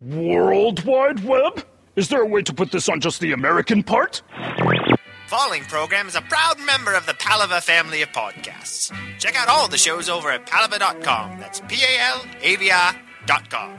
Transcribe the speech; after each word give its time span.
World 0.00 0.86
Wide 0.86 1.24
Web? 1.24 1.62
Is 1.94 2.08
there 2.08 2.22
a 2.22 2.26
way 2.26 2.40
to 2.42 2.54
put 2.54 2.72
this 2.72 2.88
on 2.88 3.00
just 3.00 3.20
the 3.20 3.32
American 3.32 3.82
part? 3.82 4.22
Falling 5.26 5.62
Program 5.64 6.08
is 6.08 6.14
a 6.14 6.22
proud 6.22 6.58
member 6.58 6.94
of 6.94 7.04
the 7.04 7.12
Palava 7.12 7.62
family 7.62 8.00
of 8.00 8.08
podcasts. 8.08 8.90
Check 9.18 9.36
out 9.36 9.48
all 9.48 9.68
the 9.68 9.76
shows 9.76 10.08
over 10.08 10.30
at 10.30 10.46
palava.com. 10.46 11.38
That's 11.38 11.60
P 11.68 11.82
A 11.84 12.00
L 12.00 12.24
A 12.40 12.56
V 12.56 12.70
I.com. 12.70 13.76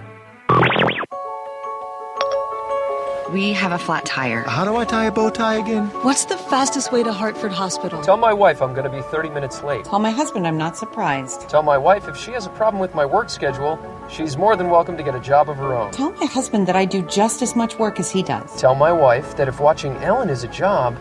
We 3.33 3.53
have 3.53 3.71
a 3.71 3.79
flat 3.79 4.05
tire. 4.05 4.41
How 4.41 4.65
do 4.65 4.75
I 4.75 4.83
tie 4.83 5.05
a 5.05 5.11
bow 5.11 5.29
tie 5.29 5.55
again? 5.55 5.85
What's 6.03 6.25
the 6.25 6.35
fastest 6.37 6.91
way 6.91 7.01
to 7.01 7.13
Hartford 7.13 7.53
Hospital? 7.53 8.01
Tell 8.03 8.17
my 8.17 8.33
wife 8.33 8.61
I'm 8.61 8.73
going 8.73 8.83
to 8.83 8.89
be 8.91 9.01
30 9.03 9.29
minutes 9.29 9.63
late. 9.63 9.85
Tell 9.85 9.99
my 9.99 10.11
husband 10.11 10.45
I'm 10.45 10.57
not 10.57 10.77
surprised. 10.77 11.49
Tell 11.49 11.63
my 11.63 11.77
wife 11.77 12.07
if 12.09 12.17
she 12.17 12.31
has 12.31 12.45
a 12.45 12.49
problem 12.49 12.79
with 12.81 12.93
my 12.93 13.05
work 13.05 13.29
schedule, 13.29 13.79
she's 14.11 14.37
more 14.37 14.55
than 14.55 14.69
welcome 14.69 14.97
to 14.97 15.03
get 15.03 15.15
a 15.15 15.19
job 15.19 15.49
of 15.49 15.57
her 15.57 15.73
own. 15.73 15.91
Tell 15.91 16.11
my 16.11 16.25
husband 16.25 16.67
that 16.67 16.75
I 16.75 16.85
do 16.85 17.01
just 17.03 17.41
as 17.41 17.55
much 17.55 17.79
work 17.79 17.99
as 17.99 18.11
he 18.11 18.21
does. 18.21 18.59
Tell 18.59 18.75
my 18.75 18.91
wife 18.91 19.37
that 19.37 19.47
if 19.47 19.59
watching 19.59 19.95
Ellen 19.97 20.29
is 20.29 20.43
a 20.43 20.47
job, 20.49 20.97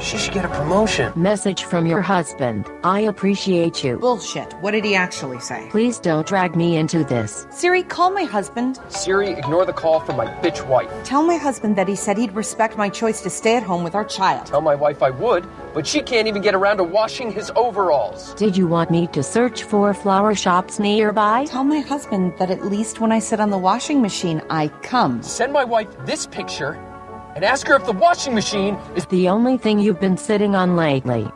she 0.00 0.18
should 0.18 0.32
get 0.34 0.44
a 0.44 0.48
promotion. 0.48 1.12
Message 1.14 1.64
from 1.64 1.86
your 1.86 2.00
husband. 2.00 2.66
I 2.82 3.00
appreciate 3.00 3.84
you. 3.84 3.98
Bullshit. 3.98 4.52
What 4.54 4.72
did 4.72 4.84
he 4.84 4.94
actually 4.94 5.40
say? 5.40 5.68
Please 5.70 5.98
don't 5.98 6.26
drag 6.26 6.56
me 6.56 6.76
into 6.76 7.04
this. 7.04 7.46
Siri, 7.50 7.82
call 7.82 8.10
my 8.10 8.24
husband. 8.24 8.78
Siri, 8.88 9.30
ignore 9.30 9.66
the 9.66 9.72
call 9.72 10.00
from 10.00 10.16
my 10.16 10.26
bitch 10.26 10.66
wife. 10.66 10.90
Tell 11.04 11.22
my 11.22 11.36
husband 11.36 11.76
that 11.76 11.88
he 11.88 11.96
said 11.96 12.16
he'd 12.18 12.32
respect 12.32 12.76
my 12.76 12.88
choice 12.88 13.20
to 13.22 13.30
stay 13.30 13.56
at 13.56 13.62
home 13.62 13.84
with 13.84 13.94
our 13.94 14.04
child. 14.04 14.46
Tell 14.46 14.60
my 14.60 14.74
wife 14.74 15.02
I 15.02 15.10
would, 15.10 15.46
but 15.74 15.86
she 15.86 16.00
can't 16.00 16.26
even 16.28 16.42
get 16.42 16.54
around 16.54 16.78
to 16.78 16.84
washing 16.84 17.30
his 17.30 17.52
overalls. 17.56 18.34
Did 18.34 18.56
you 18.56 18.66
want 18.66 18.90
me 18.90 19.06
to 19.08 19.22
search 19.22 19.62
for 19.64 19.92
flower 19.94 20.34
shops 20.34 20.78
nearby? 20.78 21.44
Tell 21.46 21.64
my 21.64 21.80
husband 21.80 22.34
that 22.38 22.50
at 22.50 22.64
least 22.64 23.00
when 23.00 23.12
I 23.12 23.18
sit 23.18 23.40
on 23.40 23.50
the 23.50 23.58
washing 23.58 24.00
machine, 24.00 24.42
I 24.50 24.68
come. 24.82 25.22
Send 25.22 25.52
my 25.52 25.64
wife 25.64 25.88
this 26.06 26.26
picture 26.26 26.78
and 27.34 27.44
ask 27.44 27.66
her 27.66 27.76
if 27.76 27.86
the 27.86 27.92
washing 27.92 28.34
machine 28.34 28.74
is 28.96 29.06
the 29.06 29.28
only 29.28 29.58
thing 29.58 29.78
you've 29.78 30.00
been 30.00 30.16
sitting 30.16 30.54
on 30.54 30.76
lately. 30.76 31.28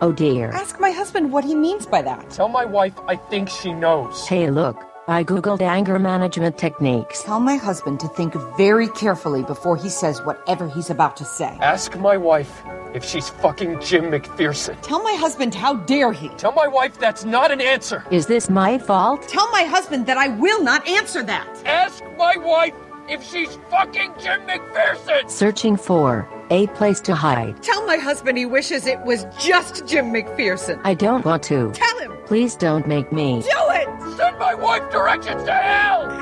Oh 0.00 0.12
dear. 0.12 0.50
Ask 0.50 0.78
my 0.78 0.90
husband 0.90 1.32
what 1.32 1.44
he 1.44 1.54
means 1.54 1.86
by 1.86 2.02
that. 2.02 2.30
Tell 2.30 2.48
my 2.48 2.64
wife 2.64 2.94
I 3.08 3.16
think 3.16 3.48
she 3.48 3.72
knows. 3.72 4.26
Hey, 4.26 4.50
look. 4.50 4.82
I 5.08 5.22
googled 5.22 5.62
anger 5.62 6.00
management 6.00 6.58
techniques. 6.58 7.22
Tell 7.22 7.38
my 7.38 7.54
husband 7.54 8.00
to 8.00 8.08
think 8.08 8.34
very 8.56 8.88
carefully 8.88 9.44
before 9.44 9.76
he 9.76 9.88
says 9.88 10.20
whatever 10.22 10.68
he's 10.68 10.90
about 10.90 11.16
to 11.18 11.24
say. 11.24 11.56
Ask 11.60 11.96
my 11.96 12.16
wife 12.16 12.62
if 12.92 13.04
she's 13.04 13.28
fucking 13.28 13.80
Jim 13.80 14.06
McPherson. 14.06 14.76
Tell 14.82 15.00
my 15.04 15.14
husband 15.14 15.54
how 15.54 15.74
dare 15.74 16.12
he. 16.12 16.28
Tell 16.30 16.50
my 16.50 16.66
wife 16.66 16.98
that's 16.98 17.24
not 17.24 17.52
an 17.52 17.60
answer. 17.60 18.04
Is 18.10 18.26
this 18.26 18.50
my 18.50 18.78
fault? 18.78 19.28
Tell 19.28 19.48
my 19.52 19.62
husband 19.62 20.06
that 20.06 20.18
I 20.18 20.26
will 20.28 20.62
not 20.62 20.86
answer 20.88 21.22
that. 21.22 21.46
Ask 21.64 22.02
my 22.18 22.36
wife 22.36 22.74
if 23.08 23.22
she's 23.22 23.58
fucking 23.70 24.12
Jim 24.20 24.40
McPherson. 24.46 25.30
Searching 25.30 25.76
for 25.76 26.28
a 26.50 26.66
place 26.68 27.00
to 27.02 27.14
hide. 27.14 27.62
Tell 27.62 27.84
my 27.86 27.96
husband 27.96 28.38
he 28.38 28.46
wishes 28.46 28.86
it 28.86 29.00
was 29.02 29.26
just 29.38 29.86
Jim 29.86 30.12
McPherson. 30.12 30.80
I 30.84 30.94
don't 30.94 31.24
want 31.24 31.42
to. 31.44 31.70
Tell 31.72 31.98
him. 31.98 32.12
Please 32.26 32.56
don't 32.56 32.86
make 32.86 33.12
me. 33.12 33.42
Do 33.42 33.48
it. 33.50 34.16
Send 34.16 34.38
my 34.38 34.54
wife 34.54 34.90
directions 34.90 35.44
to 35.44 35.52
hell. 35.52 36.06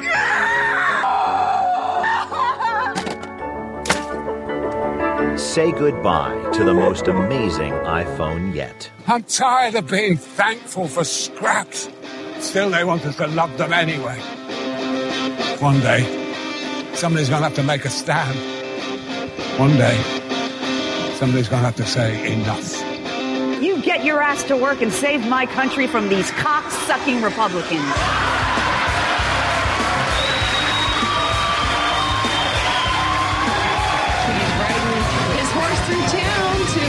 Say 5.38 5.72
goodbye 5.72 6.50
to 6.52 6.64
the 6.64 6.74
most 6.74 7.08
amazing 7.08 7.72
iPhone 7.72 8.54
yet. 8.54 8.90
I'm 9.06 9.22
tired 9.24 9.74
of 9.74 9.88
being 9.90 10.16
thankful 10.16 10.88
for 10.88 11.04
scraps. 11.04 11.88
Still, 12.40 12.70
they 12.70 12.84
want 12.84 13.04
us 13.04 13.16
to 13.16 13.26
love 13.28 13.56
them 13.56 13.72
anyway. 13.72 14.18
One 15.60 15.80
day, 15.80 16.02
somebody's 16.96 17.28
going 17.28 17.42
to 17.42 17.48
have 17.48 17.56
to 17.56 17.62
make 17.62 17.84
a 17.84 17.90
stand. 17.90 18.38
One 19.58 19.76
day, 19.76 19.96
somebody's 21.16 21.48
going 21.48 21.60
to 21.60 21.66
have 21.66 21.76
to 21.76 21.86
say 21.86 22.32
enough. 22.32 22.82
You 23.62 23.80
get 23.82 24.04
your 24.04 24.20
ass 24.22 24.44
to 24.44 24.56
work 24.56 24.82
and 24.82 24.92
save 24.92 25.26
my 25.28 25.46
country 25.46 25.86
from 25.86 26.08
these 26.08 26.30
cock-sucking 26.32 27.22
Republicans. 27.22 27.70
He's 34.26 34.52
riding 34.60 35.02
his 35.38 35.50
horse 35.50 35.80
through 35.86 36.04
town 36.20 36.56
to 36.74 36.84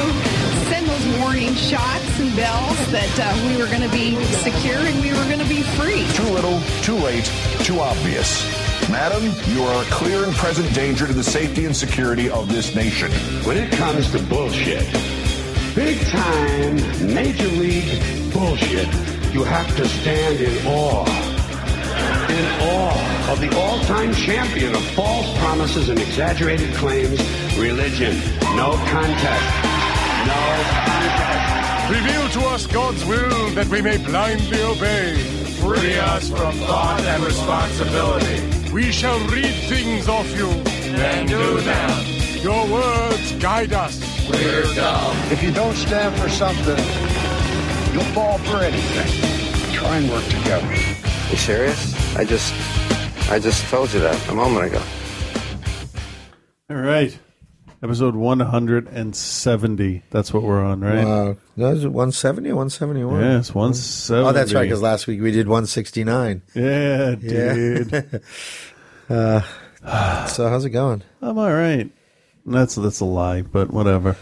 send 0.70 0.88
those 0.88 1.20
warning 1.20 1.54
shots 1.54 2.20
and 2.20 2.36
bells 2.36 2.92
that 2.92 3.20
uh, 3.20 3.48
we 3.48 3.58
were 3.62 3.68
going 3.68 3.82
to 3.82 3.90
be 3.90 4.16
secure 4.26 4.78
and 4.78 5.00
we 5.02 5.12
were 5.12 5.26
going 5.26 5.40
to 5.40 5.50
be 5.50 5.62
free. 5.62 6.06
Too 6.14 6.34
little, 6.34 6.60
too 6.82 6.96
late, 6.96 7.26
too 7.64 7.80
obvious. 7.80 8.65
Madam, 8.90 9.24
you 9.54 9.64
are 9.64 9.82
a 9.82 9.86
clear 9.86 10.24
and 10.24 10.34
present 10.36 10.72
danger 10.76 11.08
to 11.08 11.14
the 11.14 11.24
safety 11.24 11.66
and 11.66 11.76
security 11.76 12.30
of 12.30 12.48
this 12.48 12.76
nation. 12.76 13.12
When 13.44 13.58
it 13.58 13.72
comes 13.72 14.12
to 14.12 14.20
bullshit, 14.24 14.86
big 15.74 16.00
time, 16.08 16.76
major 17.14 17.48
league 17.48 18.02
bullshit, 18.32 18.88
you 19.34 19.44
have 19.44 19.76
to 19.78 19.88
stand 19.88 20.40
in 20.40 20.68
awe. 20.68 21.06
In 22.30 22.46
awe 22.62 23.32
of 23.32 23.42
the 23.42 23.58
all 23.58 23.80
time 23.86 24.14
champion 24.14 24.76
of 24.76 24.84
false 24.92 25.36
promises 25.40 25.90
and 25.90 26.00
exaggerated 26.00 26.74
claims, 26.76 27.20
religion. 27.58 28.16
No 28.56 28.74
contest. 28.92 29.66
No 30.28 30.64
contest. 30.86 31.92
Reveal 31.92 32.30
to 32.30 32.48
us 32.50 32.68
God's 32.68 33.04
will 33.06 33.50
that 33.52 33.68
we 33.68 33.82
may 33.82 33.98
blindly 33.98 34.62
obey. 34.62 35.45
Free 35.66 35.98
us 35.98 36.30
from 36.30 36.54
thought 36.68 37.02
and 37.02 37.24
responsibility. 37.24 38.72
We 38.72 38.92
shall 38.92 39.18
read 39.30 39.52
things 39.68 40.08
off 40.08 40.30
you, 40.38 40.48
then 40.94 41.26
do 41.26 41.60
them. 41.62 42.06
Your 42.44 42.68
words 42.72 43.32
guide 43.40 43.74
us. 43.74 44.00
We're 44.30 44.62
dumb. 44.76 45.18
If 45.32 45.42
you 45.42 45.52
don't 45.52 45.74
stand 45.74 46.16
for 46.22 46.30
something, 46.30 46.78
you'll 47.94 48.14
fall 48.14 48.38
for 48.38 48.58
anything. 48.58 49.74
Try 49.74 49.98
and 49.98 50.12
work 50.12 50.26
together. 50.26 50.72
You 51.32 51.36
serious? 51.36 52.16
I 52.16 52.26
just, 52.26 52.54
I 53.32 53.40
just 53.40 53.68
told 53.72 53.92
you 53.92 54.02
that 54.02 54.30
a 54.30 54.36
moment 54.36 54.68
ago. 54.68 54.84
All 56.70 56.78
right. 56.78 57.18
Episode 57.86 58.16
170. 58.16 60.02
That's 60.10 60.34
what 60.34 60.42
we're 60.42 60.66
on, 60.66 60.82
right? 60.82 61.06
Wow. 61.06 61.38
No, 61.56 61.70
is 61.70 61.84
it 61.84 61.90
170 61.90 62.50
or 62.50 62.56
171? 62.56 63.20
Yeah, 63.22 63.28
170. 63.38 64.28
Oh, 64.28 64.32
that's 64.32 64.54
right, 64.54 64.64
because 64.64 64.82
last 64.82 65.06
week 65.06 65.22
we 65.22 65.30
did 65.30 65.48
169. 65.48 66.42
Yeah, 66.56 67.14
dude. 67.14 67.94
uh, 69.10 69.42
so 70.26 70.50
how's 70.50 70.66
it 70.66 70.72
going? 70.72 71.04
I'm 71.22 71.38
all 71.38 71.54
right. 71.54 71.92
That's 72.44 72.74
that's 72.74 73.02
a 73.02 73.06
lie, 73.06 73.44
but 73.44 73.70
whatever. 73.70 74.18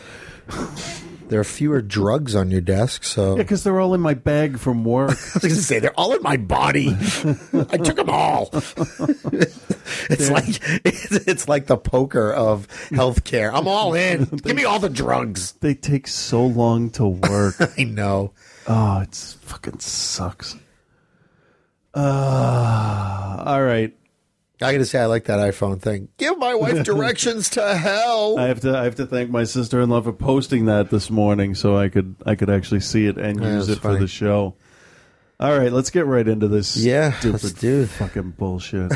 There 1.33 1.39
are 1.39 1.43
fewer 1.43 1.81
drugs 1.81 2.35
on 2.35 2.51
your 2.51 2.61
desk, 2.61 3.03
so 3.03 3.31
yeah, 3.31 3.41
because 3.41 3.63
they're 3.63 3.79
all 3.79 3.95
in 3.95 4.01
my 4.01 4.13
bag 4.13 4.59
from 4.59 4.85
work. 4.85 5.09
I 5.09 5.13
was 5.13 5.41
going 5.41 5.55
to 5.55 5.63
say 5.63 5.79
they're 5.79 5.99
all 5.99 6.13
in 6.13 6.21
my 6.21 6.37
body. 6.37 6.89
I 6.91 7.77
took 7.77 7.95
them 7.95 8.11
all. 8.11 8.49
it's 8.53 10.29
like 10.29 10.45
it's, 10.85 11.11
it's 11.11 11.47
like 11.47 11.65
the 11.65 11.75
poker 11.75 12.31
of 12.31 12.67
healthcare. 12.91 13.51
I'm 13.51 13.67
all 13.67 13.95
in. 13.95 14.25
Give 14.43 14.55
me 14.55 14.63
all 14.63 14.77
the 14.77 14.91
drugs. 14.91 15.53
They 15.53 15.73
take 15.73 16.07
so 16.07 16.45
long 16.45 16.91
to 16.91 17.07
work. 17.07 17.55
I 17.79 17.83
know. 17.83 18.33
Oh, 18.67 18.99
it's 18.99 19.33
fucking 19.33 19.79
sucks. 19.79 20.55
Uh, 21.95 23.43
all 23.43 23.63
right. 23.63 23.97
I 24.63 24.71
got 24.71 24.77
to 24.79 24.85
say, 24.85 24.99
I 24.99 25.05
like 25.05 25.25
that 25.25 25.39
iPhone 25.39 25.81
thing. 25.81 26.09
Give 26.17 26.37
my 26.37 26.55
wife 26.55 26.83
directions 26.85 27.49
to 27.51 27.75
hell. 27.75 28.37
I 28.39 28.47
have 28.47 28.61
to 28.61 28.77
I 28.77 28.83
have 28.85 28.95
to 28.95 29.05
thank 29.05 29.29
my 29.29 29.43
sister 29.43 29.81
in 29.81 29.89
law 29.89 30.01
for 30.01 30.13
posting 30.13 30.65
that 30.65 30.89
this 30.89 31.09
morning 31.09 31.55
so 31.55 31.77
I 31.77 31.89
could 31.89 32.15
I 32.25 32.35
could 32.35 32.49
actually 32.49 32.79
see 32.81 33.05
it 33.05 33.17
and 33.17 33.39
Yeah, 33.41 33.55
use 33.55 33.69
it 33.69 33.79
for 33.79 33.97
the 33.97 34.07
show. 34.07 34.55
All 35.39 35.57
right, 35.57 35.73
let's 35.73 35.89
get 35.89 36.05
right 36.05 36.25
into 36.27 36.47
this. 36.47 36.77
Yeah, 36.77 37.11
stupid 37.19 37.43
let's 37.43 37.53
do 37.55 37.85
fucking 37.85 38.31
bullshit. 38.37 38.91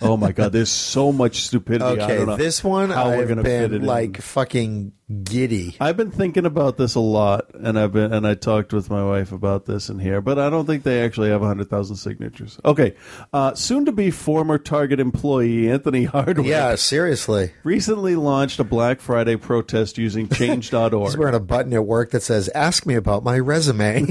oh 0.00 0.16
my 0.16 0.32
god, 0.32 0.52
there's 0.52 0.70
so 0.70 1.12
much 1.12 1.42
stupidity. 1.42 2.00
Okay, 2.00 2.24
this 2.36 2.64
one 2.64 2.90
how 2.90 3.08
we're 3.08 3.22
I've 3.22 3.28
gonna 3.28 3.42
fit 3.42 3.64
it 3.64 3.70
been 3.72 3.80
in. 3.82 3.86
like 3.86 4.22
fucking 4.22 4.92
giddy. 5.10 5.76
I've 5.80 5.96
been 5.96 6.10
thinking 6.10 6.46
about 6.46 6.76
this 6.76 6.94
a 6.94 7.00
lot, 7.00 7.54
and 7.54 7.78
I've 7.78 7.92
been 7.92 8.12
and 8.12 8.26
I 8.26 8.34
talked 8.34 8.72
with 8.72 8.90
my 8.90 9.04
wife 9.04 9.32
about 9.32 9.66
this 9.66 9.88
in 9.88 9.98
here, 9.98 10.20
but 10.20 10.38
I 10.38 10.50
don't 10.50 10.66
think 10.66 10.84
they 10.84 11.02
actually 11.02 11.30
have 11.30 11.40
hundred 11.40 11.68
thousand 11.68 11.96
signatures. 11.96 12.58
Okay, 12.64 12.94
uh, 13.32 13.54
soon 13.54 13.84
to 13.86 13.92
be 13.92 14.10
former 14.10 14.58
Target 14.58 15.00
employee 15.00 15.70
Anthony 15.70 16.04
Hardwick. 16.04 16.46
Yeah, 16.46 16.74
seriously. 16.76 17.52
recently 17.64 18.16
launched 18.16 18.60
a 18.60 18.64
Black 18.64 19.00
Friday 19.00 19.36
protest 19.36 19.98
using 19.98 20.28
Change.org. 20.28 21.08
He's 21.08 21.16
wearing 21.16 21.34
a 21.34 21.40
button 21.40 21.72
at 21.72 21.84
work 21.84 22.10
that 22.10 22.22
says, 22.22 22.48
"Ask 22.54 22.86
me 22.86 22.94
about 22.94 23.24
my 23.24 23.38
resume." 23.38 24.06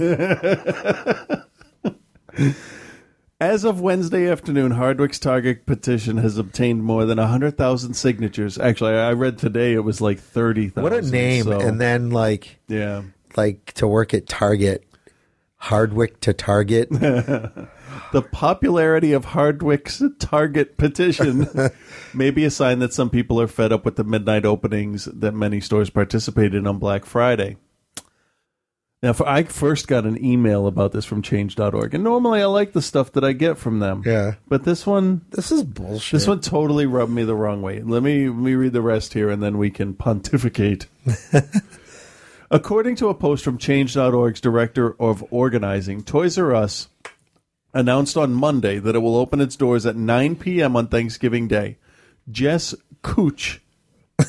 As 3.42 3.64
of 3.64 3.80
Wednesday 3.80 4.30
afternoon, 4.30 4.72
Hardwick's 4.72 5.18
Target 5.18 5.66
petition 5.66 6.18
has 6.18 6.38
obtained 6.38 6.84
more 6.84 7.06
than 7.06 7.18
100,000 7.20 7.94
signatures. 7.94 8.58
Actually, 8.58 8.96
I 8.96 9.14
read 9.14 9.38
today 9.38 9.74
it 9.74 9.80
was 9.80 10.02
like 10.02 10.20
30,000. 10.20 10.84
what 10.84 10.92
a 10.92 11.02
name! 11.02 11.46
so- 11.46 11.60
And 11.60 11.80
then 11.80 12.10
like, 12.10 12.60
yeah. 12.68 13.04
like 13.38 13.72
to 13.76 13.88
work 13.88 14.14
at 14.14 14.28
Target. 14.28 14.86
Hardwick 15.56 16.20
to 16.22 16.34
Target. 16.34 16.90
the 16.92 18.22
popularity 18.32 19.14
of 19.14 19.26
Hardwick's 19.26 20.02
Target 20.20 20.78
petition 20.78 21.48
may 22.14 22.32
be 22.32 22.44
a 22.46 22.50
sign 22.52 22.80
that 22.80 22.94
some 22.94 23.10
people 23.10 23.40
are 23.42 23.48
fed 23.48 23.72
up 23.72 23.84
with 23.86 23.96
the 23.98 24.04
midnight 24.06 24.46
openings 24.46 25.06
that 25.06 25.34
many 25.34 25.60
stores 25.62 25.90
participated 25.90 26.56
in 26.56 26.68
on 26.68 26.78
Black 26.78 27.06
Friday. 27.06 27.56
Now, 29.02 29.14
for, 29.14 29.28
I 29.28 29.44
first 29.44 29.88
got 29.88 30.06
an 30.06 30.24
email 30.24 30.68
about 30.68 30.92
this 30.92 31.06
from 31.06 31.22
Change.org, 31.22 31.94
and 31.94 32.04
normally 32.04 32.42
I 32.42 32.46
like 32.46 32.74
the 32.74 32.82
stuff 32.82 33.14
that 33.14 33.24
I 33.24 33.32
get 33.32 33.58
from 33.58 33.80
them. 33.80 34.04
Yeah, 34.06 34.36
but 34.50 34.66
this 34.66 34.86
one, 34.86 35.22
this 35.30 35.54
is 35.54 35.64
bullshit. 35.64 36.20
This 36.20 36.28
one 36.28 36.42
totally 36.42 36.86
rubbed 36.86 37.12
me 37.12 37.24
the 37.24 37.36
wrong 37.36 37.62
way. 37.62 37.82
Let 37.82 38.04
me 38.04 38.28
let 38.28 38.38
me 38.38 38.56
read 38.56 38.74
the 38.74 38.82
rest 38.82 39.14
here, 39.14 39.30
and 39.30 39.42
then 39.42 39.58
we 39.58 39.70
can 39.70 39.94
pontificate. 39.94 40.88
According 42.52 42.98
to 42.98 43.08
a 43.08 43.14
post 43.14 43.44
from 43.44 43.58
Change.org's 43.58 44.42
director 44.42 44.96
of 45.00 45.24
organizing, 45.32 46.04
Toys 46.04 46.38
R 46.38 46.54
Us 46.54 46.90
announced 47.74 48.18
on 48.18 48.34
Monday 48.34 48.80
that 48.80 48.96
it 48.96 49.00
will 49.00 49.16
open 49.16 49.40
its 49.40 49.56
doors 49.56 49.86
at 49.86 49.96
9 49.96 50.36
p.m. 50.36 50.76
on 50.76 50.88
Thanksgiving 50.88 51.48
Day. 51.48 51.78
Jess 52.30 52.76
Cooch, 53.02 53.62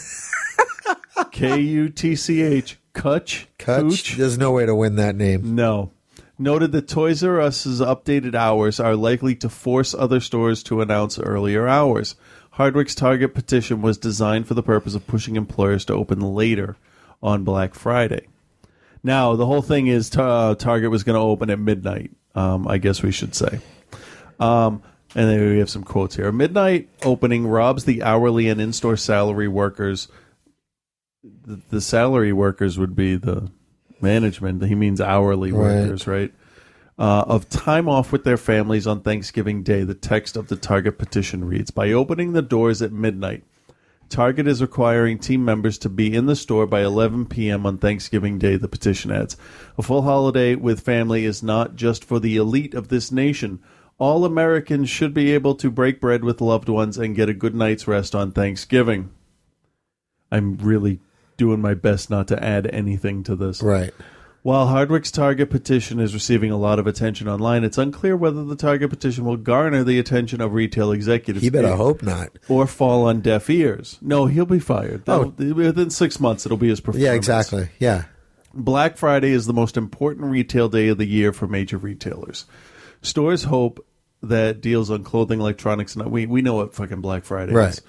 K 1.33 1.59
U 1.59 1.89
T 1.89 2.15
C 2.15 2.43
H, 2.43 2.79
Kutch, 2.95 3.47
Kutch? 3.59 4.17
There's 4.17 4.39
no 4.39 4.53
way 4.53 4.67
to 4.67 4.75
win 4.75 4.97
that 4.97 5.15
name. 5.17 5.55
No. 5.55 5.93
Noted 6.39 6.73
that 6.73 6.89
Toys 6.89 7.23
R 7.23 7.41
Us's 7.41 7.81
updated 7.81 8.35
hours 8.35 8.81
are 8.81 8.97
likely 8.97 9.35
to 9.37 9.49
force 9.49 9.95
other 9.95 10.21
stores 10.21 10.63
to 10.65 10.81
announce 10.81 11.19
earlier 11.19 11.69
hours. 11.69 12.17
Hardwick's 12.53 12.95
Target 12.95 13.35
petition 13.35 13.83
was 13.83 13.99
designed 13.99 14.49
for 14.49 14.55
the 14.55 14.63
purpose 14.63 14.95
of 14.95 15.07
pushing 15.07 15.37
employers 15.37 15.85
to 15.87 15.95
open 15.95 16.21
later 16.21 16.77
on 17.23 17.45
Black 17.45 17.75
Friday. 17.75 18.27
Now, 19.03 19.37
the 19.37 19.47
whole 19.47 19.63
thing 19.63 19.87
is 19.87 20.15
uh, 20.17 20.55
Target 20.57 20.91
was 20.91 21.05
going 21.05 21.15
to 21.15 21.21
open 21.21 21.51
at 21.51 21.59
midnight, 21.59 22.11
um, 22.35 22.67
I 22.67 22.79
guess 22.79 23.03
we 23.03 23.13
should 23.13 23.35
say. 23.35 23.61
Um, 24.39 24.83
and 25.15 25.29
then 25.29 25.51
we 25.51 25.59
have 25.59 25.71
some 25.71 25.85
quotes 25.85 26.17
here. 26.17 26.31
Midnight 26.33 26.89
opening 27.03 27.47
robs 27.47 27.85
the 27.85 28.03
hourly 28.03 28.49
and 28.49 28.61
in 28.61 28.73
store 28.73 28.97
salary 28.97 29.49
workers. 29.49 30.09
The, 31.23 31.61
the 31.71 31.81
salary 31.81 32.33
workers 32.33 32.79
would 32.79 32.97
be 32.97 33.17
the 33.17 33.51
management. 34.01 34.65
He 34.65 34.75
means 34.75 35.01
hourly 35.01 35.53
Right. 35.53 35.83
workers, 35.83 36.07
right? 36.07 36.33
Uh, 36.99 37.25
of 37.27 37.49
time 37.49 37.89
off 37.89 38.13
with 38.13 38.25
their 38.25 38.37
families 38.37 38.87
on 38.87 39.01
Thanksgiving 39.01 39.63
Day, 39.63 39.85
the 39.85 39.95
text 39.95 40.37
of 40.37 40.49
the 40.49 40.57
Target 40.57 40.99
petition 40.99 41.45
reads 41.47 41.71
By 41.71 41.93
opening 41.93 42.33
the 42.33 42.43
doors 42.43 42.83
at 42.83 42.93
midnight, 42.93 43.45
Target 44.11 44.47
is 44.47 44.61
requiring 44.61 45.19
team 45.19 45.45
members 45.45 45.79
to 45.79 45.89
be 45.89 46.15
in 46.15 46.27
the 46.27 46.37
store 46.37 46.67
by 46.67 46.83
11 46.83 47.27
p.m. 47.27 47.65
on 47.65 47.79
Thanksgiving 47.79 48.39
Day, 48.39 48.57
the 48.57 48.69
petition 48.69 49.11
adds. 49.11 49.37
A 49.79 49.83
full 49.83 50.03
holiday 50.03 50.55
with 50.57 50.81
family 50.81 51.25
is 51.25 51.43
not 51.43 51.77
just 51.77 52.05
for 52.05 52.19
the 52.19 52.37
elite 52.37 52.75
of 52.75 52.89
this 52.89 53.13
nation. 53.13 53.61
All 53.99 54.25
Americans 54.25 54.91
should 54.91 55.15
be 55.15 55.33
able 55.33 55.55
to 55.57 55.71
break 55.71 56.01
bread 56.01 56.25
with 56.25 56.41
loved 56.41 56.69
ones 56.69 56.99
and 56.99 57.15
get 57.17 57.29
a 57.29 57.35
good 57.35 57.55
night's 57.55 57.87
rest 57.87 58.15
on 58.15 58.33
Thanksgiving. 58.33 59.11
I'm 60.33 60.57
really 60.57 61.01
doing 61.41 61.59
my 61.61 61.73
best 61.73 62.11
not 62.11 62.29
to 62.29 62.45
add 62.45 62.67
anything 62.71 63.23
to 63.25 63.35
this. 63.35 63.63
Right. 63.63 63.95
While 64.43 64.67
Hardwick's 64.69 65.11
Target 65.11 65.49
petition 65.51 65.99
is 65.99 66.13
receiving 66.13 66.51
a 66.51 66.57
lot 66.59 66.79
of 66.79 66.87
attention 66.87 67.29
online, 67.29 67.65
it's 67.65 67.79
unclear 67.79 68.15
whether 68.15 68.45
the 68.45 68.57
Target 68.57 68.91
petition 68.91 69.25
will 69.25 69.39
garner 69.39 69.83
the 69.83 69.99
attention 69.99 70.43
of 70.43 70.53
retail 70.53 70.93
executives. 70.93 71.43
He 71.43 71.49
better 71.49 71.77
hope 71.77 72.03
not. 72.03 72.29
Or 72.49 72.67
fall 72.67 73.07
on 73.07 73.21
deaf 73.23 73.49
ears. 73.49 73.99
No, 74.03 74.27
he'll 74.27 74.45
be 74.47 74.59
fired. 74.59 75.03
Oh. 75.09 75.29
Within 75.39 75.89
six 75.89 76.21
months, 76.21 76.45
it'll 76.45 76.59
be 76.59 76.69
his 76.69 76.81
performance. 76.81 77.05
Yeah, 77.07 77.15
exactly. 77.15 77.71
Yeah. 77.79 78.05
Black 78.53 78.99
Friday 78.99 79.31
is 79.31 79.47
the 79.47 79.53
most 79.55 79.77
important 79.79 80.27
retail 80.31 80.69
day 80.69 80.89
of 80.89 80.99
the 80.99 81.07
year 81.07 81.33
for 81.33 81.47
major 81.47 81.79
retailers. 81.79 82.45
Stores 83.03 83.45
hope 83.45 83.87
that 84.23 84.61
deals 84.61 84.91
on 84.91 85.05
clothing, 85.05 85.41
electronics, 85.41 85.97
and 85.97 86.11
we 86.11 86.27
we 86.27 86.43
know 86.43 86.55
what 86.55 86.75
fucking 86.75 87.01
Black 87.01 87.25
Friday 87.25 87.53
Right. 87.53 87.71
is. 87.71 87.83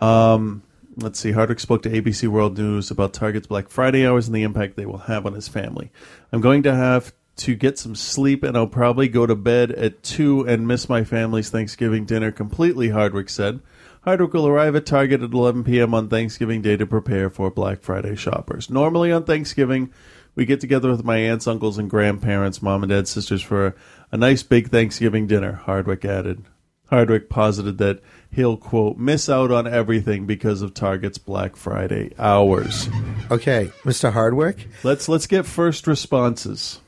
Um, 0.00 0.62
let's 0.96 1.18
see. 1.18 1.32
Hardwick 1.32 1.60
spoke 1.60 1.82
to 1.82 1.90
ABC 1.90 2.28
World 2.28 2.58
News 2.58 2.90
about 2.90 3.12
Target's 3.12 3.46
Black 3.46 3.68
Friday 3.68 4.06
hours 4.06 4.26
and 4.26 4.34
the 4.34 4.42
impact 4.42 4.76
they 4.76 4.86
will 4.86 4.98
have 4.98 5.26
on 5.26 5.34
his 5.34 5.48
family. 5.48 5.90
I'm 6.32 6.40
going 6.40 6.62
to 6.64 6.74
have 6.74 7.12
to 7.36 7.54
get 7.54 7.78
some 7.78 7.94
sleep, 7.94 8.42
and 8.42 8.56
I'll 8.56 8.66
probably 8.66 9.08
go 9.08 9.26
to 9.26 9.34
bed 9.34 9.70
at 9.70 10.02
two 10.02 10.46
and 10.48 10.66
miss 10.66 10.88
my 10.88 11.04
family's 11.04 11.50
Thanksgiving 11.50 12.06
dinner 12.06 12.32
completely. 12.32 12.88
Hardwick 12.88 13.28
said. 13.28 13.60
Hardwick 14.02 14.32
will 14.32 14.46
arrive 14.46 14.76
at 14.76 14.86
Target 14.86 15.22
at 15.22 15.32
11 15.32 15.64
p.m. 15.64 15.92
on 15.92 16.08
Thanksgiving 16.08 16.62
Day 16.62 16.76
to 16.76 16.86
prepare 16.86 17.28
for 17.28 17.50
Black 17.50 17.82
Friday 17.82 18.14
shoppers. 18.14 18.70
Normally 18.70 19.10
on 19.10 19.24
Thanksgiving, 19.24 19.92
we 20.36 20.46
get 20.46 20.60
together 20.60 20.90
with 20.90 21.04
my 21.04 21.16
aunts, 21.16 21.46
uncles, 21.46 21.76
and 21.76 21.90
grandparents, 21.90 22.62
mom 22.62 22.84
and 22.84 22.90
dad, 22.90 23.08
sisters 23.08 23.42
for 23.42 23.74
a 24.12 24.16
nice 24.16 24.42
big 24.44 24.68
Thanksgiving 24.68 25.26
dinner, 25.26 25.52
Hardwick 25.52 26.04
added. 26.04 26.44
Hardwick 26.88 27.28
posited 27.28 27.78
that 27.78 28.00
he'll, 28.36 28.56
quote, 28.56 28.96
miss 28.98 29.28
out 29.28 29.50
on 29.50 29.66
everything 29.66 30.26
because 30.26 30.62
of 30.62 30.72
Target's 30.74 31.18
Black 31.18 31.56
Friday 31.56 32.12
hours. 32.18 32.88
Okay, 33.30 33.72
Mr. 33.82 34.12
Hardwick. 34.12 34.68
Let's 34.84 35.08
let's 35.08 35.26
get 35.26 35.46
first 35.46 35.86
responses. 35.88 36.80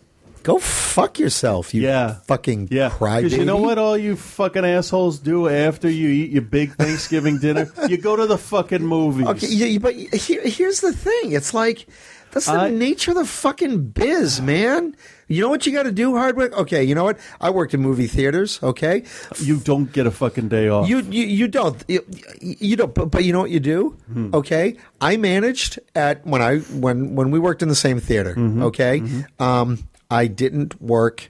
Go 0.44 0.58
fuck 0.58 1.18
yourself, 1.18 1.74
you 1.74 1.82
Yeah. 1.82 2.14
fucking 2.26 2.68
Yeah, 2.70 2.88
crybaby. 2.90 3.22
because 3.24 3.36
you 3.38 3.44
know 3.44 3.56
what 3.58 3.76
all 3.76 3.98
you 3.98 4.14
fucking 4.16 4.64
assholes 4.64 5.18
do 5.18 5.48
after 5.48 5.90
you 5.90 6.08
eat 6.08 6.30
your 6.30 6.42
big 6.42 6.74
Thanksgiving 6.76 7.38
dinner? 7.38 7.70
You 7.88 7.96
go 7.98 8.14
to 8.16 8.26
the 8.26 8.38
fucking 8.38 8.84
movies. 8.86 9.26
Okay, 9.26 9.48
yeah, 9.48 9.78
but 9.78 9.94
here, 9.94 10.40
here's 10.44 10.80
the 10.80 10.92
thing. 10.92 11.32
It's 11.32 11.52
like 11.52 11.86
that's 12.32 12.46
the 12.46 12.52
I- 12.52 12.70
nature 12.70 13.10
of 13.12 13.16
the 13.16 13.24
fucking 13.24 13.88
biz, 13.90 14.40
man. 14.40 14.94
You 15.30 15.42
know 15.42 15.50
what 15.50 15.66
you 15.66 15.72
got 15.72 15.82
to 15.82 15.92
do, 15.92 16.16
Hardwick? 16.16 16.56
Okay, 16.56 16.82
you 16.82 16.94
know 16.94 17.04
what? 17.04 17.18
I 17.38 17.50
worked 17.50 17.74
in 17.74 17.80
movie 17.82 18.06
theaters. 18.06 18.58
Okay, 18.62 19.02
You 19.38 19.58
don't 19.58 19.92
get 19.92 20.06
a 20.06 20.10
fucking 20.10 20.48
day 20.48 20.68
off. 20.68 20.88
you 20.88 21.00
you, 21.00 21.24
you 21.26 21.48
don't 21.48 21.76
you, 21.86 22.02
you 22.40 22.76
don't. 22.76 22.94
But, 22.94 23.10
but 23.10 23.24
you 23.24 23.32
know 23.34 23.40
what 23.40 23.50
you 23.50 23.60
do? 23.60 23.90
Hmm. 24.10 24.34
Okay, 24.34 24.76
I 25.02 25.18
managed 25.18 25.78
at 25.94 26.24
when 26.26 26.40
I 26.40 26.58
when 26.80 27.14
when 27.14 27.30
we 27.30 27.38
worked 27.38 27.60
in 27.62 27.68
the 27.68 27.74
same 27.74 28.00
theater. 28.00 28.34
Mm-hmm. 28.34 28.62
Okay, 28.64 29.02
um, 29.38 29.86
I 30.10 30.28
didn't 30.28 30.80
work. 30.80 31.28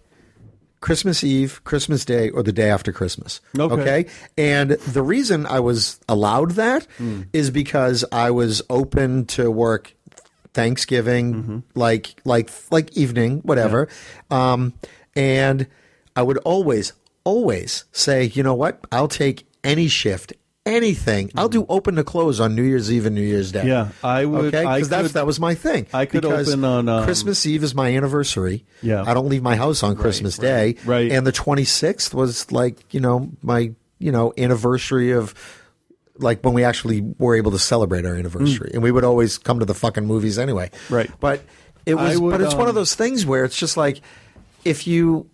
Christmas 0.81 1.25
Eve, 1.25 1.61
Christmas 1.65 2.05
Day, 2.05 2.31
or 2.31 2.45
the 2.45 2.53
day 2.53 2.71
after 2.71 2.93
Christmas. 2.93 3.41
Okay. 3.59 4.07
And 4.37 4.71
the 4.71 5.03
reason 5.03 5.45
I 5.45 5.59
was 5.59 5.99
allowed 6.09 6.53
that 6.53 6.87
is 7.33 7.49
Hmm. 7.49 7.53
because 7.53 8.05
I 8.13 8.31
was 8.31 8.63
open 8.71 9.27
to 9.35 9.51
work 9.51 9.93
Thanksgiving, 10.59 11.35
Mm-hmm. 11.35 11.59
like 11.75 12.17
like 12.25 12.51
like 12.71 12.97
evening, 12.97 13.39
whatever. 13.45 13.89
Um, 14.31 14.73
and 15.15 15.67
I 16.17 16.23
would 16.23 16.39
always, 16.39 16.93
always 17.25 17.85
say, 17.93 18.25
you 18.25 18.43
know 18.43 18.55
what? 18.55 18.81
I'll 18.91 19.07
take 19.09 19.47
any 19.63 19.87
shift, 19.89 20.33
anything. 20.67 21.31
I'll 21.37 21.49
do 21.49 21.65
open 21.69 21.95
to 21.97 22.05
close 22.05 22.41
on 22.41 22.55
New 22.57 22.63
Year's 22.65 22.91
Eve 22.93 23.07
and 23.07 23.15
New 23.15 23.23
Year's 23.23 23.53
Day. 23.53 23.61
Mm-hmm. 23.61 23.69
Yeah, 23.69 23.89
I 24.03 24.25
would- 24.25 24.53
Okay, 24.55 24.65
because 24.81 25.13
that 25.13 25.27
was 25.27 25.39
my 25.41 25.55
thing. 25.55 25.87
I 25.93 26.07
could 26.07 26.23
Because 26.23 26.49
open 26.49 26.65
on, 26.65 26.89
um, 26.89 27.05
Christmas 27.05 27.47
Eve 27.47 27.63
is 27.63 27.75
my 27.75 27.95
anniversary. 27.97 28.65
Yeah. 28.83 29.05
I 29.07 29.15
don't 29.15 29.29
leave 29.29 29.43
my 29.43 29.57
house 29.57 29.83
on 29.83 29.95
Christmas 29.97 30.37
Day. 30.39 30.75
right. 30.85 31.11
And 31.13 31.25
the 31.27 31.33
26th 31.33 32.13
was 32.15 32.51
like, 32.51 32.93
you 32.93 33.01
know, 33.01 33.31
my, 33.43 33.73
you 34.01 34.13
know, 34.13 34.33
anniversary 34.37 35.13
of 35.13 35.35
like 36.19 36.43
when 36.45 36.55
we 36.55 36.65
actually 36.65 37.01
were 37.19 37.35
able 37.37 37.51
to 37.53 37.59
celebrate 37.59 38.05
our 38.05 38.15
anniversary. 38.15 38.71
And 38.75 38.83
we 38.83 38.91
would 38.91 39.05
always 39.05 39.39
come 39.39 39.59
to 39.61 39.65
the 39.65 39.75
fucking 39.75 40.07
movies 40.07 40.39
anyway. 40.39 40.71
Mm. 40.89 40.95
Right. 40.97 41.11
But 41.21 41.43
it 41.87 41.95
was 41.95 42.19
would, 42.19 42.31
but 42.33 42.41
it's 42.41 42.55
one 42.55 42.65
of 42.65 42.71
um, 42.71 42.75
those 42.77 42.95
things 42.95 43.25
where 43.25 43.45
it's 43.45 43.57
just 43.57 43.77
like 43.77 44.01
if 44.65 44.87
you 44.87 45.31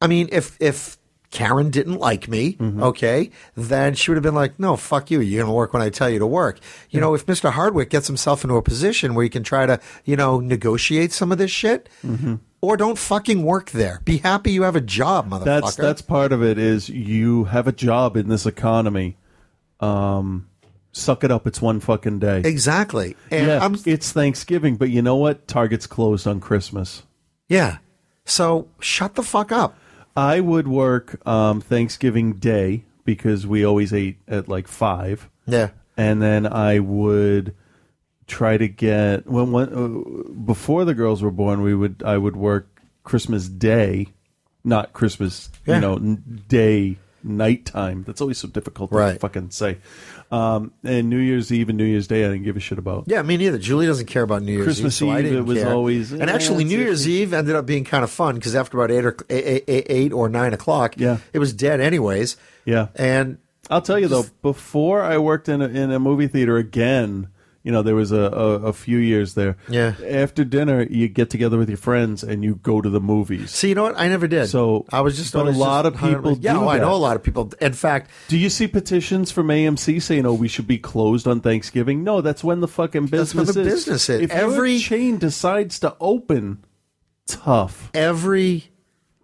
I 0.00 0.06
mean, 0.06 0.28
if 0.32 0.56
if 0.60 0.98
Karen 1.30 1.70
didn't 1.70 1.96
like 1.98 2.28
me, 2.28 2.54
Mm-hmm. 2.54 2.82
okay, 2.82 3.30
then 3.56 3.94
she 3.94 4.10
would 4.10 4.16
have 4.16 4.22
been 4.22 4.34
like, 4.34 4.58
"No, 4.60 4.76
fuck 4.76 5.10
you. 5.10 5.20
You're 5.20 5.42
going 5.44 5.48
to 5.50 5.54
work 5.54 5.72
when 5.72 5.80
I 5.80 5.88
tell 5.88 6.10
you 6.10 6.18
to 6.18 6.26
work." 6.26 6.58
You 6.90 7.00
know, 7.00 7.14
if 7.14 7.24
Mr. 7.24 7.50
Hardwick 7.52 7.88
gets 7.88 8.06
himself 8.06 8.44
into 8.44 8.56
a 8.56 8.62
position 8.62 9.14
where 9.14 9.22
he 9.22 9.30
can 9.30 9.42
try 9.42 9.64
to, 9.64 9.80
you 10.04 10.14
know, 10.16 10.40
negotiate 10.40 11.10
some 11.12 11.32
of 11.32 11.38
this 11.38 11.50
shit, 11.50 11.88
Mm-hmm. 12.04 12.34
or 12.60 12.76
don't 12.76 12.98
fucking 12.98 13.44
work 13.44 13.70
there. 13.70 14.02
Be 14.04 14.18
happy 14.18 14.52
you 14.52 14.64
have 14.64 14.76
a 14.76 14.80
job, 14.82 15.30
motherfucker. 15.30 15.44
That's 15.44 15.76
that's 15.76 16.02
part 16.02 16.32
of 16.32 16.42
it. 16.42 16.58
Is 16.58 16.90
you 16.90 17.44
have 17.44 17.66
a 17.66 17.72
job 17.72 18.16
in 18.18 18.28
this 18.28 18.44
economy. 18.44 19.16
Um, 19.82 20.48
suck 20.92 21.24
it 21.24 21.30
up. 21.30 21.46
It's 21.46 21.60
one 21.60 21.80
fucking 21.80 22.18
day. 22.20 22.42
exactly. 22.44 23.16
And 23.30 23.46
yeah, 23.46 23.64
I'm 23.64 23.76
it's 23.84 24.12
Thanksgiving, 24.12 24.76
but 24.76 24.90
you 24.90 25.02
know 25.02 25.16
what? 25.16 25.46
Target's 25.48 25.86
closed 25.86 26.26
on 26.26 26.40
Christmas. 26.40 27.02
yeah. 27.48 27.78
So 28.24 28.68
shut 28.78 29.16
the 29.16 29.22
fuck 29.24 29.50
up. 29.50 29.76
I 30.16 30.38
would 30.38 30.68
work 30.68 31.26
um, 31.26 31.60
Thanksgiving 31.60 32.34
Day 32.34 32.84
because 33.04 33.46
we 33.48 33.64
always 33.64 33.92
ate 33.92 34.18
at 34.28 34.48
like 34.48 34.68
five. 34.68 35.28
Yeah. 35.46 35.70
and 35.96 36.22
then 36.22 36.46
I 36.46 36.78
would 36.78 37.56
try 38.28 38.56
to 38.56 38.68
get 38.68 39.26
when, 39.26 39.50
when 39.50 39.68
uh, 39.74 40.32
before 40.44 40.84
the 40.84 40.94
girls 40.94 41.20
were 41.20 41.32
born. 41.32 41.62
We 41.62 41.74
would 41.74 42.02
I 42.06 42.16
would 42.16 42.36
work 42.36 42.80
Christmas 43.02 43.48
Day, 43.48 44.06
not 44.62 44.92
Christmas. 44.92 45.50
Yeah. 45.66 45.74
You 45.74 45.80
know, 45.80 45.98
day 46.46 46.98
nighttime. 47.24 48.04
That's 48.06 48.20
always 48.20 48.38
so 48.38 48.48
difficult 48.48 48.90
to 48.90 48.96
Right. 48.96 49.20
fucking 49.20 49.50
say. 49.50 49.78
Um, 50.30 50.72
and 50.82 51.10
New 51.10 51.18
Year's 51.18 51.52
Eve 51.52 51.68
and 51.68 51.76
New 51.78 51.84
Year's 51.84 52.06
Day, 52.06 52.24
I 52.24 52.28
didn't 52.28 52.44
give 52.44 52.56
a 52.56 52.60
shit 52.60 52.78
about. 52.78 53.04
Yeah, 53.06 53.22
me 53.22 53.36
neither. 53.36 53.58
Julie 53.58 53.86
doesn't 53.86 54.06
care 54.06 54.22
about 54.22 54.42
New 54.42 54.52
Year's 54.52 54.64
Christmas 54.64 55.00
Eve, 55.02 55.08
so 55.12 55.18
Eve, 55.18 55.32
it 55.34 55.40
was 55.44 55.58
care. 55.58 55.72
always, 55.72 56.12
and 56.12 56.22
eh, 56.22 56.32
actually, 56.32 56.64
New. 56.64 56.78
Year's 56.78 57.06
Eve 57.06 57.34
ended 57.34 57.54
up 57.54 57.66
being 57.66 57.84
kind 57.84 58.02
of 58.04 58.10
fun 58.10 58.36
because 58.36 58.54
after 58.54 58.78
about 58.78 58.90
eight 58.90 59.04
or 59.04 59.16
eight, 59.28 59.64
eight, 59.68 59.86
eight 59.88 60.12
or 60.12 60.28
nine 60.28 60.54
o'clock, 60.54 60.94
Yeah. 60.96 61.18
it 61.32 61.38
was 61.38 61.52
dead 61.52 61.80
anyways. 61.80 62.36
Yeah. 62.64 62.88
And 62.96 63.38
I'll 63.70 63.82
tell 63.82 63.98
you 63.98 64.08
though, 64.08 64.24
before 64.42 65.02
I 65.02 65.18
worked 65.18 65.48
in 65.48 65.60
a, 65.62 65.68
in 65.68 65.90
a 65.92 65.98
movie 65.98 66.26
theater 66.28 66.56
again, 66.56 67.28
you 67.62 67.70
know, 67.70 67.82
there 67.82 67.94
was 67.94 68.10
a, 68.10 68.16
a, 68.20 68.48
a 68.66 68.72
few 68.72 68.98
years 68.98 69.34
there. 69.34 69.56
Yeah. 69.68 69.94
After 70.04 70.44
dinner, 70.44 70.82
you 70.82 71.08
get 71.08 71.30
together 71.30 71.58
with 71.58 71.68
your 71.68 71.78
friends 71.78 72.22
and 72.24 72.42
you 72.42 72.56
go 72.56 72.80
to 72.80 72.90
the 72.90 73.00
movies. 73.00 73.52
See, 73.52 73.68
you 73.68 73.74
know 73.74 73.84
what? 73.84 73.98
I 73.98 74.08
never 74.08 74.26
did. 74.26 74.48
So 74.48 74.84
I 74.90 75.00
was 75.00 75.16
just 75.16 75.32
but 75.32 75.46
a 75.46 75.50
lot 75.50 75.84
just 75.84 75.94
of 75.94 76.00
people. 76.00 76.36
Yeah, 76.38 76.54
do 76.54 76.60
oh, 76.60 76.68
I 76.68 76.78
know 76.78 76.94
a 76.94 76.96
lot 76.96 77.16
of 77.16 77.22
people. 77.22 77.52
In 77.60 77.72
fact, 77.72 78.10
Do 78.28 78.36
you 78.36 78.50
see 78.50 78.66
petitions 78.66 79.30
from 79.30 79.48
AMC 79.48 80.02
saying, 80.02 80.26
"Oh, 80.26 80.34
we 80.34 80.48
should 80.48 80.66
be 80.66 80.78
closed 80.78 81.28
on 81.28 81.40
Thanksgiving"? 81.40 82.02
No, 82.02 82.20
that's 82.20 82.42
when 82.42 82.60
the 82.60 82.68
fucking 82.68 83.06
business 83.06 83.32
That's 83.32 83.56
when 83.56 83.64
the 83.64 83.70
is. 83.70 83.74
business 83.84 84.08
is. 84.08 84.20
If 84.22 84.30
every 84.32 84.78
chain 84.78 85.18
decides 85.18 85.78
to 85.80 85.96
open, 86.00 86.64
tough. 87.26 87.90
every 87.94 88.71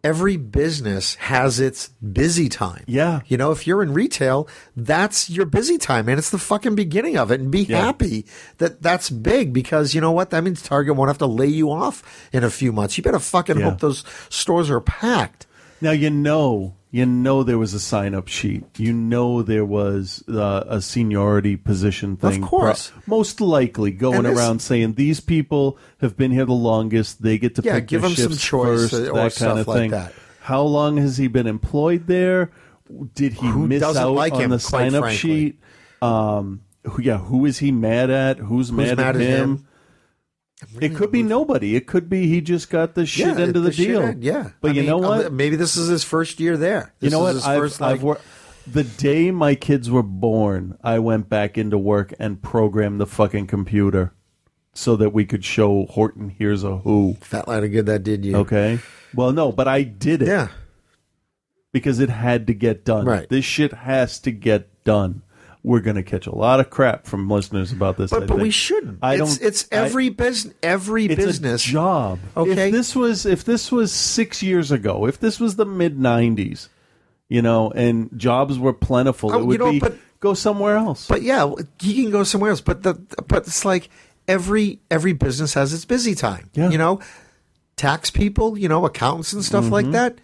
every 0.08 0.38
business 0.38 1.16
has 1.16 1.60
its 1.60 1.88
busy 2.12 2.48
time. 2.48 2.82
Yeah. 2.86 3.20
You 3.26 3.36
know, 3.36 3.50
if 3.50 3.66
you're 3.66 3.82
in 3.82 3.92
retail, 3.92 4.48
that's 4.74 5.28
your 5.28 5.44
busy 5.44 5.76
time 5.76 6.08
and 6.08 6.18
it's 6.18 6.30
the 6.30 6.38
fucking 6.38 6.74
beginning 6.74 7.18
of 7.18 7.30
it 7.30 7.40
and 7.40 7.50
be 7.50 7.64
Yeah. 7.64 7.84
happy 7.84 8.24
that 8.56 8.80
that's 8.80 9.10
big 9.10 9.52
because 9.52 9.94
you 9.94 10.00
know 10.00 10.12
what? 10.12 10.30
That 10.30 10.44
means 10.44 10.62
Target 10.62 10.96
won't 10.96 11.10
have 11.10 11.18
to 11.18 11.26
lay 11.26 11.46
you 11.48 11.70
off 11.70 12.02
in 12.32 12.42
a 12.42 12.48
few 12.50 12.72
months. 12.72 12.96
You 12.96 13.02
better 13.04 13.18
fucking 13.18 13.58
Yeah. 13.58 13.64
hope 13.70 13.80
those 13.80 14.02
stores 14.30 14.70
are 14.70 14.80
packed. 14.80 15.46
Now 15.80 15.92
you 15.92 16.10
know, 16.10 16.74
you 16.90 17.06
know 17.06 17.42
there 17.42 17.58
was 17.58 17.74
a 17.74 17.80
sign-up 17.80 18.28
sheet. 18.28 18.64
You 18.78 18.92
know 18.92 19.42
there 19.42 19.64
was 19.64 20.24
uh, 20.28 20.64
a 20.66 20.80
seniority 20.82 21.56
position 21.56 22.16
thing. 22.16 22.42
Of 22.42 22.48
course. 22.48 22.90
most 23.06 23.40
likely 23.40 23.90
going 23.92 24.22
this- 24.24 24.36
around 24.38 24.60
saying 24.60 24.94
these 24.94 25.20
people 25.20 25.78
have 26.00 26.16
been 26.16 26.30
here 26.32 26.44
the 26.46 26.52
longest. 26.52 27.22
They 27.22 27.38
get 27.38 27.54
to 27.56 27.62
Yeah, 27.62 27.74
pick 27.76 27.88
give 27.88 28.00
their 28.02 28.10
them 28.10 28.16
some 28.16 28.30
shifts 28.32 28.44
choice 28.44 28.90
first, 28.90 28.94
or 28.94 29.12
that 29.14 29.32
stuff 29.32 29.48
kind 29.48 29.58
of 29.60 29.68
like 29.68 29.78
thing. 29.78 29.90
that. 29.92 30.12
How 30.40 30.62
long 30.62 30.96
has 30.96 31.16
he 31.18 31.28
been 31.28 31.46
employed 31.46 32.06
there? 32.06 32.50
Did 33.14 33.34
he 33.34 33.46
Who 33.48 33.66
miss 33.66 33.82
out 33.82 34.12
like 34.12 34.32
on 34.32 34.40
him, 34.42 34.50
the 34.50 34.58
sign-up 34.58 35.02
frankly? 35.02 35.16
sheet? 35.18 35.60
Um, 36.00 36.62
yeah, 36.98 37.18
who 37.18 37.44
is 37.44 37.58
he 37.58 37.70
mad 37.70 38.08
at? 38.08 38.38
Who's, 38.38 38.72
mad, 38.72 38.96
mad 38.96 39.14
at 39.14 39.16
at 39.16 39.20
him? 39.20 39.50
him? 39.56 39.67
It 40.80 40.94
could 40.96 41.12
be 41.12 41.22
nobody. 41.22 41.76
It 41.76 41.86
could 41.86 42.08
be 42.10 42.26
he 42.26 42.40
just 42.40 42.68
got 42.70 42.94
the 42.94 43.06
shit 43.06 43.26
Yeah, 43.36 43.42
end 43.44 43.56
of 43.56 43.62
the, 43.62 43.70
deal. 43.70 44.02
end, 44.02 44.24
yeah. 44.24 44.50
but 44.60 44.72
I 44.72 44.74
you 44.74 44.80
mean, 44.82 44.90
know 44.90 44.98
what? 44.98 45.26
uh, 45.26 45.30
Maybe 45.30 45.54
this 45.56 45.76
is 45.76 45.88
his 45.88 46.02
first 46.02 46.40
year 46.40 46.56
there. 46.56 46.92
You 47.00 47.10
know 47.10 47.18
is 47.18 47.22
what? 47.26 47.34
his 47.36 47.44
I've, 47.46 47.58
first, 47.60 47.82
I've 47.82 47.92
like- 47.98 48.02
wor- 48.02 48.20
the 48.66 48.84
day 48.84 49.30
my 49.30 49.54
kids 49.54 49.90
were 49.90 50.02
born, 50.02 50.76
I 50.82 50.98
went 50.98 51.28
back 51.28 51.56
into 51.56 51.78
work 51.78 52.12
and 52.18 52.42
programmed 52.42 53.00
the 53.00 53.06
fucking 53.06 53.46
computer 53.46 54.12
so 54.74 54.94
that 54.96 55.10
we 55.14 55.24
could 55.24 55.44
show 55.44 55.86
Horton 55.86 56.28
Hears 56.30 56.64
a 56.64 56.78
Who. 56.78 57.14
Fat 57.20 57.48
lot 57.48 57.64
of 57.64 57.70
good 57.72 57.86
that 57.86 58.02
did 58.02 58.24
you. 58.24 58.36
Okay. 58.38 58.80
Well, 59.14 59.32
no, 59.32 59.52
but 59.52 59.68
I 59.68 59.84
did 59.84 60.22
it. 60.22 60.28
Yeah. 60.28 60.48
Because 61.72 62.00
it 62.00 62.10
had 62.10 62.46
to 62.48 62.54
get 62.54 62.84
done. 62.84 63.04
Right. 63.06 63.28
This 63.28 63.44
shit 63.44 63.72
has 63.72 64.18
to 64.20 64.30
get 64.32 64.84
done. 64.84 65.22
We're 65.68 65.80
going 65.80 65.96
to 65.96 66.02
catch 66.02 66.26
a 66.26 66.34
lot 66.34 66.60
of 66.60 66.70
crap 66.70 67.06
from 67.06 67.28
listeners 67.28 67.72
about 67.72 67.98
this. 67.98 68.10
I 68.10 68.20
But, 68.20 68.28
but 68.28 68.38
we 68.38 68.50
shouldn't. 68.50 69.00
I 69.02 69.16
it's, 69.16 69.36
don't. 69.38 69.46
It's 69.46 69.68
every 69.70 70.08
business. 70.08 70.54
Every 70.62 71.04
it's 71.04 71.16
business 71.16 71.62
job. 71.62 72.18
Okay. 72.34 72.68
If 72.68 72.72
this 72.72 72.96
was 72.96 73.26
if 73.26 73.44
this 73.44 73.70
was 73.70 73.92
six 73.92 74.42
years 74.42 74.72
ago, 74.72 75.06
if 75.06 75.20
this 75.20 75.38
was 75.38 75.56
the 75.56 75.66
mid 75.66 75.98
'90s, 75.98 76.68
you 77.28 77.42
know, 77.42 77.70
and 77.70 78.08
jobs 78.18 78.58
were 78.58 78.72
plentiful, 78.72 79.30
Oh, 79.34 79.40
it 79.40 79.44
would 79.44 79.52
you 79.52 79.58
know, 79.66 79.70
be 79.72 79.78
but- 79.80 79.96
go 80.20 80.32
somewhere 80.32 80.76
else. 80.76 81.06
But 81.06 81.20
yeah, 81.22 81.44
you 81.82 82.02
can 82.02 82.10
go 82.10 82.24
somewhere 82.24 82.50
else. 82.50 82.62
But 82.62 82.82
the 82.82 82.94
but 83.26 83.46
it's 83.46 83.64
like 83.66 83.90
every 84.26 84.80
every 84.90 85.12
business 85.12 85.52
has 85.52 85.74
its 85.74 85.84
busy 85.84 86.14
time. 86.14 86.48
Yeah. 86.54 86.70
You 86.70 86.78
know, 86.78 87.00
tax 87.76 88.10
people, 88.10 88.56
you 88.58 88.68
know, 88.68 88.86
accountants 88.86 89.34
and 89.34 89.44
stuff 89.44 89.70
like 89.70 89.84
Mhm. 89.86 89.92
that. 89.92 90.18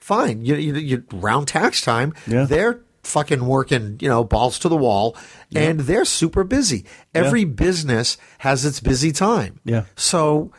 Fine. 0.00 0.44
You, 0.46 0.54
you 0.54 0.74
you 0.74 1.04
round 1.12 1.48
tax 1.48 1.82
time. 1.82 2.14
Yeah. 2.26 2.44
They're 2.44 2.80
fucking 3.06 3.46
working, 3.46 3.98
you 4.00 4.08
know, 4.08 4.24
balls 4.24 4.58
to 4.60 4.68
the 4.68 4.76
wall, 4.76 5.16
and 5.54 5.80
they're 5.80 6.04
super 6.04 6.44
busy. 6.44 6.84
Every 7.14 7.44
business 7.44 8.18
has 8.38 8.64
its 8.64 8.80
busy 8.80 9.12
time. 9.12 9.60
Yeah. 9.64 9.84
So 9.96 10.52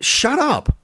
shut 0.00 0.38
up. 0.38 0.76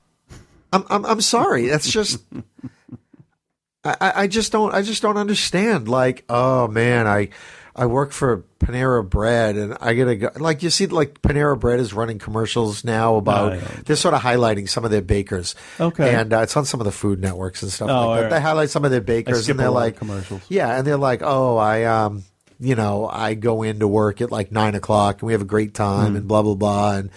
I'm 0.73 0.85
I'm 0.89 1.05
I'm 1.05 1.21
sorry. 1.21 1.67
That's 1.67 1.91
just 1.91 2.23
I, 3.85 3.97
I 4.01 4.13
I 4.23 4.27
just 4.27 4.53
don't 4.53 4.75
I 4.75 4.83
just 4.83 5.03
don't 5.03 5.19
understand. 5.19 5.89
Like, 5.89 6.25
oh 6.29 6.69
man, 6.69 7.07
I 7.07 7.29
I 7.75 7.87
work 7.87 8.13
for 8.13 8.45
Panera 8.61 9.09
Bread 9.09 9.57
and 9.57 9.77
I 9.81 9.95
gotta 9.95 10.17
go 10.17 10.31
like 10.37 10.63
you 10.63 10.69
see 10.71 10.87
like 10.87 11.23
Panera 11.23 11.59
Bread 11.59 11.81
is 11.81 11.95
running 11.95 12.19
commercials 12.19 12.85
now 12.85 13.17
about 13.17 13.53
I 13.55 13.57
don't- 13.61 13.87
they're 13.87 13.97
sort 13.97 14.13
of 14.15 14.21
highlighting 14.21 14.69
some 14.69 14.85
of 14.85 14.91
their 14.91 15.01
bakers. 15.03 15.55
Okay. 15.81 16.15
And 16.15 16.33
uh, 16.33 16.41
it's 16.41 16.57
on 16.57 16.65
some 16.67 16.81
of 16.81 16.85
the 16.85 16.93
food 16.93 17.21
networks 17.21 17.63
and 17.63 17.73
stuff 17.73 17.89
Oh, 17.89 18.09
like 18.09 18.17
that. 18.19 18.23
right. 18.25 18.31
They 18.31 18.41
highlight 18.41 18.71
some 18.71 18.85
of 18.85 18.91
their 18.91 19.01
bakers 19.01 19.49
and 19.49 19.59
they're 19.59 19.69
a 19.69 19.71
lot 19.71 19.79
of 19.79 19.85
like 19.85 19.97
commercials. 19.97 20.43
Yeah, 20.49 20.77
and 20.77 20.87
they're 20.87 20.97
like, 20.99 21.23
Oh, 21.23 21.57
I 21.57 21.85
um 21.85 22.25
you 22.61 22.75
know, 22.77 23.09
I 23.11 23.35
go 23.35 23.63
into 23.63 23.89
work 23.89 24.21
at 24.21 24.31
like 24.31 24.53
nine 24.53 24.75
o'clock 24.75 25.21
and 25.23 25.27
we 25.27 25.33
have 25.33 25.43
a 25.43 25.47
great 25.47 25.75
time 25.75 26.13
Mm. 26.13 26.19
and 26.19 26.29
blah 26.29 26.43
blah 26.43 26.55
blah 26.55 26.93
and 26.97 27.11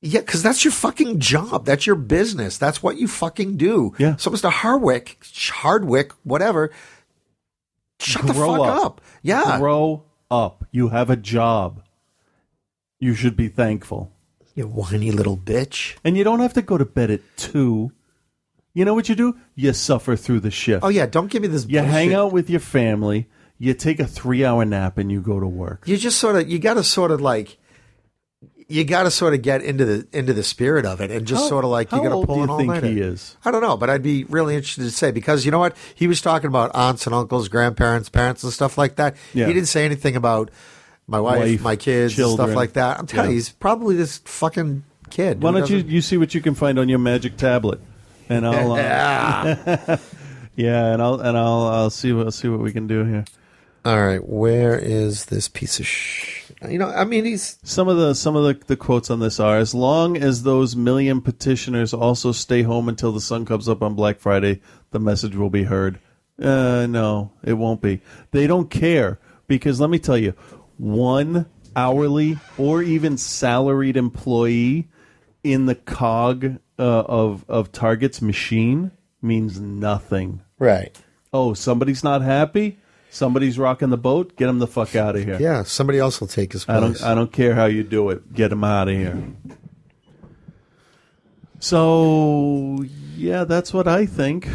yeah, 0.00 0.20
because 0.20 0.44
that's 0.44 0.64
your 0.64 0.70
fucking 0.72 1.18
job. 1.18 1.66
That's 1.66 1.84
your 1.86 1.96
business. 1.96 2.56
That's 2.56 2.82
what 2.82 2.98
you 2.98 3.08
fucking 3.08 3.56
do. 3.56 3.94
Yeah. 3.98 4.14
So, 4.14 4.30
Mr. 4.30 4.48
Hardwick, 4.48 5.18
Hardwick, 5.50 6.12
whatever, 6.22 6.70
shut 8.00 8.26
the 8.26 8.34
fuck 8.34 8.60
up. 8.60 9.00
Yeah. 9.22 9.58
grow 9.58 10.04
up. 10.30 10.64
You 10.70 10.88
have 10.88 11.10
a 11.10 11.16
job. 11.16 11.82
You 12.98 13.14
should 13.14 13.36
be 13.36 13.48
thankful. 13.48 14.12
You 14.54 14.66
whiny 14.66 15.12
little 15.12 15.36
bitch. 15.36 15.96
And 16.02 16.16
you 16.16 16.24
don't 16.24 16.40
have 16.40 16.54
to 16.54 16.62
go 16.62 16.78
to 16.78 16.84
bed 16.84 17.10
at 17.10 17.20
two. 17.36 17.92
You 18.74 18.84
know 18.84 18.94
what 18.94 19.08
you 19.08 19.14
do? 19.14 19.36
You 19.54 19.72
suffer 19.72 20.16
through 20.16 20.40
the 20.40 20.50
shift. 20.50 20.84
Oh, 20.84 20.88
yeah. 20.88 21.06
Don't 21.06 21.30
give 21.30 21.42
me 21.42 21.48
this 21.48 21.66
You 21.66 21.80
hang 21.80 22.14
out 22.14 22.32
with 22.32 22.50
your 22.50 22.60
family. 22.60 23.28
You 23.58 23.74
take 23.74 23.98
a 23.98 24.06
three-hour 24.06 24.64
nap 24.64 24.98
and 24.98 25.10
you 25.10 25.20
go 25.20 25.40
to 25.40 25.46
work. 25.46 25.82
You 25.86 25.96
just 25.96 26.18
sort 26.18 26.36
of, 26.36 26.48
you 26.48 26.58
got 26.58 26.74
to 26.74 26.84
sort 26.84 27.10
of 27.10 27.20
like, 27.20 27.57
you 28.70 28.84
got 28.84 29.04
to 29.04 29.10
sort 29.10 29.32
of 29.34 29.40
get 29.42 29.62
into 29.62 29.84
the 29.86 30.06
into 30.12 30.32
the 30.34 30.42
spirit 30.42 30.84
of 30.84 31.00
it 31.00 31.10
and 31.10 31.26
just 31.26 31.42
How- 31.44 31.48
sort 31.48 31.64
of 31.64 31.70
like 31.70 31.90
you 31.90 31.98
got 32.02 32.20
to 32.20 32.26
pull 32.26 32.42
an 32.42 32.50
all 32.50 32.62
nighter. 32.62 32.86
he 32.86 33.00
is? 33.00 33.36
I 33.44 33.50
don't 33.50 33.62
know, 33.62 33.76
but 33.78 33.88
I'd 33.90 34.02
be 34.02 34.24
really 34.24 34.54
interested 34.54 34.82
to 34.84 34.90
say 34.90 35.10
because 35.10 35.44
you 35.44 35.50
know 35.50 35.58
what 35.58 35.74
he 35.94 36.06
was 36.06 36.20
talking 36.20 36.48
about 36.48 36.70
aunts 36.74 37.06
and 37.06 37.14
uncles, 37.14 37.48
grandparents, 37.48 38.08
parents, 38.10 38.42
and 38.44 38.52
stuff 38.52 38.76
like 38.76 38.96
that. 38.96 39.16
Yeah. 39.32 39.46
He 39.46 39.52
didn't 39.54 39.68
say 39.68 39.84
anything 39.86 40.16
about 40.16 40.50
my 41.06 41.18
wife, 41.18 41.38
Wife, 41.38 41.62
my 41.62 41.76
kids, 41.76 42.14
children. 42.14 42.46
stuff 42.48 42.54
like 42.56 42.74
that. 42.74 42.98
I'm 42.98 43.06
telling 43.06 43.30
Yeah. 43.30 43.30
you, 43.30 43.36
he's 43.36 43.48
probably 43.48 43.96
this 43.96 44.18
fucking 44.26 44.84
kid. 45.08 45.42
Why 45.42 45.52
don't 45.52 45.70
you 45.70 45.78
you 45.78 46.02
see 46.02 46.18
what 46.18 46.34
you 46.34 46.42
can 46.42 46.54
find 46.54 46.78
on 46.78 46.90
your 46.90 46.98
magic 46.98 47.38
tablet, 47.38 47.80
and 48.28 48.46
I'll 48.46 48.72
uh, 48.72 48.76
Yeah. 48.76 49.96
yeah, 50.56 50.92
and 50.92 51.00
I'll 51.00 51.18
and 51.20 51.38
I'll 51.38 51.62
I'll 51.68 51.90
see 51.90 52.12
what 52.12 52.26
I'll 52.26 52.32
see 52.32 52.48
what 52.48 52.60
we 52.60 52.72
can 52.72 52.86
do 52.86 53.04
here. 53.04 53.24
All 53.86 53.98
right, 54.04 54.28
where 54.28 54.76
is 54.78 55.26
this 55.26 55.48
piece 55.48 55.80
of 55.80 55.86
sh? 55.86 56.37
You 56.68 56.78
know, 56.78 56.88
I 56.88 57.04
mean, 57.04 57.24
he's 57.24 57.58
Some 57.62 57.88
of 57.88 57.96
the 57.96 58.14
some 58.14 58.34
of 58.34 58.44
the, 58.44 58.66
the 58.66 58.76
quotes 58.76 59.10
on 59.10 59.20
this 59.20 59.38
are 59.38 59.58
as 59.58 59.74
long 59.74 60.16
as 60.16 60.42
those 60.42 60.74
million 60.74 61.20
petitioners 61.20 61.94
also 61.94 62.32
stay 62.32 62.62
home 62.62 62.88
until 62.88 63.12
the 63.12 63.20
sun 63.20 63.44
comes 63.44 63.68
up 63.68 63.82
on 63.82 63.94
Black 63.94 64.18
Friday, 64.18 64.60
the 64.90 64.98
message 64.98 65.36
will 65.36 65.50
be 65.50 65.64
heard. 65.64 66.00
Uh, 66.40 66.86
no, 66.88 67.32
it 67.44 67.54
won't 67.54 67.80
be. 67.80 68.00
They 68.32 68.46
don't 68.46 68.70
care 68.70 69.18
because 69.46 69.80
let 69.80 69.90
me 69.90 69.98
tell 69.98 70.18
you, 70.18 70.34
one 70.78 71.46
hourly 71.76 72.38
or 72.56 72.82
even 72.82 73.16
salaried 73.16 73.96
employee 73.96 74.88
in 75.44 75.66
the 75.66 75.74
cog 75.76 76.58
uh, 76.78 76.82
of 76.82 77.44
of 77.48 77.70
Target's 77.70 78.20
machine 78.20 78.90
means 79.22 79.60
nothing. 79.60 80.42
right. 80.58 80.96
Oh, 81.30 81.52
somebody's 81.52 82.02
not 82.02 82.22
happy. 82.22 82.78
Somebody's 83.10 83.58
rocking 83.58 83.90
the 83.90 83.96
boat. 83.96 84.36
Get 84.36 84.48
him 84.48 84.58
the 84.58 84.66
fuck 84.66 84.94
out 84.94 85.16
of 85.16 85.24
here. 85.24 85.38
Yeah, 85.40 85.62
somebody 85.62 85.98
else 85.98 86.20
will 86.20 86.28
take 86.28 86.52
his 86.52 86.64
place. 86.64 86.76
I 86.76 86.80
don't. 86.80 87.02
I 87.02 87.14
don't 87.14 87.32
care 87.32 87.54
how 87.54 87.64
you 87.64 87.82
do 87.82 88.10
it. 88.10 88.34
Get 88.34 88.52
him 88.52 88.64
out 88.64 88.88
of 88.88 88.94
here. 88.94 89.22
So 91.58 92.84
yeah, 93.16 93.44
that's 93.44 93.72
what 93.72 93.88
I 93.88 94.06
think. 94.06 94.48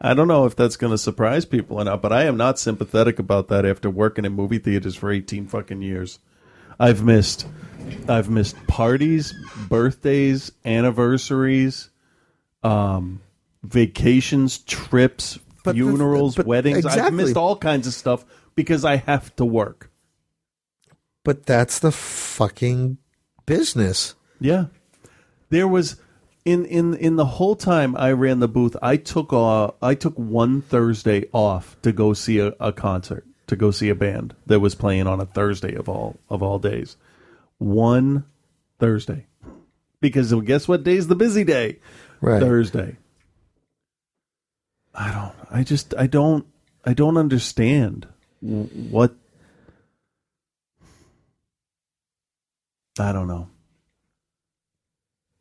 I 0.00 0.14
don't 0.14 0.28
know 0.28 0.46
if 0.46 0.54
that's 0.54 0.76
going 0.76 0.92
to 0.92 0.98
surprise 0.98 1.44
people 1.44 1.78
or 1.78 1.84
not, 1.84 2.00
but 2.00 2.12
I 2.12 2.24
am 2.24 2.36
not 2.36 2.58
sympathetic 2.58 3.18
about 3.18 3.48
that 3.48 3.66
after 3.66 3.90
working 3.90 4.24
in 4.24 4.32
movie 4.32 4.58
theaters 4.58 4.94
for 4.94 5.10
eighteen 5.10 5.48
fucking 5.48 5.82
years. 5.82 6.20
I've 6.78 7.02
missed, 7.02 7.48
I've 8.08 8.30
missed 8.30 8.54
parties, 8.68 9.34
birthdays, 9.68 10.52
anniversaries, 10.64 11.90
um, 12.62 13.20
vacations, 13.64 14.58
trips, 14.58 15.40
But 15.68 15.76
the- 15.76 15.82
funerals, 15.82 16.36
but 16.36 16.46
weddings. 16.46 16.84
I've 16.84 17.12
missed 17.12 17.36
all 17.36 17.56
kinds 17.56 17.86
of 17.86 17.94
stuff 17.94 18.24
because 18.54 18.84
I 18.84 18.96
have 18.96 19.34
to 19.36 19.44
work. 19.44 19.90
But 21.24 21.46
that's 21.46 21.78
the 21.78 21.92
fucking 21.92 22.98
business. 23.46 24.14
Yeah. 24.40 24.66
There 25.50 25.68
was 25.68 25.96
in 26.44 26.64
in 26.64 26.94
in 26.94 27.16
the 27.16 27.26
whole 27.26 27.56
time 27.56 27.94
I 27.96 28.12
ran 28.12 28.40
the 28.40 28.48
booth, 28.48 28.76
I 28.80 28.96
took 28.96 29.32
uh, 29.32 29.72
I 29.82 29.94
took 29.94 30.14
one 30.14 30.62
Thursday 30.62 31.24
off 31.32 31.76
to 31.82 31.92
go 31.92 32.14
see 32.14 32.38
a, 32.38 32.54
a 32.58 32.72
concert, 32.72 33.26
to 33.48 33.56
go 33.56 33.70
see 33.70 33.90
a 33.90 33.94
band 33.94 34.34
that 34.46 34.60
was 34.60 34.74
playing 34.74 35.06
on 35.06 35.20
a 35.20 35.26
Thursday 35.26 35.74
of 35.74 35.88
all 35.88 36.18
of 36.30 36.42
all 36.42 36.58
days. 36.58 36.96
One 37.58 38.24
Thursday, 38.78 39.26
because 40.00 40.32
guess 40.44 40.66
what 40.66 40.84
day's 40.84 41.08
the 41.08 41.16
busy 41.16 41.44
day? 41.44 41.80
Right. 42.20 42.40
Thursday. 42.40 42.96
I 44.94 45.12
don't. 45.12 45.34
I 45.50 45.62
just. 45.62 45.94
I 45.96 46.06
don't. 46.06 46.46
I 46.84 46.94
don't 46.94 47.16
understand 47.16 48.06
what. 48.40 49.14
I 52.98 53.12
don't 53.12 53.28
know. 53.28 53.48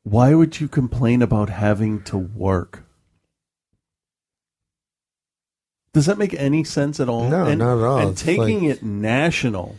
Why 0.04 0.34
would 0.34 0.60
you 0.60 0.68
complain 0.68 1.22
about 1.22 1.50
having 1.50 2.02
to 2.04 2.18
work? 2.18 2.84
Does 5.94 6.06
that 6.06 6.18
make 6.18 6.34
any 6.36 6.64
sense 6.64 7.00
at 7.00 7.10
all? 7.10 7.28
No, 7.28 7.46
and, 7.46 7.60
not 7.60 7.80
at 7.80 7.84
all. 7.84 7.98
And 7.98 8.12
It's 8.12 8.22
taking 8.22 8.68
like- 8.68 8.78
it 8.78 8.84
national. 8.84 9.76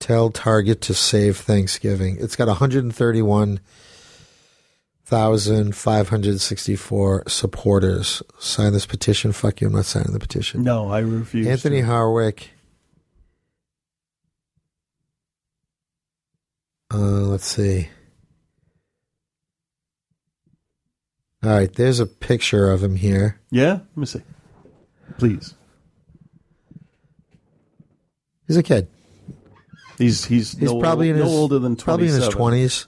Tell 0.00 0.30
Target 0.30 0.80
to 0.82 0.94
save 0.94 1.36
Thanksgiving. 1.36 2.16
It's 2.18 2.34
got 2.34 2.48
131,564 5.10 7.24
supporters. 7.28 8.22
Sign 8.38 8.72
this 8.72 8.86
petition. 8.86 9.32
Fuck 9.32 9.60
you. 9.60 9.66
I'm 9.66 9.74
not 9.74 9.84
signing 9.84 10.12
the 10.12 10.18
petition. 10.18 10.62
No, 10.62 10.90
I 10.90 11.00
refuse. 11.00 11.46
Anthony 11.46 11.82
to. 11.82 11.86
Harwick. 11.86 12.44
Uh, 16.92 16.96
let's 16.96 17.46
see. 17.46 17.88
All 21.42 21.50
right, 21.50 21.72
there's 21.72 22.00
a 22.00 22.06
picture 22.06 22.70
of 22.70 22.82
him 22.82 22.96
here. 22.96 23.40
Yeah, 23.50 23.72
let 23.72 23.96
me 23.96 24.06
see. 24.06 24.22
Please. 25.18 25.54
He's 28.46 28.58
a 28.58 28.62
kid. 28.62 28.88
He's 29.96 30.24
he's 30.24 30.52
He's 30.52 30.70
no, 30.70 30.80
probably 30.80 31.10
in 31.10 31.16
no 31.16 31.24
his 31.24 31.32
older 31.32 31.58
than 31.58 31.76
probably 31.76 32.08
in 32.08 32.14
his 32.14 32.28
twenties. 32.28 32.86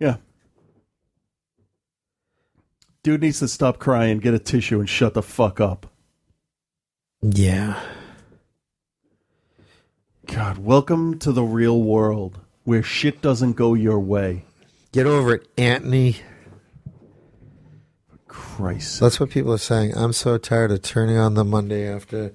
Yeah. 0.00 0.16
Dude 3.06 3.20
needs 3.20 3.38
to 3.38 3.46
stop 3.46 3.78
crying, 3.78 4.18
get 4.18 4.34
a 4.34 4.38
tissue, 4.40 4.80
and 4.80 4.90
shut 4.90 5.14
the 5.14 5.22
fuck 5.22 5.60
up. 5.60 5.86
Yeah. 7.22 7.80
God, 10.26 10.58
welcome 10.58 11.16
to 11.20 11.30
the 11.30 11.44
real 11.44 11.80
world 11.80 12.40
where 12.64 12.82
shit 12.82 13.22
doesn't 13.22 13.52
go 13.52 13.74
your 13.74 14.00
way. 14.00 14.44
Get 14.90 15.06
over 15.06 15.36
it, 15.36 15.46
Anthony. 15.56 16.16
Christ. 18.26 18.98
That's 18.98 19.20
what 19.20 19.30
people 19.30 19.52
are 19.52 19.58
saying. 19.58 19.96
I'm 19.96 20.12
so 20.12 20.36
tired 20.36 20.72
of 20.72 20.82
turning 20.82 21.16
on 21.16 21.34
the 21.34 21.44
Monday 21.44 21.88
after 21.88 22.32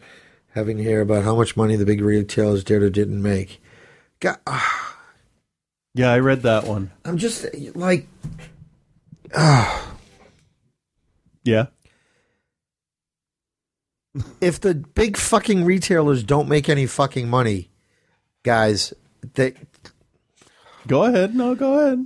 having 0.52 0.78
to 0.78 0.84
hear 0.84 1.02
about 1.02 1.26
how 1.26 1.36
much 1.36 1.58
money 1.58 1.76
the 1.76 1.86
big 1.86 2.00
retailers 2.00 2.64
did 2.64 2.82
or 2.82 2.90
didn't 2.90 3.22
make. 3.22 3.62
God, 4.22 4.38
ah, 4.48 4.96
Yeah, 5.94 6.14
I 6.14 6.20
read 6.20 6.44
that 6.44 6.66
one. 6.66 6.92
I'm 7.04 7.18
just 7.18 7.46
like, 7.76 8.08
ah. 9.36 9.90
Yeah. 11.44 11.68
if 14.42 14.60
the 14.60 14.76
big 14.76 15.18
fucking 15.18 15.64
retailers 15.66 16.24
don't 16.24 16.50
make 16.50 16.70
any 16.70 16.86
fucking 16.86 17.30
money, 17.30 17.70
guys, 18.44 18.94
they 19.34 19.54
Go 20.88 21.04
ahead. 21.04 21.36
No, 21.36 21.56
go 21.56 21.80
ahead. 21.80 22.06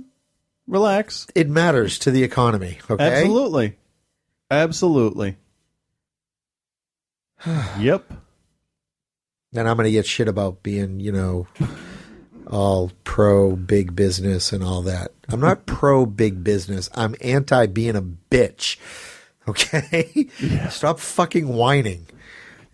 Relax. 0.66 1.26
it 1.34 1.48
matters 1.48 1.98
to 2.00 2.10
the 2.10 2.24
economy. 2.24 2.78
Okay, 2.90 3.04
Absolutely. 3.04 3.76
Absolutely. 4.50 5.36
yep. 7.78 8.10
And 9.54 9.68
I'm 9.68 9.76
going 9.76 9.84
to 9.84 9.92
get 9.92 10.06
shit 10.06 10.28
about 10.28 10.62
being, 10.62 10.98
you 11.00 11.12
know, 11.12 11.46
all 12.48 12.90
pro 13.04 13.54
big 13.54 13.94
business 13.94 14.52
and 14.52 14.62
all 14.62 14.82
that. 14.82 15.12
I'm 15.28 15.40
not 15.40 15.66
pro 15.66 16.04
big 16.04 16.44
business. 16.44 16.90
I'm 16.94 17.14
anti 17.20 17.66
being 17.66 17.96
a 17.96 18.02
bitch. 18.02 18.76
Okay? 19.48 20.28
Stop 20.70 20.98
fucking 20.98 21.48
whining. 21.48 22.06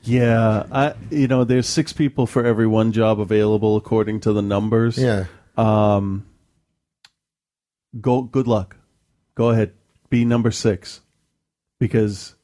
Yeah, 0.02 0.66
I 0.72 0.94
you 1.10 1.28
know, 1.28 1.44
there's 1.44 1.68
six 1.68 1.92
people 1.92 2.26
for 2.26 2.44
every 2.44 2.66
one 2.66 2.92
job 2.92 3.20
available 3.20 3.76
according 3.76 4.20
to 4.20 4.32
the 4.32 4.42
numbers. 4.42 4.98
Yeah. 4.98 5.26
Um 5.56 6.26
go 8.00 8.22
good 8.22 8.46
luck. 8.46 8.76
Go 9.34 9.50
ahead. 9.50 9.74
Be 10.10 10.24
number 10.24 10.50
6 10.50 11.00
because 11.78 12.34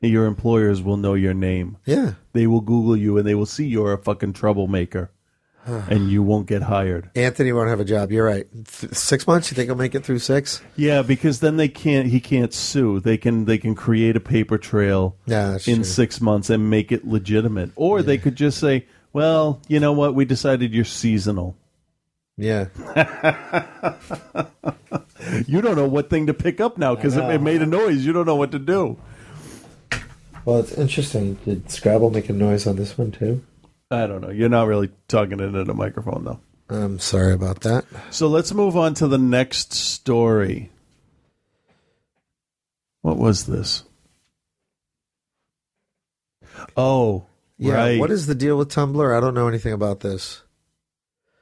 your 0.00 0.26
employers 0.26 0.82
will 0.82 0.96
know 0.96 1.14
your 1.14 1.34
name. 1.34 1.76
Yeah. 1.84 2.14
They 2.32 2.48
will 2.48 2.60
google 2.60 2.96
you 2.96 3.16
and 3.16 3.26
they 3.26 3.34
will 3.34 3.46
see 3.46 3.66
you're 3.66 3.92
a 3.92 3.98
fucking 3.98 4.32
troublemaker 4.32 5.12
and 5.66 6.10
you 6.10 6.22
won't 6.22 6.46
get 6.46 6.62
hired. 6.62 7.10
Anthony 7.14 7.52
won't 7.52 7.68
have 7.68 7.80
a 7.80 7.84
job. 7.84 8.10
You're 8.10 8.24
right. 8.26 8.46
Th- 8.52 8.92
six 8.94 9.26
months? 9.26 9.50
You 9.50 9.54
think 9.54 9.68
he'll 9.68 9.76
make 9.76 9.94
it 9.94 10.04
through 10.04 10.18
six? 10.18 10.60
Yeah, 10.76 11.02
because 11.02 11.40
then 11.40 11.56
they 11.56 11.68
can't. 11.68 12.08
He 12.08 12.20
can't 12.20 12.52
sue. 12.52 13.00
They 13.00 13.16
can. 13.16 13.44
They 13.44 13.58
can 13.58 13.74
create 13.74 14.16
a 14.16 14.20
paper 14.20 14.58
trail 14.58 15.16
Yeah, 15.26 15.54
in 15.66 15.76
true. 15.76 15.84
six 15.84 16.20
months 16.20 16.50
and 16.50 16.68
make 16.70 16.90
it 16.92 17.06
legitimate. 17.06 17.70
Or 17.76 18.02
they 18.02 18.18
could 18.18 18.34
just 18.36 18.58
say, 18.58 18.86
"Well, 19.12 19.60
you 19.68 19.78
know 19.80 19.92
what? 19.92 20.14
We 20.14 20.24
decided 20.24 20.72
you're 20.74 20.84
seasonal. 20.84 21.56
Yeah. 22.36 22.66
You 25.46 25.60
don't 25.62 25.76
know 25.76 25.86
what 25.86 26.10
thing 26.10 26.26
to 26.26 26.34
pick 26.34 26.60
up 26.60 26.76
now 26.76 26.94
because 26.96 27.16
it, 27.16 27.22
it 27.24 27.40
made 27.40 27.62
a 27.62 27.66
noise. 27.66 28.04
You 28.04 28.12
don't 28.12 28.26
know 28.26 28.34
what 28.36 28.50
to 28.52 28.58
do." 28.58 28.98
Well, 30.44 30.58
it's 30.58 30.72
interesting. 30.72 31.34
Did 31.44 31.70
Scrabble 31.70 32.10
make 32.10 32.28
a 32.28 32.32
noise 32.32 32.66
on 32.66 32.74
this 32.74 32.98
one, 32.98 33.12
too? 33.12 33.42
I 33.92 34.06
don't 34.06 34.20
know. 34.22 34.30
You're 34.30 34.48
not 34.48 34.66
really 34.68 34.90
talking 35.08 35.38
into 35.38 35.64
the 35.64 35.74
microphone 35.74 36.24
though. 36.24 36.40
I'm 36.70 36.98
sorry 36.98 37.34
about 37.34 37.60
that. 37.60 37.84
So 38.10 38.28
let's 38.28 38.54
move 38.54 38.76
on 38.76 38.94
to 38.94 39.06
the 39.06 39.18
next 39.18 39.74
story. 39.74 40.70
What 43.02 43.18
was 43.18 43.44
this? 43.46 43.84
Oh, 46.76 47.26
Yeah. 47.58 47.74
right. 47.74 48.00
What 48.00 48.10
is 48.10 48.26
the 48.26 48.34
deal 48.34 48.56
with 48.56 48.70
Tumblr? 48.70 49.16
I 49.16 49.20
don't 49.20 49.34
know 49.34 49.48
anything 49.48 49.72
about 49.72 50.00
this. 50.00 50.42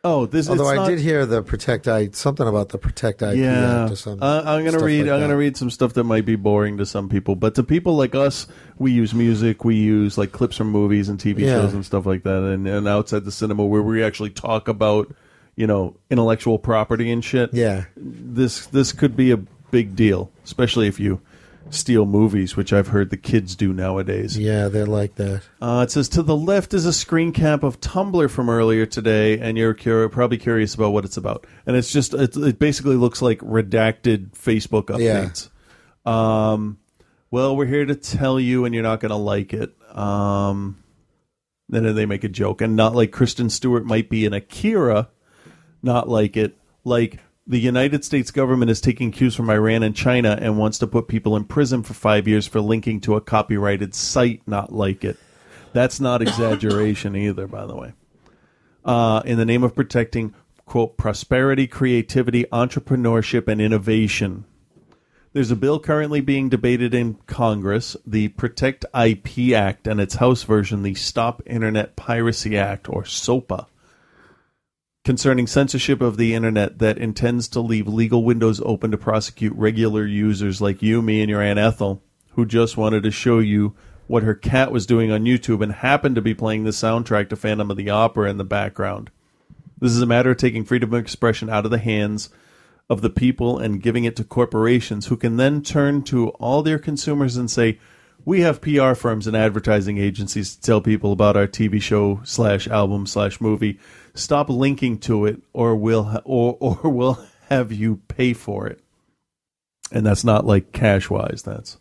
Oh, 0.03 0.25
this. 0.25 0.49
Although 0.49 0.69
I 0.69 0.77
not- 0.77 0.89
did 0.89 0.99
hear 0.99 1.27
the 1.27 1.43
Protect 1.43 1.87
I 1.87 2.09
something 2.13 2.47
about 2.49 2.71
the 2.71 2.79
Protect 2.79 3.21
IP 3.21 3.37
yeah, 3.37 3.83
Act 3.83 3.93
or 3.93 3.97
something. 3.97 4.23
Uh, 4.23 4.43
I'm 4.47 4.65
gonna 4.65 4.83
read. 4.83 5.03
like 5.03 5.13
I'm 5.13 5.21
that. 5.21 5.25
gonna 5.27 5.37
read 5.37 5.57
some 5.59 5.69
stuff 5.71 5.93
that 5.95 6.05
might 6.05 6.25
be 6.25 6.37
boring 6.37 6.79
to 6.79 6.87
some 6.87 7.09
people, 7.11 7.35
but 7.37 7.55
to 7.57 7.63
people 7.63 7.97
like 7.97 8.15
us, 8.15 8.47
we 8.79 8.93
use 8.93 9.13
music. 9.13 9.63
We 9.63 9.75
use 9.77 10.17
like 10.17 10.33
clips 10.33 10.57
from 10.57 10.71
movies 10.71 11.11
and 11.11 11.19
TV 11.19 11.41
Yeah. 11.43 11.61
shows 11.61 11.75
and 11.75 11.85
stuff 11.85 12.07
like 12.07 12.23
that, 12.23 12.43
and, 12.43 12.67
and 12.67 12.89
outside 12.89 13.25
the 13.27 13.33
cinema 13.33 13.65
where 13.67 13.83
we 13.83 14.03
actually 14.03 14.31
talk 14.31 14.69
about, 14.69 15.13
you 15.55 15.67
know, 15.67 15.97
intellectual 16.09 16.59
property 16.59 17.11
and 17.11 17.23
shit. 17.23 17.53
Yeah. 17.53 17.85
this 17.97 18.67
this 18.69 18.93
could 18.93 19.17
be 19.17 19.33
a 19.33 19.37
big 19.71 19.95
deal, 19.97 20.31
especially 20.45 20.87
if 20.89 20.99
you 20.99 21.21
steal 21.71 22.07
movies, 22.07 22.57
which 22.57 22.73
I've 22.73 22.89
heard 22.89 23.11
the 23.11 23.17
kids 23.17 23.57
do 23.57 23.73
nowadays. 23.73 24.37
Yeah, 24.39 24.69
they're 24.69 24.87
like 24.87 25.15
that. 25.17 25.43
Uh, 25.61 25.85
it 25.87 25.91
says 25.91 26.09
to 26.11 26.23
the 26.23 26.37
left 26.37 26.75
is 26.75 26.87
a 26.87 26.93
screen 26.93 27.33
cap 27.33 27.63
of 27.63 27.81
Tumblr 27.81 28.31
from 28.31 28.49
earlier 28.49 28.87
today, 28.87 29.39
and 29.39 29.57
you're 29.57 29.75
cur- 29.75 30.09
probably 30.09 30.39
curious 30.39 30.75
about 30.75 30.93
what 30.93 31.05
it's 31.05 31.17
about. 31.17 31.47
And 31.67 31.77
it's 31.77 31.93
just 31.93 32.15
it, 32.15 32.37
it 32.37 32.59
basically 32.59 32.97
looks 32.97 33.23
like 33.23 33.39
redacted 33.41 34.31
Facebook 34.33 34.87
updates. 34.87 35.49
Yeah. 36.07 36.53
Um, 36.53 36.79
well, 37.31 37.57
we're 37.57 37.67
here 37.67 37.87
to 37.87 37.95
tell 37.95 38.41
you, 38.41 38.65
and 38.65 38.75
you're 38.75 38.83
not 38.83 39.01
going 39.01 39.11
to 39.11 39.17
like 39.17 39.53
it. 39.53 39.75
Um, 39.97 40.83
and 41.73 41.85
then 41.85 41.95
they 41.95 42.07
make 42.07 42.25
a 42.25 42.29
joke, 42.29 42.61
and 42.61 42.75
not 42.75 42.95
like 42.95 43.13
Kristen 43.13 43.51
Stewart 43.51 43.85
might 43.85 44.11
be 44.11 44.25
in 44.25 44.33
Akira, 44.33 45.09
not 45.83 46.09
like 46.09 46.37
it. 46.37 46.57
Like 46.85 47.21
the 47.51 47.59
United 47.59 48.05
States 48.05 48.31
government 48.31 48.71
is 48.71 48.81
taking 48.81 49.11
cues 49.11 49.35
from 49.35 49.51
Iran 49.51 49.83
and 49.83 49.95
China 49.95 50.39
and 50.41 50.57
wants 50.57 50.79
to 50.79 50.87
put 50.87 51.09
people 51.09 51.35
in 51.35 51.43
prison 51.43 51.83
for 51.83 51.95
five 51.95 52.29
years 52.29 52.47
for 52.47 52.61
linking 52.61 53.01
to 53.01 53.17
a 53.17 53.21
copyrighted 53.21 53.93
site, 53.93 54.41
not 54.47 54.73
like 54.73 55.05
it. 55.05 55.17
That's 55.73 55.99
not 55.99 56.23
exaggeration 56.23 57.17
either, 57.17 57.49
by 57.49 57.67
the 57.67 57.75
way. 57.75 57.93
Uh, 58.85 59.23
in 59.25 59.37
the 59.37 59.45
name 59.45 59.65
of 59.65 59.75
protecting, 59.75 60.33
quote, 60.65 60.97
prosperity, 60.97 61.67
creativity, 61.67 62.45
entrepreneurship, 62.53 63.49
and 63.49 63.61
innovation. 63.61 64.45
There's 65.33 65.51
a 65.51 65.57
bill 65.57 65.81
currently 65.81 66.21
being 66.21 66.51
debated 66.51 66.95
in 66.95 67.15
Congress, 67.27 67.97
the 68.07 68.29
Protect 68.29 68.85
IP 68.95 69.53
Act, 69.55 69.89
and 69.89 70.01
its 70.01 70.15
House 70.15 70.45
version, 70.45 70.85
the 70.85 70.95
Stop 70.95 71.43
Internet 71.47 71.97
Piracy 71.97 72.57
Act, 72.57 72.89
or 72.89 73.05
SOPA 73.05 73.67
concerning 75.05 75.47
censorship 75.47 76.01
of 76.01 76.17
the 76.17 76.35
internet 76.35 76.79
that 76.79 76.99
intends 76.99 77.49
to 77.49 77.61
leave 77.61 77.89
legal 77.89 78.25
windows 78.25 78.61
open 78.65 78.91
to 78.91 78.99
prosecute 78.99 79.55
regular 79.57 80.05
users 80.05 80.61
like 80.61 80.83
you, 80.83 81.01
me, 81.01 81.21
and 81.21 81.31
your 81.31 81.43
Aunt 81.43 81.59
Ethel, 81.59 82.03
who 82.33 82.45
just 82.45 82.77
wanted 82.77 83.03
to 83.03 83.11
show 83.11 83.39
you 83.39 83.75
what 84.07 84.23
her 84.23 84.35
cat 84.35 84.73
was 84.73 84.87
doing 84.87 85.11
on 85.11 85.25
YouTube 85.25 85.63
and 85.63 85.73
happened 85.73 86.17
to 86.17 86.21
be 86.21 86.35
playing 86.35 86.65
the 86.65 86.71
soundtrack 86.71 87.29
to 87.29 87.37
Phantom 87.37 87.71
of 87.71 87.77
the 87.77 87.91
Opera 87.91 88.29
in 88.29 88.39
the 88.39 88.45
background. 88.45 89.11
This 89.79 89.93
is 89.93 90.03
a 90.03 90.07
matter 90.07 90.33
of 90.33 90.37
taking 90.37 90.65
freedom 90.65 90.93
of 90.93 91.01
expression 91.01 91.49
out 91.49 91.65
of 91.65 91.71
the 91.71 91.79
hands 91.79 92.29
of 92.91 93.03
the 93.03 93.09
people 93.09 93.57
and 93.57 93.81
giving 93.81 94.05
it 94.05 94.17
to 94.17 94.25
corporations 94.25 95.07
who 95.07 95.17
can 95.17 95.37
then 95.37 95.63
turn 95.63 96.03
to 96.03 96.31
all 96.31 96.63
their 96.63 96.79
consumers 96.79 97.37
and 97.37 97.51
say, 97.51 97.79
we 98.25 98.41
have 98.41 98.61
PR 98.61 98.95
firms 98.95 99.27
and 99.27 99.37
advertising 99.37 99.97
agencies 99.97 100.55
to 100.55 100.61
tell 100.61 100.81
people 100.81 101.13
about 101.13 101.37
our 101.37 101.47
TV 101.47 101.81
show 101.81 102.21
slash 102.25 102.69
album 102.69 103.07
slash 103.07 103.41
movie. 103.41 103.79
Stop 104.15 104.49
linking 104.49 104.99
to 105.01 105.27
it, 105.27 105.43
or 105.53 105.77
we'll 105.77 106.05
ha- 106.05 106.23
or 106.25 106.57
or 106.61 106.91
we'll 106.91 107.25
have 107.49 107.73
you 107.73 108.01
pay 108.09 108.33
for 108.33 108.67
it. 108.67 108.81
And 109.93 110.07
that's 110.07 110.25
not 110.25 110.47
like 110.47 110.73
cash 110.73 111.11
wise. 111.11 111.43
That's 111.45 111.77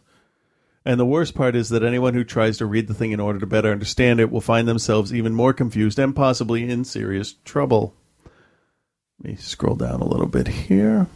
and 0.85 0.99
the 0.99 1.05
worst 1.05 1.35
part 1.35 1.55
is 1.55 1.69
that 1.69 1.83
anyone 1.83 2.13
who 2.13 2.23
tries 2.23 2.57
to 2.57 2.65
read 2.65 2.87
the 2.87 2.93
thing 2.93 3.11
in 3.11 3.19
order 3.19 3.39
to 3.39 3.45
better 3.45 3.71
understand 3.71 4.19
it 4.19 4.31
will 4.31 4.41
find 4.41 4.67
themselves 4.67 5.13
even 5.13 5.35
more 5.35 5.53
confused 5.53 5.99
and 5.99 6.15
possibly 6.15 6.69
in 6.69 6.83
serious 6.85 7.33
trouble. 7.45 7.93
Let 9.21 9.31
me 9.31 9.35
scroll 9.35 9.75
down 9.75 10.01
a 10.01 10.07
little 10.07 10.27
bit 10.27 10.47
here. 10.47 11.07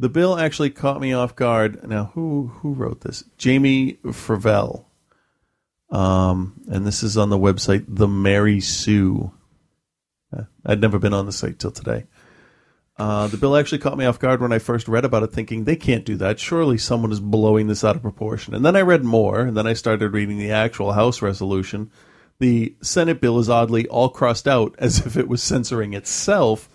The 0.00 0.08
bill 0.08 0.38
actually 0.38 0.70
caught 0.70 1.00
me 1.00 1.12
off 1.12 1.36
guard. 1.36 1.88
Now, 1.88 2.10
who 2.14 2.48
who 2.56 2.72
wrote 2.74 3.00
this? 3.00 3.24
Jamie 3.36 3.98
Frevele. 4.04 4.84
Um, 5.90 6.60
and 6.70 6.86
this 6.86 7.02
is 7.02 7.16
on 7.16 7.30
the 7.30 7.38
website 7.38 7.84
The 7.88 8.08
Mary 8.08 8.60
Sue. 8.60 9.32
Uh, 10.36 10.44
I'd 10.64 10.80
never 10.80 10.98
been 10.98 11.14
on 11.14 11.26
the 11.26 11.32
site 11.32 11.58
till 11.58 11.70
today. 11.70 12.04
Uh, 12.98 13.28
the 13.28 13.36
bill 13.36 13.56
actually 13.56 13.78
caught 13.78 13.96
me 13.96 14.04
off 14.04 14.18
guard 14.18 14.40
when 14.40 14.52
I 14.52 14.58
first 14.58 14.88
read 14.88 15.04
about 15.04 15.22
it, 15.22 15.32
thinking 15.32 15.64
they 15.64 15.76
can't 15.76 16.04
do 16.04 16.16
that. 16.16 16.40
Surely 16.40 16.78
someone 16.78 17.12
is 17.12 17.20
blowing 17.20 17.68
this 17.68 17.84
out 17.84 17.94
of 17.94 18.02
proportion. 18.02 18.54
And 18.54 18.64
then 18.64 18.74
I 18.74 18.80
read 18.80 19.04
more, 19.04 19.40
and 19.40 19.56
then 19.56 19.68
I 19.68 19.74
started 19.74 20.12
reading 20.12 20.38
the 20.38 20.50
actual 20.50 20.92
House 20.92 21.22
resolution. 21.22 21.92
The 22.40 22.74
Senate 22.82 23.20
bill 23.20 23.38
is 23.38 23.48
oddly 23.48 23.86
all 23.86 24.08
crossed 24.08 24.48
out 24.48 24.74
as 24.78 25.06
if 25.06 25.16
it 25.16 25.28
was 25.28 25.42
censoring 25.42 25.94
itself 25.94 26.68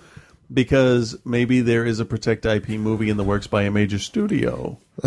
because 0.51 1.17
maybe 1.25 1.61
there 1.61 1.85
is 1.85 1.99
a 1.99 2.05
Protect 2.05 2.45
IP 2.45 2.69
movie 2.69 3.09
in 3.09 3.17
the 3.17 3.23
works 3.23 3.47
by 3.47 3.63
a 3.63 3.71
major 3.71 3.99
studio. 3.99 4.77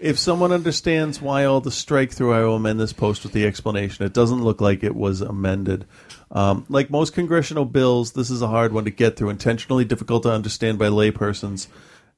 if 0.00 0.18
someone 0.18 0.50
understands 0.50 1.20
why 1.20 1.44
all 1.44 1.60
the 1.60 1.70
strike 1.70 2.12
through, 2.12 2.32
I 2.32 2.40
will 2.40 2.56
amend 2.56 2.80
this 2.80 2.92
post 2.92 3.22
with 3.22 3.32
the 3.32 3.46
explanation. 3.46 4.04
It 4.04 4.14
doesn't 4.14 4.42
look 4.42 4.60
like 4.60 4.82
it 4.82 4.96
was 4.96 5.20
amended. 5.20 5.84
Um, 6.32 6.64
like 6.68 6.90
most 6.90 7.12
congressional 7.12 7.64
bills, 7.64 8.12
this 8.12 8.30
is 8.30 8.42
a 8.42 8.48
hard 8.48 8.72
one 8.72 8.84
to 8.84 8.90
get 8.90 9.16
through, 9.16 9.30
intentionally 9.30 9.84
difficult 9.84 10.22
to 10.22 10.32
understand 10.32 10.78
by 10.78 10.86
laypersons. 10.86 11.66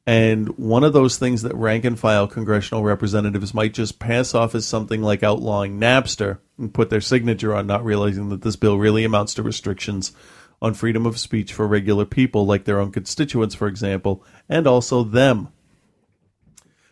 And 0.06 0.48
one 0.58 0.84
of 0.84 0.92
those 0.92 1.16
things 1.16 1.42
that 1.42 1.54
rank 1.54 1.84
and 1.84 1.98
file 1.98 2.26
congressional 2.26 2.82
representatives 2.82 3.54
might 3.54 3.72
just 3.72 4.00
pass 4.00 4.34
off 4.34 4.54
as 4.54 4.66
something 4.66 5.00
like 5.00 5.22
outlawing 5.22 5.78
Napster 5.78 6.38
and 6.58 6.74
put 6.74 6.90
their 6.90 7.00
signature 7.00 7.54
on, 7.54 7.66
not 7.66 7.84
realizing 7.84 8.28
that 8.30 8.42
this 8.42 8.56
bill 8.56 8.78
really 8.78 9.04
amounts 9.04 9.34
to 9.34 9.42
restrictions 9.42 10.12
on 10.60 10.74
freedom 10.74 11.06
of 11.06 11.18
speech 11.18 11.52
for 11.52 11.66
regular 11.66 12.04
people, 12.04 12.44
like 12.46 12.64
their 12.64 12.80
own 12.80 12.90
constituents, 12.92 13.54
for 13.54 13.68
example, 13.68 14.24
and 14.48 14.66
also 14.66 15.04
them. 15.04 15.48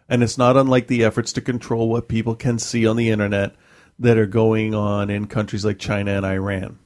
And 0.08 0.22
it's 0.22 0.38
not 0.38 0.56
unlike 0.56 0.86
the 0.86 1.04
efforts 1.04 1.32
to 1.34 1.40
control 1.40 1.88
what 1.88 2.08
people 2.08 2.34
can 2.34 2.58
see 2.58 2.86
on 2.86 2.96
the 2.96 3.10
internet 3.10 3.54
that 3.98 4.18
are 4.18 4.26
going 4.26 4.74
on 4.74 5.10
in 5.10 5.26
countries 5.26 5.64
like 5.64 5.78
China 5.78 6.12
and 6.12 6.26
Iran. 6.26 6.78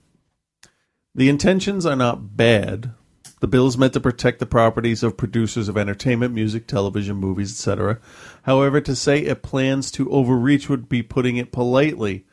The 1.16 1.28
intentions 1.28 1.86
are 1.86 1.94
not 1.94 2.36
bad. 2.36 2.90
The 3.38 3.46
bill 3.46 3.68
is 3.68 3.78
meant 3.78 3.92
to 3.92 4.00
protect 4.00 4.40
the 4.40 4.46
properties 4.46 5.04
of 5.04 5.16
producers 5.16 5.68
of 5.68 5.76
entertainment, 5.76 6.34
music, 6.34 6.66
television, 6.66 7.16
movies, 7.16 7.52
etc. 7.52 8.00
However, 8.42 8.80
to 8.80 8.96
say 8.96 9.20
it 9.20 9.42
plans 9.42 9.92
to 9.92 10.10
overreach 10.10 10.68
would 10.68 10.88
be 10.88 11.02
putting 11.02 11.36
it 11.36 11.52
politely. 11.52 12.24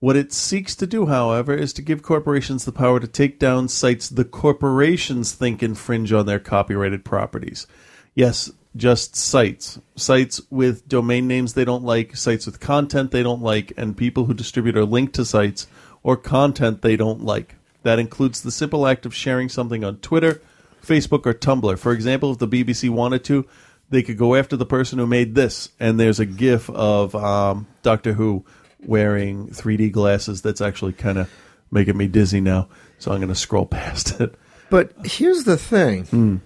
What 0.00 0.16
it 0.16 0.32
seeks 0.32 0.74
to 0.76 0.88
do, 0.88 1.06
however, 1.06 1.54
is 1.54 1.72
to 1.74 1.82
give 1.82 2.02
corporations 2.02 2.64
the 2.64 2.72
power 2.72 2.98
to 2.98 3.06
take 3.06 3.38
down 3.38 3.68
sites 3.68 4.08
the 4.08 4.24
corporations 4.24 5.32
think 5.32 5.62
infringe 5.62 6.12
on 6.12 6.26
their 6.26 6.40
copyrighted 6.40 7.04
properties. 7.04 7.66
Yes, 8.14 8.50
just 8.74 9.14
sites. 9.14 9.78
Sites 9.94 10.40
with 10.50 10.88
domain 10.88 11.28
names 11.28 11.54
they 11.54 11.64
don't 11.64 11.84
like, 11.84 12.16
sites 12.16 12.46
with 12.46 12.58
content 12.58 13.10
they 13.10 13.22
don't 13.22 13.42
like, 13.42 13.72
and 13.76 13.96
people 13.96 14.24
who 14.24 14.34
distribute 14.34 14.76
or 14.76 14.84
link 14.84 15.12
to 15.12 15.24
sites 15.24 15.68
or 16.02 16.16
content 16.16 16.82
they 16.82 16.96
don't 16.96 17.22
like. 17.22 17.56
That 17.82 17.98
includes 17.98 18.42
the 18.42 18.50
simple 18.50 18.86
act 18.86 19.06
of 19.06 19.14
sharing 19.14 19.48
something 19.48 19.84
on 19.84 19.96
Twitter, 19.98 20.42
Facebook, 20.84 21.26
or 21.26 21.34
Tumblr. 21.34 21.78
For 21.78 21.92
example, 21.92 22.32
if 22.32 22.38
the 22.38 22.48
BBC 22.48 22.90
wanted 22.90 23.24
to, 23.24 23.46
they 23.88 24.02
could 24.02 24.18
go 24.18 24.34
after 24.34 24.56
the 24.56 24.66
person 24.66 24.98
who 24.98 25.06
made 25.06 25.34
this, 25.34 25.70
and 25.80 25.98
there's 25.98 26.20
a 26.20 26.26
GIF 26.26 26.70
of 26.70 27.14
um, 27.14 27.66
Doctor 27.82 28.12
Who 28.12 28.44
wearing 28.80 29.48
3D 29.48 29.92
glasses 29.92 30.42
that's 30.42 30.60
actually 30.60 30.92
kind 30.92 31.18
of 31.18 31.30
making 31.70 31.96
me 31.96 32.06
dizzy 32.06 32.40
now. 32.40 32.68
So 32.98 33.12
I'm 33.12 33.18
going 33.18 33.28
to 33.28 33.34
scroll 33.34 33.66
past 33.66 34.20
it. 34.20 34.34
But 34.70 34.92
here's 35.04 35.44
the 35.44 35.56
thing. 35.56 36.04
Hmm. 36.04 36.36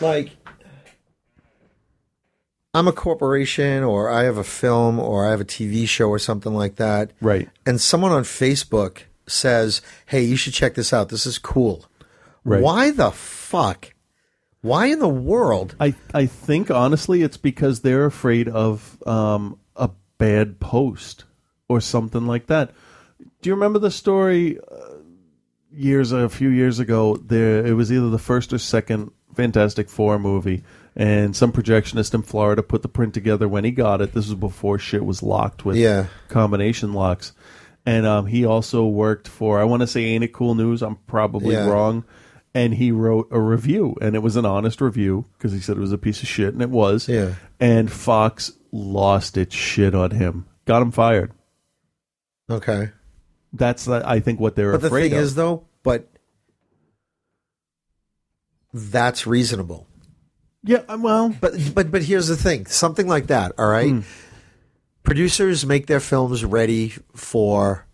Like, 0.00 0.30
I'm 2.74 2.88
a 2.88 2.92
corporation, 2.92 3.82
or 3.82 4.10
I 4.10 4.24
have 4.24 4.36
a 4.36 4.44
film, 4.44 4.98
or 4.98 5.26
I 5.26 5.30
have 5.30 5.40
a 5.40 5.44
TV 5.44 5.88
show, 5.88 6.08
or 6.08 6.18
something 6.18 6.54
like 6.54 6.76
that. 6.76 7.12
Right. 7.20 7.48
And 7.66 7.80
someone 7.80 8.12
on 8.12 8.22
Facebook 8.22 9.02
says, 9.30 9.80
"Hey, 10.06 10.22
you 10.22 10.36
should 10.36 10.52
check 10.54 10.74
this 10.74 10.92
out. 10.92 11.08
This 11.08 11.26
is 11.26 11.38
cool." 11.38 11.86
Right. 12.44 12.62
Why 12.62 12.90
the 12.90 13.10
fuck? 13.10 13.92
Why 14.62 14.86
in 14.86 14.98
the 14.98 15.08
world? 15.08 15.74
I, 15.80 15.94
I 16.12 16.26
think 16.26 16.70
honestly 16.70 17.22
it's 17.22 17.36
because 17.38 17.80
they're 17.80 18.04
afraid 18.04 18.48
of 18.48 18.98
um, 19.06 19.58
a 19.76 19.90
bad 20.18 20.60
post 20.60 21.24
or 21.68 21.80
something 21.80 22.26
like 22.26 22.46
that. 22.48 22.72
Do 23.40 23.48
you 23.48 23.54
remember 23.54 23.78
the 23.78 23.90
story 23.90 24.58
uh, 24.58 24.96
years 25.72 26.12
a 26.12 26.28
few 26.28 26.48
years 26.50 26.78
ago? 26.78 27.16
There 27.16 27.64
it 27.66 27.72
was 27.72 27.90
either 27.92 28.10
the 28.10 28.18
first 28.18 28.52
or 28.52 28.58
second 28.58 29.12
Fantastic 29.34 29.88
Four 29.88 30.18
movie, 30.18 30.62
and 30.96 31.34
some 31.34 31.52
projectionist 31.52 32.12
in 32.14 32.22
Florida 32.22 32.62
put 32.62 32.82
the 32.82 32.88
print 32.88 33.14
together 33.14 33.48
when 33.48 33.64
he 33.64 33.70
got 33.70 34.00
it. 34.02 34.12
This 34.12 34.26
was 34.26 34.34
before 34.34 34.78
shit 34.78 35.04
was 35.04 35.22
locked 35.22 35.64
with 35.64 35.76
Yeah. 35.76 36.06
combination 36.28 36.92
locks. 36.92 37.32
And 37.86 38.06
um, 38.06 38.26
he 38.26 38.44
also 38.44 38.84
worked 38.86 39.26
for 39.26 39.58
I 39.58 39.64
want 39.64 39.80
to 39.80 39.86
say 39.86 40.04
Ain't 40.04 40.24
It 40.24 40.32
Cool 40.32 40.54
News. 40.54 40.82
I'm 40.82 40.96
probably 41.06 41.54
Yeah. 41.54 41.66
wrong. 41.68 42.04
And 42.52 42.74
he 42.74 42.90
wrote 42.90 43.28
a 43.30 43.38
review, 43.40 43.94
and 44.00 44.16
it 44.16 44.20
was 44.24 44.34
an 44.34 44.44
honest 44.44 44.80
review 44.80 45.24
because 45.38 45.52
he 45.52 45.60
said 45.60 45.76
it 45.76 45.80
was 45.80 45.92
a 45.92 45.98
piece 45.98 46.20
of 46.20 46.28
shit, 46.28 46.52
and 46.52 46.60
it 46.60 46.70
was. 46.70 47.08
Yeah. 47.08 47.34
And 47.60 47.90
Fox 47.92 48.52
lost 48.72 49.36
its 49.36 49.54
shit 49.54 49.94
on 49.94 50.10
him, 50.10 50.46
got 50.64 50.82
him 50.82 50.90
fired. 50.90 51.30
Okay. 52.50 52.90
That's 53.52 53.84
the, 53.84 54.02
I 54.04 54.18
think 54.18 54.40
what 54.40 54.56
they're 54.56 54.72
But 54.72 54.80
the 54.80 54.88
afraid 54.88 55.10
thing 55.10 55.18
of. 55.18 55.24
is, 55.24 55.34
though, 55.36 55.64
but 55.84 56.08
that's 58.72 59.26
reasonable. 59.26 59.86
Yeah, 60.62 60.82
uh, 60.88 60.98
well, 61.00 61.34
but 61.40 61.54
but 61.74 61.90
but 61.90 62.02
here's 62.02 62.28
the 62.28 62.36
thing: 62.36 62.66
something 62.66 63.06
like 63.08 63.28
that. 63.28 63.52
All 63.58 63.68
right, 63.68 63.90
Hmm. 63.90 64.00
Producers 65.10 65.66
make 65.66 65.88
their 65.88 65.98
films 65.98 66.44
ready 66.44 66.90
for, 67.16 67.84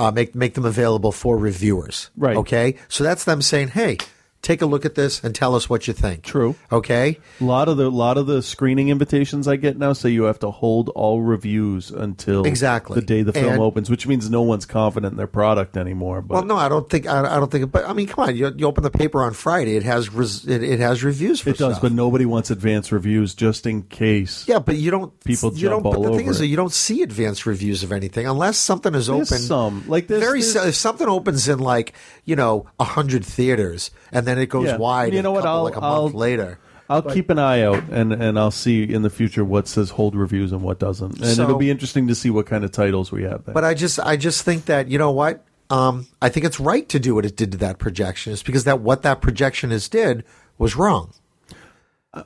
uh, 0.00 0.10
make 0.10 0.34
make 0.34 0.54
them 0.54 0.64
available 0.64 1.12
for 1.12 1.38
reviewers. 1.38 2.10
Right. 2.16 2.36
Okay. 2.36 2.74
So 2.88 3.04
that's 3.04 3.22
them 3.22 3.42
saying, 3.42 3.68
"Hey, 3.68 3.98
take 4.42 4.60
a 4.60 4.66
look 4.66 4.84
at 4.84 4.94
this 4.96 5.22
and 5.24 5.34
tell 5.34 5.54
us 5.54 5.70
what 5.70 5.86
you 5.86 5.94
think." 5.94 6.22
True. 6.24 6.56
Okay. 6.70 7.18
A 7.40 7.44
lot 7.44 7.68
of 7.68 7.76
the 7.76 7.90
lot 7.90 8.18
of 8.18 8.26
the 8.26 8.42
screening 8.42 8.88
invitations 8.88 9.48
I 9.48 9.56
get 9.56 9.78
now 9.78 9.92
say 9.92 10.10
you 10.10 10.24
have 10.24 10.38
to 10.40 10.50
hold 10.50 10.88
all 10.90 11.22
reviews 11.22 11.90
until 11.90 12.44
Exactly. 12.44 12.96
the 13.00 13.06
day 13.06 13.22
the 13.22 13.32
film 13.32 13.54
And- 13.54 13.62
opens, 13.62 13.88
which 13.90 14.06
means 14.06 14.28
no 14.28 14.42
one's 14.42 14.66
confident 14.66 15.12
in 15.12 15.16
their 15.16 15.26
product 15.26 15.76
anymore. 15.76 16.20
But 16.22 16.34
well, 16.34 16.44
no, 16.44 16.56
I 16.56 16.68
don't 16.68 16.88
think 16.90 17.06
I, 17.06 17.20
I 17.36 17.38
don't 17.38 17.50
think. 17.50 17.70
But 17.72 17.88
I 17.88 17.92
mean, 17.92 18.06
come 18.06 18.28
on, 18.28 18.36
you, 18.36 18.52
you 18.56 18.66
open 18.66 18.82
the 18.82 18.90
paper 18.90 19.22
on 19.22 19.32
Friday, 19.32 19.76
it 19.76 19.82
has 19.84 20.12
res, 20.12 20.46
it, 20.46 20.62
it 20.62 20.80
has 20.80 21.02
reviews 21.04 21.40
for 21.40 21.50
it 21.50 21.58
does, 21.58 21.78
but 21.78 21.92
nobody 21.92 22.24
wants 22.26 22.50
advance 22.50 22.90
reviews 22.92 23.34
just 23.34 23.66
in 23.66 23.82
case. 23.82 24.44
Yeah, 24.48 24.58
but 24.58 24.76
you 24.76 24.90
don't. 24.90 25.18
People 25.24 25.52
you 25.52 25.68
jump 25.68 25.84
don't. 25.84 25.94
But 26.02 26.10
the 26.10 26.16
thing 26.16 26.26
is, 26.26 26.40
it. 26.40 26.46
you 26.46 26.56
don't 26.56 26.72
see 26.72 27.02
advance 27.02 27.46
reviews 27.46 27.82
of 27.82 27.92
anything 27.92 28.26
unless 28.26 28.58
something 28.58 28.94
is 28.94 29.06
There's 29.06 29.30
open. 29.32 29.42
some. 29.42 29.84
Like 29.88 30.08
this, 30.08 30.20
very. 30.20 30.40
there's- 30.40 30.68
if 30.68 30.74
something 30.74 31.08
opens 31.08 31.48
in 31.48 31.58
like 31.58 31.92
you 32.24 32.36
know 32.36 32.66
a 32.80 32.84
hundred 32.84 33.24
theaters 33.24 33.90
and 34.10 34.26
then 34.26 34.31
it 34.40 34.48
goes 34.48 34.66
Yeah. 34.66 34.76
wide. 34.76 35.12
You 35.14 35.22
know 35.22 35.32
what? 35.32 35.44
I'll- 35.46 35.64
like 35.64 35.76
a 35.76 35.80
I'll- 35.80 36.02
month 36.04 36.14
later. 36.14 36.58
I'll 36.90 37.00
But- 37.02 37.14
keep 37.14 37.30
an 37.30 37.38
eye 37.38 37.62
out 37.62 37.84
and 37.90 38.12
and 38.12 38.38
I'll 38.38 38.50
see 38.50 38.82
in 38.82 39.02
the 39.02 39.08
future 39.10 39.44
what 39.44 39.66
says 39.66 39.90
hold 39.90 40.14
reviews 40.14 40.52
and 40.52 40.62
what 40.62 40.78
doesn't, 40.78 41.18
and 41.20 41.26
So- 41.36 41.44
it'll 41.44 41.56
be 41.56 41.70
interesting 41.70 42.06
to 42.08 42.14
see 42.14 42.28
what 42.28 42.44
kind 42.46 42.64
of 42.64 42.70
titles 42.72 43.10
we 43.10 43.22
have 43.22 43.44
there. 43.44 43.54
But 43.54 43.64
I 43.64 43.72
just 43.74 43.98
I 44.00 44.16
just 44.16 44.42
think 44.42 44.66
that 44.66 44.88
you 44.88 44.98
know 44.98 45.10
what. 45.10 45.44
Um, 45.70 46.06
I 46.20 46.28
think 46.28 46.44
it's 46.44 46.60
right 46.60 46.86
to 46.90 46.98
do 46.98 47.14
what 47.14 47.24
it 47.24 47.34
did 47.34 47.50
to 47.52 47.58
that 47.58 47.78
projection. 47.78 48.34
Is 48.34 48.42
because 48.42 48.64
that 48.64 48.80
what 48.80 49.00
that 49.02 49.22
projection 49.22 49.72
is 49.72 49.88
did 49.88 50.22
was 50.58 50.76
wrong. 50.76 51.12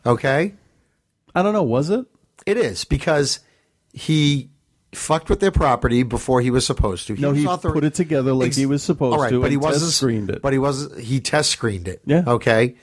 Okay, 0.05 0.55
I 1.35 1.43
don't 1.43 1.53
know. 1.53 1.63
Was 1.63 1.91
it? 1.91 2.07
It 2.45 2.57
is 2.57 2.85
because 2.85 3.39
he 3.93 4.51
fucked 4.95 5.29
with 5.29 5.41
their 5.41 5.51
property 5.51 6.03
before 6.03 6.41
he 6.41 6.51
was 6.51 6.65
supposed 6.67 7.07
to. 7.09 7.17
No, 7.17 7.31
was 7.31 7.39
he 7.39 7.47
author- 7.47 7.73
put 7.73 7.85
it 7.85 7.95
together 7.95 8.33
like 8.33 8.49
Ex- 8.49 8.57
he 8.57 8.67
was 8.67 8.83
supposed 8.83 9.15
All 9.15 9.23
right, 9.23 9.31
to, 9.31 9.41
but 9.41 9.51
he 9.51 9.57
wasn't 9.57 9.93
screened 9.93 10.31
it. 10.31 10.43
But 10.43 10.53
he 10.53 10.59
was 10.59 10.89
he 10.99 11.21
test 11.21 11.51
screened 11.51 11.89
it. 11.89 12.01
Yeah. 12.07 12.25
Okay. 12.27 12.77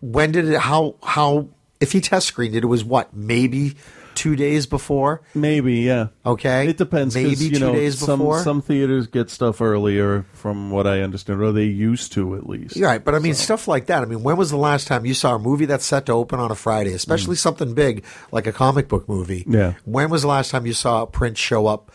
When 0.00 0.32
did 0.32 0.48
it? 0.48 0.58
How 0.58 0.96
how? 1.02 1.48
If 1.80 1.92
he 1.92 2.00
test 2.00 2.26
screened 2.28 2.54
it, 2.54 2.64
it 2.64 2.66
was 2.66 2.84
what 2.84 3.14
maybe 3.14 3.74
two 4.14 4.36
days 4.36 4.66
before. 4.66 5.22
Maybe, 5.34 5.80
yeah. 5.80 6.08
Okay, 6.24 6.68
It 6.68 6.76
depends. 6.76 7.14
Maybe 7.14 7.30
you 7.30 7.50
two 7.50 7.58
know, 7.60 7.72
days 7.72 7.98
some, 7.98 8.18
before. 8.18 8.40
Some 8.40 8.62
theaters 8.62 9.06
get 9.06 9.30
stuff 9.30 9.60
earlier, 9.60 10.24
from 10.32 10.70
what 10.70 10.86
I 10.86 11.00
understand, 11.00 11.40
or 11.40 11.52
they 11.52 11.64
used 11.64 12.12
to 12.12 12.36
at 12.36 12.48
least. 12.48 12.76
You're 12.76 12.88
right, 12.88 13.04
but 13.04 13.14
I 13.14 13.18
mean 13.18 13.34
stuff 13.34 13.68
like 13.68 13.86
that. 13.86 14.02
I 14.02 14.06
mean, 14.06 14.22
when 14.22 14.36
was 14.36 14.50
the 14.50 14.56
last 14.56 14.86
time 14.86 15.04
you 15.04 15.14
saw 15.14 15.34
a 15.34 15.38
movie 15.38 15.66
that's 15.66 15.84
set 15.84 16.06
to 16.06 16.12
open 16.12 16.38
on 16.38 16.50
a 16.50 16.54
Friday, 16.54 16.92
especially 16.92 17.36
something 17.36 17.74
big 17.74 18.04
like 18.30 18.46
a 18.46 18.52
comic 18.52 18.88
book 18.88 19.08
movie? 19.08 19.44
Mm. 19.44 19.54
Yeah. 19.54 19.74
When 19.84 20.10
was 20.10 20.22
the 20.22 20.28
last 20.28 20.50
time 20.50 20.66
you 20.66 20.72
saw 20.72 21.06
prints 21.06 21.40
show 21.40 21.66
up 21.66 21.90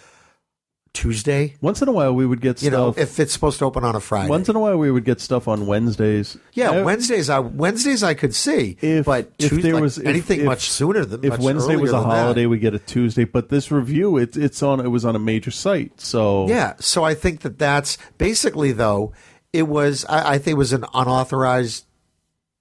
Tuesday? 0.97 1.53
Once 1.61 1.81
in 1.83 1.87
a 1.87 1.91
while, 1.91 2.11
we 2.13 2.25
would 2.25 2.41
get 2.41 2.63
You 2.63 2.71
know, 2.71 2.91
stuff. 2.91 3.03
if 3.03 3.19
it's 3.19 3.31
supposed 3.31 3.59
to 3.59 3.65
open 3.65 3.83
on 3.83 3.95
a 3.95 3.99
Friday. 3.99 4.29
once 4.29 4.49
in 4.49 4.55
a 4.55 4.59
while, 4.59 4.77
we 4.77 4.89
would 4.89 5.05
get 5.05 5.21
stuff 5.21 5.47
on 5.47 5.67
Wednesdays. 5.67 6.37
yeah, 6.53 6.71
I- 6.71 6.81
Wednesdays. 6.81 7.29
I 7.29 7.37
Wednesdays 7.39 8.01
I 8.01 8.15
could 8.15 8.33
see, 8.33 8.77
If 8.81 9.05
but 9.05 9.31
if 9.37 9.49
Tuesday, 9.49 9.61
there 9.61 9.73
like 9.75 9.83
was 9.83 9.99
if- 9.99 10.07
anything 10.07 10.39
if- 10.39 10.45
much 10.47 10.69
sooner 10.71 11.05
than 11.05 11.23
if 11.23 11.29
much 11.29 11.39
Wednesday 11.41 11.75
was 11.75 11.91
earlier 11.91 11.99
a 11.99 12.01
than 12.01 12.09
that. 12.09 12.15
holiday, 12.23 12.45
we 12.47 12.57
get 12.57 12.73
a 12.73 12.79
Tuesday. 12.79 13.25
But 13.25 13.49
this 13.49 13.71
review, 13.71 14.17
it's 14.17 14.35
it's 14.35 14.63
on. 14.63 14.79
It 14.79 14.89
was 14.89 15.05
on 15.05 15.15
a 15.15 15.19
major 15.19 15.51
site, 15.51 16.01
so 16.01 16.47
Yeah, 16.47 16.73
so 16.79 17.03
I 17.03 17.13
think 17.13 17.41
that 17.41 17.59
that's 17.59 17.97
basically 18.17 18.71
though 18.71 19.13
it 19.53 19.67
was. 19.67 20.03
I, 20.09 20.33
I 20.33 20.37
think 20.39 20.55
it 20.55 20.57
was 20.57 20.73
an 20.73 20.83
unauthorized. 20.95 21.85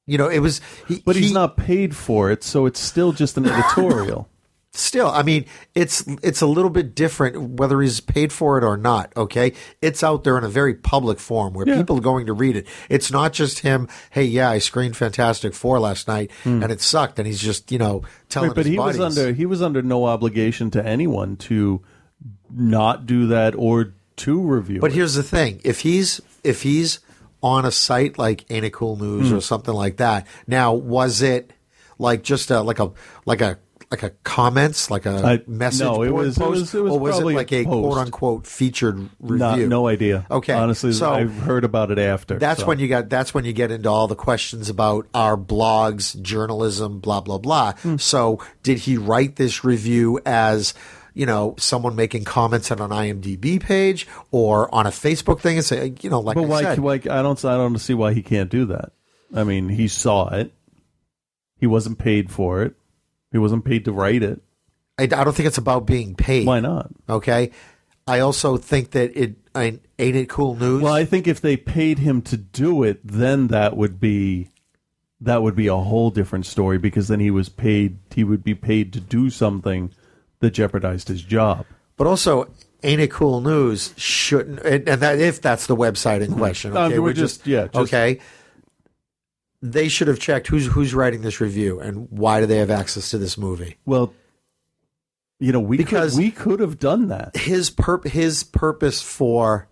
You 0.07 0.19
know, 0.19 0.29
it 0.29 0.39
was. 0.41 0.61
He, 0.87 1.03
But 1.05 1.17
he's 1.17 1.29
he- 1.29 1.35
not 1.35 1.57
paid 1.57 1.97
for 1.97 2.31
it, 2.31 2.45
so 2.45 2.67
it's 2.67 2.79
still 2.81 3.13
just 3.13 3.37
an 3.39 3.47
editorial. 3.47 4.29
Still, 4.77 5.09
I 5.09 5.23
mean, 5.23 5.47
it's 5.75 6.05
it's 6.23 6.41
a 6.43 6.47
little 6.47 6.69
bit 6.71 6.95
different 6.95 7.59
whether 7.59 7.81
he's 7.81 8.01
paid 8.01 8.33
for 8.33 8.59
it 8.59 8.65
or 8.65 8.77
not. 8.77 9.11
Okay, 9.17 9.55
it's 9.81 10.03
out 10.05 10.23
there 10.25 10.37
in 10.37 10.45
a 10.45 10.49
very 10.49 10.75
public 10.75 11.19
form 11.19 11.55
where 11.55 11.67
Yeah. 11.67 11.79
people 11.79 11.97
are 11.97 12.03
going 12.03 12.27
to 12.27 12.33
read 12.35 12.57
it. 12.57 12.67
It's 12.91 13.11
not 13.11 13.33
just 13.33 13.61
him. 13.61 13.89
Hey, 14.11 14.25
yeah, 14.25 14.51
I 14.51 14.59
screened 14.59 14.97
Fantastic 14.97 15.55
Four 15.55 15.81
last 15.81 16.09
night 16.09 16.31
and 16.45 16.71
it 16.71 16.81
sucked, 16.83 17.19
and 17.19 17.27
he's 17.27 17.41
just 17.41 17.73
you 17.73 17.79
know 17.79 18.03
telling. 18.29 18.51
Right, 18.51 18.57
but 18.57 18.67
he 18.67 18.77
buddies. 18.77 18.99
was 18.99 19.17
under 19.19 19.33
he 19.33 19.47
was 19.47 19.63
under 19.63 19.81
no 19.83 20.05
obligation 20.05 20.71
to 20.73 20.87
anyone 20.87 21.37
to 21.49 21.83
not 22.51 23.07
do 23.07 23.27
that 23.29 23.55
or 23.55 23.95
to 24.17 24.41
review. 24.41 24.81
But 24.81 24.91
it. 24.93 24.95
here's 24.95 25.15
the 25.15 25.23
thing: 25.23 25.61
if 25.65 25.81
he's 25.81 26.21
if 26.45 26.63
he's 26.63 27.01
on 27.43 27.65
a 27.65 27.71
site 27.71 28.19
like 28.19 28.45
Ain't 28.51 28.65
It 28.65 28.73
Cool 28.73 28.97
News 28.97 29.29
Hmm. 29.31 29.37
or 29.37 29.41
something 29.41 29.75
like 29.75 29.99
that, 29.99 30.27
now 30.47 30.73
was 30.75 31.23
it 31.23 31.53
like 31.99 32.23
just 32.23 32.51
a 32.51 32.61
like 32.63 32.79
a 32.79 32.91
like 33.25 33.41
a 33.41 33.59
like 33.91 34.03
a 34.03 34.11
comments 34.25 34.91
like 34.91 35.07
a 35.07 35.11
I- 35.25 35.43
message 35.47 35.81
no, 35.87 36.03
it 36.03 36.11
was- 36.13 36.37
it 36.37 36.49
was- 36.49 36.75
it 36.75 36.83
was 36.83 36.93
or 36.93 36.99
was 36.99 37.11
it 37.11 37.19
probably 37.19 37.35
a 37.35 37.37
like 37.37 37.53
a 37.53 37.65
quote 37.65 37.99
unquote 37.99 38.47
featured 38.47 39.11
review? 39.21 39.39
Not, 39.39 39.59
no 39.61 39.87
idea. 39.87 40.27
Okay, 40.31 40.53
honestly, 40.53 40.93
so 40.93 41.13
I've 41.13 41.33
heard 41.39 41.65
about 41.65 41.91
it 41.91 41.99
after. 41.99 42.39
That's 42.39 42.61
so. 42.61 42.67
when 42.67 42.79
you 42.81 42.89
got. 42.89 43.09
That's 43.09 43.33
when 43.33 43.45
you 43.45 43.53
get 43.53 43.71
into 43.71 43.89
all 43.89 44.09
the 44.09 44.17
questions 44.17 44.69
about 44.69 45.07
our 45.15 45.37
blogs, 45.37 46.21
journalism, 46.21 46.99
blah 46.99 47.21
blah 47.21 47.39
blah. 47.39 47.75
Hmm. 47.75 47.97
So, 47.97 48.41
did 48.63 48.79
he 48.81 48.97
write 48.97 49.37
this 49.37 49.63
review 49.65 50.21
as 50.27 50.75
you 51.15 51.25
know 51.25 51.55
someone 51.57 51.95
making 51.95 52.25
comments 52.25 52.71
on 52.73 52.81
an 52.81 52.91
IMDb 52.91 53.61
page 53.61 54.07
or 54.33 54.75
on 54.75 54.87
a 54.87 54.91
Facebook 54.91 55.41
thing 55.41 55.57
and 55.59 55.65
say, 55.65 55.95
you 56.01 56.11
know, 56.11 56.21
like 56.21 56.35
but 56.35 56.45
I 56.45 56.47
why, 56.47 56.63
said, 56.63 56.79
why? 56.81 56.95
I 56.95 56.99
don't. 57.23 57.45
I 57.45 57.57
don't 57.57 57.79
see 57.79 57.95
why 57.95 58.15
he 58.15 58.23
can't 58.23 58.51
do 58.51 58.65
that. 58.67 58.91
I 59.35 59.45
mean, 59.45 59.69
he 59.69 59.87
saw 59.87 60.29
it. 60.35 60.53
He 61.59 61.67
wasn't 61.67 61.99
paid 61.99 62.31
for 62.33 62.63
it. 62.63 62.75
He 63.37 63.39
wasn't 63.39 63.67
paid 63.67 63.85
to 63.85 63.93
write 63.93 64.23
it. 64.23 64.41
I, 64.99 65.03
I 65.03 65.07
don't 65.07 65.37
think 65.37 65.47
it's 65.47 65.59
about 65.59 65.85
being 65.85 66.15
paid. 66.15 66.47
Why 66.47 66.61
not? 66.61 66.91
Okay. 67.07 67.51
I 68.07 68.21
also 68.21 68.57
think 68.57 68.93
that 68.93 69.15
it 69.15 69.37
I, 69.55 69.79
ain't 69.99 70.17
it 70.17 70.31
cool 70.31 70.55
news. 70.55 70.81
Well, 70.81 70.95
I 70.95 71.05
think 71.05 71.27
if 71.29 71.43
they 71.43 71.59
paid 71.59 71.99
him 71.99 72.23
to 72.23 72.39
do 72.39 72.83
it, 72.83 73.01
then 73.07 73.49
that 73.49 73.77
would 73.77 74.01
be 74.01 74.49
that 75.21 75.43
would 75.43 75.55
be 75.55 75.67
a 75.67 75.77
whole 75.77 76.11
different 76.11 76.47
story 76.47 76.79
because 76.79 77.09
then 77.09 77.21
he 77.21 77.31
was 77.31 77.51
paid. 77.51 77.99
He 78.15 78.25
would 78.25 78.43
be 78.43 78.55
paid 78.55 78.95
to 78.95 79.01
do 79.01 79.29
something 79.29 79.91
that 80.41 80.53
jeopardized 80.53 81.09
his 81.09 81.21
job. 81.21 81.67
But 81.99 82.07
also, 82.07 82.49
ain't 82.83 83.03
it 83.03 83.11
cool 83.11 83.43
news 83.43 83.93
shouldn't 83.99 84.61
and, 84.61 84.89
and 84.89 85.03
that 85.03 85.19
if 85.19 85.43
that's 85.43 85.67
the 85.67 85.77
website 85.77 86.23
in 86.23 86.33
uh, 86.33 86.37
question. 86.37 86.73
No, 86.73 86.85
Okay, 86.85 86.99
we're 87.01 87.13
just- 87.13 87.47
yeah, 87.47 87.67
just- 87.67 87.77
okay. 87.77 88.19
They 89.73 89.89
should 89.89 90.09
have 90.09 90.19
checked 90.21 90.47
who's 90.49 90.67
who's 90.67 90.95
writing 90.95 91.23
this 91.23 91.41
review 91.41 91.81
and 91.81 92.09
why 92.11 92.41
do 92.41 92.47
they 92.47 92.59
have 92.59 92.71
access 92.71 93.11
to 93.11 93.19
this 93.19 93.37
movie. 93.37 93.77
Well, 93.85 94.13
you 95.41 95.53
know, 95.53 95.61
we 95.61 95.77
Because- 95.77 96.13
could, 96.15 96.19
we 96.19 96.31
could 96.31 96.61
have 96.61 96.79
done 96.79 97.09
that. 97.09 97.37
His 97.37 97.71
purp 97.71 98.05
his 98.07 98.43
purpose 98.45 99.03
for 99.03 99.69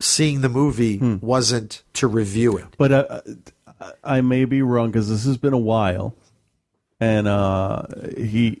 seeing 0.00 0.40
the 0.40 0.48
movie 0.48 0.98
Hmm. 0.98 1.16
wasn't 1.20 1.82
to 1.94 2.06
review 2.06 2.56
it. 2.58 2.66
But 2.78 2.92
uh, 2.92 3.20
I 4.02 4.20
may 4.20 4.44
be 4.44 4.60
wrong 4.62 4.90
because 4.90 5.08
this 5.08 5.24
has 5.24 5.36
been 5.36 5.52
a 5.52 5.58
while, 5.58 6.14
and 7.00 7.26
uh, 7.28 7.82
he, 8.16 8.60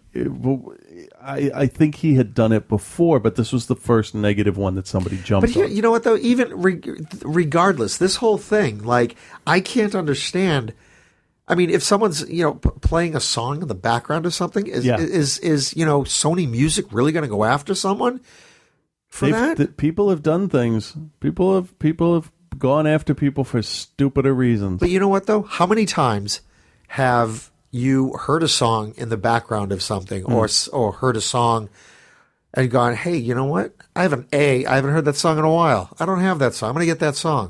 I, 1.24 1.50
I 1.54 1.66
think 1.66 1.96
he 1.96 2.14
had 2.14 2.34
done 2.34 2.52
it 2.52 2.68
before, 2.68 3.18
but 3.18 3.36
this 3.36 3.52
was 3.52 3.66
the 3.66 3.74
first 3.76 4.14
negative 4.14 4.56
one 4.58 4.74
that 4.74 4.86
somebody 4.86 5.16
jumped 5.18 5.42
But 5.48 5.50
here, 5.54 5.64
on. 5.64 5.74
you 5.74 5.80
know 5.82 5.90
what 5.90 6.04
though? 6.04 6.16
Even 6.18 6.60
re- 6.60 6.80
regardless, 7.24 7.96
this 7.98 8.16
whole 8.16 8.38
thing, 8.38 8.82
like, 8.82 9.16
I 9.46 9.60
can't 9.60 9.94
understand. 9.94 10.74
I 11.48 11.54
mean, 11.54 11.70
if 11.70 11.82
someone's 11.82 12.28
you 12.30 12.42
know 12.42 12.54
p- 12.54 12.70
playing 12.80 13.14
a 13.16 13.20
song 13.20 13.62
in 13.62 13.68
the 13.68 13.74
background 13.74 14.26
or 14.26 14.30
something, 14.30 14.66
is 14.66 14.84
Yeah. 14.84 14.98
is 14.98 15.38
is 15.38 15.76
you 15.76 15.84
know 15.84 16.02
Sony 16.02 16.48
Music 16.50 16.86
really 16.90 17.12
going 17.12 17.24
to 17.24 17.28
go 17.28 17.44
after 17.44 17.74
someone 17.74 18.20
for 19.08 19.26
They've- 19.26 19.34
that? 19.34 19.56
th- 19.56 19.76
people 19.76 20.10
have 20.10 20.22
done 20.22 20.48
things. 20.48 20.94
People 21.20 21.54
have 21.54 21.78
people 21.78 22.14
have 22.14 22.30
gone 22.58 22.86
after 22.86 23.14
people 23.14 23.44
for 23.44 23.60
stupider 23.62 24.32
reasons. 24.34 24.80
But 24.80 24.90
you 24.90 25.00
know 25.00 25.08
what 25.08 25.26
though? 25.26 25.42
How 25.42 25.66
many 25.66 25.84
times 25.86 26.40
have 26.88 27.50
you 27.74 28.12
heard 28.12 28.44
a 28.44 28.48
song 28.48 28.94
in 28.96 29.08
the 29.08 29.16
background 29.16 29.72
of 29.72 29.82
something, 29.82 30.22
or 30.24 30.48
or 30.72 30.92
heard 30.92 31.16
a 31.16 31.20
song 31.20 31.68
and 32.54 32.70
gone, 32.70 32.94
"Hey, 32.94 33.16
you 33.16 33.34
know 33.34 33.46
what? 33.46 33.74
I 33.96 34.02
haven't 34.02 34.28
a 34.32 34.64
I 34.64 34.76
haven't 34.76 34.92
heard 34.92 35.04
that 35.06 35.16
song 35.16 35.38
in 35.38 35.44
a 35.44 35.50
while. 35.50 35.90
I 35.98 36.06
don't 36.06 36.20
have 36.20 36.38
that 36.38 36.54
song. 36.54 36.68
I'm 36.68 36.74
going 36.74 36.86
to 36.86 36.92
get 36.92 37.00
that 37.00 37.16
song." 37.16 37.48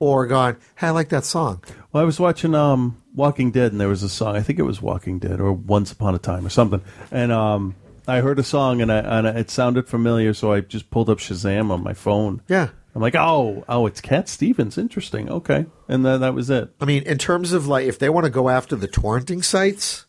Or 0.00 0.26
gone, 0.26 0.56
"Hey, 0.74 0.88
I 0.88 0.90
like 0.90 1.10
that 1.10 1.24
song." 1.24 1.62
Well, 1.92 2.02
I 2.02 2.04
was 2.04 2.18
watching 2.18 2.56
um, 2.56 3.00
Walking 3.14 3.52
Dead, 3.52 3.70
and 3.70 3.80
there 3.80 3.86
was 3.88 4.02
a 4.02 4.08
song. 4.08 4.34
I 4.34 4.42
think 4.42 4.58
it 4.58 4.64
was 4.64 4.82
Walking 4.82 5.20
Dead 5.20 5.40
or 5.40 5.52
Once 5.52 5.92
Upon 5.92 6.16
a 6.16 6.18
Time 6.18 6.44
or 6.44 6.50
something. 6.50 6.82
And 7.12 7.30
um, 7.30 7.76
I 8.08 8.20
heard 8.20 8.40
a 8.40 8.42
song, 8.42 8.82
and, 8.82 8.90
I, 8.90 8.98
and 8.98 9.26
it 9.28 9.48
sounded 9.48 9.86
familiar, 9.86 10.34
so 10.34 10.52
I 10.52 10.60
just 10.60 10.90
pulled 10.90 11.08
up 11.08 11.18
Shazam 11.18 11.70
on 11.70 11.84
my 11.84 11.94
phone. 11.94 12.42
Yeah. 12.48 12.70
I'm 12.94 13.00
like, 13.00 13.14
oh, 13.16 13.64
oh, 13.68 13.86
it's 13.86 14.00
Cat 14.02 14.28
Stevens. 14.28 14.76
Interesting. 14.76 15.30
Okay, 15.30 15.66
and 15.88 16.04
then 16.04 16.20
that 16.20 16.34
was 16.34 16.50
it. 16.50 16.70
I 16.80 16.84
mean, 16.84 17.02
in 17.04 17.18
terms 17.18 17.52
of 17.52 17.66
like, 17.66 17.86
if 17.86 17.98
they 17.98 18.08
want 18.10 18.24
to 18.24 18.30
go 18.30 18.48
after 18.50 18.76
the 18.76 18.86
torrenting 18.88 19.42
sites, 19.42 20.04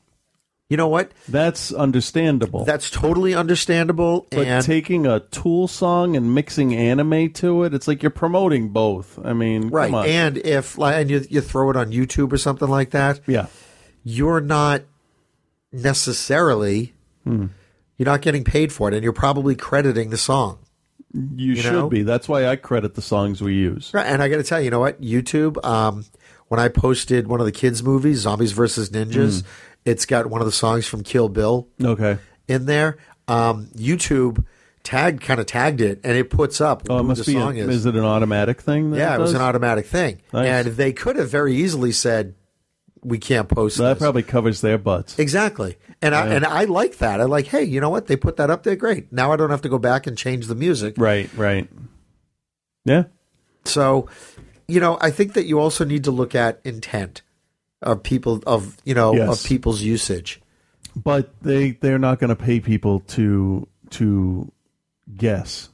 you 0.70 0.76
know 0.76 0.88
what? 0.90 1.12
That's 1.30 1.72
understandable. 1.72 2.66
That's 2.66 2.90
totally 2.90 3.34
understandable. 3.36 4.28
but 4.32 4.48
and 4.48 4.66
taking 4.66 5.06
a 5.06 5.20
Tool 5.22 5.68
song 5.68 6.16
and 6.18 6.34
mixing 6.36 6.74
anime 6.76 7.32
to 7.34 7.64
it, 7.64 7.74
it's 7.74 7.88
like 7.88 8.04
you're 8.04 8.10
promoting 8.10 8.70
both. 8.70 9.18
I 9.24 9.32
mean, 9.34 9.70
right, 9.70 9.94
and 9.94 10.38
if 10.38 10.78
like, 10.78 10.96
and 10.96 11.10
you 11.10 11.26
you 11.30 11.40
throw 11.42 11.70
it 11.70 11.78
on 11.78 11.92
YouTube 11.92 12.34
or 12.34 12.38
something 12.38 12.68
like 12.68 12.90
that, 12.92 13.22
yeah, 13.28 13.46
you're 14.04 14.42
not 14.42 14.82
necessarily 15.72 16.94
Hmm. 17.24 17.46
you're 17.98 18.06
not 18.06 18.22
getting 18.22 18.44
paid 18.44 18.74
for 18.74 18.90
it, 18.90 18.94
and 18.94 19.04
you're 19.04 19.14
probably 19.14 19.56
crediting 19.56 20.10
the 20.10 20.18
song. 20.18 20.60
You, 21.14 21.54
you 21.54 21.56
should 21.56 21.72
know? 21.74 21.90
be. 21.90 22.04
That's 22.04 22.28
why 22.28 22.48
I 22.48 22.56
credit 22.56 22.96
the 22.96 23.02
songs 23.02 23.42
we 23.42 23.54
use. 23.54 23.92
Right, 23.94 24.06
and 24.06 24.22
I 24.22 24.30
got 24.30 24.38
to 24.38 24.44
tell 24.44 24.60
you, 24.60 24.66
you 24.66 24.72
know 24.72 24.80
what? 24.80 25.02
YouTube. 25.02 25.64
Um, 25.66 26.06
when 26.48 26.60
I 26.60 26.68
posted 26.68 27.28
one 27.28 27.40
of 27.40 27.46
the 27.46 27.52
kids' 27.52 27.84
movies, 27.84 28.20
Zombies 28.20 28.52
versus 28.52 28.90
Ninjas, 28.90 29.42
Mm. 29.42 29.44
it's 29.86 30.06
got 30.06 30.28
one 30.28 30.42
of 30.42 30.46
the 30.46 30.52
songs 30.52 30.86
from 30.88 31.04
Kill 31.04 31.30
Bill. 31.30 31.68
Okay. 31.84 32.18
in 32.48 32.66
there. 32.66 32.98
Um, 33.28 33.68
YouTube 33.76 34.44
tagged 34.84 35.22
kind 35.22 35.40
of 35.40 35.46
tagged 35.46 35.80
it, 35.80 36.02
and 36.04 36.18
it 36.18 36.30
puts 36.30 36.60
up 36.60 36.84
Oh, 36.90 37.00
it 37.00 37.04
must 37.04 37.26
the 37.26 37.32
be. 37.34 37.40
song 37.40 37.58
A, 37.58 37.64
is. 37.64 37.70
is 37.78 37.86
it 37.86 37.96
an 37.96 38.04
automatic 38.04 38.60
thing? 38.62 38.92
that 38.92 38.98
yeah, 38.98 39.16
it 39.16 39.20
was 39.20 39.34
an 39.34 39.40
automatic 39.42 39.86
thing, 39.86 40.20
Nice. 40.34 40.48
and 40.68 40.76
they 40.76 40.92
could 40.92 41.16
have 41.16 41.30
very 41.30 41.56
easily 41.56 41.94
said, 41.94 42.36
"We 43.04 43.18
can't 43.20 43.48
post 43.50 43.78
So 43.78 43.84
that 43.84 43.96
this." 43.96 44.02
probably 44.02 44.24
covers 44.24 44.62
their 44.62 44.78
butts. 44.78 45.18
Exactly, 45.20 45.78
and 46.02 46.14
I 46.16 46.28
and 46.28 46.46
I 46.46 46.64
like 46.66 46.98
that. 46.98 47.20
I 47.22 47.26
like, 47.26 47.48
hey, 47.48 47.64
you 47.64 47.80
know 47.82 47.90
what? 47.90 48.08
They 48.08 48.16
put 48.16 48.38
that 48.38 48.50
up 48.50 48.64
there. 48.64 48.76
Great. 48.76 49.12
Now 49.12 49.32
I 49.32 49.36
don't 49.36 49.50
have 49.50 49.62
to 49.64 49.70
go 49.70 49.78
back 49.80 50.08
and 50.08 50.18
change 50.18 50.48
the 50.48 50.56
music. 50.56 50.96
Right. 50.98 51.30
Right. 51.36 51.70
Yeah. 52.86 53.04
So, 53.66 54.10
you 54.68 54.80
know, 54.80 54.98
I 55.00 55.10
think 55.12 55.34
that 55.34 55.46
you 55.46 55.60
also 55.60 55.86
need 55.86 56.04
to 56.06 56.12
look 56.12 56.36
at 56.36 56.60
intent 56.66 57.22
of 57.82 58.04
people 58.04 58.42
of 58.48 58.78
you 58.84 58.94
know 58.94 59.14
Yes. 59.16 59.30
of 59.44 59.48
people's 59.48 59.82
usage. 59.82 60.42
But 60.96 61.34
they 61.42 61.72
they're 61.72 62.00
not 62.00 62.20
going 62.20 62.30
to 62.30 62.36
pay 62.36 62.60
people 62.60 63.00
to 63.10 63.68
to 63.92 64.52
guess 65.16 65.70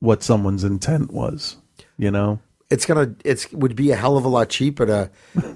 what 0.00 0.22
someone's 0.22 0.64
intent 0.64 1.12
was. 1.12 1.56
You 1.98 2.10
know. 2.10 2.40
It's 2.74 2.86
gonna 2.86 3.14
it's 3.24 3.50
would 3.52 3.76
be 3.76 3.90
a 3.92 3.96
hell 3.96 4.16
of 4.16 4.24
a 4.24 4.28
lot 4.28 4.48
cheaper 4.48 4.84
to 4.86 5.10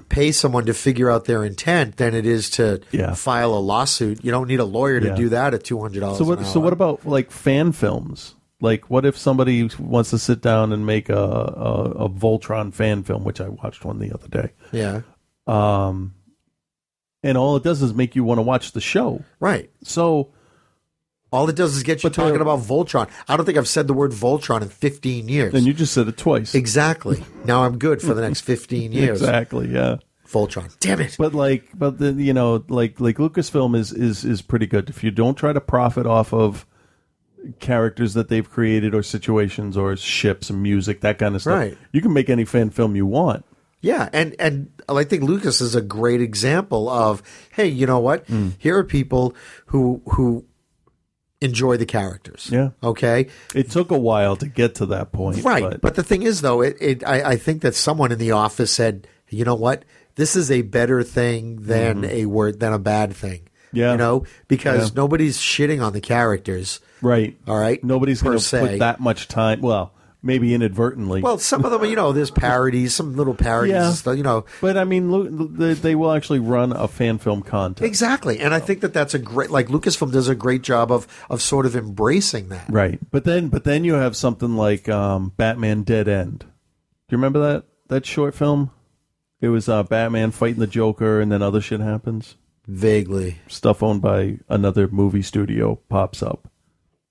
pay 0.09 0.31
someone 0.31 0.65
to 0.65 0.73
figure 0.73 1.09
out 1.11 1.25
their 1.25 1.43
intent 1.43 1.97
than 1.97 2.15
it 2.15 2.25
is 2.25 2.49
to 2.51 2.79
Yeah. 2.91 3.13
file 3.13 3.53
a 3.53 3.59
lawsuit. 3.71 4.23
You 4.23 4.31
don't 4.31 4.47
need 4.47 4.59
a 4.59 4.65
lawyer 4.65 4.99
to 4.99 5.07
Yeah. 5.07 5.15
do 5.15 5.29
that 5.29 5.53
at 5.53 5.63
two 5.63 5.79
hundred 5.79 5.99
dollars. 5.99 6.17
So 6.19 6.23
what? 6.25 6.45
So 6.45 6.59
what 6.59 6.73
about 6.73 7.05
like 7.05 7.29
fan 7.31 7.71
films? 7.73 8.35
Like, 8.61 8.89
what 8.89 9.05
if 9.05 9.17
somebody 9.17 9.69
wants 9.79 10.09
to 10.09 10.17
sit 10.19 10.41
down 10.41 10.73
and 10.73 10.85
make 10.85 11.07
a, 11.09 11.15
a 11.15 12.05
a 12.05 12.09
Voltron 12.09 12.73
fan 12.73 13.03
film, 13.03 13.23
which 13.23 13.39
I 13.41 13.47
watched 13.49 13.85
one 13.85 13.99
the 13.99 14.11
other 14.13 14.27
day? 14.27 14.51
Yeah. 14.71 15.01
Um, 15.47 16.13
and 17.23 17.37
all 17.37 17.55
it 17.55 17.63
does 17.63 17.81
is 17.81 17.93
make 17.93 18.15
you 18.15 18.23
want 18.23 18.37
to 18.37 18.43
watch 18.43 18.71
the 18.73 18.81
show. 18.81 19.23
Right. 19.39 19.69
So 19.83 20.29
all 21.31 21.47
it 21.49 21.55
does 21.55 21.75
is 21.75 21.83
get 21.83 22.03
you 22.03 22.09
talking 22.09 22.41
about 22.41 22.59
Voltron. 22.59 23.09
I 23.27 23.37
don't 23.37 23.45
think 23.45 23.57
I've 23.57 23.67
said 23.67 23.87
the 23.87 23.93
word 23.93 24.11
Voltron 24.11 24.61
in 24.61 24.69
15 24.69 25.29
years. 25.29 25.53
And 25.53 25.65
you 25.65 25.73
just 25.73 25.93
said 25.93 26.07
it 26.07 26.17
twice. 26.17 26.55
Exactly. 26.55 27.23
Now 27.45 27.63
I'm 27.65 27.77
good 27.77 28.01
for 28.01 28.13
the 28.13 28.21
next 28.21 28.41
15 28.41 28.91
years. 28.93 29.21
Exactly. 29.21 29.67
Yeah. 29.69 29.97
Voltron. 30.27 30.75
Damn 30.79 31.01
it. 31.01 31.15
But 31.17 31.33
like, 31.33 31.69
but 31.77 31.97
the 31.97 32.11
you 32.13 32.33
know, 32.33 32.63
like 32.69 32.99
like 32.99 33.17
Lucasfilm 33.17 33.75
is 33.75 33.91
is 33.91 34.23
is 34.25 34.41
pretty 34.41 34.67
good. 34.67 34.89
If 34.89 35.03
you 35.03 35.09
don't 35.11 35.35
try 35.35 35.53
to 35.53 35.61
profit 35.61 36.05
off 36.05 36.33
of 36.33 36.65
characters 37.59 38.13
that 38.13 38.29
they've 38.29 38.49
created 38.49 38.93
or 38.93 39.01
situations 39.03 39.77
or 39.77 39.95
ships 39.95 40.49
and 40.49 40.61
music, 40.61 41.01
that 41.01 41.17
kind 41.17 41.35
of 41.35 41.41
stuff, 41.41 41.53
Right. 41.55 41.77
you 41.91 42.01
can 42.01 42.13
make 42.13 42.29
any 42.29 42.45
fan 42.45 42.69
film 42.69 42.95
you 42.95 43.05
want. 43.05 43.45
Yeah, 43.81 44.09
and 44.11 44.35
and 44.39 44.69
I 44.89 45.05
think 45.05 45.23
Lucas 45.23 45.61
is 45.61 45.73
a 45.73 45.81
great 45.81 46.21
example 46.21 46.89
of 46.89 47.23
hey, 47.53 47.67
you 47.67 47.85
know 47.87 47.99
what? 47.99 48.27
Hmm. 48.27 48.49
Here 48.57 48.77
are 48.77 48.83
people 48.83 49.33
who 49.67 50.01
who 50.11 50.45
enjoy 51.41 51.77
the 51.77 51.85
characters. 51.85 52.49
Yeah. 52.51 52.71
Okay. 52.83 53.27
It 53.55 53.71
took 53.71 53.91
a 53.91 53.97
while 53.97 54.35
to 54.37 54.47
get 54.47 54.75
to 54.75 54.85
that 54.87 55.11
point, 55.11 55.43
Right. 55.43 55.63
But, 55.63 55.81
But, 55.81 55.95
the 55.95 56.03
thing 56.03 56.23
is, 56.23 56.41
though, 56.41 56.61
it, 56.61 56.77
it 56.81 57.07
I, 57.07 57.31
I 57.31 57.35
think 57.37 57.61
that 57.61 57.75
someone 57.75 58.11
in 58.11 58.19
the 58.19 58.31
office 58.31 58.71
said, 58.71 59.07
you 59.29 59.45
know 59.45 59.55
what? 59.55 59.85
This 60.15 60.35
is 60.35 60.51
a 60.51 60.63
better 60.63 61.01
thing 61.03 61.61
than 61.61 62.03
a 62.03 62.25
word 62.25 62.59
than 62.59 62.73
a 62.73 62.79
bad 62.79 63.13
thing. 63.15 63.41
Mm-hmm. 63.41 63.77
Yeah. 63.77 63.91
You 63.91 63.97
know, 63.97 64.25
because 64.47 64.89
Yeah. 64.89 64.93
nobody's 64.95 65.37
shitting 65.37 65.81
on 65.85 65.93
the 65.93 66.01
characters. 66.01 66.79
right, 67.01 67.37
All 67.47 67.57
right. 67.57 67.81
nobody's 67.83 68.21
going 68.21 68.37
to 68.39 68.59
put 68.59 68.79
that 68.79 68.99
much 68.99 69.27
time. 69.27 69.61
Well, 69.61 69.93
maybe 70.21 70.53
inadvertently. 70.53 71.21
Well, 71.21 71.37
some 71.37 71.63
of 71.65 71.71
them, 71.71 71.85
you 71.85 71.95
know, 71.95 72.11
there's 72.11 72.31
parodies, 72.31 72.93
some 72.93 73.15
little 73.15 73.33
parodies, 73.33 73.73
Yeah. 73.73 73.87
and 73.87 73.95
stuff, 73.95 74.17
you 74.17 74.23
know. 74.23 74.45
but 74.61 74.77
I 74.77 74.83
mean, 74.83 75.55
they, 75.57 75.73
they 75.73 75.95
will 75.95 76.11
actually 76.11 76.39
run 76.39 76.71
a 76.73 76.87
fan 76.87 77.17
film 77.19 77.41
contest. 77.41 77.85
Exactly, 77.85 78.39
and 78.39 78.53
I 78.53 78.59
think 78.59 78.81
that 78.81 78.93
that's 78.93 79.13
a 79.13 79.19
great. 79.19 79.49
Like 79.49 79.67
Lucasfilm 79.67 80.11
does 80.11 80.27
a 80.27 80.35
great 80.35 80.61
job 80.61 80.91
of 80.91 81.07
of 81.29 81.41
sort 81.41 81.65
of 81.65 81.75
embracing 81.75 82.49
that. 82.49 82.65
Right. 82.69 82.99
But 83.11 83.23
then 83.23 83.47
but 83.49 83.63
then 83.63 83.83
you 83.83 83.93
have 83.93 84.15
something 84.15 84.55
like 84.55 84.87
um, 84.89 85.33
Batman 85.37 85.83
Dead 85.83 86.07
End. 86.07 86.39
Do 86.39 86.45
you 87.15 87.17
remember 87.17 87.39
that 87.39 87.65
that 87.87 88.05
short 88.05 88.35
film? 88.35 88.71
It 89.41 89.47
was 89.47 89.69
uh, 89.69 89.83
Batman 89.83 90.31
fighting 90.31 90.59
the 90.59 90.67
Joker 90.67 91.21
and 91.21 91.31
then 91.31 91.41
other 91.41 91.61
shit 91.61 91.79
happens. 91.79 92.35
Vaguely. 92.67 93.37
Stuff 93.47 93.81
owned 93.81 94.01
by 94.01 94.37
another 94.49 94.89
movie 94.89 95.21
studio 95.21 95.79
pops 95.87 96.21
up. 96.21 96.51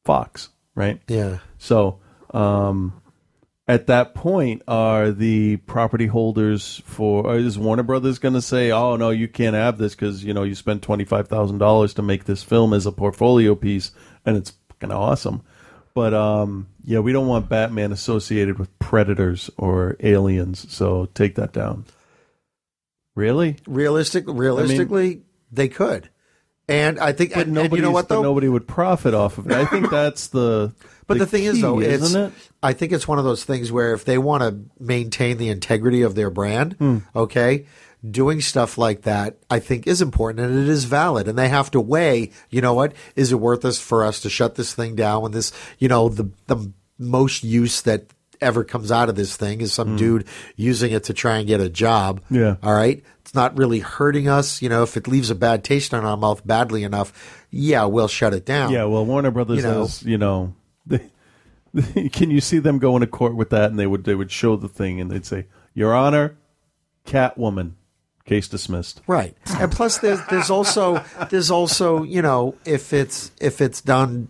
Fox, 0.05 0.51
right? 0.75 1.01
Yeah. 1.09 1.39
So, 1.59 2.01
um 2.35 3.01
at 3.67 3.87
that 3.89 4.15
point 4.15 4.63
are 4.67 5.11
the 5.11 5.59
property 5.59 6.07
holders 6.07 6.81
for 6.87 7.37
is 7.37 7.59
Warner 7.59 7.83
Brothers 7.83 8.19
going 8.19 8.35
to 8.35 8.43
say, 8.43 8.71
"Oh 8.71 8.97
no, 8.97 9.11
you 9.11 9.29
can't 9.29 9.55
have 9.55 9.79
this 9.79 9.95
cuz 9.95 10.25
you 10.25 10.33
know 10.33 10.43
you 10.43 10.55
spent 10.55 10.83
$25,000 10.83 11.95
to 11.95 12.03
make 12.03 12.25
this 12.25 12.43
film 12.43 12.73
as 12.73 12.87
a 12.87 12.93
portfolio 12.93 13.55
piece 13.55 13.93
and 14.25 14.37
it's 14.37 14.53
fucking 14.69 14.93
awesome." 14.93 15.43
But 15.95 16.15
um 16.15 16.69
yeah, 16.85 17.01
we 17.01 17.13
don't 17.13 17.27
want 17.27 17.51
Batman 17.51 17.93
associated 17.93 18.59
with 18.59 18.77
predators 18.79 19.51
or 19.59 19.97
aliens, 20.01 20.65
so 20.73 21.07
take 21.13 21.35
that 21.35 21.53
down. 21.53 21.85
Really? 23.15 23.57
Realistic, 23.67 24.25
realistically, 24.27 25.23
they 25.53 25.69
could, 25.69 26.09
and 26.69 26.99
I 27.01 27.13
think, 27.13 27.33
But 27.35 27.41
and, 27.41 27.49
and 27.49 27.55
nobody, 27.55 27.77
you 27.77 27.83
know 27.83 27.91
what 27.91 28.09
though? 28.09 28.23
nobody 28.23 28.49
would 28.49 28.69
profit 28.69 29.13
off 29.13 29.39
of 29.39 29.51
it. 29.51 29.53
I 29.53 29.65
think 29.65 29.91
that's 29.91 30.29
the. 30.29 30.73
But 31.09 31.19
the, 31.19 31.27
thing 31.27 31.45
is, 31.45 31.61
though, 31.61 31.81
it's 31.81 32.15
it? 32.15 32.33
I 32.63 32.73
think 32.75 32.93
it's 32.93 33.09
one 33.09 33.19
of 33.19 33.25
those 33.25 33.43
things 33.45 33.73
where 33.73 33.93
if 33.95 34.05
they 34.05 34.19
want 34.19 34.43
to 34.43 34.61
maintain 34.83 35.39
the 35.39 35.49
integrity 35.49 36.03
of 36.03 36.15
their 36.15 36.31
brand, 36.31 36.75
Hmm. 36.79 36.99
okay, 37.17 37.67
doing 38.09 38.41
stuff 38.41 38.79
like 38.79 39.03
that, 39.03 39.39
I 39.51 39.59
think 39.59 39.87
is 39.87 40.01
important 40.03 40.47
and 40.47 40.59
it 40.59 40.69
is 40.69 40.85
valid. 40.85 41.27
And 41.27 41.37
they 41.37 41.49
have 41.49 41.71
to 41.73 41.81
weigh, 41.81 42.31
you 42.51 42.61
know 42.61 42.75
what, 42.75 42.93
is 43.17 43.33
it 43.33 43.41
worth 43.41 43.65
us 43.65 43.81
for 43.81 44.05
us 44.05 44.21
to 44.21 44.31
shut 44.31 44.55
this 44.55 44.73
thing 44.75 44.95
down 44.95 45.23
when 45.23 45.33
this, 45.33 45.51
you 45.79 45.89
know, 45.89 46.09
the 46.09 46.31
the 46.47 46.71
most 46.99 47.43
use 47.43 47.83
that 47.83 48.05
ever 48.41 48.63
comes 48.63 48.93
out 48.93 49.09
of 49.09 49.17
this 49.17 49.37
thing 49.37 49.61
is 49.61 49.73
some 49.73 49.97
dude 49.97 50.25
using 50.55 50.93
it 50.93 51.03
to 51.05 51.13
try 51.13 51.39
and 51.39 51.49
get 51.49 51.61
a 51.61 51.69
job. 51.69 52.21
Yeah. 52.31 52.55
All 52.63 52.73
right. 52.75 53.03
It's 53.23 53.35
not 53.35 53.59
really 53.59 53.81
hurting 53.81 54.29
us. 54.29 54.63
You 54.63 54.69
know, 54.69 54.85
if 54.85 54.97
it 54.97 55.09
leaves 55.09 55.31
a 55.31 55.35
bad 55.35 55.65
taste 55.65 55.93
in 55.93 55.99
our 56.05 56.17
mouth 56.17 56.47
badly 56.47 56.85
enough, 56.85 57.13
yeah, 57.51 57.85
we'll 57.87 58.07
shut 58.09 58.35
it 58.35 58.47
down. 58.47 58.71
Yeah, 58.73 58.85
well, 58.85 59.05
Warner 59.05 59.31
Brothers 59.33 59.57
You 59.57 59.63
know. 59.65 59.81
has, 59.81 60.03
you 60.05 60.19
know, 60.19 60.55
they, 60.89 62.09
can 62.09 62.31
you 62.31 62.41
see 62.41 62.59
them 62.59 62.79
going 62.79 63.01
to 63.01 63.07
court 63.07 63.35
with 63.37 63.51
that? 63.51 63.71
And 63.71 63.79
they 63.79 63.87
would 63.87 64.05
they 64.05 64.15
would 64.15 64.31
show 64.31 64.57
the 64.57 64.69
thing 64.69 65.01
and 65.01 65.11
they'd 65.11 65.27
say, 65.27 65.47
"Your 65.75 65.95
Honor, 65.95 66.37
Catwoman, 67.07 67.73
case 68.25 68.49
dismissed." 68.49 69.01
Right. 69.07 69.37
And 69.59 69.71
plus 69.73 69.99
there's 69.99 70.21
there's 70.31 70.51
also 70.51 71.03
there's 71.31 71.51
also, 71.51 72.03
you 72.03 72.23
know, 72.23 72.55
if 72.65 72.93
it's 72.93 73.31
if 73.41 73.61
it's 73.61 73.81
done 73.81 74.29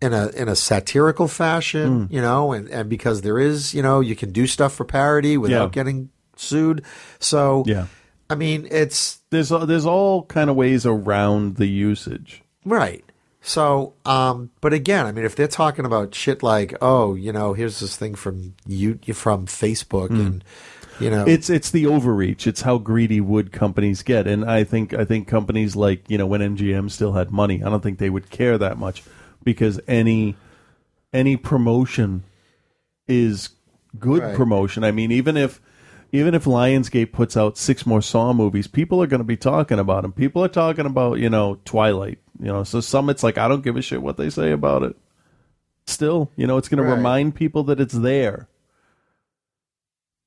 in 0.00 0.12
a 0.12 0.28
in 0.30 0.48
a 0.48 0.56
satirical 0.56 1.28
fashion, 1.28 2.06
Hmm. 2.06 2.14
you 2.14 2.20
know, 2.20 2.52
and, 2.52 2.68
and 2.68 2.88
because 2.88 3.22
there 3.22 3.38
is, 3.38 3.72
you 3.72 3.82
know, 3.82 4.00
you 4.00 4.16
can 4.16 4.32
do 4.32 4.46
stuff 4.46 4.72
for 4.74 4.84
parody 4.84 5.36
without 5.36 5.66
Yeah. 5.66 5.70
getting 5.70 6.10
sued. 6.36 6.82
So 7.20 7.62
Yeah, 7.66 7.86
I 8.28 8.34
mean, 8.34 8.66
it's 8.70 9.20
there's 9.30 9.50
there's 9.50 9.86
all 9.86 10.24
kind 10.24 10.50
of 10.50 10.56
ways 10.56 10.84
around 10.86 11.56
the 11.56 11.66
usage. 11.68 12.42
right. 12.64 13.04
So, 13.44 13.94
um, 14.06 14.50
but 14.60 14.72
again, 14.72 15.04
I 15.04 15.10
mean, 15.12 15.24
if 15.24 15.34
they're 15.34 15.48
talking 15.48 15.84
about 15.84 16.14
shit 16.14 16.44
like, 16.44 16.74
oh, 16.80 17.14
you 17.16 17.32
know, 17.32 17.54
here's 17.54 17.80
this 17.80 17.96
thing 17.96 18.14
from 18.14 18.54
you 18.66 18.98
from 19.12 19.46
Facebook, 19.46 20.10
and 20.10 20.44
you 21.00 21.10
know, 21.10 21.24
It's 21.26 21.50
it's 21.50 21.70
the 21.70 21.86
overreach. 21.86 22.46
It's 22.46 22.62
how 22.62 22.78
greedy 22.78 23.20
would 23.20 23.50
companies 23.50 24.02
get, 24.04 24.28
and 24.28 24.44
I 24.44 24.62
think 24.62 24.94
I 24.94 25.04
think 25.04 25.26
companies 25.26 25.74
like 25.74 26.08
you 26.08 26.18
know 26.18 26.26
when 26.26 26.40
MGM 26.40 26.88
still 26.90 27.12
had 27.14 27.32
money, 27.32 27.62
I 27.64 27.68
don't 27.68 27.82
think 27.82 27.98
they 27.98 28.10
would 28.10 28.30
care 28.30 28.58
that 28.58 28.78
much 28.78 29.02
because 29.42 29.80
any 29.88 30.36
any 31.12 31.36
promotion 31.36 32.22
is 33.08 33.50
good 33.98 34.22
Right. 34.22 34.36
promotion. 34.36 34.84
I 34.84 34.92
mean, 34.92 35.10
even 35.10 35.36
if 35.36 35.60
even 36.12 36.34
if 36.34 36.44
Lionsgate 36.44 37.10
puts 37.10 37.36
out 37.36 37.58
six 37.58 37.86
more 37.86 38.02
Saw 38.02 38.32
movies, 38.32 38.68
people 38.68 39.02
are 39.02 39.06
going 39.08 39.20
to 39.20 39.24
be 39.24 39.36
talking 39.36 39.78
about 39.78 40.02
them. 40.02 40.12
People 40.12 40.44
are 40.44 40.48
talking 40.48 40.86
about 40.86 41.18
you 41.18 41.28
know 41.28 41.58
Twilight. 41.64 42.18
You 42.42 42.48
know, 42.48 42.64
so 42.64 42.80
some 42.80 43.08
it's 43.08 43.22
like 43.22 43.38
I 43.38 43.46
don't 43.48 43.62
give 43.62 43.76
a 43.76 43.82
shit 43.82 44.02
what 44.02 44.16
they 44.16 44.28
say 44.28 44.50
about 44.50 44.82
it. 44.82 44.96
Still, 45.86 46.30
you 46.36 46.46
know, 46.46 46.58
it's 46.58 46.68
going 46.68 46.82
Right. 46.82 46.90
to 46.90 46.96
remind 46.96 47.34
people 47.34 47.62
that 47.64 47.80
it's 47.80 47.94
there 47.94 48.48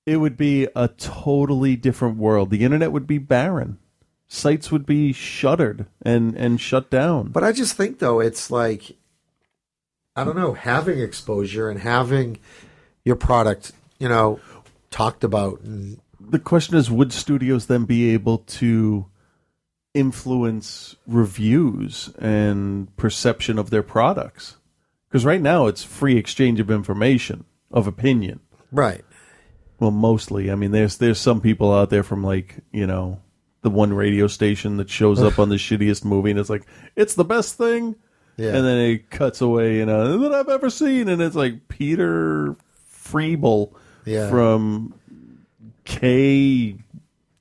it 0.06 0.18
would 0.18 0.38
be 0.38 0.68
a 0.76 0.88
totally 0.88 1.76
different 1.76 2.18
world. 2.18 2.50
The 2.52 2.64
internet 2.64 2.92
would 2.92 3.08
be 3.08 3.18
barren. 3.18 3.80
Sites 4.28 4.72
would 4.72 4.86
be 4.86 5.12
shuttered 5.14 5.86
and 6.02 6.36
and 6.36 6.60
shut 6.62 6.90
down. 6.90 7.30
But 7.30 7.44
I 7.44 7.52
just 7.52 7.76
think 7.76 8.00
though 8.00 8.20
it's 8.20 8.50
like 8.52 8.96
I 10.16 10.24
don't 10.24 10.36
know, 10.36 10.54
having 10.54 11.00
exposure 11.00 11.70
and 11.70 11.80
having 11.80 12.40
your 13.04 13.16
product, 13.16 13.74
you 14.00 14.08
know, 14.08 14.40
talked 14.90 15.24
about 15.24 15.62
and 15.62 16.00
the 16.20 16.40
question 16.40 16.76
is 16.76 16.90
would 16.90 17.12
studios 17.14 17.66
then 17.68 17.86
be 17.86 18.12
able 18.12 18.40
to 18.40 19.06
influence 19.96 20.96
reviews 21.08 22.10
and 22.20 22.96
perception 22.98 23.58
of 23.58 23.72
their 23.72 23.82
products? 23.82 24.58
Because 25.08 25.26
right 25.26 25.42
now 25.42 25.66
it's 25.66 25.84
free 25.84 26.18
exchange 26.18 26.60
of 26.60 26.70
information, 26.70 27.46
of 27.72 27.88
opinion. 27.88 28.42
right. 28.72 29.04
Well, 29.80 29.92
mostly. 29.92 30.50
I 30.52 30.56
mean, 30.56 30.72
there's 30.72 30.98
there's 31.00 31.20
some 31.20 31.42
people 31.42 31.74
out 31.74 31.90
there 31.90 32.04
from 32.04 32.24
like 32.24 32.56
you 32.72 32.88
know 32.88 33.20
the 33.62 33.70
one 33.70 33.92
radio 33.94 34.28
station 34.28 34.78
that 34.78 34.90
shows 34.90 35.22
up 35.22 35.38
on 35.38 35.50
the 35.50 35.56
shittiest 35.66 36.06
movie, 36.06 36.30
and 36.32 36.40
it's 36.40 36.50
like 36.50 36.64
it's 36.96 37.16
the 37.16 37.26
best 37.26 37.58
thing. 37.58 37.96
Yeah. 38.38 38.56
And 38.56 38.66
then 38.66 38.78
it 38.78 39.10
cuts 39.10 39.42
away, 39.42 39.78
you 39.78 39.86
know, 39.86 40.18
that 40.20 40.34
I've 40.34 40.48
ever 40.50 40.70
seen, 40.70 41.10
and 41.10 41.22
it's 41.22 41.36
like 41.36 41.68
Peter 41.68 42.56
Frevele 42.90 43.74
Yeah. 44.06 44.30
from 44.30 44.94
K 45.84 46.78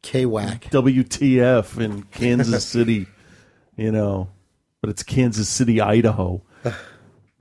K 0.05 0.27
whack. 0.27 0.69
WTF 0.71 1.81
in 1.81 2.03
Kansas 2.05 2.65
City, 2.77 3.07
you 3.77 3.91
know, 3.91 4.29
but 4.81 4.91
it's 4.91 5.03
Kansas 5.03 5.49
City, 5.49 5.81
Idaho. 5.81 6.43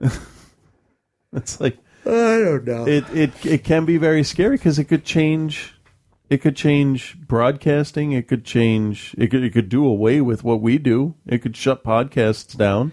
it's 1.32 1.60
like 1.60 1.78
I 2.06 2.08
don't 2.38 2.64
know. 2.64 2.86
it 2.86 3.04
it 3.14 3.46
it 3.46 3.64
can 3.64 3.84
be 3.84 3.96
very 3.98 4.22
scary 4.22 4.56
because 4.56 4.78
it 4.78 4.84
could 4.84 5.04
change 5.04 5.74
it 6.30 6.38
could 6.38 6.56
change 6.56 7.16
broadcasting 7.18 8.12
it 8.12 8.28
could 8.28 8.44
change 8.44 9.14
it 9.18 9.28
could 9.30 9.42
it 9.44 9.52
could 9.52 9.68
do 9.68 9.86
away 9.86 10.20
with 10.20 10.44
what 10.44 10.60
we 10.60 10.78
do 10.78 11.14
it 11.26 11.38
could 11.38 11.56
shut 11.56 11.82
podcasts 11.84 12.56
down 12.56 12.92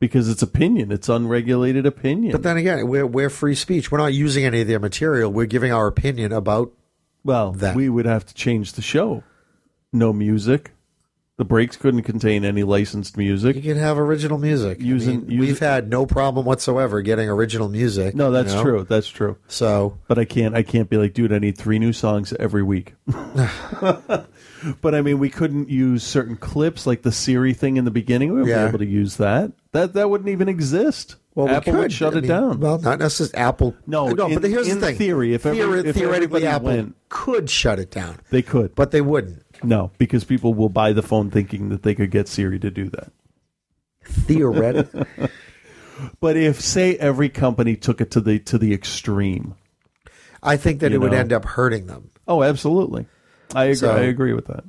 because 0.00 0.28
it's 0.28 0.42
opinion 0.42 0.90
it's 0.92 1.08
unregulated 1.08 1.84
opinion 1.86 2.32
But 2.32 2.42
then 2.42 2.56
again, 2.56 2.86
we're 2.88 3.06
we're 3.06 3.30
free 3.30 3.54
speech. 3.54 3.90
We're 3.90 3.98
not 3.98 4.14
using 4.14 4.44
any 4.44 4.60
of 4.62 4.68
their 4.68 4.78
material. 4.80 5.30
We're 5.32 5.46
giving 5.46 5.72
our 5.72 5.86
opinion 5.86 6.32
about 6.32 6.72
well 7.24 7.52
that. 7.52 7.74
we 7.76 7.88
would 7.88 8.06
have 8.06 8.24
to 8.26 8.34
change 8.34 8.72
the 8.74 8.82
show 8.82 9.22
no 9.92 10.12
music 10.12 10.72
The 11.38 11.44
breaks 11.44 11.76
couldn't 11.76 12.02
contain 12.02 12.44
any 12.44 12.64
licensed 12.64 13.16
music. 13.16 13.54
You 13.54 13.62
can 13.62 13.76
have 13.76 13.96
original 13.96 14.38
music. 14.38 14.78
I 14.80 14.84
Using- 14.84 15.24
mean, 15.28 15.38
we've 15.38 15.60
had 15.60 15.88
no 15.88 16.04
problem 16.04 16.44
whatsoever 16.44 17.00
getting 17.00 17.28
original 17.28 17.68
music. 17.68 18.16
No, 18.16 18.32
that's 18.32 18.50
you 18.50 18.56
know? 18.56 18.62
true. 18.64 18.86
That's 18.88 19.06
true. 19.06 19.36
So, 19.46 19.98
but 20.08 20.18
I 20.18 20.24
can't. 20.24 20.56
I 20.56 20.64
can't 20.64 20.90
be 20.90 20.96
like, 20.96 21.14
dude. 21.14 21.32
I 21.32 21.38
need 21.38 21.56
three 21.56 21.78
new 21.78 21.92
songs 21.92 22.32
every 22.40 22.64
week. 22.64 22.94
but 24.80 24.94
I 24.94 25.00
mean, 25.02 25.18
we 25.18 25.30
couldn't 25.30 25.68
use 25.68 26.02
certain 26.02 26.36
clips, 26.36 26.86
like 26.86 27.02
the 27.02 27.12
Siri 27.12 27.54
thing 27.54 27.76
in 27.76 27.84
the 27.84 27.90
beginning. 27.92 28.32
We 28.34 28.40
would 28.42 28.48
Yeah. 28.48 28.64
be 28.64 28.68
able 28.70 28.78
to 28.80 28.86
use 28.86 29.16
that. 29.16 29.52
That 29.72 29.92
that 29.94 30.10
wouldn't 30.10 30.30
even 30.30 30.48
exist. 30.48 31.16
Well, 31.38 31.48
Apple 31.54 31.74
we 31.74 31.82
could 31.82 31.92
shut 31.92 32.14
I 32.14 32.18
it 32.18 32.20
mean, 32.22 32.28
down. 32.30 32.58
Well, 32.58 32.78
not 32.80 32.98
necessarily 32.98 33.34
Apple. 33.36 33.76
No, 33.86 34.08
no. 34.08 34.26
in- 34.26 34.40
but 34.40 34.50
here's 34.50 34.66
the 34.68 34.74
thing. 34.80 34.90
In 34.94 34.96
theory, 34.98 35.34
if 35.34 35.46
every- 35.46 35.88
if 35.88 35.94
theoretically 35.94 36.44
Apple 36.44 36.66
went- 36.66 36.96
could 37.10 37.48
shut 37.48 37.78
it 37.78 37.92
down, 37.92 38.16
They 38.30 38.42
could, 38.42 38.74
but 38.74 38.90
they 38.90 39.00
wouldn't. 39.00 39.44
no, 39.62 39.92
because 39.98 40.24
people 40.24 40.52
will 40.52 40.68
buy 40.68 40.92
the 40.92 41.00
phone 41.02 41.30
thinking 41.30 41.68
that 41.68 41.84
they 41.84 41.94
could 41.94 42.10
get 42.10 42.26
Siri 42.26 42.58
to 42.58 42.72
do 42.72 42.90
that. 42.90 43.12
Theoretically, 44.04 45.04
But 46.20 46.36
if 46.36 46.60
say 46.60 46.96
every 46.96 47.28
company 47.28 47.76
took 47.76 48.00
it 48.00 48.10
to 48.12 48.20
the 48.20 48.40
to 48.40 48.58
the 48.58 48.72
extreme, 48.74 49.54
I 50.42 50.56
think 50.56 50.80
that 50.80 50.92
it 50.92 50.98
would 50.98 51.14
end 51.14 51.32
up 51.32 51.44
hurting 51.44 51.86
them. 51.86 52.10
oh, 52.26 52.42
absolutely, 52.42 53.06
I 53.54 53.64
agree. 53.66 53.74
So- 53.76 53.92
I 53.94 54.00
agree 54.00 54.32
with 54.32 54.46
that. 54.46 54.64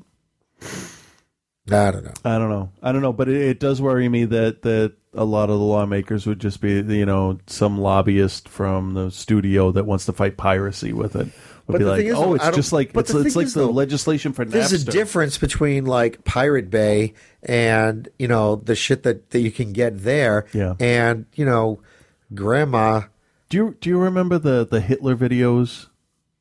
I 1.72 1.92
don't 1.92 2.04
know. 2.04 2.14
I 2.26 2.38
don't 2.38 2.50
know. 2.50 2.72
I 2.82 2.92
don't 2.92 3.02
know, 3.02 3.14
but 3.14 3.30
it, 3.30 3.42
it 3.42 3.60
does 3.60 3.82
worry 3.82 4.08
me 4.10 4.26
that 4.26 4.62
that 4.64 4.94
a 5.14 5.24
lot 5.26 5.50
of 5.50 5.58
the 5.60 5.66
lawmakers 5.66 6.28
would 6.28 6.40
just 6.40 6.62
be, 6.62 6.74
you 6.82 7.06
know, 7.06 7.40
some 7.48 7.80
lobbyist 7.80 8.48
from 8.48 8.94
the 8.94 9.10
studio 9.10 9.72
that 9.72 9.86
wants 9.86 10.06
to 10.06 10.14
fight 10.14 10.38
piracy 10.38 10.94
with 10.94 11.16
it. 11.16 11.28
Would 11.68 11.74
But 11.74 11.78
be 11.80 11.84
the 11.84 11.90
like, 11.92 12.06
is, 12.06 12.14
oh, 12.16 12.34
it's 12.36 12.56
just 12.56 12.74
like 12.74 12.96
it's, 12.96 13.12
the 13.12 13.20
it's 13.22 13.36
like 13.36 13.46
is, 13.48 13.54
the 13.54 13.62
though, 13.62 13.72
legislation 13.72 14.34
for 14.34 14.44
There's 14.46 14.72
a 14.74 14.84
difference 14.84 15.38
between 15.38 15.86
like 15.86 16.24
Pirate 16.26 16.70
Bay 16.70 17.14
and 17.44 18.08
you 18.20 18.28
know 18.28 18.56
the 18.58 18.76
shit 18.76 19.04
that, 19.04 19.30
that 19.32 19.40
you 19.40 19.52
can 19.52 19.72
get 19.74 20.02
there, 20.04 20.46
Yeah. 20.54 20.76
and 20.80 21.26
you 21.36 21.46
know, 21.46 21.82
Grandma. 22.34 23.02
Do 23.50 23.58
you 23.58 23.78
do 23.82 23.90
you 23.90 23.98
remember 24.00 24.38
the 24.38 24.66
the 24.66 24.80
Hitler 24.82 25.16
videos? 25.16 25.88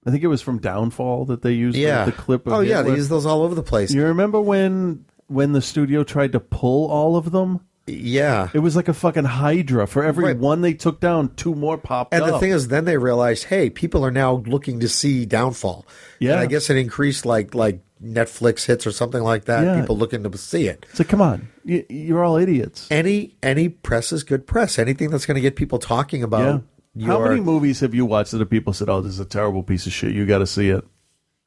I 0.06 0.10
think 0.10 0.22
it 0.22 0.28
was 0.28 0.40
from 0.40 0.58
Downfall 0.58 1.26
that 1.26 1.42
they 1.42 1.52
used 1.52 1.76
the- 1.76 1.80
Yeah. 1.82 2.04
the, 2.06 2.12
clip. 2.12 2.46
Of 2.46 2.52
oh 2.54 2.60
yeah, 2.60 2.76
they 2.82 2.88
Hitler. 2.90 2.96
use 2.96 3.08
those 3.08 3.26
all 3.26 3.42
over 3.42 3.54
the 3.54 3.62
place. 3.62 3.92
You 3.92 4.04
remember 4.04 4.40
when 4.40 5.04
when 5.28 5.52
the 5.52 5.62
studio 5.62 6.02
tried 6.04 6.32
to 6.32 6.40
pull 6.40 6.90
all 6.90 7.16
of 7.16 7.30
them? 7.32 7.60
Yeah. 7.86 8.50
It 8.52 8.58
was 8.58 8.76
like 8.76 8.88
a 8.88 8.92
fucking 8.92 9.24
hydra. 9.24 9.86
For 9.86 10.04
every 10.04 10.34
one 10.34 10.60
they 10.60 10.74
took 10.74 11.00
down, 11.00 11.34
two 11.36 11.54
more 11.54 11.78
popped 11.78 12.12
And 12.12 12.22
up. 12.22 12.32
the 12.32 12.38
thing 12.38 12.50
is, 12.50 12.68
then 12.68 12.84
they 12.84 12.98
realized, 12.98 13.44
hey, 13.44 13.70
people 13.70 14.04
are 14.04 14.10
now 14.10 14.42
looking 14.46 14.80
to 14.80 14.88
see 14.88 15.24
Downfall. 15.24 15.86
Yeah. 16.18 16.32
and 16.32 16.40
I 16.40 16.46
guess 16.46 16.68
it 16.68 16.76
increased 16.76 17.24
like 17.24 17.54
like 17.54 17.80
Netflix 18.04 18.66
hits 18.66 18.86
or 18.86 18.92
something 18.92 19.22
like 19.22 19.46
that. 19.46 19.64
Yeah. 19.64 19.80
People 19.80 19.96
looking 19.96 20.22
to 20.22 20.38
see 20.38 20.68
it. 20.68 20.84
so 20.92 21.02
come 21.02 21.20
on, 21.22 21.48
you, 21.64 21.84
you're 21.88 22.22
all 22.24 22.36
idiots. 22.36 22.86
Any 22.90 23.36
any 23.42 23.68
press 23.70 24.12
is 24.12 24.22
good 24.22 24.46
press. 24.46 24.78
Anything 24.78 25.10
that's 25.10 25.24
going 25.26 25.36
to 25.36 25.40
get 25.40 25.56
people 25.56 25.78
talking 25.78 26.22
about. 26.22 26.62
Yeah. 26.94 27.06
How 27.06 27.22
many 27.24 27.40
movies 27.40 27.80
have 27.80 27.94
you 27.94 28.04
watched 28.04 28.32
that 28.32 28.50
people 28.50 28.72
said, 28.72 28.88
"Oh, 28.88 29.00
this 29.00 29.12
is 29.12 29.20
a 29.20 29.24
terrible 29.24 29.62
piece 29.62 29.86
of 29.86 29.92
shit. 29.92 30.12
You 30.12 30.26
got 30.26 30.38
to 30.38 30.46
see 30.46 30.68
it." 30.68 30.84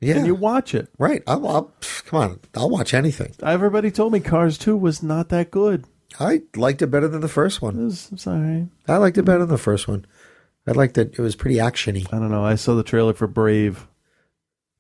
Yeah. 0.02 0.18
and 0.18 0.28
you 0.28 0.36
watch 0.36 0.74
it. 0.74 0.90
Right. 0.98 1.24
I'll, 1.28 1.48
I'll, 1.48 1.74
come 2.06 2.20
on. 2.20 2.40
I'll 2.56 2.70
watch 2.70 2.94
anything. 2.94 3.34
Everybody 3.42 3.92
told 3.92 4.12
me 4.12 4.20
Cars 4.20 4.58
Two 4.58 4.76
was 4.76 5.02
not 5.02 5.30
that 5.30 5.52
good. 5.52 5.86
I 6.20 6.42
liked 6.56 6.82
it 6.82 6.88
better 6.88 7.08
than 7.08 7.22
the 7.22 7.30
first 7.30 7.62
one. 7.62 7.80
It 7.80 7.84
was, 7.84 8.28
all 8.28 8.38
right. 8.38 8.68
I 8.88 8.98
liked 8.98 9.18
it 9.18 9.24
better 9.24 9.40
than 9.40 9.50
the 9.50 9.58
first 9.58 9.88
one. 9.88 10.06
I 10.68 10.72
liked 10.72 10.98
it. 10.98 11.14
It 11.18 11.22
was 11.22 11.36
pretty 11.36 11.58
actiony. 11.58 12.06
I 12.14 12.20
don't 12.20 12.32
know. 12.32 12.44
I 12.44 12.56
saw 12.56 12.76
the 12.76 12.84
trailer 12.84 13.14
for 13.14 13.28
Brave. 13.28 13.88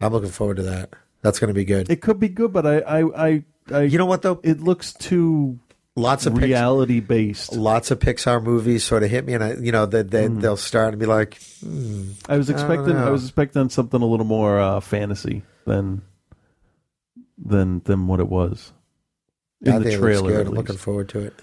I'm 0.02 0.12
looking 0.12 0.30
forward 0.30 0.58
to 0.58 0.64
that. 0.64 0.90
That's 1.22 1.40
going 1.40 1.50
to 1.50 1.54
be 1.54 1.66
good. 1.66 1.90
It 1.90 2.02
could 2.02 2.20
be 2.20 2.30
good, 2.30 2.52
but 2.52 2.66
I, 2.66 2.80
I, 2.80 3.28
I, 3.28 3.44
I 3.72 3.82
you 3.84 3.98
know 3.98 4.06
what 4.06 4.24
though? 4.24 4.40
It 4.44 4.60
looks 4.60 4.94
too 4.94 5.60
lots 5.96 6.26
of 6.26 6.38
reality 6.38 7.00
based. 7.00 7.54
Lots 7.54 7.92
of 7.92 8.00
Pixar 8.00 8.44
movies 8.44 8.84
sort 8.84 9.04
of 9.04 9.10
hit 9.10 9.26
me, 9.26 9.34
and 9.34 9.44
I, 9.44 9.54
you 9.54 9.72
know, 9.72 9.86
they, 9.86 10.04
they 10.04 10.28
they'll 10.28 10.58
start 10.58 10.94
and 10.94 11.00
be 11.00 11.06
like, 11.06 11.40
hmm, 11.64 12.12
I 12.28 12.38
was 12.38 12.50
expecting. 12.50 12.96
I, 12.96 13.06
know. 13.06 13.12
was 13.12 13.24
expecting 13.24 13.70
something 13.70 14.02
a 14.02 14.06
little 14.06 14.26
more 14.26 14.60
uh, 14.60 14.80
fantasy 14.80 15.44
than 15.66 16.02
than 17.38 17.82
than 17.86 18.08
what 18.08 18.20
it 18.20 18.28
was 18.28 18.74
in 19.62 19.74
I 19.74 19.80
the 19.80 19.86
think 19.86 19.96
it 19.96 20.02
looks 20.02 20.20
trailer. 20.22 20.42
I'm 20.42 20.50
looking 20.50 20.78
forward 20.78 21.10
to 21.10 21.20
it. 21.20 21.34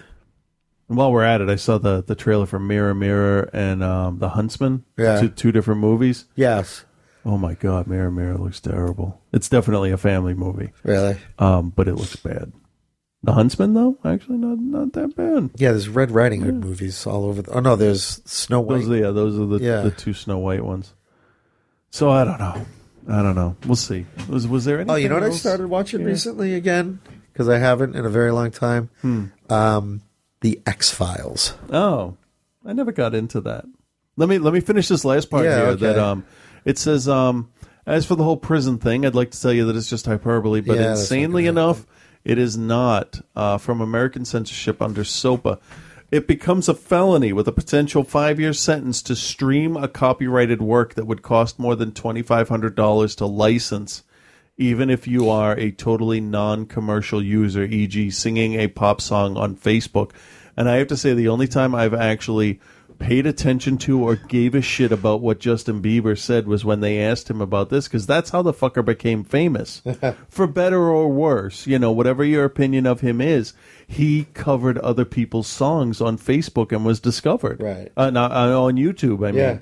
And 0.87 0.97
while 0.97 1.11
we're 1.11 1.23
at 1.23 1.41
it, 1.41 1.49
I 1.49 1.55
saw 1.55 1.77
the 1.77 2.03
the 2.03 2.15
trailer 2.15 2.45
for 2.45 2.59
Mirror 2.59 2.95
Mirror 2.95 3.49
and 3.53 3.83
um, 3.83 4.19
the 4.19 4.29
Huntsman. 4.29 4.85
Yeah. 4.97 5.21
two, 5.21 5.29
two 5.29 5.51
different 5.51 5.81
movies. 5.81 6.25
Yes. 6.35 6.85
Oh 7.25 7.37
my 7.37 7.53
God, 7.53 7.85
Mirror 7.85 8.11
Mirror 8.11 8.37
looks 8.37 8.59
terrible. 8.59 9.21
It's 9.31 9.49
definitely 9.49 9.91
a 9.91 9.97
family 9.97 10.33
movie. 10.33 10.71
Really? 10.83 11.17
Um, 11.37 11.69
but 11.69 11.87
it 11.87 11.95
looks 11.95 12.15
bad. 12.15 12.53
The 13.21 13.33
Huntsman, 13.33 13.73
though, 13.73 13.97
actually 14.05 14.37
not 14.37 14.59
not 14.59 14.93
that 14.93 15.15
bad. 15.15 15.49
Yeah, 15.57 15.71
there's 15.71 15.89
Red 15.89 16.11
Riding 16.11 16.41
Hood 16.41 16.55
movies 16.55 17.05
all 17.05 17.25
over. 17.25 17.41
The, 17.41 17.51
oh 17.51 17.59
no, 17.59 17.75
there's 17.75 18.21
Snow 18.25 18.61
White. 18.61 18.85
Those, 18.85 18.99
yeah, 19.01 19.11
those 19.11 19.37
are 19.37 19.45
the 19.45 19.63
Yeah. 19.63 19.81
the 19.81 19.91
two 19.91 20.13
Snow 20.13 20.37
White 20.37 20.63
ones. 20.63 20.93
So 21.89 22.09
I 22.09 22.23
don't 22.23 22.39
know. 22.39 22.65
I 23.09 23.21
don't 23.21 23.35
know. 23.35 23.57
We'll 23.65 23.75
see. 23.75 24.05
Was 24.29 24.47
was 24.47 24.63
there 24.65 24.75
anything? 24.77 24.91
Oh, 24.91 24.95
you 24.95 25.09
know 25.09 25.15
what 25.15 25.23
I 25.23 25.31
started 25.31 25.67
watching 25.67 26.03
recently 26.05 26.53
again 26.53 26.99
because 27.33 27.49
I 27.49 27.57
haven't 27.57 27.95
in 27.95 28.05
a 28.05 28.09
very 28.09 28.31
long 28.31 28.51
time. 28.51 28.89
Hmm. 29.01 29.25
Um, 29.49 30.01
the 30.41 30.61
X 30.65 30.89
Files. 30.91 31.55
Oh, 31.71 32.15
I 32.65 32.71
never 32.73 32.91
got 32.93 33.15
into 33.15 33.41
that. 33.41 33.65
Let 34.15 34.29
me 34.29 34.37
let 34.37 34.53
me 34.53 34.61
finish 34.61 34.87
this 34.87 35.03
last 35.03 35.29
part 35.29 35.43
Yeah, 35.45 35.55
here. 35.57 35.65
okay. 35.71 35.85
That 35.87 35.97
um, 35.97 36.25
it 36.63 36.77
says 36.77 37.09
um, 37.09 37.51
as 37.85 38.05
for 38.05 38.15
the 38.15 38.23
whole 38.23 38.37
prison 38.37 38.77
thing, 38.77 39.05
I'd 39.05 39.15
like 39.15 39.31
to 39.31 39.41
tell 39.41 39.51
you 39.51 39.65
that 39.65 39.75
it's 39.75 39.89
just 39.89 40.05
hyperbole, 40.05 40.61
but 40.61 40.75
Yeah, 40.77 40.83
that's 40.89 41.01
insanely 41.01 41.47
enough, 41.47 41.85
it 42.29 42.37
is 42.37 42.55
not. 42.55 43.21
Uh, 43.35 43.57
from 43.57 43.81
American 43.81 44.23
censorship 44.23 44.83
under 44.83 45.03
SOPA, 45.03 45.57
it 46.11 46.27
becomes 46.27 46.69
a 46.69 46.75
felony 46.75 47.33
with 47.33 47.47
a 47.47 47.51
potential 47.51 48.03
five-year 48.03 48.53
sentence 48.53 49.01
to 49.01 49.15
stream 49.15 49.75
a 49.75 49.87
copyrighted 49.87 50.61
work 50.61 50.93
that 50.93 51.07
would 51.07 51.23
cost 51.23 51.57
more 51.57 51.75
than 51.75 51.91
twenty-five 51.91 52.47
hundred 52.47 52.75
dollars 52.75 53.15
to 53.15 53.25
license. 53.25 54.03
Even 54.57 54.89
if 54.91 55.07
you 55.07 55.29
are 55.29 55.57
a 55.57 55.71
totally 55.71 56.21
non-commercial 56.21 57.23
user, 57.23 57.63
e.g., 57.63 58.11
singing 58.11 58.53
a 58.55 58.67
pop 58.67 59.01
song 59.01 59.35
on 59.35 59.55
Facebook, 59.55 60.11
and 60.55 60.69
I 60.69 60.75
have 60.75 60.87
to 60.89 60.97
say, 60.97 61.13
the 61.13 61.29
only 61.29 61.47
time 61.47 61.73
I've 61.73 61.93
actually 61.93 62.59
paid 62.99 63.25
attention 63.25 63.77
to 63.79 64.01
or 64.01 64.15
gave 64.15 64.53
a 64.53 64.61
shit 64.61 64.91
about 64.91 65.21
what 65.21 65.39
Justin 65.39 65.81
Bieber 65.81 66.17
said 66.17 66.47
was 66.47 66.63
when 66.65 66.81
they 66.81 66.99
asked 66.99 67.29
him 67.29 67.41
about 67.41 67.69
this, 67.69 67.87
because 67.87 68.05
that's 68.05 68.29
how 68.29 68.41
the 68.41 68.53
fucker 68.53 68.83
became 68.83 69.23
famous. 69.23 69.81
For 70.29 70.45
better 70.45 70.89
or 70.89 71.09
worse, 71.09 71.65
you 71.65 71.79
know, 71.79 71.91
whatever 71.91 72.23
your 72.23 72.45
opinion 72.45 72.85
of 72.85 73.01
him 73.01 73.21
is, 73.21 73.53
he 73.87 74.25
covered 74.33 74.77
other 74.79 75.05
people's 75.05 75.47
songs 75.47 76.01
on 76.01 76.17
Facebook 76.17 76.71
and 76.71 76.85
was 76.85 76.99
discovered. 76.99 77.61
Right. 77.61 77.91
Uh, 77.97 78.09
not, 78.09 78.31
uh, 78.31 78.61
on 78.61 78.75
YouTube, 78.75 79.27
I 79.27 79.31
mean. 79.31 79.39
Yeah. 79.39 79.59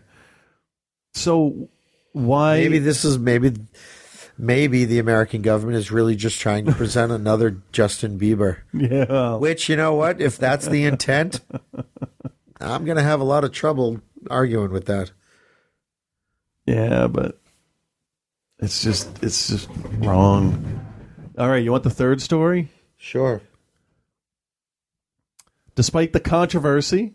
So 1.13 1.69
why? 2.13 2.57
Maybe 2.57 2.79
this 2.79 3.05
is 3.05 3.17
maybe 3.17 3.53
maybe 4.37 4.85
the 4.85 4.99
American 4.99 5.41
government 5.41 5.77
is 5.77 5.91
really 5.91 6.15
just 6.15 6.39
trying 6.39 6.65
to 6.65 6.71
present 6.71 7.11
another 7.11 7.61
Justin 7.71 8.19
Bieber. 8.19 8.57
Yeah. 8.73 9.35
Which 9.35 9.69
you 9.69 9.75
know 9.75 9.95
what? 9.95 10.21
If 10.21 10.37
that's 10.37 10.67
the 10.67 10.85
intent, 10.85 11.41
I'm 12.59 12.85
going 12.85 12.97
to 12.97 13.03
have 13.03 13.19
a 13.19 13.25
lot 13.25 13.43
of 13.43 13.51
trouble 13.51 14.01
arguing 14.29 14.71
with 14.71 14.85
that. 14.85 15.11
Yeah, 16.65 17.07
but 17.07 17.39
it's 18.59 18.83
just 18.83 19.23
it's 19.23 19.47
just 19.47 19.69
wrong. 19.99 20.85
All 21.37 21.47
right, 21.49 21.63
you 21.63 21.71
want 21.71 21.83
the 21.83 21.89
third 21.89 22.21
story? 22.21 22.69
Sure. 22.97 23.41
Despite 25.75 26.11
the 26.11 26.19
controversy, 26.19 27.13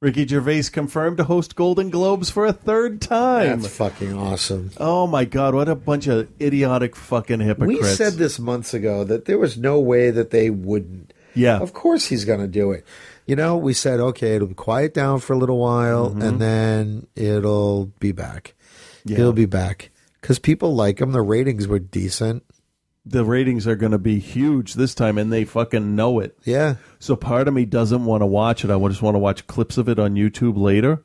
Ricky 0.00 0.26
Gervais 0.26 0.64
confirmed 0.64 1.16
to 1.18 1.24
host 1.24 1.54
Golden 1.54 1.88
Globes 1.88 2.28
for 2.28 2.44
a 2.44 2.52
third 2.52 3.00
time. 3.00 3.60
That's 3.60 3.76
fucking 3.76 4.12
awesome. 4.12 4.72
oh 4.78 5.06
my 5.06 5.24
god, 5.24 5.54
what 5.54 5.68
a 5.68 5.76
bunch 5.76 6.08
of 6.08 6.28
idiotic 6.40 6.96
fucking 6.96 7.40
hypocrites. 7.40 7.80
We 7.80 7.88
said 7.88 8.14
this 8.14 8.38
months 8.38 8.74
ago 8.74 9.04
that 9.04 9.26
there 9.26 9.38
was 9.38 9.56
no 9.56 9.78
way 9.80 10.10
that 10.10 10.30
they 10.30 10.50
wouldn't. 10.50 11.14
Yeah. 11.34 11.58
Of 11.58 11.72
course 11.72 12.06
he's 12.06 12.24
going 12.24 12.40
to 12.40 12.48
do 12.48 12.72
it. 12.72 12.84
You 13.26 13.36
know, 13.36 13.56
we 13.56 13.72
said, 13.72 14.00
okay, 14.00 14.36
it'll 14.36 14.52
quiet 14.54 14.92
down 14.94 15.20
for 15.20 15.32
a 15.32 15.38
little 15.38 15.58
while 15.58 16.10
Mm-hmm. 16.10 16.22
and 16.22 16.40
then 16.40 17.06
it'll 17.16 17.86
be 17.98 18.12
back. 18.12 18.54
Yeah. 19.04 19.16
He'll 19.16 19.32
be 19.32 19.46
back. 19.46 19.90
Because 20.20 20.38
people 20.38 20.74
like 20.74 21.00
him. 21.00 21.12
The 21.12 21.20
ratings 21.22 21.66
were 21.68 21.78
decent. 21.78 22.42
the 23.06 23.24
ratings 23.24 23.66
are 23.66 23.76
going 23.76 23.92
to 23.92 23.98
be 23.98 24.18
huge 24.18 24.74
this 24.74 24.94
time, 24.94 25.18
and 25.18 25.30
they 25.30 25.44
fucking 25.44 25.94
know 25.94 26.20
it. 26.20 26.38
Yeah. 26.44 26.76
So 26.98 27.16
part 27.16 27.48
of 27.48 27.52
me 27.54 27.66
doesn't 27.66 28.04
want 28.06 28.22
to 28.22 28.26
watch 28.26 28.64
it. 28.64 28.70
I 28.70 28.78
just 28.88 29.02
want 29.02 29.14
to 29.14 29.18
watch 29.18 29.46
clips 29.46 29.76
of 29.76 29.88
it 29.90 29.98
on 29.98 30.14
YouTube 30.14 30.56
later. 30.56 31.02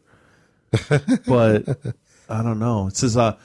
but 1.28 1.68
I 2.30 2.42
don't 2.44 2.60
know. 2.60 2.88
It 2.88 2.96
says 2.98 3.18
uh, 3.18 3.36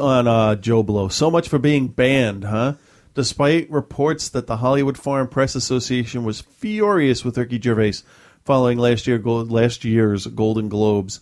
on 0.00 0.28
uh, 0.28 0.54
Joe 0.56 0.82
Blow, 0.82 1.08
so 1.08 1.30
much 1.30 1.48
for 1.48 1.58
being 1.58 1.88
banned, 1.88 2.44
huh? 2.44 2.74
Despite 3.14 3.70
reports 3.70 4.28
that 4.30 4.46
the 4.48 4.56
Hollywood 4.58 4.98
Foreign 4.98 5.28
Press 5.28 5.54
Association 5.54 6.24
was 6.24 6.40
furious 6.40 7.24
with 7.24 7.38
Ricky 7.38 7.60
Gervais 7.60 8.02
following 8.44 8.78
last 8.78 9.06
year 9.06 9.18
gold, 9.18 9.50
last 9.50 9.84
year's 9.84 10.26
Golden 10.26 10.68
Globes, 10.68 11.20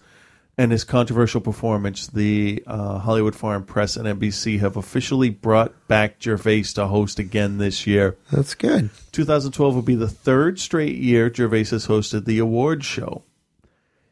and 0.58 0.70
his 0.70 0.84
controversial 0.84 1.40
performance, 1.40 2.06
the 2.08 2.62
uh, 2.66 2.98
Hollywood 2.98 3.34
Foreign 3.34 3.64
Press 3.64 3.96
and 3.96 4.06
NBC 4.06 4.60
have 4.60 4.76
officially 4.76 5.30
brought 5.30 5.88
back 5.88 6.20
Gervais 6.20 6.64
to 6.74 6.86
host 6.86 7.18
again 7.18 7.58
this 7.58 7.86
year. 7.86 8.16
That's 8.30 8.54
good. 8.54 8.90
2012 9.12 9.74
will 9.74 9.82
be 9.82 9.94
the 9.94 10.08
third 10.08 10.58
straight 10.58 10.96
year 10.96 11.32
Gervais 11.32 11.64
has 11.66 11.86
hosted 11.86 12.26
the 12.26 12.38
award 12.38 12.84
show. 12.84 13.22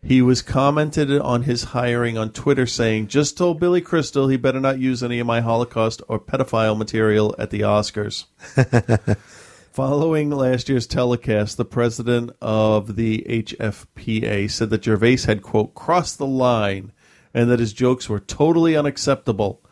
He 0.02 0.22
was 0.22 0.40
commented 0.40 1.10
on 1.12 1.42
his 1.42 1.64
hiring 1.64 2.16
on 2.16 2.32
Twitter 2.32 2.64
saying, 2.64 3.08
Just 3.08 3.36
told 3.36 3.60
Billy 3.60 3.82
Crystal 3.82 4.28
he 4.28 4.38
better 4.38 4.60
not 4.60 4.78
use 4.78 5.02
any 5.02 5.18
of 5.18 5.26
my 5.26 5.42
Holocaust 5.42 6.00
or 6.08 6.18
pedophile 6.18 6.76
material 6.76 7.34
at 7.38 7.50
the 7.50 7.60
Oscars. 7.60 8.24
Following 9.80 10.28
last 10.28 10.68
year's 10.68 10.86
telecast, 10.86 11.56
the 11.56 11.64
president 11.64 12.32
of 12.42 12.96
the 12.96 13.24
HFPA 13.26 14.50
said 14.50 14.68
that 14.68 14.84
Gervais 14.84 15.22
had, 15.24 15.40
quote, 15.40 15.74
crossed 15.74 16.18
the 16.18 16.26
line 16.26 16.92
and 17.32 17.50
that 17.50 17.60
his 17.60 17.72
jokes 17.72 18.06
were 18.06 18.20
totally 18.20 18.76
unacceptable. 18.76 19.64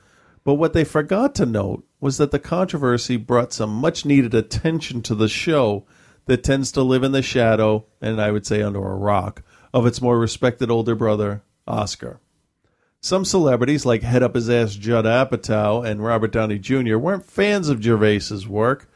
But 0.44 0.54
what 0.54 0.72
they 0.72 0.84
forgot 0.84 1.34
to 1.34 1.44
note 1.44 1.86
was 2.00 2.16
that 2.16 2.30
the 2.30 2.38
controversy 2.38 3.18
brought 3.18 3.52
some 3.52 3.68
much 3.68 4.06
needed 4.06 4.32
attention 4.32 5.02
to 5.02 5.14
the 5.14 5.28
show 5.28 5.84
that 6.24 6.42
tends 6.42 6.72
to 6.72 6.82
live 6.82 7.02
in 7.02 7.12
the 7.12 7.20
shadow, 7.20 7.84
and 8.00 8.18
I 8.18 8.30
would 8.30 8.46
say 8.46 8.62
under 8.62 8.78
a 8.78 8.96
rock, 8.96 9.42
of 9.74 9.84
its 9.84 10.00
more 10.00 10.18
respected 10.18 10.70
older 10.70 10.94
brother, 10.94 11.42
Oscar. 11.66 12.18
Some 13.02 13.26
celebrities, 13.26 13.84
like 13.84 14.00
Head 14.00 14.22
Up 14.22 14.36
His 14.36 14.48
Ass 14.48 14.74
Judd 14.74 15.04
Apatow 15.04 15.86
and 15.86 16.02
Robert 16.02 16.32
Downey 16.32 16.58
Jr., 16.58 16.96
weren't 16.96 17.26
fans 17.26 17.68
of 17.68 17.82
Gervais's 17.82 18.48
work, 18.48 18.87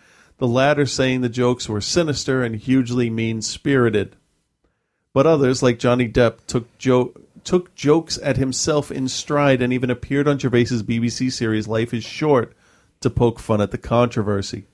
the 0.43 0.49
latter 0.49 0.87
saying 0.87 1.21
the 1.21 1.29
jokes 1.29 1.69
were 1.69 1.81
sinister 1.81 2.43
and 2.43 2.57
hugely 2.57 3.09
mean 3.09 3.41
spirited. 3.41 4.17
But 5.15 5.25
others, 5.25 5.63
like 5.63 5.79
Johnny 5.79 6.09
Depp, 6.09 6.39
took, 6.49 6.77
jo- 6.79 7.15
took 7.45 7.73
jokes 7.77 8.19
at 8.21 8.39
himself 8.39 8.91
in 8.91 9.07
stride 9.07 9.63
and 9.63 9.73
even 9.73 9.89
appeared 9.89 10.27
on 10.27 10.41
Gervais's 10.41 10.83
BBC 10.83 11.31
series 11.31 11.69
Life 11.69 11.95
is 11.95 12.03
Short 12.03 12.57
to 13.03 13.09
poke 13.09 13.39
fun 13.39 13.61
at 13.61 13.71
the 13.71 13.79
controversy. 13.79 14.67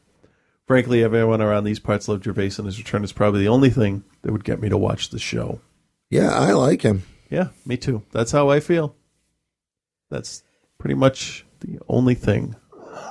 Frankly, 0.66 1.04
everyone 1.04 1.42
around 1.42 1.64
these 1.64 1.80
parts 1.80 2.08
loved 2.08 2.24
Gervais, 2.24 2.52
and 2.56 2.64
his 2.64 2.78
return 2.78 3.04
is 3.04 3.12
probably 3.12 3.40
the 3.40 3.48
only 3.48 3.68
thing 3.68 4.04
that 4.22 4.32
would 4.32 4.44
get 4.44 4.62
me 4.62 4.70
to 4.70 4.78
watch 4.78 5.10
the 5.10 5.18
show. 5.18 5.60
Yeah, 6.08 6.30
I 6.30 6.52
like 6.52 6.80
him. 6.80 7.02
Yeah, 7.28 7.48
me 7.66 7.76
too. 7.76 8.04
That's 8.10 8.32
how 8.32 8.48
I 8.48 8.60
feel. 8.60 8.96
That's 10.08 10.42
pretty 10.78 10.94
much 10.94 11.44
the 11.60 11.78
only 11.90 12.14
thing. 12.14 12.56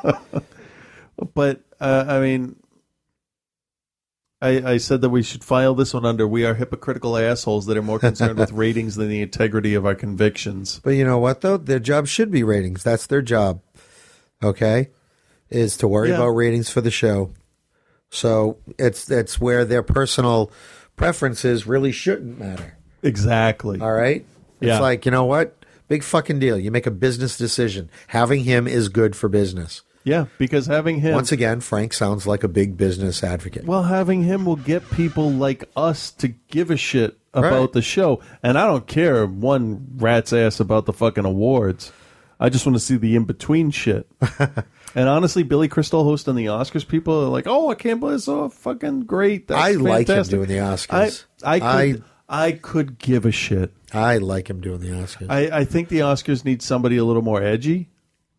but 1.35 1.61
uh, 1.79 2.05
I 2.07 2.19
mean, 2.19 2.55
I, 4.41 4.73
I 4.73 4.77
said 4.77 5.01
that 5.01 5.09
we 5.09 5.23
should 5.23 5.43
file 5.43 5.73
this 5.73 5.93
one 5.93 6.05
under 6.05 6.27
"We 6.27 6.45
are 6.45 6.53
hypocritical 6.53 7.17
assholes 7.17 7.65
that 7.65 7.77
are 7.77 7.81
more 7.81 7.99
concerned 7.99 8.37
with 8.37 8.51
ratings 8.53 8.95
than 8.95 9.09
the 9.09 9.21
integrity 9.21 9.73
of 9.73 9.85
our 9.85 9.95
convictions." 9.95 10.79
But 10.83 10.91
you 10.91 11.03
know 11.05 11.17
what 11.17 11.41
though? 11.41 11.57
Their 11.57 11.79
job 11.79 12.07
should 12.07 12.29
be 12.31 12.43
ratings. 12.43 12.83
That's 12.83 13.07
their 13.07 13.21
job. 13.21 13.61
Okay? 14.43 14.89
Is 15.49 15.77
to 15.77 15.87
worry 15.87 16.09
Yeah. 16.09 16.15
about 16.15 16.29
ratings 16.29 16.69
for 16.69 16.81
the 16.81 16.91
show. 16.91 17.31
So 18.09 18.57
it's 18.77 19.09
it's 19.09 19.39
where 19.41 19.65
their 19.65 19.83
personal 19.83 20.51
preferences 20.95 21.65
really 21.65 21.91
shouldn't 21.91 22.37
matter. 22.39 22.77
Exactly. 23.01 23.79
All 23.79 23.91
right? 23.91 24.25
It's 24.61 24.67
Yeah. 24.67 24.79
like, 24.79 25.05
you 25.05 25.11
know 25.11 25.25
what? 25.25 25.55
Big 25.87 26.03
fucking 26.03 26.39
deal. 26.39 26.59
You 26.59 26.69
make 26.71 26.85
a 26.87 26.91
business 26.91 27.37
decision. 27.37 27.89
Having 28.07 28.43
him 28.43 28.67
is 28.67 28.89
good 28.89 29.15
for 29.15 29.29
business. 29.29 29.83
Yeah, 30.07 30.27
because 30.37 30.67
having 30.67 31.01
him 31.01 31.15
Once 31.15 31.33
again, 31.33 31.59
Frank 31.59 31.91
sounds 31.91 32.25
like 32.25 32.41
a 32.41 32.47
big 32.47 32.77
business 32.77 33.25
advocate. 33.25 33.65
Well, 33.65 33.83
having 33.83 34.23
him 34.23 34.45
will 34.45 34.55
get 34.55 34.89
people 34.91 35.29
like 35.29 35.65
us 35.75 36.11
to 36.11 36.29
give 36.29 36.71
a 36.71 36.77
shit 36.77 37.17
about 37.33 37.59
Right. 37.59 37.71
the 37.73 37.81
show. 37.81 38.21
And 38.41 38.57
I 38.57 38.67
don't 38.67 38.87
care 38.87 39.25
one 39.25 39.85
rat's 39.97 40.31
ass 40.31 40.61
about 40.61 40.85
the 40.85 40.93
fucking 40.93 41.25
awards. 41.25 41.91
I 42.39 42.47
just 42.47 42.65
want 42.65 42.77
to 42.77 42.79
see 42.79 42.95
the 42.95 43.17
in 43.17 43.25
between 43.25 43.69
shit. 43.71 44.07
and 44.95 45.09
honestly, 45.09 45.43
Billy 45.43 45.67
Crystal 45.67 46.05
hosting 46.05 46.35
the 46.35 46.45
Oscars, 46.45 46.87
people 46.87 47.25
are 47.25 47.27
like, 47.27 47.45
oh, 47.45 47.69
I 47.69 47.75
can't 47.75 47.99
believe 47.99 48.15
it's 48.15 48.23
so 48.23 48.47
fucking 48.47 49.01
great. 49.01 49.49
That's 49.49 49.61
I 49.61 49.71
like 49.71 50.07
him 50.07 50.23
doing 50.23 50.47
the 50.47 50.59
Oscars. 50.59 51.25
I, 51.43 51.55
I, 51.55 51.59
could, 51.59 52.03
I, 52.29 52.51
could 52.53 52.97
give 52.97 53.25
a 53.25 53.31
shit. 53.33 53.73
I 53.93 54.19
like 54.19 54.49
him 54.49 54.61
doing 54.61 54.79
the 54.79 54.91
Oscars. 54.91 55.27
I, 55.29 55.49
I 55.59 55.65
think 55.65 55.89
the 55.89 55.99
Oscars 55.99 56.45
need 56.45 56.61
somebody 56.61 56.95
a 56.95 57.03
little 57.03 57.23
more 57.23 57.43
edgy, 57.43 57.89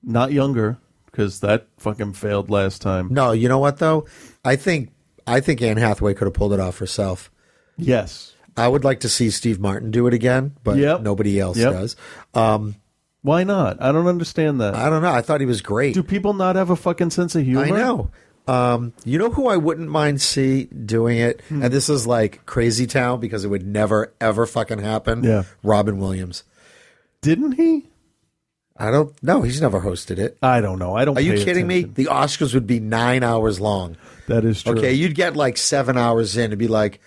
not 0.03 0.33
younger, 0.33 0.79
because 1.19 1.41
that 1.41 1.67
fucking 1.79 2.13
failed 2.13 2.49
last 2.49 2.81
time. 2.81 3.09
No, 3.11 3.33
you 3.33 3.49
know 3.49 3.59
what 3.59 3.79
though? 3.79 4.07
I 4.45 4.55
think 4.55 4.91
I 5.27 5.41
think 5.41 5.61
Anne 5.61 5.77
Hathaway 5.77 6.15
could 6.15 6.27
have 6.27 6.35
pulled 6.35 6.53
it 6.53 6.61
off 6.61 6.79
herself. 6.79 7.29
Yes. 7.77 8.35
I 8.57 8.69
would 8.69 8.85
like 8.85 9.01
to 9.01 9.09
see 9.09 9.31
Steve 9.31 9.59
Martin 9.61 9.91
do 9.91 10.07
it 10.07 10.15
again, 10.15 10.53
but 10.63 10.77
Yep. 10.79 11.01
nobody 11.03 11.39
else 11.41 11.59
Yep. 11.59 11.73
does. 11.73 11.97
Um, 12.35 12.77
Why 13.23 13.43
not? 13.43 13.83
I 13.83 13.91
don't 13.91 14.07
understand 14.07 14.61
that. 14.61 14.75
I 14.77 14.89
don't 14.89 15.03
know. 15.03 15.11
I 15.13 15.21
thought 15.23 15.41
he 15.41 15.47
was 15.47 15.61
great. 15.61 15.95
Do 15.95 16.05
people 16.05 16.35
not 16.35 16.55
have 16.55 16.71
a 16.71 16.77
fucking 16.77 17.11
sense 17.11 17.35
of 17.35 17.43
humor? 17.45 17.63
I 17.65 17.71
know. 17.71 18.11
Um, 18.47 18.93
you 19.05 19.19
know 19.19 19.31
who 19.31 19.49
I 19.49 19.57
wouldn't 19.57 19.91
mind 19.91 20.23
see 20.23 20.65
doing 20.67 21.19
it, 21.19 21.43
Hmm. 21.49 21.63
and 21.65 21.73
this 21.75 21.89
is 21.89 22.07
like 22.07 22.47
Crazy 22.47 22.87
Town 22.87 23.19
because 23.21 23.45
it 23.45 23.49
would 23.49 23.67
never 23.67 24.13
ever 24.21 24.47
fucking 24.47 24.79
happen. 24.79 25.25
Yeah. 25.25 25.43
Robin 25.65 25.99
Williams. 25.99 26.45
Didn't 27.21 27.53
he? 27.53 27.91
I 28.79 28.93
don't 28.93 29.21
know. 29.23 29.43
He's 29.43 29.61
never 29.61 29.81
hosted 29.81 30.19
it. 30.19 30.39
I 30.41 30.61
don't 30.61 30.79
know. 30.79 30.97
I 30.97 31.05
don't. 31.05 31.19
Are 31.19 31.21
you 31.21 31.45
kidding 31.45 31.67
me? 31.67 31.83
The 31.83 32.07
Oscars 32.07 32.55
would 32.55 32.67
be 32.67 32.79
nine 32.79 33.25
hours 33.25 33.61
long. 33.61 33.97
That 34.29 34.45
is 34.45 34.63
true. 34.63 34.79
Okay, 34.79 34.93
you'd 34.93 35.17
get 35.17 35.35
like 35.37 35.57
seven 35.57 35.99
hours 35.99 36.37
in 36.37 36.53
and 36.53 36.59
be 36.59 36.69
like, 36.69 37.01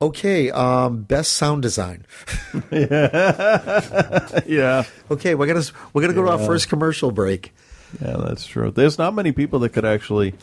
okay, 0.00 0.50
um, 0.50 1.02
best 1.02 1.34
sound 1.34 1.62
design. 1.62 2.06
yeah. 2.72 4.40
yeah. 4.46 4.84
Okay, 5.10 5.34
we're 5.34 5.46
gonna 5.46 5.64
we're 5.92 6.00
gonna 6.02 6.14
go 6.14 6.24
to 6.24 6.30
our 6.30 6.38
first 6.38 6.70
commercial 6.70 7.10
break. 7.10 7.52
Yeah, 8.00 8.16
that's 8.16 8.46
true. 8.46 8.70
There's 8.70 8.98
not 8.98 9.14
many 9.14 9.32
people 9.32 9.58
that 9.60 9.70
could 9.70 9.84
actually 9.84 10.34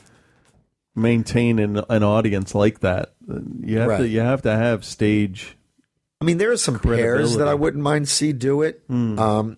maintain 0.96 1.58
an, 1.60 1.82
an 1.90 2.04
audience 2.04 2.54
like 2.54 2.82
that. 2.82 3.14
You 3.62 3.80
have 3.80 4.00
to. 4.00 4.08
You 4.08 4.20
have 4.20 4.44
to 4.44 4.56
have 4.56 4.86
stage. 4.86 5.58
I 6.22 6.26
mean, 6.26 6.38
there 6.38 6.52
are 6.52 6.58
some 6.58 6.80
pairs 6.80 7.38
that 7.38 7.48
I 7.48 7.54
wouldn't 7.54 7.84
mind 7.84 8.10
see 8.10 8.34
do 8.34 8.62
it. 8.64 8.84
Hmm. 8.88 9.20
Um, 9.20 9.58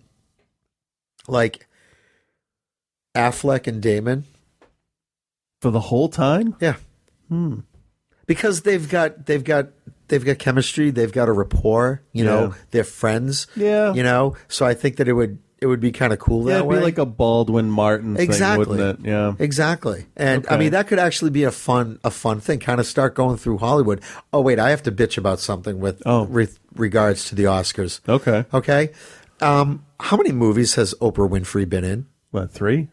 like 1.30 1.66
Affleck 3.16 3.66
and 3.66 3.82
Damon 3.82 4.24
for 5.60 5.70
the 5.70 5.80
whole 5.80 6.08
time. 6.08 6.56
Yeah, 6.60 6.76
Hmm. 7.28 7.60
because 8.26 8.62
they've 8.62 8.88
got 8.88 9.26
they've 9.26 9.44
got 9.44 9.68
they've 10.08 10.24
got 10.24 10.38
chemistry. 10.38 10.90
They've 10.90 11.12
got 11.12 11.28
a 11.28 11.32
rapport. 11.32 12.02
You 12.12 12.24
know, 12.24 12.54
they're 12.70 12.84
friends. 12.84 13.46
Yeah. 13.56 13.92
you 13.94 14.02
know. 14.02 14.36
So 14.48 14.64
I 14.66 14.74
think 14.74 14.96
that 14.96 15.08
it 15.08 15.12
would 15.14 15.38
it 15.60 15.66
would 15.66 15.80
be 15.80 15.92
kind 15.92 16.10
of 16.12 16.18
cool 16.18 16.46
Yeah, 16.46 16.54
that 16.54 16.58
it'd 16.60 16.68
way. 16.70 16.76
be 16.78 16.82
like 16.84 16.96
a 16.98 17.04
Baldwin 17.04 17.68
Martin 17.70 18.16
exactly, 18.16 18.64
thing, 18.64 18.76
wouldn't 18.78 19.00
it? 19.04 19.08
Yeah. 19.10 19.34
exactly. 19.38 20.06
And 20.16 20.46
I 20.48 20.56
mean, 20.56 20.70
that 20.70 20.86
could 20.88 20.98
actually 20.98 21.30
be 21.32 21.44
a 21.44 21.50
fun 21.50 21.98
a 22.04 22.10
fun 22.10 22.40
thing. 22.40 22.60
Kind 22.60 22.80
of 22.80 22.86
start 22.86 23.14
going 23.14 23.36
through 23.36 23.58
Hollywood. 23.58 24.00
Oh 24.32 24.40
wait, 24.40 24.58
I 24.58 24.70
have 24.70 24.82
to 24.84 24.92
bitch 24.92 25.18
about 25.18 25.38
something 25.40 25.78
with 25.80 26.00
Oh. 26.06 26.22
with 26.22 26.58
regards 26.76 27.24
to 27.26 27.34
the 27.34 27.44
Oscars. 27.44 28.00
Okay. 28.08 28.46
Okay. 28.54 28.90
Um, 29.42 29.84
how 29.98 30.16
many 30.16 30.32
movies 30.32 30.74
has 30.74 30.94
Oprah 31.00 31.28
Winfrey 31.28 31.68
been 31.68 31.84
in? 31.84 32.06
What 32.30 32.50
three? 32.50 32.88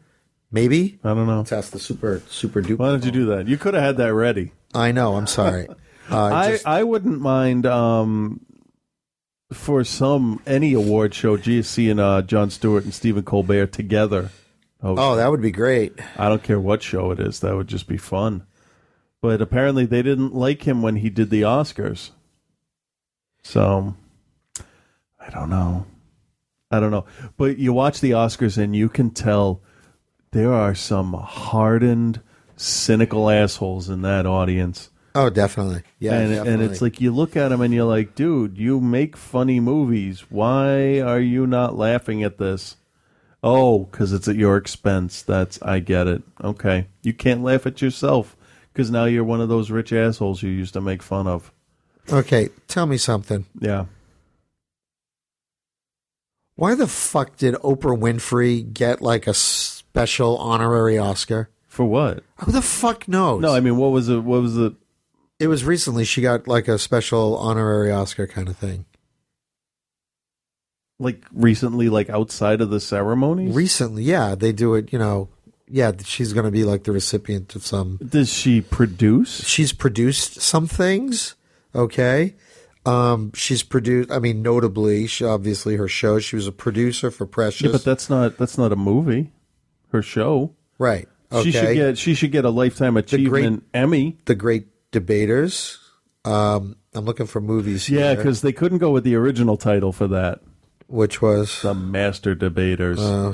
Maybe. 0.51 0.99
I 1.03 1.09
don't 1.13 1.27
know. 1.27 1.43
Test 1.43 1.73
the 1.73 1.79
super 1.79 2.21
super 2.29 2.61
duper. 2.61 2.77
Why 2.79 2.91
did 2.91 3.05
you 3.05 3.11
do 3.11 3.25
that? 3.27 3.47
You 3.47 3.57
could 3.57 3.73
have 3.73 3.83
had 3.83 3.97
that 3.97 4.13
ready. 4.13 4.51
I 4.73 4.91
know. 4.91 5.15
I'm 5.15 5.27
sorry. 5.27 5.67
Uh, 6.09 6.23
I, 6.23 6.51
just- 6.51 6.65
I 6.65 6.85
wouldn't 6.85 7.19
mind 7.19 7.65
um, 7.65 8.39
for 9.51 9.83
some 9.83 10.41
any 10.47 10.71
award 10.71 11.13
show. 11.13 11.35
Gee, 11.35 11.61
seeing 11.63 11.99
uh, 11.99 12.21
Jon 12.21 12.49
Stewart 12.49 12.85
and 12.85 12.93
Stephen 12.93 13.23
Colbert 13.23 13.73
together. 13.73 14.29
oh, 14.81 15.17
that 15.17 15.29
would 15.29 15.41
be 15.41 15.51
great. 15.51 15.91
I 16.17 16.29
don't 16.29 16.41
care 16.41 16.61
what 16.61 16.81
show 16.81 17.11
it 17.11 17.19
is. 17.19 17.41
That 17.41 17.57
would 17.57 17.67
just 17.67 17.89
be 17.89 17.97
fun. 17.97 18.47
But 19.21 19.41
apparently, 19.41 19.85
they 19.85 20.01
didn't 20.01 20.33
like 20.33 20.65
him 20.65 20.81
when 20.81 20.95
he 20.95 21.09
did 21.09 21.29
the 21.29 21.41
Oscars. 21.41 22.11
So 23.43 23.93
I 25.19 25.29
don't 25.29 25.49
know. 25.49 25.85
I 26.71 26.79
don't 26.79 26.91
know. 26.91 27.05
But 27.37 27.57
you 27.57 27.73
watch 27.73 28.01
the 28.01 28.11
Oscars 28.11 28.57
and 28.57 28.75
you 28.75 28.89
can 28.89 29.11
tell 29.11 29.61
there 30.31 30.53
are 30.53 30.75
some 30.75 31.13
hardened, 31.13 32.21
cynical 32.55 33.29
assholes 33.29 33.89
in 33.89 34.01
that 34.01 34.25
audience. 34.25 34.89
Oh, 35.15 35.29
definitely. 35.29 35.81
Yeah, 35.97 36.13
and, 36.13 36.29
definitely. 36.29 36.53
and 36.53 36.71
it's 36.71 36.81
like 36.81 37.01
you 37.01 37.11
look 37.11 37.35
at 37.35 37.49
them 37.49 37.61
and 37.61 37.73
you're 37.73 37.85
like, 37.85 38.13
dude, 38.13 38.57
you 38.57 38.79
make 38.79 39.17
funny 39.17 39.59
movies. 39.59 40.25
Why 40.29 40.99
are 40.99 41.19
you 41.19 41.47
not 41.47 41.75
laughing 41.75 42.21
at 42.23 42.37
this? 42.37 42.75
Oh, 43.41 43.85
because 43.85 44.13
it's 44.13 44.27
at 44.27 44.35
your 44.35 44.57
expense. 44.57 45.21
That's 45.21 45.61
I 45.61 45.79
get 45.79 46.07
it. 46.07 46.23
Okay, 46.43 46.87
you 47.01 47.13
can't 47.13 47.43
laugh 47.43 47.65
at 47.65 47.81
yourself 47.81 48.35
because 48.73 48.91
now 48.91 49.05
you're 49.05 49.23
one 49.23 49.41
of 49.41 49.49
those 49.49 49.71
rich 49.71 49.93
assholes 49.93 50.43
you 50.43 50.49
used 50.49 50.73
to 50.73 50.81
make 50.81 51.01
fun 51.01 51.27
of. 51.27 51.51
okay. 52.11 52.49
Tell 52.67 52.85
me 52.85 52.97
something. 52.97 53.45
Yeah. 53.59 53.85
Why 56.57 56.73
the 56.73 56.87
fuck 56.87 57.37
did 57.37 57.53
Oprah 57.55 57.97
Winfrey 57.97 58.73
get 58.73 58.99
like 58.99 59.27
a 59.27 59.33
special 59.35 60.37
honorary 60.37 60.97
Oscar? 60.97 61.49
For 61.67 61.85
what? 61.85 62.23
Who 62.39 62.51
the 62.51 62.63
fuck 62.63 63.07
knows? 63.07 63.41
No, 63.41 63.53
I 63.53 63.59
mean, 63.59 63.77
what 63.77 63.91
was 63.91 64.09
it? 64.09 64.23
What 64.23 64.41
was 64.41 64.57
it? 64.57 64.73
It 65.39 65.47
was 65.47 65.63
recently 65.63 66.03
she 66.03 66.21
got 66.23 66.47
like 66.47 66.67
a 66.67 66.79
special 66.79 67.37
honorary 67.37 67.91
Oscar 67.91 68.25
kind 68.25 68.49
of 68.49 68.57
thing. 68.57 68.85
Like 70.97 71.23
recently, 71.31 71.89
like 71.89 72.09
outside 72.09 72.59
of 72.59 72.71
the 72.71 72.79
ceremony. 72.79 73.49
Recently, 73.49 74.01
yeah, 74.01 74.33
they 74.33 74.51
do 74.51 74.73
it. 74.73 74.91
You 74.91 74.97
know, 74.97 75.29
yeah, 75.67 75.91
she's 76.03 76.33
going 76.33 76.45
to 76.45 76.51
be 76.51 76.63
like 76.63 76.85
the 76.85 76.91
recipient 76.91 77.55
of 77.55 77.67
some. 77.67 77.99
Does 78.03 78.33
she 78.33 78.61
produce? 78.61 79.45
She's 79.45 79.73
produced 79.73 80.41
some 80.41 80.65
things. 80.65 81.35
Okay. 81.75 82.33
Um, 82.87 83.31
she's 83.33 83.63
produced. 83.63 84.09
I 84.11 84.19
mean, 84.19 84.41
notably, 84.41 85.07
she 85.07 85.25
obviously 85.25 85.75
her 85.75 85.87
show. 85.87 86.19
She 86.19 86.35
was 86.35 86.47
a 86.47 86.51
producer 86.51 87.11
for 87.11 87.25
Precious. 87.25 87.61
Yeah, 87.61 87.71
but 87.71 87.83
that's 87.83 88.09
not 88.09 88.37
that's 88.37 88.57
not 88.57 88.71
a 88.71 88.75
movie. 88.77 89.31
Her 89.91 90.01
show. 90.01 90.55
right. 90.77 91.07
Okay. 91.29 91.43
She 91.43 91.51
should 91.51 91.75
get 91.75 91.97
she 91.97 92.13
should 92.13 92.31
get 92.31 92.45
a 92.45 92.49
lifetime 92.49 92.95
achievement 92.95 93.63
Emmy. 93.73 94.17
the 94.25 94.35
Great 94.35 94.67
Debaters. 94.91 95.77
Um, 96.23 96.77
I'm 96.93 97.03
looking 97.03 97.25
for 97.25 97.41
movies. 97.41 97.89
Yeah, 97.89 98.15
because 98.15 98.41
they 98.41 98.53
couldn't 98.53 98.77
go 98.77 98.91
with 98.91 99.03
the 99.03 99.15
original 99.15 99.57
title 99.57 99.91
for 99.91 100.07
that. 100.07 100.39
which 100.87 101.21
was 101.21 101.61
The 101.61 101.73
Master 101.73 102.33
Debaters. 102.33 102.99
uh, 103.01 103.33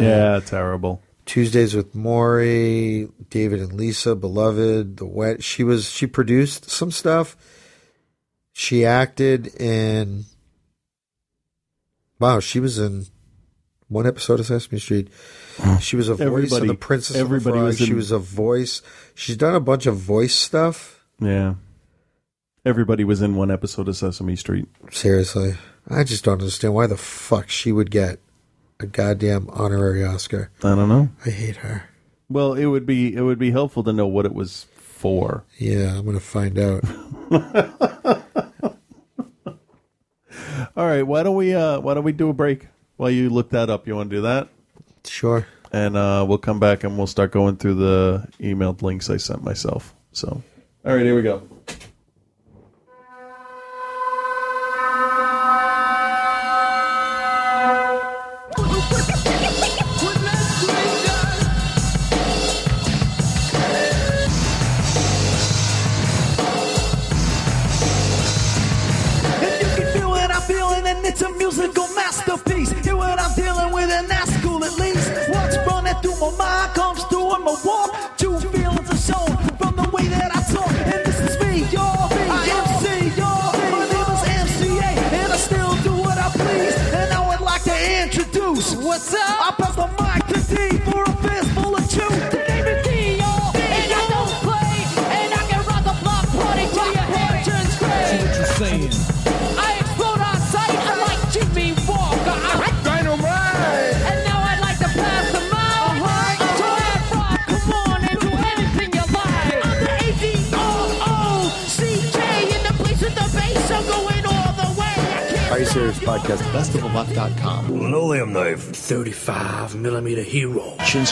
yeah, 0.00 0.38
terrible. 0.46 1.02
Tuesdays 1.26 1.74
with 1.74 1.92
Morrie, 1.94 3.10
David 3.30 3.58
and 3.60 3.72
Lisa, 3.72 4.14
Beloved, 4.14 4.98
The 4.98 5.06
Wet. 5.06 5.42
She 5.42 5.64
was 5.64 5.90
she 5.90 6.06
produced 6.06 6.70
some 6.70 6.92
stuff. 6.92 7.36
She 8.56 8.84
acted 8.86 9.48
in. 9.60 10.24
Wow, 12.20 12.38
she 12.40 12.60
was 12.60 12.78
in 12.78 13.06
one 13.88 14.06
episode 14.06 14.38
of 14.40 14.46
Sesame 14.46 14.78
Street. 14.78 15.08
She 15.80 15.96
was 15.96 16.08
a 16.08 16.14
voice 16.14 16.20
of 16.20 16.26
Everybody- 16.26 16.66
the 16.68 16.74
Princess 16.74 17.16
everybody 17.16 17.38
of 17.38 17.44
the 17.44 17.50
Frog. 17.58 17.66
was 17.66 17.80
in- 17.80 17.86
She 17.86 17.94
was 17.94 18.10
a 18.12 18.18
voice. 18.18 18.80
She's 19.14 19.36
done 19.36 19.54
a 19.56 19.60
bunch 19.60 19.86
of 19.86 19.96
voice 19.96 20.34
stuff. 20.34 21.04
Yeah. 21.20 21.54
Everybody 22.64 23.02
was 23.04 23.20
in 23.20 23.34
one 23.34 23.50
episode 23.50 23.88
of 23.88 23.96
Sesame 23.96 24.36
Street. 24.36 24.68
Seriously, 24.90 25.56
I 25.88 26.04
just 26.04 26.24
don't 26.24 26.34
understand 26.40 26.74
why 26.74 26.86
the 26.86 26.96
fuck 26.96 27.48
she 27.50 27.72
would 27.72 27.90
get 27.90 28.20
a 28.80 28.86
goddamn 28.86 29.50
honorary 29.52 30.02
Oscar. 30.04 30.50
I 30.62 30.74
don't 30.76 30.88
know. 30.88 31.10
I 31.26 31.30
hate 31.30 31.56
her. 31.56 31.90
Well, 32.30 32.54
it 32.54 32.66
would 32.66 32.86
be 32.86 33.12
it 33.14 33.20
would 33.20 33.38
be 33.38 33.50
helpful 33.50 33.82
to 33.84 33.92
know 33.92 34.06
what 34.06 34.24
it 34.26 34.32
was 34.34 34.66
for. 35.04 35.44
Yeah, 35.58 35.98
I'm 35.98 36.06
gonna 36.06 36.18
find 36.18 36.58
out. 36.58 36.82
All 40.74 40.86
right, 40.86 41.02
why 41.02 41.22
don't 41.22 41.36
we 41.36 41.52
uh 41.52 41.78
why 41.80 41.92
don't 41.92 42.04
we 42.04 42.12
do 42.12 42.30
a 42.30 42.32
break 42.32 42.68
while 42.96 43.10
you 43.10 43.28
look 43.28 43.50
that 43.50 43.68
up? 43.68 43.86
You 43.86 43.96
want 43.96 44.08
to 44.08 44.16
do 44.16 44.22
that? 44.22 44.48
Sure. 45.04 45.46
And 45.70 45.94
uh 45.94 46.24
we'll 46.26 46.38
come 46.38 46.58
back 46.58 46.84
and 46.84 46.96
we'll 46.96 47.06
start 47.06 47.32
going 47.32 47.56
through 47.56 47.74
the 47.74 48.26
emailed 48.40 48.80
links 48.80 49.10
I 49.10 49.18
sent 49.18 49.44
myself. 49.44 49.94
So, 50.12 50.42
all 50.86 50.96
right, 50.96 51.04
here 51.04 51.14
we 51.14 51.20
go. 51.20 51.42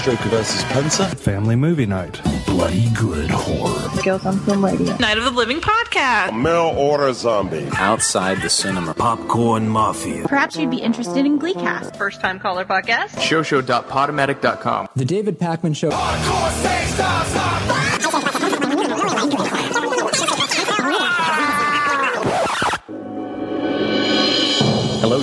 Stroker 0.03 0.31
versus 0.31 0.65
Punter. 0.65 1.05
Family 1.15 1.55
movie 1.55 1.87
night. 1.87 2.21
Bloody 2.45 2.89
good 2.91 3.31
horror. 3.31 4.03
Girls 4.03 4.27
on 4.27 4.37
Film 4.41 4.65
Radio. 4.65 4.97
Night 4.97 5.17
of 5.17 5.23
the 5.23 5.31
Living 5.31 5.61
Podcast. 5.61 6.37
Mail 6.37 6.75
order 6.77 7.13
zombie. 7.13 7.69
Outside 7.77 8.43
the 8.43 8.51
cinema. 8.51 8.95
Popcorn 8.95 9.69
mafia. 9.69 10.27
Perhaps 10.27 10.57
you'd 10.57 10.73
be 10.73 10.79
interested 10.79 11.25
in 11.25 11.39
Gleecast. 11.39 11.95
First 11.97 12.21
time 12.21 12.41
caller 12.41 12.65
podcast. 12.65 13.11
Showshow.podomatic.com. 13.11 14.89
The 14.97 15.05
David 15.05 15.39
Pakman 15.39 15.77
Show. 15.77 15.91
Hello, 15.93 16.42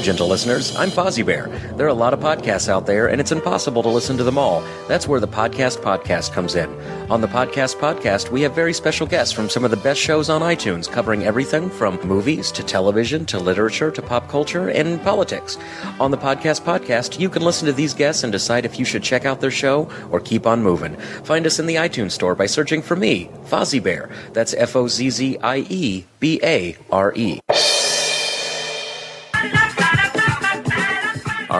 gentle 0.09 0.27
listeners. 0.27 0.75
I'm 0.75 0.89
Fozzie 0.89 1.23
Bear. 1.23 1.49
There 1.77 1.85
are 1.85 1.89
a 1.89 1.93
lot 1.93 2.15
of 2.15 2.19
podcasts 2.19 2.67
out 2.67 2.87
there, 2.87 3.09
and 3.09 3.21
it's 3.21 3.31
impossible 3.31 3.83
to 3.83 3.89
listen 3.89 4.17
to 4.17 4.23
them 4.23 4.39
all. 4.39 4.63
That's 4.87 5.07
where 5.07 5.19
the 5.19 5.27
Podcast 5.27 5.83
Podcast 5.83 6.33
comes 6.33 6.55
in. 6.55 6.67
On 7.11 7.21
the 7.21 7.27
Podcast 7.27 7.77
Podcast, 7.77 8.31
we 8.31 8.41
have 8.41 8.55
very 8.55 8.73
special 8.73 9.05
guests 9.05 9.31
from 9.31 9.49
some 9.49 9.63
of 9.63 9.69
the 9.69 9.77
best 9.77 10.01
shows 10.01 10.27
on 10.27 10.41
iTunes, 10.41 10.91
covering 10.91 11.25
everything 11.25 11.69
from 11.69 11.99
movies 12.07 12.51
to 12.53 12.63
television 12.63 13.23
to 13.27 13.37
literature 13.37 13.91
to 13.91 14.01
pop 14.01 14.27
culture 14.27 14.69
and 14.69 14.99
politics. 15.03 15.59
On 15.99 16.09
the 16.09 16.17
Podcast 16.17 16.63
Podcast, 16.63 17.19
you 17.19 17.29
can 17.29 17.43
listen 17.43 17.67
to 17.67 17.73
these 17.73 17.93
guests 17.93 18.23
and 18.23 18.31
decide 18.31 18.65
if 18.65 18.79
you 18.79 18.85
should 18.85 19.03
check 19.03 19.25
out 19.25 19.41
their 19.41 19.51
show 19.51 19.87
or 20.09 20.19
keep 20.19 20.47
on 20.47 20.63
moving. 20.63 20.95
Find 21.23 21.45
us 21.45 21.59
in 21.59 21.67
the 21.67 21.75
iTunes 21.75 22.13
store 22.13 22.33
by 22.33 22.47
searching 22.47 22.81
for 22.81 22.95
me, 22.95 23.29
Fozzie 23.45 23.83
Bear. 23.83 24.09
That's 24.33 24.55
F 24.55 24.75
O 24.75 24.87
Z 24.87 25.11
Z 25.11 25.37
I 25.43 25.57
E 25.69 26.05
B 26.19 26.39
A 26.41 26.75
R 26.91 27.13
E. 27.15 27.41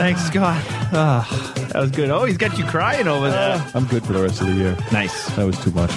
Thanks, 0.00 0.22
Scott. 0.28 0.64
Ah, 0.94 1.52
that 1.74 1.78
was 1.78 1.90
good. 1.90 2.08
Oh, 2.08 2.24
he's 2.24 2.38
got 2.38 2.56
you 2.56 2.64
crying 2.64 3.06
over 3.06 3.30
there. 3.30 3.62
I'm 3.74 3.84
good 3.84 4.02
for 4.02 4.14
the 4.14 4.22
rest 4.22 4.40
of 4.40 4.46
the 4.46 4.54
year. 4.54 4.74
Nice. 4.90 5.26
That 5.36 5.44
was 5.44 5.62
too 5.62 5.72
much. 5.72 5.90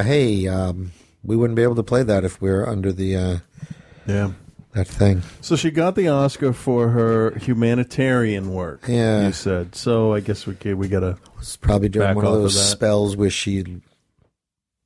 Yeah. 0.04 0.08
Hey, 0.12 0.48
um, 0.48 0.92
we 1.22 1.36
wouldn't 1.36 1.56
be 1.56 1.62
able 1.62 1.74
to 1.76 1.82
play 1.82 2.02
that 2.02 2.24
if 2.24 2.40
we 2.40 2.50
are 2.50 2.66
under 2.68 2.92
the 2.92 3.16
uh, 3.16 3.36
Yeah. 4.06 4.32
that 4.74 4.88
thing. 4.88 5.22
So 5.40 5.56
she 5.56 5.70
got 5.70 5.94
the 5.94 6.08
Oscar 6.08 6.52
for 6.52 6.88
her 6.90 7.38
humanitarian 7.38 8.52
work. 8.54 8.84
Yeah. 8.88 9.26
you 9.26 9.32
said. 9.32 9.74
So 9.74 10.14
I 10.14 10.20
guess 10.20 10.46
we 10.46 10.74
we 10.74 10.88
gotta. 10.88 11.18
It's 11.38 11.56
probably 11.56 11.88
back 11.88 12.16
one 12.16 12.24
of 12.26 12.32
those 12.32 12.54
that. 12.54 12.60
spells 12.60 13.16
where 13.16 13.30
she 13.30 13.80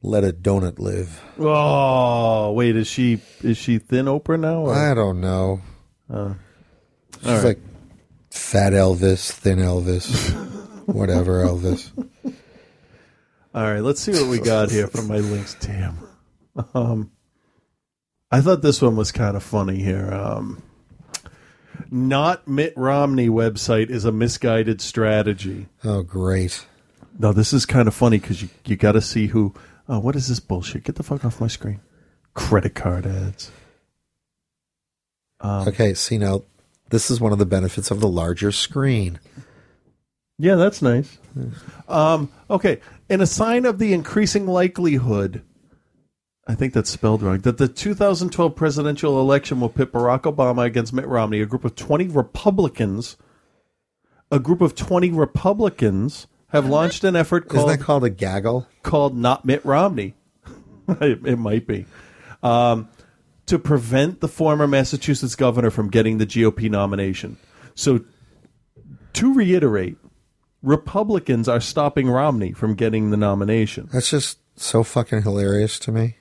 let 0.03 0.23
a 0.25 0.33
donut 0.33 0.79
live. 0.79 1.23
Oh 1.39 2.53
wait, 2.53 2.77
is 2.77 2.87
she 2.87 3.21
is 3.43 3.57
she 3.57 3.79
thin 3.79 4.07
Oprah 4.07 4.39
now? 4.41 4.63
or- 4.67 4.75
I 4.75 4.95
don't 4.95 5.21
know. 5.21 5.61
Uh, 6.13 6.35
She's 7.21 7.29
right. 7.31 7.45
like 7.45 7.59
fat 8.31 8.73
Elvis, 8.75 9.31
thin 9.31 9.59
Elvis, 9.59 10.33
whatever 10.87 11.43
Elvis. 11.45 11.91
All 13.55 13.63
right, 13.63 13.81
let's 13.81 14.01
see 14.01 14.11
what 14.11 14.27
we 14.27 14.41
got 14.41 14.73
here 14.73 14.89
from 14.89 15.07
my 15.07 15.19
links. 15.19 15.55
Damn. 15.61 15.99
Um, 16.75 17.13
I 18.31 18.41
thought 18.41 18.63
this 18.63 18.83
one 18.83 18.97
was 18.97 19.13
kind 19.13 19.37
of 19.37 19.45
funny 19.45 19.81
here. 19.81 20.13
Um, 20.13 20.61
not 21.89 22.49
Mitt 22.49 22.73
Romney 22.77 23.29
website 23.29 23.91
is 23.91 24.05
a 24.05 24.11
misguided 24.11 24.81
strategy. 24.81 25.69
Oh, 25.85 26.03
great. 26.03 26.67
No, 27.17 27.33
this 27.33 27.53
is 27.53 27.65
kind 27.65 27.87
of 27.87 27.95
funny 27.95 28.19
because 28.19 28.43
you, 28.43 28.49
you 28.65 28.75
got 28.75 28.93
to 28.93 29.01
see 29.01 29.29
who. 29.29 29.55
Oh, 29.89 30.01
what 30.01 30.17
is 30.17 30.27
this 30.27 30.41
bullshit? 30.41 30.83
Get 30.83 30.97
the 30.97 31.05
fuck 31.05 31.25
off 31.25 31.41
my 31.41 31.47
screen. 31.47 31.81
Credit 32.35 32.75
card 32.75 33.07
ads. 33.07 33.53
Um, 35.41 35.69
okay, 35.69 35.95
see 35.95 36.19
now, 36.19 36.43
this 36.91 37.09
is 37.09 37.21
one 37.21 37.33
of 37.33 37.39
the 37.39 37.47
benefits 37.47 37.93
of 37.93 38.01
the 38.01 38.09
larger 38.09 38.51
screen. 38.51 39.21
Yeah, 40.39 40.57
that's 40.57 40.83
nice. 40.83 41.19
Um, 41.89 42.31
okay, 42.49 42.81
in 43.09 43.21
a 43.21 43.27
sign 43.27 43.65
of 43.65 43.79
the 43.79 43.93
increasing 43.93 44.47
likelihood, 44.47 45.43
I 46.47 46.55
think 46.55 46.73
that's 46.75 46.91
spelled 46.91 47.23
wrong, 47.23 47.39
that 47.41 47.59
the 47.59 47.69
2012 47.69 48.55
presidential 48.55 49.21
election 49.21 49.61
will 49.61 49.69
pit 49.69 49.93
Barack 49.93 50.23
Obama 50.23 50.65
against 50.65 50.93
Mitt 50.93 51.07
Romney, 51.07 51.41
a 51.41 51.47
group 51.47 51.65
of 51.65 51.75
20 51.75 52.09
Republicans, 52.09 53.17
a 54.31 54.39
group 54.39 54.61
of 54.61 54.75
20 54.75 55.11
Republicans 55.11 56.27
have 56.49 56.67
launched 56.67 57.03
an 57.03 57.17
effort 57.17 57.47
Isn't 57.47 57.57
called 57.57 57.71
that 57.71 57.81
called 57.81 58.05
a 58.05 58.11
gaggle? 58.11 58.69
called 58.83 59.17
Not 59.17 59.45
Mitt 59.45 59.65
Romney. 59.65 60.15
it, 60.89 61.27
it 61.27 61.37
might 61.37 61.67
be. 61.67 61.87
Um, 62.43 62.89
to 63.47 63.59
prevent 63.59 64.21
the 64.21 64.29
former 64.29 64.67
Massachusetts 64.67 65.35
governor 65.35 65.71
from 65.71 65.91
getting 65.91 66.19
the 66.19 66.27
GOP 66.27 66.71
nomination. 66.71 67.39
So, 67.75 68.05
to 69.15 69.35
reiterate, 69.35 69.97
Republicans 70.65 71.49
are 71.49 71.61
stopping 71.61 72.09
Romney 72.09 72.53
from 72.53 72.75
getting 72.75 73.11
the 73.11 73.17
nomination. 73.17 73.89
That's 73.93 74.11
just 74.11 74.39
so 74.57 74.83
fucking 74.83 75.23
hilarious 75.23 75.79
to 75.81 75.93
me. 75.93 76.17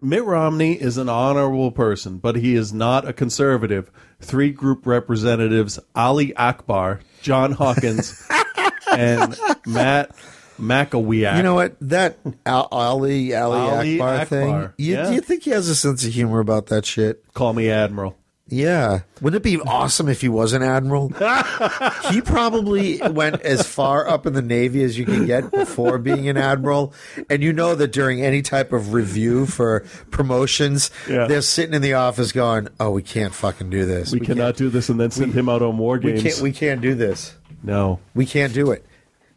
Mitt 0.00 0.24
Romney 0.24 0.74
is 0.74 0.96
an 0.98 1.08
honorable 1.08 1.72
person, 1.72 2.18
but 2.18 2.36
he 2.36 2.54
is 2.54 2.72
not 2.72 3.08
a 3.08 3.12
conservative. 3.12 3.90
Three 4.20 4.50
group 4.50 4.86
representatives, 4.86 5.78
Ali 5.94 6.34
Akbar, 6.36 7.00
John 7.22 7.52
Hawkins, 7.52 8.22
and 8.92 9.36
Matt 9.66 10.14
McAweak. 10.58 11.36
You 11.36 11.42
know 11.42 11.54
what? 11.54 11.76
That 11.80 12.18
Al- 12.46 12.68
Ali 12.70 13.34
Ali, 13.34 13.58
Ali 13.58 14.00
Akbar, 14.00 14.14
Akbar, 14.14 14.26
thing. 14.26 14.70
You, 14.76 14.94
yeah. 14.94 15.08
Do 15.08 15.14
you 15.14 15.20
think 15.20 15.44
he 15.44 15.50
has 15.50 15.68
a 15.68 15.74
sense 15.74 16.04
of 16.04 16.12
humor 16.12 16.38
about 16.38 16.66
that 16.66 16.84
shit? 16.84 17.24
Call 17.32 17.54
me 17.54 17.70
Admiral. 17.70 18.16
Yeah. 18.46 19.00
Wouldn't 19.22 19.40
it 19.40 19.42
be 19.42 19.58
awesome 19.60 20.06
if 20.08 20.20
he 20.20 20.28
was 20.28 20.52
an 20.52 20.62
admiral? 20.62 21.08
he 22.10 22.20
probably 22.20 22.98
went 23.00 23.40
as 23.40 23.66
far 23.66 24.06
up 24.06 24.26
in 24.26 24.34
the 24.34 24.42
Navy 24.42 24.82
as 24.84 24.98
you 24.98 25.06
can 25.06 25.24
get 25.26 25.50
before 25.50 25.96
being 25.98 26.28
an 26.28 26.36
admiral. 26.36 26.92
And 27.30 27.42
you 27.42 27.54
know 27.54 27.74
that 27.74 27.92
during 27.92 28.20
any 28.22 28.42
type 28.42 28.72
of 28.74 28.92
review 28.92 29.46
for 29.46 29.80
promotions, 30.10 30.90
Yeah. 31.08 31.26
they're 31.26 31.40
sitting 31.40 31.74
in 31.74 31.80
the 31.80 31.94
office 31.94 32.32
going, 32.32 32.68
"Oh, 32.78 32.90
we 32.90 33.02
can't 33.02 33.34
fucking 33.34 33.70
do 33.70 33.86
this. 33.86 34.12
We, 34.12 34.20
cannot 34.20 34.56
do 34.56 34.68
this 34.68 34.90
and 34.90 35.00
then 35.00 35.10
send 35.10 35.32
him 35.32 35.48
out 35.48 35.62
on 35.62 35.78
war 35.78 35.98
We 35.98 36.12
games. 36.12 36.22
can't. 36.22 36.40
We 36.40 36.52
can't 36.52 36.80
do 36.82 36.94
this. 36.94 37.34
no. 37.62 37.98
We 38.14 38.26
can't 38.26 38.52
do 38.52 38.70
it." 38.72 38.84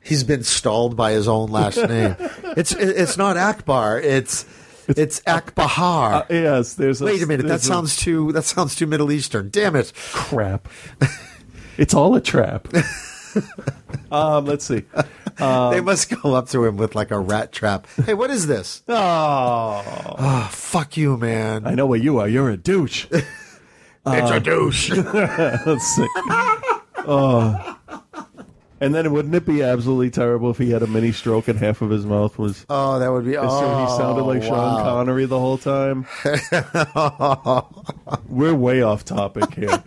He's 0.02 0.24
been 0.24 0.44
stalled 0.44 0.96
by 0.96 1.12
his 1.14 1.28
own 1.28 1.50
last 1.50 1.78
name. 1.90 2.16
It's 2.58 2.74
it's 2.74 3.18
not 3.18 3.36
Akbar. 3.38 4.00
It's 4.00 4.46
it's 4.88 5.20
Akbahar. 5.22 6.22
Uh, 6.22 6.26
yes, 6.30 6.74
there's. 6.76 7.02
A, 7.02 7.06
Wait 7.06 7.22
a 7.22 7.26
minute. 7.28 7.48
That 7.48 7.60
a- 7.60 7.64
sounds 7.64 7.98
too. 7.98 8.32
That 8.32 8.44
sounds 8.44 8.76
too 8.76 8.88
Middle 8.88 9.12
Eastern. 9.12 9.50
Damn 9.50 9.76
it! 9.76 9.92
crap. 10.12 10.68
it's 11.78 11.94
all 11.94 12.16
a 12.16 12.22
trap. 12.22 12.68
um, 14.12 14.46
let's 14.46 14.66
see. 14.66 14.84
Um, 15.40 15.72
they 15.72 15.82
must 15.82 16.10
go 16.22 16.34
up 16.34 16.50
to 16.50 16.64
him 16.66 16.78
with 16.78 16.96
like 16.96 17.12
a 17.12 17.20
rat 17.20 17.52
trap. 17.52 17.86
Hey, 18.06 18.14
what 18.14 18.30
is 18.30 18.48
this? 18.48 18.84
Oh, 18.90 19.84
Oh, 20.18 20.50
fuck 20.52 20.98
you, 20.98 21.18
man. 21.18 21.68
I 21.68 21.76
know 21.76 21.86
what 21.86 22.02
you 22.02 22.18
are. 22.20 22.28
You're 22.28 22.50
a 22.50 22.58
douche. 22.58 23.06
It's 24.10 24.32
a 24.32 24.40
douche. 24.40 24.90
let's 24.92 25.84
see. 25.84 26.08
Oh. 27.06 27.78
And 28.80 28.94
then 28.94 29.12
wouldn't 29.12 29.34
it 29.34 29.46
be 29.46 29.64
absolutely 29.64 30.12
terrible 30.12 30.52
if 30.52 30.58
he 30.58 30.70
had 30.70 30.84
a 30.84 30.88
mini 30.88 31.12
stroke 31.12 31.48
and 31.48 31.58
half 31.58 31.82
of 31.82 31.90
his 31.90 32.06
mouth 32.06 32.38
was. 32.38 32.66
Oh, 32.70 33.00
that 33.00 33.10
would 33.10 33.26
be. 33.26 33.34
so 33.34 33.42
Oh, 33.42 33.86
he 33.86 33.98
sounded 33.98 34.24
like 34.24 34.44
Sean. 34.44 34.82
Connery 34.82 35.26
the 35.26 35.40
whole 35.40 35.58
time. 35.58 36.06
We're 38.28 38.54
way 38.54 38.84
off 38.84 39.04
topic 39.04 39.54
here. 39.56 39.84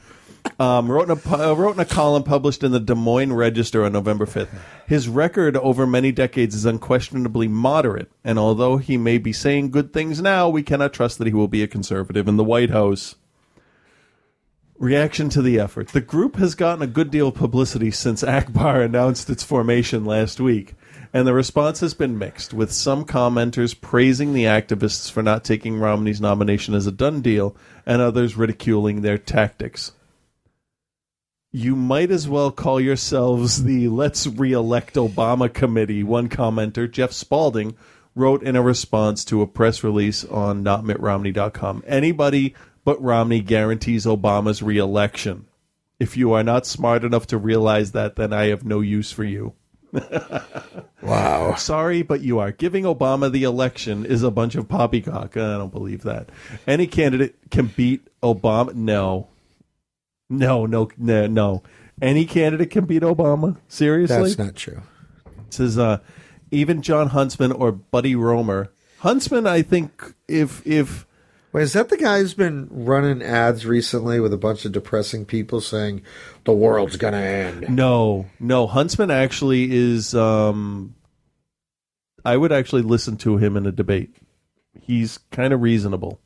Um, 0.59 0.91
wrote, 0.91 1.11
in 1.11 1.18
a, 1.18 1.51
uh, 1.51 1.55
wrote 1.55 1.74
in 1.74 1.80
a 1.80 1.84
column 1.84 2.22
published 2.22 2.62
in 2.62 2.72
the 2.72 2.80
Des 2.80 2.95
Moines 2.95 3.32
Register 3.32 3.84
on 3.84 3.93
November 3.93 4.26
5th. 4.26 4.49
His 4.86 5.09
record 5.09 5.57
over 5.57 5.86
many 5.86 6.12
decades 6.12 6.55
is 6.55 6.64
unquestionably 6.64 7.49
moderate, 7.49 8.11
and 8.24 8.38
although 8.38 8.76
he 8.78 8.97
may 8.97 9.18
be 9.18 9.32
saying 9.32 9.70
good 9.70 9.93
things 9.93 10.20
now, 10.20 10.49
we 10.49 10.62
cannot 10.62 10.93
trust 10.93 11.18
that 11.18 11.26
he 11.26 11.32
will 11.32 11.49
be 11.49 11.62
a 11.62 11.68
conservative 11.68 12.28
in 12.28 12.36
the 12.36 12.45
White 12.45 12.70
House. 12.70 13.16
Reaction 14.81 15.28
to 15.28 15.43
the 15.43 15.61
effort. 15.61 15.89
The 15.89 16.01
group 16.01 16.37
has 16.37 16.55
gotten 16.55 16.81
a 16.81 16.87
good 16.87 17.11
deal 17.11 17.28
of 17.28 17.35
publicity 17.35 17.91
since 17.91 18.24
Akbar 18.24 18.81
announced 18.81 19.28
its 19.28 19.45
formation 19.45 20.07
last 20.07 20.41
week. 20.41 20.72
And 21.12 21.26
the 21.26 21.35
response 21.35 21.81
has 21.81 21.93
been 21.93 22.16
mixed, 22.16 22.55
with 22.55 22.72
some 22.72 23.05
commenters 23.05 23.78
praising 23.78 24.33
the 24.33 24.45
activists 24.45 25.11
for 25.11 25.22
not 25.22 25.45
taking 25.45 25.78
Romney's 25.78 26.18
nomination 26.18 26.72
as 26.72 26.87
a 26.87 26.93
done 26.93 27.20
deal, 27.20 27.55
and 27.85 28.01
others 28.01 28.39
ridiculing 28.39 29.03
their 29.03 29.18
tactics. 29.18 29.93
You 31.53 31.76
might 31.76 32.11
as 32.11 32.26
well 32.26 32.51
call 32.51 32.81
yourselves 32.81 33.64
the 33.64 33.89
Let's 33.89 34.26
Re-elect 34.26 34.95
Obama 34.95 35.53
Committee, 35.53 36.03
one 36.03 36.31
commenter, 36.31 36.91
Jeff 36.91 37.12
Spalding, 37.12 37.76
wrote 38.14 38.43
in 38.43 38.57
a 38.57 38.62
response 38.62 39.26
to 39.26 39.43
a 39.43 39.47
press 39.47 39.85
release 39.85 40.24
on 40.24 40.64
notmittromney.com. 40.64 41.85
Anybody 41.87 42.55
but 42.85 43.01
Romney 43.03 43.41
guarantees 43.41 44.07
Obama's 44.07 44.62
re-election. 44.62 45.47
If 45.99 46.16
you 46.16 46.33
are 46.33 46.43
not 46.43 46.66
smart 46.66 47.05
enough 47.05 47.26
to 47.28 47.39
realize 47.39 47.93
that, 47.93 48.16
then 48.16 48.33
I 48.33 48.47
have 48.47 48.64
no 48.64 48.81
use 48.81 49.12
for 49.12 49.24
you. 49.24 49.55
wow. 51.03 51.55
Sorry, 51.57 52.03
but 52.03 52.22
you 52.22 52.39
are. 52.39 52.53
Giving 52.53 52.85
Obama 52.85 53.31
the 53.31 53.45
election 53.45 54.07
is 54.07 54.22
a 54.22 54.31
bunch 54.31 54.55
of 54.55 54.68
poppycock. 54.68 55.37
I 55.37 55.59
don't 55.59 55.72
believe 55.72 56.03
that. 56.03 56.31
Any 56.66 56.87
candidate 56.87 57.37
can 57.51 57.66
beat 57.66 58.09
Obama. 58.22 58.74
No. 58.74 59.28
No, 60.28 60.64
no, 60.64 60.89
no, 60.97 61.26
no. 61.26 61.62
Any 62.01 62.24
candidate 62.24 62.70
can 62.70 62.87
beat 62.87 63.03
Obama? 63.03 63.59
Seriously? 63.68 64.16
That's 64.16 64.39
not 64.39 64.55
true. 64.55 64.83
It 65.49 65.55
says 65.55 65.78
uh, 65.78 65.99
even 66.51 66.83
Jon 66.83 67.09
Huntsman 67.09 67.53
or 67.53 67.72
Buddy 67.72 68.14
Roemer. 68.14 68.72
Huntsman, 69.01 69.47
I 69.47 69.62
think, 69.62 70.14
if 70.28 70.64
if 70.66 71.07
Wait, 71.53 71.63
is 71.63 71.73
that 71.73 71.89
the 71.89 71.97
guy 71.97 72.21
who's 72.21 72.35
been 72.35 72.69
running 72.71 73.23
ads 73.23 73.67
recently 73.67 74.21
with 74.21 74.33
a 74.33 74.39
bunch 74.39 74.65
of 74.65 74.71
depressing 74.71 75.25
people 75.25 75.61
saying 75.61 76.03
the 76.45 76.53
world's 76.53 76.97
gonna 76.97 77.17
end? 77.17 77.69
No, 77.69 78.27
no. 78.39 78.67
Huntsman 78.69 79.11
actually 79.11 79.69
is. 79.73 80.15
Um, 80.15 80.95
I 82.25 82.37
would 82.37 82.53
actually 82.53 82.83
listen 82.83 83.17
to 83.19 83.37
him 83.37 83.57
in 83.57 83.67
a 83.67 83.73
debate. 83.73 84.15
He's 84.81 85.19
kind 85.33 85.53
of 85.53 85.61
reasonable, 85.61 86.21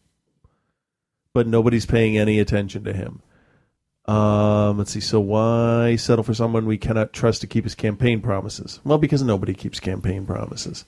but 1.33 1.47
nobody's 1.47 1.87
paying 1.87 2.18
any 2.18 2.39
attention 2.39 2.85
to 2.85 2.93
him. 2.93 3.22
Um, 4.07 4.77
let's 4.77 4.91
see. 4.91 5.01
So 5.01 5.20
why 5.20 5.97
settle 5.97 6.25
for 6.25 6.35
someone 6.35 6.66
we 6.66 6.77
cannot 6.77 7.14
trust 7.14 7.41
to 7.41 7.47
keep 7.47 7.64
his 7.64 7.75
campaign 7.75 8.20
promises? 8.20 8.81
Well, 8.85 8.99
because 8.99 9.22
nobody 9.22 9.55
keeps 9.55 9.81
campaign 9.81 10.27
promises. 10.27 10.85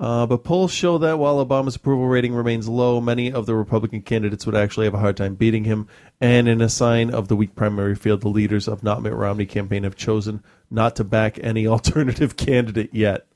Uh, 0.00 0.26
but 0.26 0.44
polls 0.44 0.72
show 0.72 0.96
that 0.98 1.18
while 1.18 1.44
Obama's 1.44 1.74
approval 1.74 2.06
rating 2.06 2.32
remains 2.32 2.68
low, 2.68 3.00
many 3.00 3.32
of 3.32 3.46
the 3.46 3.54
Republican 3.54 4.00
candidates 4.00 4.46
would 4.46 4.54
actually 4.54 4.86
have 4.86 4.94
a 4.94 4.98
hard 4.98 5.16
time 5.16 5.34
beating 5.34 5.64
him. 5.64 5.88
And 6.20 6.46
in 6.48 6.60
a 6.60 6.68
sign 6.68 7.10
of 7.10 7.26
the 7.26 7.34
weak 7.34 7.56
primary 7.56 7.96
field, 7.96 8.20
the 8.20 8.28
leaders 8.28 8.68
of 8.68 8.84
Not 8.84 9.02
Mitt 9.02 9.12
Romney 9.12 9.46
campaign 9.46 9.82
have 9.82 9.96
chosen 9.96 10.42
not 10.70 10.94
to 10.96 11.04
back 11.04 11.38
any 11.42 11.66
alternative 11.66 12.36
candidate 12.36 12.94
yet. 12.94 13.26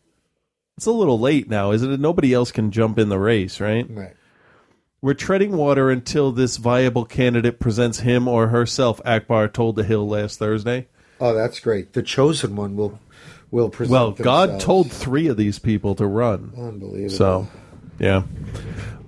It's 0.76 0.86
a 0.86 0.92
little 0.92 1.18
late 1.18 1.50
now, 1.50 1.72
isn't 1.72 1.92
it? 1.92 2.00
Nobody 2.00 2.32
else 2.32 2.52
can 2.52 2.70
jump 2.70 2.98
in 2.98 3.08
the 3.08 3.18
race, 3.18 3.60
right? 3.60 3.86
Right. 3.90 4.14
We're 5.00 5.14
treading 5.14 5.56
water 5.56 5.90
until 5.90 6.30
this 6.30 6.58
viable 6.58 7.04
candidate 7.04 7.58
presents 7.58 8.00
him 8.00 8.28
or 8.28 8.48
herself, 8.48 9.00
Akbar 9.04 9.48
told 9.48 9.74
The 9.74 9.82
Hill 9.82 10.08
last 10.08 10.38
Thursday. 10.38 10.86
Oh, 11.20 11.34
that's 11.34 11.58
great. 11.58 11.92
The 11.92 12.02
chosen 12.04 12.54
one 12.54 12.76
will 12.76 13.00
will 13.52 13.70
present. 13.70 13.92
Well, 13.92 14.10
God 14.10 14.48
themselves. 14.48 14.64
told 14.64 14.90
three 14.90 15.28
of 15.28 15.36
these 15.36 15.60
people 15.60 15.94
to 15.94 16.06
run. 16.06 16.52
Unbelievable. 16.56 17.10
So, 17.10 17.48
yeah. 18.00 18.24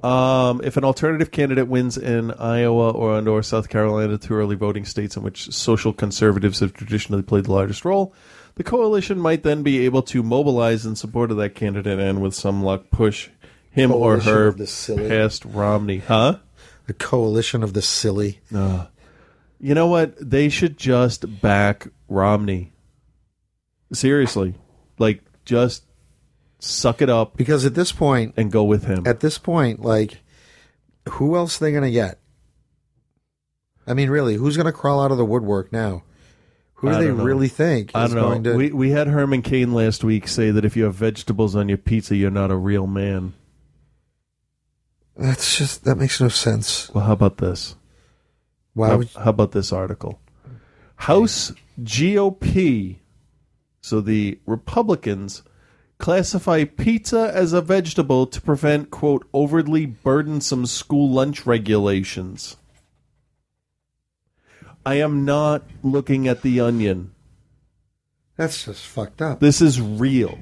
Um, 0.05 0.61
if 0.63 0.77
an 0.77 0.85
alternative 0.85 1.31
candidate 1.31 1.67
wins 1.67 1.97
in 1.97 2.31
Iowa 2.33 2.91
or 2.91 3.19
and 3.19 3.27
or 3.27 3.43
South 3.43 3.71
Carolina, 3.71 4.19
two 4.19 4.35
early 4.35 4.55
voting 4.55 4.85
states 4.85 5.17
in 5.17 5.23
which 5.23 5.51
social 5.53 5.95
conservatives 5.95 6.61
have 6.61 6.75
traditionally 6.75 7.23
played 7.23 7.47
the 7.47 7.53
largest 7.53 7.87
role, 7.87 8.15
the 8.57 8.63
coalition 8.63 9.19
might 9.19 9.43
then 9.43 9.63
be 9.63 9.87
able 9.87 10.03
to 10.03 10.23
mobilize 10.23 10.85
in 10.85 10.95
support 10.95 11.31
of 11.31 11.39
that 11.39 11.55
candidate 11.55 11.99
and, 11.99 12.21
with 12.21 12.35
some 12.35 12.63
luck, 12.63 12.91
push 12.91 13.31
him 13.71 13.91
Coalition 13.91 14.31
or 14.31 14.35
her 14.35 14.53
the 14.53 14.67
silly. 14.67 15.09
past 15.09 15.47
Romney. 15.47 15.99
Huh? 15.99 16.37
The 16.87 16.93
coalition 16.93 17.63
of 17.63 17.73
the 17.73 17.81
silly. 17.81 18.41
Uh, 18.55 18.87
you 19.59 19.75
know 19.75 19.87
what? 19.87 20.15
They 20.21 20.51
should 20.51 20.77
just 20.77 21.41
back 21.41 21.89
Romney. 22.09 22.74
Seriously. 23.95 24.55
Like, 24.99 25.23
just 25.45 25.85
suck 26.59 27.03
it 27.03 27.11
up. 27.11 27.37
Because 27.37 27.65
at 27.67 27.75
this 27.75 27.93
point, 27.93 28.35
and 28.37 28.51
go 28.53 28.65
with 28.65 28.85
him. 28.85 29.07
At 29.07 29.21
this 29.21 29.39
point, 29.39 29.81
like, 29.81 30.19
who 31.09 31.37
else 31.37 31.61
are 31.61 31.65
they 31.65 31.71
going 31.73 31.85
to 31.85 31.91
get? 31.91 32.19
I 33.87 33.95
mean, 33.95 34.09
really, 34.11 34.35
who's 34.37 34.57
going 34.57 34.67
to 34.67 34.73
crawl 34.73 35.03
out 35.03 35.11
of 35.11 35.19
the 35.19 35.25
woodwork 35.25 35.73
now? 35.73 36.03
Who 36.77 36.89
do 36.89 36.95
I 36.97 37.01
they 37.01 37.07
don't 37.09 37.19
know. 37.19 37.25
really 37.25 37.49
think 37.49 37.91
I 37.95 38.05
is 38.05 38.13
don't 38.13 38.21
know. 38.23 38.29
going 38.29 38.45
to? 38.45 38.55
We 38.57 38.73
we 38.73 38.91
had 38.91 39.07
Herman 39.09 39.43
Cain 39.43 39.73
last 39.75 40.03
week 40.05 40.27
say 40.29 40.51
that 40.51 40.65
if 40.65 40.77
you 40.77 40.85
have 40.85 40.95
vegetables 40.95 41.55
on 41.57 41.69
your 41.69 41.79
pizza, 41.79 42.17
you're 42.17 42.31
not 42.31 42.51
a 42.51 42.57
real 42.57 42.87
man. 42.87 43.33
That's 45.17 45.57
just 45.57 45.85
that 45.85 45.97
makes 45.97 46.21
no 46.21 46.29
sense. 46.29 46.91
Well, 46.93 47.05
how 47.05 47.13
about 47.13 47.39
this? 47.39 47.77
Why 48.75 48.89
how, 48.89 48.99
would- 48.99 49.11
how 49.15 49.31
about 49.31 49.53
this 49.53 49.73
article? 49.73 50.19
House 50.97 51.53
GOP, 51.83 52.97
so 53.85 54.01
the 54.01 54.39
Republicans 54.47 55.43
classify 55.99 56.65
pizza 56.65 57.31
as 57.35 57.53
a 57.53 57.61
vegetable 57.61 58.27
to 58.27 58.41
prevent 58.41 58.91
quote 58.91 59.29
overly 59.35 59.85
burdensome 59.85 60.65
school 60.65 61.11
lunch 61.11 61.45
regulations. 61.45 62.57
I 64.87 64.95
am 64.95 65.27
not 65.27 65.65
looking 65.83 66.27
at 66.27 66.41
the 66.41 66.61
onion. 66.61 67.15
That's 68.39 68.65
just 68.65 68.87
fucked 68.87 69.21
up. 69.21 69.41
This 69.41 69.61
is 69.61 69.83
real. 69.83 70.39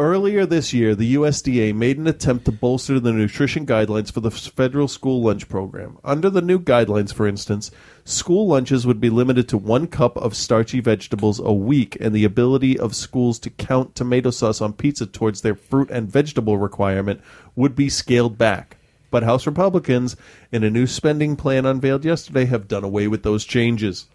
Earlier 0.00 0.46
this 0.46 0.72
year, 0.72 0.94
the 0.94 1.14
USDA 1.14 1.74
made 1.74 1.98
an 1.98 2.06
attempt 2.06 2.46
to 2.46 2.52
bolster 2.52 2.98
the 2.98 3.12
nutrition 3.12 3.66
guidelines 3.66 4.10
for 4.10 4.20
the 4.20 4.30
federal 4.30 4.88
school 4.88 5.20
lunch 5.20 5.46
program. 5.46 5.98
Under 6.02 6.30
the 6.30 6.40
new 6.40 6.58
guidelines, 6.58 7.12
for 7.12 7.26
instance, 7.26 7.70
school 8.06 8.46
lunches 8.46 8.86
would 8.86 8.98
be 8.98 9.10
limited 9.10 9.46
to 9.50 9.58
one 9.58 9.86
cup 9.86 10.16
of 10.16 10.34
starchy 10.34 10.80
vegetables 10.80 11.38
a 11.38 11.52
week, 11.52 11.98
and 12.00 12.14
the 12.14 12.24
ability 12.24 12.78
of 12.78 12.96
schools 12.96 13.38
to 13.40 13.50
count 13.50 13.94
tomato 13.94 14.30
sauce 14.30 14.62
on 14.62 14.72
pizza 14.72 15.04
towards 15.04 15.42
their 15.42 15.54
fruit 15.54 15.90
and 15.90 16.10
vegetable 16.10 16.56
requirement 16.56 17.20
would 17.54 17.76
be 17.76 17.90
scaled 17.90 18.38
back. 18.38 18.78
But 19.10 19.24
House 19.24 19.46
Republicans, 19.46 20.16
in 20.50 20.64
a 20.64 20.70
new 20.70 20.86
spending 20.86 21.36
plan 21.36 21.66
unveiled 21.66 22.06
yesterday, 22.06 22.46
have 22.46 22.68
done 22.68 22.84
away 22.84 23.06
with 23.06 23.22
those 23.22 23.44
changes. 23.44 24.06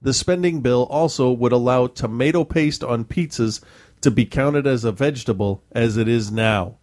The 0.00 0.14
spending 0.14 0.60
bill 0.60 0.84
also 0.84 1.32
would 1.32 1.50
allow 1.50 1.88
tomato 1.88 2.44
paste 2.44 2.84
on 2.84 3.06
pizzas 3.06 3.60
to 4.06 4.10
be 4.12 4.24
counted 4.24 4.68
as 4.68 4.84
a 4.84 4.92
vegetable 4.92 5.64
as 5.72 5.96
it 5.96 6.06
is 6.06 6.30
now. 6.30 6.76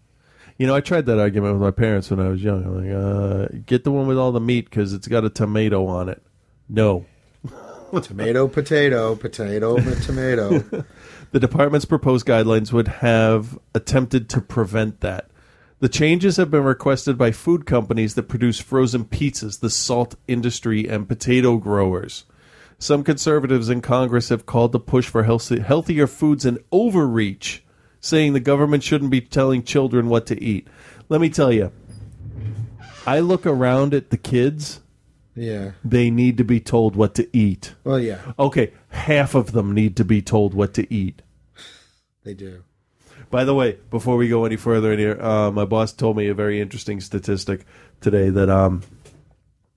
You 0.57 0.67
know, 0.67 0.75
I 0.75 0.81
tried 0.81 1.05
that 1.05 1.19
argument 1.19 1.53
with 1.53 1.61
my 1.61 1.71
parents 1.71 2.09
when 2.09 2.19
I 2.19 2.27
was 2.27 2.43
young. 2.43 2.65
I'm 2.65 2.83
like, 2.83 2.93
uh, 2.93 3.59
get 3.65 3.85
the 3.85 3.93
one 3.93 4.07
with 4.07 4.17
all 4.17 4.33
the 4.33 4.41
meat 4.41 4.69
because 4.69 4.91
it's 4.91 5.07
got 5.07 5.23
a 5.23 5.29
tomato 5.29 5.87
on 5.87 6.09
it. 6.09 6.21
No. 6.67 7.05
tomato, 8.01 8.49
potato, 8.49 9.15
potato, 9.15 9.77
tomato. 10.01 10.83
The 11.31 11.39
department's 11.39 11.85
proposed 11.85 12.25
guidelines 12.25 12.73
would 12.73 12.89
have 12.89 13.57
attempted 13.73 14.27
to 14.31 14.41
prevent 14.41 14.99
that. 14.99 15.29
The 15.79 15.87
changes 15.87 16.35
have 16.35 16.51
been 16.51 16.65
requested 16.65 17.17
by 17.17 17.31
food 17.31 17.65
companies 17.65 18.15
that 18.15 18.23
produce 18.23 18.59
frozen 18.59 19.05
pizzas, 19.05 19.61
the 19.61 19.69
salt 19.69 20.15
industry, 20.27 20.89
and 20.89 21.07
potato 21.07 21.55
growers. 21.55 22.25
Some 22.83 23.05
conservatives 23.05 23.69
in 23.69 23.79
Congress 23.79 24.27
have 24.27 24.45
called 24.45 24.73
the 24.73 24.79
push 24.79 25.07
for 25.07 25.23
healthy, 25.23 25.61
healthier 25.61 26.05
foods 26.05 26.43
an 26.43 26.57
overreach, 26.69 27.63
saying 28.01 28.33
the 28.33 28.41
government 28.41 28.83
shouldn't 28.83 29.09
be 29.09 29.21
telling 29.21 29.63
children 29.63 30.09
what 30.09 30.25
to 30.25 30.43
eat. 30.43 30.67
Let 31.07 31.21
me 31.21 31.29
tell 31.29 31.49
you, 31.49 31.71
I 33.07 33.21
look 33.21 33.45
around 33.45 33.93
at 33.93 34.09
the 34.09 34.17
kids. 34.17 34.81
Yeah. 35.33 35.71
They 35.85 36.09
need 36.09 36.37
to 36.39 36.43
be 36.43 36.59
told 36.59 36.97
what 36.97 37.15
to 37.15 37.29
eat. 37.31 37.73
Well, 37.85 38.01
yeah, 38.01 38.19
Okay, 38.37 38.73
half 38.89 39.33
of 39.33 39.53
them 39.53 39.71
need 39.71 39.95
to 39.95 40.03
be 40.03 40.21
told 40.21 40.53
what 40.53 40.73
to 40.73 40.93
eat. 40.93 41.21
they 42.25 42.33
do. 42.33 42.65
By 43.29 43.45
the 43.45 43.55
way, 43.55 43.77
before 43.91 44.17
we 44.17 44.27
go 44.27 44.43
any 44.43 44.57
further 44.57 44.91
in 44.91 44.99
here, 44.99 45.17
uh, 45.21 45.51
my 45.51 45.63
boss 45.63 45.93
told 45.93 46.17
me 46.17 46.27
a 46.27 46.33
very 46.33 46.59
interesting 46.59 46.99
statistic 46.99 47.65
today 48.01 48.29
that 48.29 48.49
um, 48.49 48.81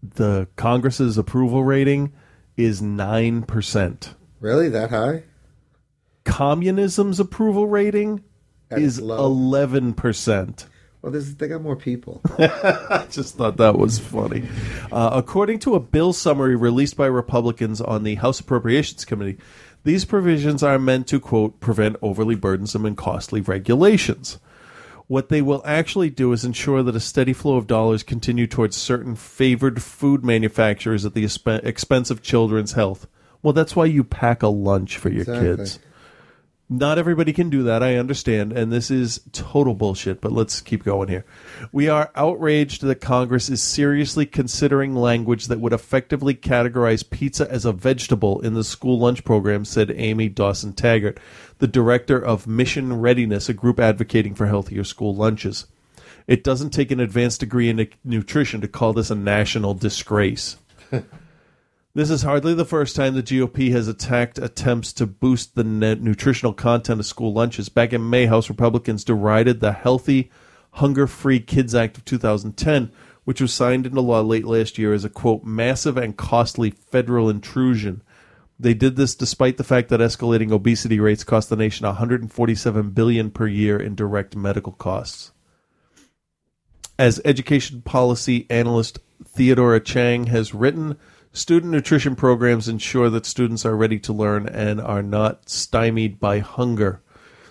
the 0.03 0.49
Congress's 0.57 1.17
approval 1.17 1.63
rating 1.63 2.13
is 2.57 2.81
nine 2.83 3.43
percent. 3.43 4.15
Really, 4.41 4.69
that 4.69 4.91
high? 4.91 5.25
Communism's 6.25 7.21
approval 7.21 7.67
rating 7.67 8.23
At 8.71 8.79
is 8.81 9.01
low. 9.01 9.25
eleven 9.25 9.95
percent. 9.95 10.67
Well, 11.03 11.13
there's, 11.13 11.37
they 11.37 11.47
got 11.47 11.63
more 11.63 11.77
people. 11.77 12.21
I 12.39 13.07
just 13.11 13.37
thought 13.37 13.59
that 13.59 13.79
was 13.79 13.99
funny. 14.01 14.49
Uh, 14.91 15.11
according 15.13 15.61
to 15.61 15.77
a 15.77 15.81
bill 15.81 16.13
summary 16.13 16.57
released 16.57 16.97
by 16.97 17.07
Republicans 17.07 17.81
on 17.81 18.03
the 18.03 18.17
House 18.17 18.41
Appropriations 18.41 19.05
Committee, 19.05 19.39
these 19.85 20.05
provisions 20.05 20.65
are 20.65 20.81
meant 20.81 21.07
to, 21.09 21.21
quote, 21.21 21.61
prevent 21.61 21.95
overly 22.03 22.35
burdensome 22.35 22.85
and 22.85 22.97
costly 22.97 23.41
regulations. 23.41 24.41
What 25.09 25.29
they 25.29 25.41
will 25.41 25.63
actually 25.65 26.11
do 26.11 26.33
is 26.33 26.45
ensure 26.45 26.83
that 26.83 26.97
a 26.97 27.01
steady 27.01 27.33
flow 27.33 27.57
of 27.57 27.67
dollars 27.69 28.03
continue 28.03 28.47
towards 28.47 28.77
certain 28.77 29.15
favored 29.15 29.81
food 29.83 30.25
manufacturers 30.25 31.05
at 31.05 31.15
the 31.15 31.25
expe- 31.25 31.65
expense 31.65 32.11
of 32.11 32.23
children's 32.23 32.73
health. 32.73 33.07
Well, 33.43 33.53
that's 33.53 33.77
why 33.77 33.85
you 33.85 34.03
pack 34.03 34.43
a 34.43 34.49
lunch 34.49 34.99
for 34.99 35.09
your 35.09 35.21
Exactly. 35.21 35.57
kids. 35.57 35.79
Not 36.69 36.99
everybody 36.99 37.33
can 37.33 37.49
do 37.49 37.63
that, 37.63 37.85
I 37.85 37.95
understand, 37.95 38.53
and 38.53 38.73
this 38.73 38.91
is 38.91 39.21
total 39.31 39.73
bullshit, 39.73 40.21
but 40.21 40.33
let's 40.33 40.61
keep 40.61 40.83
going 40.83 41.09
here. 41.09 41.25
We 41.71 41.89
are 41.89 42.11
outraged 42.17 42.83
that 42.83 43.01
Congress 43.01 43.49
is 43.49 43.63
seriously 43.63 44.27
considering 44.27 44.97
language 44.97 45.47
that 45.47 45.61
would 45.61 45.73
effectively 45.73 46.35
categorize 46.35 47.09
pizza 47.09 47.49
as 47.49 47.65
a 47.65 47.73
vegetable 47.73 48.41
in 48.41 48.55
the 48.55 48.65
school 48.65 48.99
lunch 48.99 49.25
program, 49.25 49.65
said 49.65 49.93
Amy 49.95 50.29
Dawson 50.29 50.73
Taggart, 50.73 51.21
the 51.59 51.69
director 51.69 52.19
of 52.19 52.49
Mission 52.49 53.01
Readiness, 53.01 53.49
a 53.49 53.55
group 53.55 53.79
advocating 53.79 54.35
for 54.35 54.47
healthier 54.47 54.83
school 54.83 55.15
lunches. 55.15 55.67
It 56.27 56.43
doesn't 56.43 56.71
take 56.71 56.91
an 56.91 56.99
advanced 56.99 57.39
degree 57.39 57.69
in 57.69 57.89
nutrition 58.03 58.61
to 58.61 58.67
call 58.67 58.93
this 58.93 59.13
a 59.13 59.15
national 59.15 59.75
disgrace. 59.75 60.57
This 61.97 62.11
is 62.11 62.25
hardly 62.25 62.53
the 62.53 62.67
first 62.67 62.95
time 62.95 63.15
the 63.15 63.23
GOP 63.23 63.73
has 63.73 63.89
attacked 63.89 64.37
attempts 64.37 64.93
to 64.93 65.07
boost 65.07 65.55
the 65.55 65.65
nutritional 65.65 66.53
content 66.53 67.01
of 67.01 67.07
school 67.07 67.33
lunches. 67.33 67.71
Back 67.71 67.95
in 67.95 68.11
May, 68.11 68.27
House 68.27 68.51
Republicans 68.51 69.03
derided 69.03 69.61
the 69.61 69.73
Healthy, 69.73 70.31
Hunger 70.73 71.07
Free 71.07 71.41
Kids 71.41 71.75
Act 71.75 71.97
of 71.97 72.05
2010, 72.05 72.93
which 73.25 73.41
was 73.41 73.55
signed 73.55 73.87
into 73.87 74.03
law 74.03 74.21
late 74.21 74.45
last 74.45 74.77
year 74.77 74.93
as 74.93 75.07
a 75.07 75.09
quote, 75.09 75.45
massive 75.45 75.97
and 75.97 76.19
costly 76.19 76.69
federal 76.71 77.31
intrusion. 77.31 78.03
They 78.61 78.75
did 78.75 78.97
this 78.97 79.15
despite 79.15 79.57
the 79.57 79.65
fact 79.65 79.89
that 79.89 80.01
escalating 80.01 80.53
obesity 80.53 81.01
rates 81.01 81.25
cost 81.25 81.49
the 81.49 81.57
nation 81.57 81.87
147 81.87 82.91
billion 82.91 83.31
per 83.31 83.47
year 83.47 83.81
in 83.81 83.95
direct 83.95 84.37
medical 84.37 84.73
costs. 84.73 85.33
As 86.99 87.23
education 87.25 87.81
policy 87.81 88.47
analyst 88.51 88.99
Theodora 89.25 89.81
Chang 89.81 90.27
has 90.27 90.53
written, 90.53 90.99
Student 91.37 91.71
nutrition 91.71 92.17
programs 92.17 92.67
ensure 92.67 93.11
that 93.11 93.27
students 93.27 93.67
are 93.67 93.77
ready 93.77 93.99
to 93.99 94.13
learn 94.15 94.49
and 94.49 94.81
are 94.81 95.03
not 95.03 95.51
stymied 95.51 96.19
by 96.19 96.39
hunger. 96.39 97.03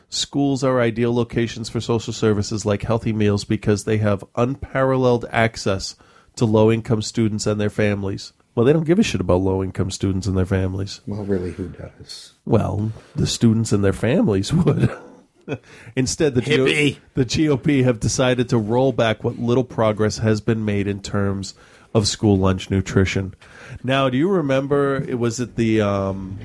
Schools 0.10 0.64
are 0.64 0.82
ideal 0.82 1.14
locations 1.14 1.70
for 1.70 1.80
social 1.80 2.12
services 2.12 2.66
like 2.66 2.82
healthy 2.82 3.14
meals 3.14 3.44
because 3.44 3.84
they 3.84 4.00
have 4.00 4.24
unparalleled 4.36 5.26
access 5.30 5.96
to 6.36 6.46
low 6.46 6.72
income 6.72 7.04
students 7.04 7.46
and 7.46 7.62
their 7.62 7.70
families. 7.70 8.34
Well, 8.56 8.66
they 8.66 8.74
don't 8.74 8.88
give 8.88 8.98
a 8.98 9.04
shit 9.04 9.22
about 9.22 9.42
low 9.42 9.64
income 9.64 9.92
students 9.92 10.26
and 10.26 10.36
their 10.36 10.48
families. 10.48 11.02
Well, 11.06 11.24
really, 11.24 11.52
who 11.52 11.68
does? 11.68 12.34
Well, 12.44 12.92
the 13.16 13.28
students 13.28 13.72
and 13.72 13.84
their 13.84 13.94
families 13.94 14.52
would. 14.52 14.90
Instead, 15.96 16.34
the, 16.34 16.42
GO- 16.42 16.66
the 17.14 17.26
GOP 17.26 17.84
have 17.84 18.00
decided 18.00 18.50
to 18.50 18.58
roll 18.58 18.94
back 18.94 19.24
what 19.24 19.38
little 19.38 19.64
progress 19.64 20.18
has 20.18 20.42
been 20.42 20.66
made 20.66 20.88
in 20.88 21.04
terms 21.04 21.54
of 21.94 22.08
school 22.08 22.38
lunch 22.38 22.72
nutrition. 22.72 23.36
Now, 23.84 24.10
do 24.10 24.18
you 24.18 24.30
remember? 24.30 24.98
It 25.08 25.20
was 25.20 25.40
at 25.40 25.56
the 25.56 25.82
um, 25.82 26.40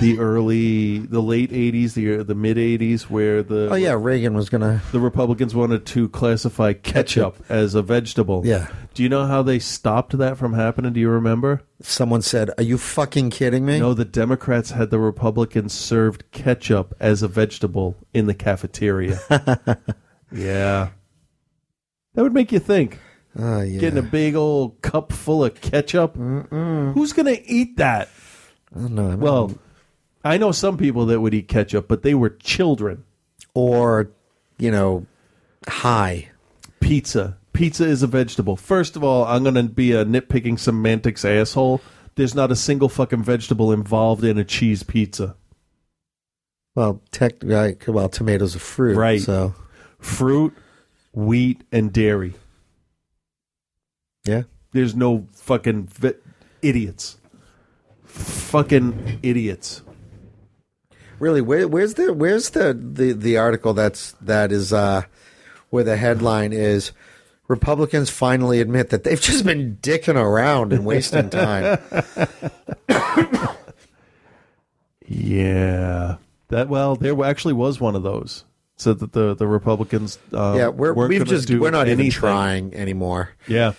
the 0.00 0.18
early, 0.18 0.98
the 0.98 1.20
late 1.20 1.50
'80s, 1.50 1.94
the 1.94 2.22
the 2.22 2.34
mid 2.34 2.56
'80s, 2.56 3.02
where 3.02 3.42
the 3.42 3.68
Oh 3.70 3.74
yeah, 3.74 3.96
Reagan 3.98 4.34
was 4.34 4.48
gonna. 4.48 4.82
the 4.92 5.00
Republicans 5.00 5.54
wanted 5.54 5.86
to 5.86 6.08
classify 6.08 6.72
ketchup 6.72 7.36
as 7.48 7.74
a 7.74 7.82
vegetable. 7.82 8.42
Yeah. 8.44 8.68
Do 8.94 9.02
you 9.04 9.08
know 9.08 9.26
how 9.26 9.42
they 9.42 9.58
stopped 9.60 10.16
that 10.18 10.36
from 10.36 10.54
happening? 10.54 10.92
Do 10.92 11.00
you 11.00 11.10
remember? 11.10 11.62
Someone 11.82 12.22
said, 12.22 12.50
"Are 12.58 12.64
you 12.64 12.78
fucking 12.78 13.30
kidding 13.30 13.64
me?" 13.66 13.78
No, 13.78 13.94
the 13.94 14.04
Democrats 14.04 14.70
had 14.70 14.90
the 14.90 14.98
Republicans 14.98 15.72
served 15.72 16.30
ketchup 16.32 16.94
as 17.00 17.22
a 17.22 17.28
vegetable 17.28 17.96
in 18.12 18.26
the 18.26 18.34
cafeteria. 18.34 19.20
yeah. 20.32 20.90
That 22.14 22.22
would 22.22 22.34
make 22.34 22.50
you 22.52 22.58
think. 22.58 22.98
Oh 23.38 23.60
yeah. 23.60 23.78
Getting 23.80 23.98
a 23.98 24.02
big 24.02 24.34
old 24.34 24.80
cup 24.82 25.12
full 25.12 25.44
of 25.44 25.60
ketchup. 25.60 26.16
Who's 26.16 27.12
going 27.12 27.26
to 27.26 27.48
eat 27.50 27.76
that? 27.76 28.08
I 28.74 28.80
don't 28.80 28.94
know. 28.94 29.16
Well, 29.16 29.52
I 30.24 30.36
know 30.36 30.52
some 30.52 30.76
people 30.76 31.06
that 31.06 31.20
would 31.20 31.34
eat 31.34 31.48
ketchup, 31.48 31.88
but 31.88 32.02
they 32.02 32.14
were 32.14 32.30
children. 32.30 33.04
or 33.54 34.10
you 34.58 34.70
know, 34.70 35.06
high. 35.66 36.28
Pizza. 36.80 37.36
Pizza 37.52 37.84
is 37.84 38.02
a 38.02 38.06
vegetable. 38.06 38.56
First 38.56 38.96
of 38.96 39.02
all, 39.04 39.24
I'm 39.24 39.42
going 39.42 39.54
to 39.54 39.62
be 39.64 39.92
a 39.92 40.04
nitpicking 40.04 40.58
semantics 40.58 41.24
asshole. 41.24 41.80
There's 42.14 42.34
not 42.34 42.50
a 42.52 42.56
single 42.56 42.88
fucking 42.88 43.22
vegetable 43.22 43.72
involved 43.72 44.24
in 44.24 44.38
a 44.38 44.44
cheese 44.44 44.82
pizza. 44.82 45.36
Well, 46.74 47.02
tech. 47.10 47.34
Right, 47.42 47.86
well, 47.88 48.08
tomatoes 48.08 48.54
are 48.54 48.60
fruit. 48.60 48.96
Right. 48.96 49.20
So 49.20 49.54
Fruit, 49.98 50.54
wheat, 51.12 51.62
and 51.72 51.92
dairy. 51.92 52.34
Yeah. 54.24 54.42
There's 54.72 54.94
no 54.94 55.26
fucking 55.32 55.86
ve- 55.88 56.14
idiots. 56.62 57.18
Fucking 58.04 59.20
idiots. 59.22 59.82
Really, 61.18 61.40
where, 61.40 61.66
where's 61.68 61.94
the 61.94 62.12
where's 62.12 62.50
the, 62.50 62.72
the 62.72 63.12
the 63.12 63.36
article 63.36 63.74
that's 63.74 64.12
that 64.22 64.52
is 64.52 64.72
uh 64.72 65.02
where 65.70 65.84
the 65.84 65.96
headline 65.96 66.52
is 66.52 66.92
Republicans 67.48 68.08
finally 68.10 68.60
admit 68.60 68.90
that 68.90 69.04
they've 69.04 69.20
just 69.20 69.44
been 69.44 69.76
dicking 69.82 70.16
around 70.16 70.72
and 70.72 70.84
wasting 70.86 71.28
time. 71.30 71.78
Yeah. 75.06 76.16
That 76.48 76.68
well, 76.68 76.96
there 76.96 77.20
actually 77.24 77.54
was 77.54 77.80
one 77.80 77.96
of 77.96 78.02
those. 78.02 78.44
Said 78.76 79.00
that 79.00 79.12
the 79.12 79.34
the 79.34 79.46
Republicans. 79.46 80.18
Um, 80.32 80.56
yeah, 80.56 80.68
we're 80.68 80.94
weren't 80.94 81.10
we've 81.10 81.18
gonna 81.20 81.30
just 81.30 81.48
do 81.48 81.60
we're 81.60 81.70
not 81.70 81.86
even 81.88 82.00
anything. 82.00 82.18
trying 82.18 82.74
anymore. 82.74 83.30
Yeah. 83.46 83.72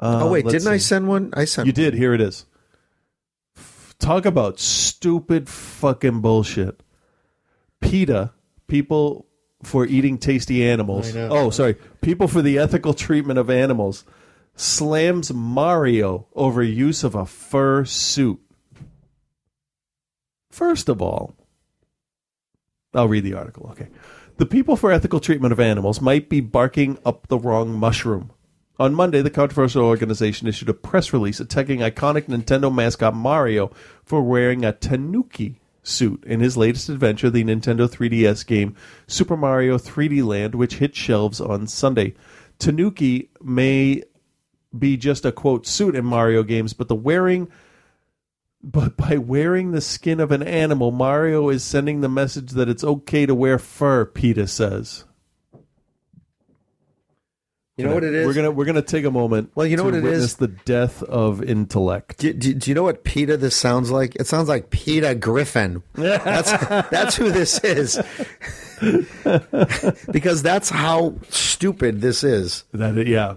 Uh, 0.00 0.24
oh 0.24 0.30
wait, 0.30 0.46
didn't 0.46 0.68
I 0.68 0.78
send 0.78 1.08
one? 1.08 1.32
I 1.34 1.44
sent 1.44 1.66
You 1.66 1.72
did. 1.72 1.94
Here 1.94 2.14
it 2.14 2.20
is. 2.20 2.46
Talk 3.98 4.26
about 4.26 4.58
stupid 4.58 5.48
fucking 5.48 6.20
bullshit. 6.20 6.82
PETA, 7.80 8.32
people 8.66 9.26
for 9.62 9.86
eating 9.86 10.18
tasty 10.18 10.66
animals. 10.66 11.14
Oh, 11.16 11.50
sorry. 11.50 11.76
People 12.00 12.28
for 12.28 12.42
the 12.42 12.58
ethical 12.58 12.92
treatment 12.94 13.38
of 13.38 13.48
animals 13.48 14.04
slams 14.56 15.32
Mario 15.32 16.26
over 16.34 16.62
use 16.62 17.02
of 17.02 17.14
a 17.14 17.26
fur 17.26 17.84
suit. 17.84 18.40
First 20.50 20.88
of 20.88 21.02
all, 21.02 21.34
I'll 22.94 23.08
read 23.08 23.24
the 23.24 23.34
article. 23.34 23.68
Okay. 23.70 23.88
The 24.36 24.46
people 24.46 24.76
for 24.76 24.92
ethical 24.92 25.20
treatment 25.20 25.52
of 25.52 25.60
animals 25.60 26.00
might 26.00 26.28
be 26.28 26.40
barking 26.40 26.98
up 27.04 27.28
the 27.28 27.38
wrong 27.38 27.72
mushroom. 27.72 28.30
On 28.76 28.92
Monday, 28.92 29.22
the 29.22 29.30
controversial 29.30 29.84
organization 29.84 30.48
issued 30.48 30.68
a 30.68 30.74
press 30.74 31.12
release 31.12 31.38
attacking 31.38 31.78
iconic 31.78 32.26
Nintendo 32.26 32.74
mascot 32.74 33.14
Mario 33.14 33.70
for 34.02 34.20
wearing 34.20 34.64
a 34.64 34.72
Tanuki 34.72 35.60
suit 35.84 36.24
in 36.24 36.40
his 36.40 36.56
latest 36.56 36.88
adventure, 36.88 37.30
the 37.30 37.44
Nintendo 37.44 37.88
3DS 37.88 38.44
game 38.44 38.74
Super 39.06 39.36
Mario 39.36 39.78
3D 39.78 40.24
Land, 40.24 40.56
which 40.56 40.78
hit 40.78 40.96
shelves 40.96 41.40
on 41.40 41.68
Sunday. 41.68 42.14
Tanuki 42.58 43.30
may 43.40 44.02
be 44.76 44.96
just 44.96 45.24
a 45.24 45.30
quote 45.30 45.68
suit 45.68 45.94
in 45.94 46.04
Mario 46.04 46.42
games, 46.42 46.72
but 46.72 46.88
the 46.88 46.96
wearing 46.96 47.48
but 48.60 48.96
by 48.96 49.18
wearing 49.18 49.70
the 49.70 49.82
skin 49.82 50.18
of 50.18 50.32
an 50.32 50.42
animal, 50.42 50.90
Mario 50.90 51.50
is 51.50 51.62
sending 51.62 52.00
the 52.00 52.08
message 52.08 52.52
that 52.52 52.68
it's 52.68 52.82
okay 52.82 53.26
to 53.26 53.34
wear 53.34 53.58
fur, 53.58 54.06
PETA 54.06 54.46
says. 54.46 55.04
You 57.76 57.84
know 57.86 57.94
what 57.94 58.04
it 58.04 58.14
is? 58.14 58.26
We're 58.26 58.34
gonna 58.34 58.50
we're 58.52 58.66
gonna 58.66 58.82
take 58.82 59.04
a 59.04 59.10
moment. 59.10 59.50
Well, 59.56 59.66
you 59.66 59.76
know 59.76 59.82
what 59.82 59.94
it 59.94 60.04
is? 60.04 60.36
The 60.36 60.46
death 60.46 61.02
of 61.02 61.42
intellect. 61.42 62.18
Do, 62.18 62.32
do, 62.32 62.54
do 62.54 62.70
you 62.70 62.74
know 62.74 62.84
what 62.84 63.02
Peter 63.02 63.36
this 63.36 63.56
sounds 63.56 63.90
like? 63.90 64.14
It 64.14 64.28
sounds 64.28 64.48
like 64.48 64.70
Peter 64.70 65.12
Griffin. 65.14 65.82
That's 65.94 66.52
that's 66.90 67.16
who 67.16 67.32
this 67.32 67.58
is. 67.64 67.98
because 70.12 70.42
that's 70.42 70.70
how 70.70 71.16
stupid 71.30 72.00
this 72.00 72.22
is. 72.22 72.62
That 72.72 73.08
yeah. 73.08 73.36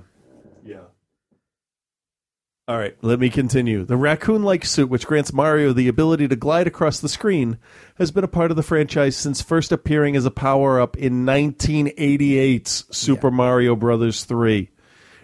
All 2.69 2.77
right, 2.77 2.97
let 3.01 3.21
me 3.21 3.29
continue. 3.29 3.85
The 3.85 3.95
raccoon-like 3.95 4.65
suit, 4.65 4.89
which 4.89 5.07
grants 5.07 5.31
Mario 5.31 5.71
the 5.71 5.87
ability 5.87 6.27
to 6.27 6.35
glide 6.35 6.67
across 6.67 6.99
the 6.99 7.07
screen, 7.07 7.59
has 7.95 8.11
been 8.11 8.25
a 8.25 8.27
part 8.27 8.51
of 8.51 8.57
the 8.57 8.63
franchise 8.63 9.15
since 9.15 9.41
first 9.41 9.71
appearing 9.71 10.17
as 10.17 10.25
a 10.25 10.31
power-up 10.31 10.97
in 10.97 11.25
1988's 11.25 12.85
Super 12.91 13.31
Mario 13.31 13.73
Brothers 13.73 14.25
3. 14.25 14.69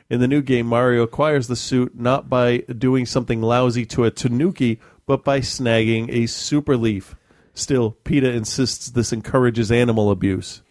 In 0.09 0.21
the 0.21 0.27
new 0.27 0.41
game, 0.41 0.67
Mario 0.67 1.03
acquires 1.03 1.47
the 1.47 1.57
suit 1.57 1.99
not 1.99 2.29
by 2.29 2.59
doing 2.59 3.05
something 3.05 3.41
lousy 3.41 3.85
to 3.87 4.05
a 4.05 4.11
Tanuki, 4.11 4.79
but 5.05 5.25
by 5.25 5.41
snagging 5.41 6.09
a 6.09 6.27
super 6.27 6.77
leaf. 6.77 7.13
Still, 7.53 7.91
PETA 8.05 8.31
insists 8.31 8.89
this 8.89 9.11
encourages 9.11 9.69
animal 9.69 10.11
abuse. 10.11 10.61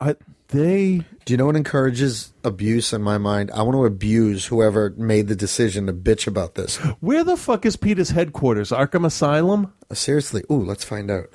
I, 0.00 0.16
they 0.54 1.02
Do 1.24 1.32
you 1.32 1.36
know 1.36 1.46
what 1.46 1.56
encourages 1.56 2.32
abuse 2.44 2.92
in 2.92 3.02
my 3.02 3.18
mind? 3.18 3.50
I 3.52 3.62
want 3.62 3.74
to 3.74 3.84
abuse 3.84 4.46
whoever 4.46 4.90
made 4.96 5.28
the 5.28 5.36
decision 5.36 5.86
to 5.86 5.92
bitch 5.92 6.26
about 6.26 6.54
this. 6.54 6.76
Where 7.00 7.24
the 7.24 7.36
fuck 7.36 7.66
is 7.66 7.76
PETA's 7.76 8.10
headquarters? 8.10 8.70
Arkham 8.70 9.04
Asylum? 9.04 9.72
Seriously. 9.92 10.42
Ooh, 10.50 10.62
let's 10.62 10.84
find 10.84 11.10
out. 11.10 11.30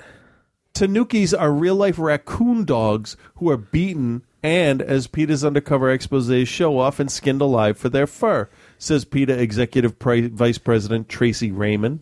Tanukis 0.74 1.38
are 1.38 1.52
real 1.52 1.74
life 1.74 1.98
raccoon 1.98 2.64
dogs 2.64 3.16
who 3.36 3.50
are 3.50 3.56
beaten 3.56 4.24
and, 4.42 4.80
as 4.80 5.06
PETA's 5.06 5.44
undercover 5.44 5.90
exposes 5.90 6.48
show, 6.48 6.78
often 6.78 7.08
skinned 7.08 7.42
alive 7.42 7.76
for 7.76 7.88
their 7.88 8.06
fur, 8.06 8.48
says 8.78 9.04
PETA 9.04 9.38
Executive 9.38 9.98
Pri- 9.98 10.28
Vice 10.28 10.58
President 10.58 11.08
Tracy 11.08 11.50
Reiman. 11.50 12.00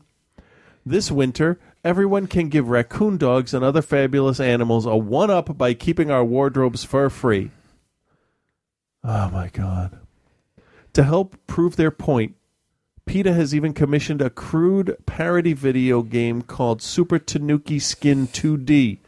This 0.87 1.11
winter, 1.11 1.59
Everyone 1.85 2.27
can 2.27 2.49
give 2.49 2.69
raccoon 2.69 3.19
dogs 3.19 3.55
and 3.55 3.65
other 3.65 3.83
fabulous 3.83 4.41
animals 4.41 4.85
a 4.85 4.97
one 4.97 5.31
up 5.31 5.57
by 5.57 5.75
keeping 5.75 6.11
our 6.11 6.25
wardrobes 6.25 6.85
fur 6.85 7.09
free. 7.09 7.51
Oh 9.05 9.31
my 9.31 9.49
god. 9.49 9.99
To 10.95 11.05
help 11.05 11.37
prove 11.47 11.77
their 11.77 11.93
point, 11.93 12.35
PETA 13.07 13.33
has 13.33 13.55
even 13.55 13.73
commissioned 13.73 14.21
a 14.21 14.29
crude 14.29 14.97
parody 15.07 15.53
video 15.53 16.03
game 16.03 16.43
called 16.43 16.83
Super 16.83 17.19
Tanuki 17.19 17.79
Skin 17.79 18.27
2D, 18.27 18.99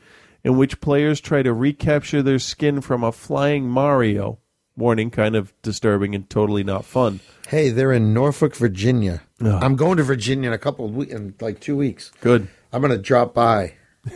in 0.44 0.56
which 0.56 0.80
players 0.80 1.20
try 1.20 1.42
to 1.42 1.52
recapture 1.52 2.22
their 2.22 2.38
skin 2.38 2.80
from 2.80 3.02
a 3.02 3.12
flying 3.12 3.68
Mario. 3.68 4.38
Warning, 4.76 5.10
kind 5.10 5.36
of 5.36 5.52
disturbing 5.60 6.14
and 6.14 6.30
totally 6.30 6.64
not 6.64 6.84
fun. 6.86 7.20
Hey, 7.48 7.68
they're 7.68 7.92
in 7.92 8.14
Norfolk, 8.14 8.54
Virginia. 8.54 9.22
I'm 9.42 9.76
going 9.76 9.96
to 9.98 10.02
Virginia 10.02 10.48
in 10.48 10.54
a 10.54 10.58
couple 10.58 10.86
of 10.86 10.94
weeks, 10.94 11.12
in 11.12 11.34
like 11.40 11.60
two 11.60 11.76
weeks. 11.76 12.12
Good. 12.20 12.48
I'm 12.72 12.80
going 12.80 12.92
to 12.92 12.98
drop 12.98 13.34
by. 13.34 13.74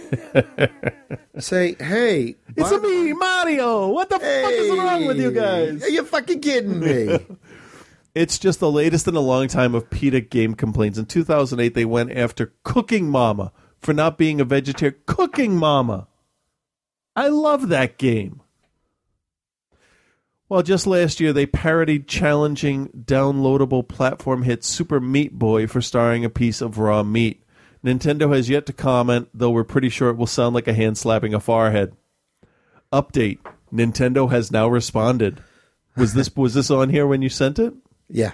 Say, 1.39 1.77
hey, 1.79 2.37
It's 2.57 2.71
a 2.71 2.81
me, 2.81 3.13
Mario. 3.13 3.89
What 3.89 4.09
the 4.09 4.19
fuck 4.19 4.53
is 4.53 4.79
wrong 4.79 5.07
with 5.07 5.19
you 5.19 5.31
guys? 5.31 5.83
Are 5.83 5.91
you 5.91 6.05
fucking 6.05 6.41
kidding 6.41 6.81
me? 6.81 7.19
It's 8.15 8.39
just 8.39 8.61
the 8.61 8.71
latest 8.71 9.09
in 9.09 9.17
a 9.17 9.21
long 9.21 9.49
time 9.49 9.75
of 9.75 9.91
PETA 9.91 10.21
game 10.21 10.55
complaints. 10.55 10.99
In 10.99 11.07
2008, 11.07 11.75
they 11.75 11.85
went 11.85 12.13
after 12.13 12.55
Cooking 12.63 13.11
Mama 13.11 13.51
for 13.81 13.93
not 13.93 14.19
being 14.19 14.41
a 14.41 14.45
vegetarian. 14.45 14.97
Cooking 15.05 15.57
Mama. 15.57 16.07
I 17.17 17.27
love 17.27 17.71
that 17.71 17.99
game. 17.99 18.41
Well, 20.49 20.63
just 20.63 20.87
last 20.87 21.19
year, 21.19 21.33
they 21.33 21.47
parodied 21.47 22.07
challenging 22.07 22.89
downloadable 22.91 23.89
platform 23.89 24.45
hit 24.45 24.63
Super 24.63 25.01
Meat 25.01 25.33
Boy 25.33 25.67
for 25.67 25.81
starring 25.81 26.25
a 26.25 26.31
piece 26.31 26.61
of 26.61 26.79
raw 26.79 27.03
meat. 27.03 27.43
Nintendo 27.85 28.35
has 28.35 28.49
yet 28.49 28.65
to 28.67 28.73
comment, 28.73 29.29
though 29.35 29.51
we're 29.51 29.63
pretty 29.63 29.91
sure 29.91 30.09
it 30.09 30.17
will 30.17 30.27
sound 30.27 30.55
like 30.55 30.67
a 30.67 30.73
hand 30.73 30.97
slapping 30.97 31.35
a 31.35 31.41
forehead. 31.41 31.95
Update: 32.93 33.39
Nintendo 33.73 34.31
has 34.31 34.51
now 34.51 34.69
responded. 34.69 35.43
Was 35.97 36.15
this 36.15 36.35
was 36.37 36.55
this 36.55 36.71
on 36.71 36.89
here 36.89 37.07
when 37.07 37.21
you 37.21 37.29
sent 37.29 37.59
it? 37.59 37.75
Yeah. 38.09 38.33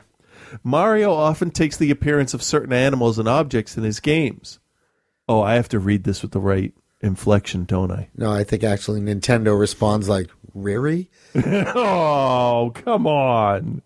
Mario 0.63 1.13
often 1.13 1.51
takes 1.51 1.77
the 1.77 1.91
appearance 1.91 2.35
of 2.35 2.43
certain 2.43 2.73
animals 2.73 3.19
and 3.19 3.29
objects 3.29 3.77
in 3.77 3.85
his 3.85 4.01
games. 4.01 4.59
Oh, 5.29 5.43
I 5.43 5.55
have 5.55 5.69
to 5.71 5.79
read 5.79 6.05
this 6.05 6.23
with 6.23 6.33
the 6.33 6.41
right 6.41 6.75
inflection, 7.01 7.65
don't 7.65 7.93
I? 7.93 8.09
No, 8.17 8.33
I 8.33 8.45
think 8.45 8.65
actually 8.65 9.01
Nintendo 9.01 9.59
responds 9.59 10.09
like, 10.09 10.29
"Riri." 10.57 11.09
oh, 11.75 12.73
come 12.75 13.07
on. 13.07 13.83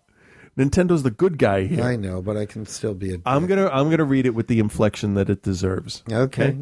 Nintendo's 0.57 1.03
the 1.03 1.11
good 1.11 1.37
guy 1.37 1.65
here. 1.65 1.83
I 1.83 1.95
know, 1.95 2.21
but 2.21 2.37
I 2.37 2.45
can 2.45 2.65
still 2.65 2.93
be 2.93 3.13
a. 3.13 3.17
I'm 3.25 3.45
gonna 3.45 3.67
I'm 3.67 3.89
gonna 3.89 4.05
read 4.05 4.25
it 4.25 4.35
with 4.35 4.47
the 4.47 4.59
inflection 4.59 5.13
that 5.15 5.29
it 5.29 5.43
deserves. 5.43 6.03
Okay. 6.09 6.57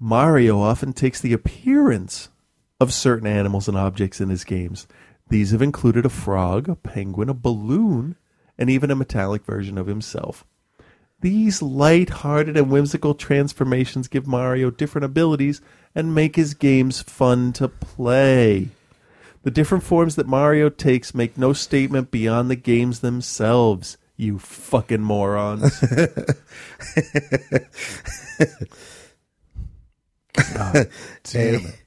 Mario 0.00 0.60
often 0.60 0.92
takes 0.92 1.20
the 1.20 1.32
appearance 1.32 2.28
of 2.80 2.92
certain 2.92 3.26
animals 3.26 3.68
and 3.68 3.76
objects 3.76 4.20
in 4.20 4.28
his 4.28 4.44
games. 4.44 4.86
These 5.28 5.50
have 5.50 5.62
included 5.62 6.06
a 6.06 6.10
frog, 6.10 6.68
a 6.68 6.76
penguin, 6.76 7.28
a 7.28 7.34
balloon, 7.34 8.16
and 8.56 8.70
even 8.70 8.90
a 8.90 8.96
metallic 8.96 9.44
version 9.44 9.76
of 9.76 9.86
himself. 9.86 10.44
These 11.20 11.60
light-hearted 11.60 12.56
and 12.56 12.70
whimsical 12.70 13.14
transformations 13.14 14.06
give 14.06 14.26
Mario 14.26 14.70
different 14.70 15.04
abilities 15.04 15.60
and 15.94 16.14
make 16.14 16.36
his 16.36 16.54
games 16.54 17.02
fun 17.02 17.52
to 17.54 17.66
play. 17.66 18.68
The 19.42 19.50
different 19.50 19.84
forms 19.84 20.16
that 20.16 20.26
Mario 20.26 20.68
takes 20.68 21.14
make 21.14 21.38
no 21.38 21.52
statement 21.52 22.10
beyond 22.10 22.50
the 22.50 22.56
games 22.56 23.00
themselves. 23.00 23.96
You 24.16 24.38
fucking 24.38 25.00
morons. 25.02 25.78
God 30.34 30.88
damn 31.24 31.66
it. 31.66 31.82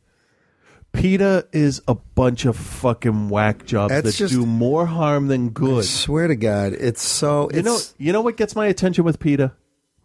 PETA 0.93 1.47
is 1.53 1.81
a 1.87 1.95
bunch 1.95 2.43
of 2.45 2.57
fucking 2.57 3.29
whack 3.29 3.65
jobs 3.65 3.91
That's 3.93 4.05
that 4.07 4.13
just- 4.15 4.33
do 4.33 4.45
more 4.45 4.85
harm 4.85 5.27
than 5.27 5.49
good. 5.49 5.85
swear 5.85 6.27
to 6.27 6.35
God, 6.35 6.73
it's 6.73 7.01
so. 7.01 7.49
You 7.53 7.61
know, 7.61 7.75
It's, 7.75 7.95
you 7.97 8.11
know 8.11 8.19
what 8.21 8.35
gets 8.37 8.55
my 8.55 8.65
attention 8.67 9.05
with 9.05 9.19
PETA? 9.19 9.53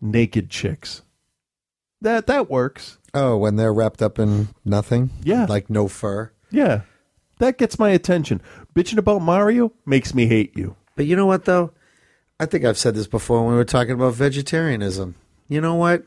Naked 0.01 0.49
chicks. 0.49 1.03
That 2.03 2.26
that 2.28 2.49
works. 2.51 2.99
oh, 3.14 3.36
when 3.38 3.57
they're 3.57 3.72
wrapped 3.74 4.01
up 4.03 4.18
in 4.18 4.49
nothing. 4.64 5.11
Yeah. 5.24 5.47
like 5.49 5.70
no 5.70 5.88
fur. 5.88 6.30
Yeah, 6.53 6.82
that 7.39 7.59
gets 7.59 7.78
my 7.78 7.91
attention. 7.91 8.41
Bitching 8.74 8.99
about 8.99 9.22
Mario 9.22 9.72
makes 9.84 10.14
me 10.14 10.26
hate 10.26 10.57
you. 10.57 10.76
But 10.95 11.07
you 11.07 11.16
know 11.16 11.26
what, 11.26 11.45
though? 11.45 11.72
I 12.39 12.47
think 12.47 12.64
I've 12.64 12.78
said 12.78 12.95
this 12.95 13.07
before 13.07 13.43
when 13.43 13.51
we 13.51 13.57
were 13.57 13.64
talking 13.64 13.93
about 13.93 14.14
vegetarianism. 14.14 15.14
You 15.49 15.61
know 15.61 15.74
what? 15.74 16.05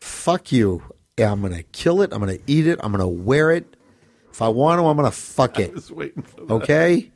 Fuck 0.00 0.52
you. 0.52 0.82
Yeah, 1.16 1.32
I'm 1.32 1.40
going 1.40 1.54
to 1.54 1.62
kill 1.64 2.02
it. 2.02 2.12
I'm 2.12 2.20
going 2.20 2.36
to 2.36 2.42
eat 2.46 2.66
it. 2.66 2.78
I'm 2.82 2.92
going 2.92 3.00
to 3.00 3.08
wear 3.08 3.50
it. 3.52 3.76
If 4.32 4.42
I 4.42 4.48
want 4.48 4.80
to, 4.80 4.86
I'm 4.86 4.96
going 4.96 5.10
to 5.10 5.16
fuck 5.16 5.58
it. 5.58 5.74
was 5.74 5.90
waiting 5.90 6.22
for 6.22 6.42
that. 6.42 6.52
Okay? 6.54 7.10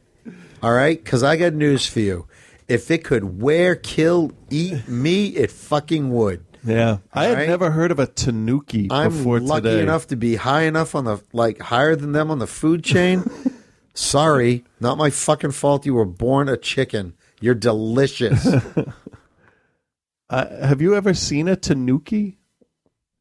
All 0.63 0.73
right? 0.73 1.03
Because 1.03 1.23
I 1.23 1.37
got 1.37 1.53
news 1.53 1.87
for 1.87 2.01
you. 2.01 2.27
If 2.69 2.91
it 2.91 3.05
could 3.05 3.41
wear, 3.41 3.77
kill, 3.77 4.33
eat 4.51 4.89
me, 4.89 5.27
it 5.29 5.51
fucking 5.51 6.11
would. 6.11 6.45
Yeah, 6.65 6.99
I 7.13 7.25
had 7.25 7.31
Alright. 7.33 7.49
never 7.49 7.71
heard 7.73 7.91
of 7.91 7.99
a 7.99 8.07
tanuki 8.07 8.89
I'm 8.91 9.11
before 9.11 9.41
lucky 9.41 9.63
today. 9.63 9.83
enough 9.83 10.07
to 10.09 10.17
be 10.17 10.37
high 10.37 10.63
enough 10.63 10.95
on 10.95 11.05
the 11.05 11.21
like 11.33 11.59
higher 11.61 11.97
than 11.97 12.13
them 12.13 12.31
on 12.31 12.39
the 12.39 12.47
food 12.47 12.85
chain. 12.85 13.25
Sorry, 13.95 14.65
not 14.81 14.97
my 14.97 15.11
fucking 15.11 15.51
fault. 15.51 15.85
You 15.85 15.95
were 15.95 16.05
born 16.05 16.49
a 16.49 16.57
chicken. 16.57 17.15
You're 17.41 17.55
delicious. 17.55 18.47
Uh, 20.31 20.67
have 20.67 20.81
you 20.81 20.95
ever 20.95 21.13
seen 21.13 21.47
a 21.47 21.55
tanuki? 21.55 22.39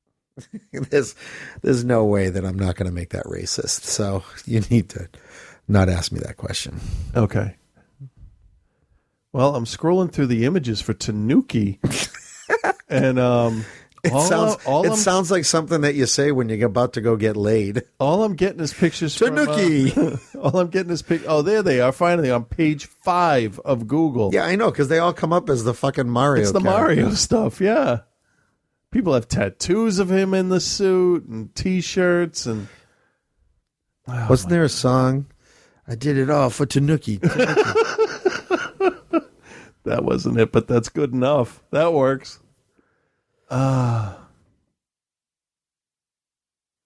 there's 0.72 1.14
there's 1.62 1.84
no 1.84 2.06
way 2.06 2.30
that 2.30 2.46
I'm 2.46 2.58
not 2.58 2.78
going 2.78 2.90
to 2.90 2.96
make 2.96 3.10
that 3.10 3.26
racist. 3.26 3.82
So 3.84 4.24
you 4.46 4.62
need 4.70 4.88
to 4.92 5.10
not 5.68 5.90
ask 5.90 6.14
me 6.14 6.22
that 6.22 6.38
question. 6.38 6.80
Okay. 7.14 7.58
Well, 9.34 9.58
I'm 9.58 9.66
scrolling 9.66 10.10
through 10.10 10.28
the 10.28 10.46
images 10.46 10.80
for 10.80 10.94
tanuki, 10.94 11.80
and 12.92 13.20
um, 13.20 13.66
It 14.04 14.14
all, 14.14 14.22
sounds 14.22 14.58
all 14.66 14.84
it 14.84 14.90
I'm, 14.90 14.96
sounds 14.96 15.30
like 15.30 15.46
something 15.46 15.82
that 15.82 15.94
you 15.94 16.08
say 16.08 16.32
when 16.32 16.50
you're 16.50 16.66
about 16.66 16.94
to 16.94 17.02
go 17.02 17.16
get 17.16 17.38
laid. 17.38 17.84
all 18.00 18.24
I'm 18.24 18.36
getting 18.36 18.60
is 18.60 18.74
pictures. 18.74 19.16
from, 19.16 19.38
uh, 19.38 19.46
Tanuki. 19.46 20.18
all 20.40 20.58
I'm 20.58 20.70
getting 20.70 20.92
is 20.92 21.04
pic. 21.04 21.22
Oh, 21.28 21.44
there 21.44 21.62
they 21.62 21.82
are. 21.82 21.92
Finally, 21.92 22.32
on 22.32 22.46
page 22.46 22.88
five 22.88 23.60
of 23.60 23.88
Google. 23.88 24.34
Yeah, 24.34 24.46
I 24.46 24.56
know 24.56 24.72
because 24.72 24.88
they 24.88 24.98
all 24.98 25.14
come 25.14 25.32
up 25.32 25.50
as 25.52 25.64
the 25.64 25.76
fucking 25.76 26.10
Mario. 26.10 26.42
it's 26.42 26.52
the. 26.52 26.60
Mario 26.60 27.12
stuff. 27.12 27.62
Yeah, 27.62 28.00
people 28.90 29.14
have 29.14 29.28
tattoos 29.28 30.00
of 30.00 30.12
him 30.12 30.34
in 30.34 30.50
the 30.50 30.60
suit 30.60 31.26
and 31.26 31.54
T-shirts 31.54 32.48
and. 32.48 32.68
Oh, 34.08 34.28
Wasn't 34.30 34.50
there 34.50 34.64
a 34.64 34.70
song? 34.70 35.28
I 35.88 35.94
did 35.94 36.18
it 36.18 36.32
all 36.32 36.50
for 36.50 36.66
Tanuki. 36.66 37.20
Tanuki. 37.20 37.62
That 39.84 40.04
wasn't 40.04 40.40
it, 40.40 40.52
but 40.52 40.68
that's 40.68 40.90
good 40.90 41.12
enough. 41.12 41.62
That 41.72 41.94
works. 41.94 42.40
Ah. 43.52 44.18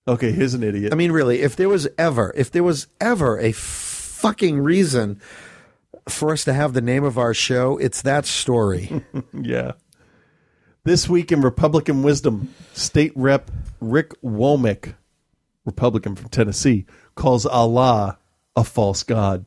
okay, 0.07 0.31
here's 0.31 0.55
an 0.55 0.63
idiot. 0.63 0.91
I 0.91 0.95
mean, 0.95 1.11
really, 1.11 1.41
if 1.41 1.55
there 1.55 1.69
was 1.69 1.87
ever, 1.97 2.33
if 2.35 2.49
there 2.51 2.63
was 2.63 2.87
ever 2.99 3.39
a 3.39 3.51
fucking 3.51 4.59
reason 4.59 5.21
for 6.09 6.31
us 6.31 6.43
to 6.45 6.53
have 6.53 6.73
the 6.73 6.81
name 6.81 7.03
of 7.03 7.17
our 7.17 7.33
show, 7.33 7.77
it's 7.77 8.01
that 8.01 8.25
story. 8.25 9.03
yeah. 9.33 9.73
This 10.83 11.07
week 11.09 11.31
in 11.31 11.41
Republican 11.41 12.03
wisdom, 12.03 12.53
State 12.73 13.11
Rep 13.15 13.49
Rick 13.81 14.19
Womack, 14.23 14.95
Republican 15.65 16.15
from 16.15 16.29
Tennessee, 16.29 16.85
calls 17.15 17.45
Allah 17.45 18.17
a 18.55 18.63
false 18.63 19.03
god. 19.03 19.45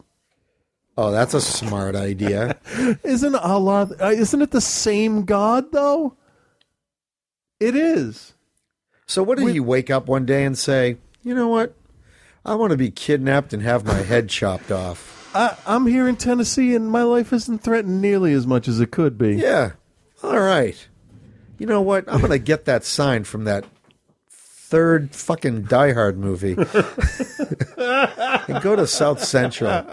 oh, 0.96 1.10
that's 1.12 1.34
a 1.34 1.40
smart 1.40 1.94
idea. 1.96 2.58
Isn't 3.04 3.34
Allah? 3.36 3.88
Uh, 4.00 4.08
isn't 4.10 4.42
it 4.42 4.50
the 4.50 4.60
same 4.60 5.24
God 5.24 5.70
though? 5.72 6.16
It 7.60 7.74
is. 7.74 8.34
So, 9.06 9.22
what 9.22 9.38
did 9.38 9.48
he 9.48 9.60
wake 9.60 9.90
up 9.90 10.06
one 10.06 10.26
day 10.26 10.44
and 10.44 10.56
say? 10.56 10.98
You 11.22 11.34
know 11.34 11.48
what? 11.48 11.74
I 12.44 12.54
want 12.54 12.70
to 12.70 12.76
be 12.76 12.90
kidnapped 12.90 13.52
and 13.52 13.62
have 13.62 13.84
my 13.84 14.02
head 14.02 14.28
chopped 14.28 14.70
off. 14.70 15.30
I, 15.34 15.56
I'm 15.66 15.86
here 15.86 16.08
in 16.08 16.16
Tennessee, 16.16 16.74
and 16.74 16.90
my 16.90 17.02
life 17.02 17.32
isn't 17.32 17.62
threatened 17.62 18.00
nearly 18.00 18.32
as 18.32 18.46
much 18.46 18.68
as 18.68 18.80
it 18.80 18.90
could 18.90 19.18
be. 19.18 19.36
Yeah. 19.36 19.72
All 20.22 20.38
right. 20.38 20.86
You 21.58 21.66
know 21.66 21.82
what? 21.82 22.04
I'm 22.06 22.20
going 22.20 22.30
to 22.30 22.38
get 22.38 22.64
that 22.66 22.84
sign 22.84 23.24
from 23.24 23.44
that 23.44 23.64
third 24.28 25.14
fucking 25.14 25.62
Die 25.62 25.92
Hard 25.94 26.18
movie 26.18 26.52
and 27.76 28.62
go 28.62 28.76
to 28.76 28.86
South 28.86 29.24
Central. 29.24 29.84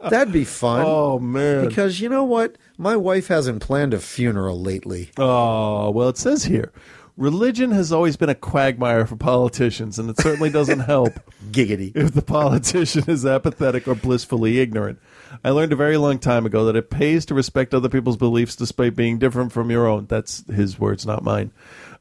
That'd 0.00 0.32
be 0.32 0.44
fun. 0.44 0.84
Oh 0.84 1.20
man! 1.20 1.68
Because 1.68 2.00
you 2.00 2.08
know 2.08 2.24
what? 2.24 2.56
My 2.76 2.96
wife 2.96 3.28
hasn't 3.28 3.62
planned 3.62 3.94
a 3.94 4.00
funeral 4.00 4.60
lately. 4.60 5.10
Oh, 5.16 5.90
well, 5.90 6.08
it 6.08 6.18
says 6.18 6.44
here 6.44 6.72
Religion 7.16 7.70
has 7.70 7.92
always 7.92 8.18
been 8.18 8.28
a 8.28 8.34
quagmire 8.34 9.06
for 9.06 9.16
politicians, 9.16 9.98
and 9.98 10.10
it 10.10 10.20
certainly 10.20 10.50
doesn't 10.50 10.80
help. 10.86 11.14
Giggity. 11.50 11.96
If 11.96 12.12
the 12.12 12.20
politician 12.20 13.04
is 13.08 13.24
apathetic 13.24 13.88
or 13.88 13.94
blissfully 13.94 14.58
ignorant. 14.60 14.98
I 15.42 15.50
learned 15.50 15.72
a 15.72 15.76
very 15.76 15.96
long 15.96 16.18
time 16.18 16.44
ago 16.44 16.66
that 16.66 16.76
it 16.76 16.90
pays 16.90 17.24
to 17.26 17.34
respect 17.34 17.72
other 17.72 17.88
people's 17.88 18.18
beliefs 18.18 18.54
despite 18.54 18.96
being 18.96 19.18
different 19.18 19.52
from 19.52 19.70
your 19.70 19.86
own. 19.86 20.06
That's 20.06 20.44
his 20.46 20.78
words, 20.78 21.06
not 21.06 21.24
mine. 21.24 21.52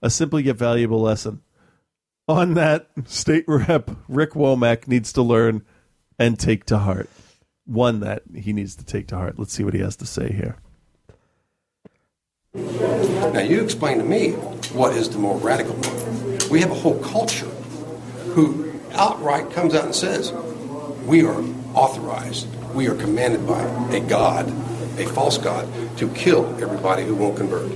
A 0.01 0.09
simple 0.09 0.39
yet 0.39 0.57
valuable 0.57 1.01
lesson. 1.01 1.41
On 2.27 2.55
that, 2.55 2.89
State 3.05 3.45
Rep 3.47 3.91
Rick 4.09 4.31
Womack 4.31 4.87
needs 4.87 5.13
to 5.13 5.21
learn 5.21 5.63
and 6.19 6.37
take 6.37 6.65
to 6.65 6.79
heart. 6.79 7.09
One 7.65 8.01
that 8.01 8.23
he 8.35 8.51
needs 8.51 8.75
to 8.75 8.85
take 8.85 9.07
to 9.07 9.15
heart. 9.15 9.39
Let's 9.39 9.53
see 9.53 9.63
what 9.63 9.73
he 9.73 9.79
has 9.79 9.95
to 9.97 10.05
say 10.05 10.31
here. 10.33 10.57
Now, 12.55 13.41
you 13.41 13.61
explain 13.61 13.97
to 13.97 14.03
me 14.03 14.31
what 14.71 14.95
is 14.95 15.09
the 15.09 15.17
more 15.17 15.37
radical 15.37 15.75
one. 15.75 16.49
We 16.49 16.61
have 16.61 16.71
a 16.71 16.75
whole 16.75 16.97
culture 16.99 17.49
who 18.33 18.71
outright 18.93 19.51
comes 19.51 19.75
out 19.75 19.83
and 19.85 19.95
says, 19.95 20.31
we 21.05 21.25
are 21.25 21.43
authorized, 21.73 22.47
we 22.73 22.87
are 22.87 22.95
commanded 22.95 23.45
by 23.45 23.61
a 23.93 23.99
God, 23.99 24.47
a 24.99 25.05
false 25.07 25.37
God, 25.37 25.67
to 25.97 26.07
kill 26.09 26.45
everybody 26.63 27.03
who 27.03 27.15
won't 27.15 27.35
convert. 27.35 27.69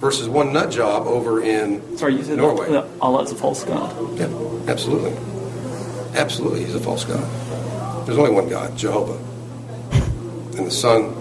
Versus 0.00 0.28
one 0.28 0.52
nut 0.52 0.70
job 0.70 1.06
over 1.06 1.42
in 1.42 1.96
Sorry, 1.98 2.16
you 2.16 2.22
said 2.22 2.36
Norway. 2.38 2.70
that 2.70 2.86
Allah's 3.00 3.32
a 3.32 3.34
false 3.34 3.64
god. 3.64 3.94
Yeah, 4.18 4.26
absolutely. 4.70 5.12
Absolutely, 6.14 6.64
he's 6.64 6.74
a 6.74 6.80
false 6.80 7.04
God. 7.04 8.06
There's 8.06 8.18
only 8.18 8.30
one 8.30 8.48
God, 8.48 8.76
Jehovah. 8.76 9.18
And 10.56 10.66
the 10.66 10.70
Son, 10.70 11.14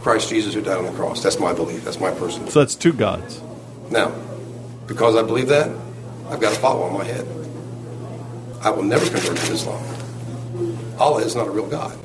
Christ 0.00 0.30
Jesus, 0.30 0.54
who 0.54 0.62
died 0.62 0.78
on 0.78 0.84
the 0.86 0.92
cross. 0.92 1.22
That's 1.22 1.38
my 1.38 1.52
belief. 1.52 1.84
That's 1.84 2.00
my 2.00 2.10
personal 2.10 2.48
So 2.48 2.60
that's 2.60 2.74
two 2.74 2.92
gods. 2.92 3.40
Now, 3.90 4.12
because 4.86 5.16
I 5.16 5.22
believe 5.22 5.48
that, 5.48 5.70
I've 6.28 6.40
got 6.40 6.52
a 6.52 6.58
follow 6.60 6.82
on 6.82 6.94
my 6.94 7.04
head. 7.04 7.26
I 8.62 8.70
will 8.70 8.82
never 8.82 9.04
convert 9.06 9.36
to 9.36 9.52
Islam. 9.52 9.82
Allah 10.98 11.22
is 11.22 11.34
not 11.34 11.46
a 11.48 11.50
real 11.50 11.66
God. 11.66 11.96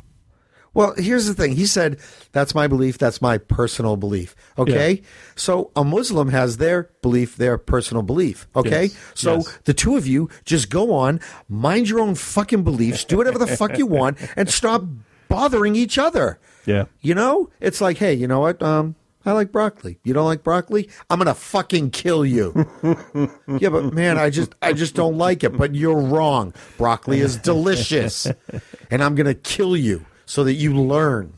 Well, 0.74 0.94
here's 0.98 1.24
the 1.26 1.32
thing. 1.32 1.52
He 1.52 1.64
said, 1.64 1.98
that's 2.32 2.54
my 2.54 2.66
belief. 2.66 2.98
That's 2.98 3.22
my 3.22 3.38
personal 3.38 3.96
belief. 3.96 4.36
Okay. 4.58 5.00
So 5.34 5.70
a 5.74 5.82
Muslim 5.82 6.28
has 6.28 6.58
their 6.58 6.90
belief, 7.00 7.36
their 7.36 7.56
personal 7.56 8.02
belief. 8.02 8.46
Okay. 8.54 8.84
Yes. 8.86 8.96
So 9.14 9.34
Yes. 9.36 9.58
the 9.64 9.72
two 9.72 9.96
of 9.96 10.06
you 10.06 10.28
just 10.44 10.68
go 10.68 10.92
on, 10.92 11.20
mind 11.48 11.88
your 11.88 12.00
own 12.00 12.14
fucking 12.14 12.62
beliefs, 12.62 13.04
do 13.04 13.16
whatever 13.16 13.38
the 13.38 13.46
fuck 13.46 13.78
you 13.78 13.86
want, 13.86 14.18
and 14.36 14.50
stop 14.50 14.84
bothering 15.28 15.76
each 15.76 15.96
other. 15.96 16.38
Yeah. 16.66 16.84
You 17.00 17.14
know? 17.14 17.50
It's 17.60 17.80
like, 17.80 17.98
hey, 17.98 18.14
you 18.14 18.26
know 18.26 18.40
what? 18.40 18.62
Um, 18.62 18.96
I 19.24 19.32
like 19.32 19.50
broccoli. 19.50 19.98
You 20.04 20.14
don't 20.14 20.26
like 20.26 20.44
broccoli? 20.44 20.88
I'm 21.10 21.18
gonna 21.18 21.34
fucking 21.34 21.90
kill 21.90 22.24
you. 22.24 22.54
yeah, 23.58 23.70
but 23.70 23.92
man, 23.92 24.18
I 24.18 24.30
just 24.30 24.54
I 24.62 24.72
just 24.72 24.94
don't 24.94 25.18
like 25.18 25.42
it. 25.42 25.56
But 25.56 25.74
you're 25.74 26.00
wrong. 26.00 26.54
Broccoli 26.78 27.20
is 27.20 27.36
delicious. 27.36 28.26
and 28.90 29.02
I'm 29.02 29.16
gonna 29.16 29.34
kill 29.34 29.76
you 29.76 30.06
so 30.26 30.44
that 30.44 30.54
you 30.54 30.76
learn. 30.76 31.32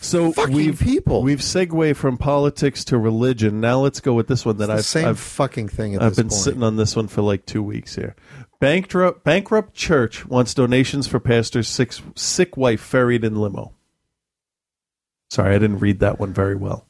So 0.00 0.32
Fucking 0.32 0.54
we've 0.54 0.78
people. 0.78 1.22
we've 1.22 1.42
segued 1.42 1.96
from 1.96 2.16
politics 2.16 2.84
to 2.86 2.98
religion. 2.98 3.60
Now 3.60 3.80
let's 3.80 4.00
go 4.00 4.14
with 4.14 4.28
this 4.28 4.46
one 4.46 4.58
that 4.58 4.70
I've 4.70 4.84
same 4.84 5.08
I've, 5.08 5.18
fucking 5.18 5.68
thing 5.68 5.96
at 5.96 6.02
I've 6.02 6.16
been 6.16 6.28
point. 6.28 6.40
sitting 6.40 6.62
on 6.62 6.76
this 6.76 6.94
one 6.94 7.08
for 7.08 7.22
like 7.22 7.44
two 7.44 7.62
weeks 7.62 7.94
here. 7.94 8.14
Bankrupt 8.58 9.22
bankrupt 9.22 9.74
church 9.74 10.24
wants 10.24 10.54
donations 10.54 11.06
for 11.06 11.20
pastor's 11.20 11.68
sick 11.68 11.92
sick 12.14 12.56
wife 12.56 12.80
ferried 12.80 13.22
in 13.22 13.36
limo. 13.36 13.74
Sorry, 15.30 15.54
I 15.54 15.58
didn't 15.58 15.80
read 15.80 16.00
that 16.00 16.18
one 16.18 16.32
very 16.32 16.56
well. 16.56 16.86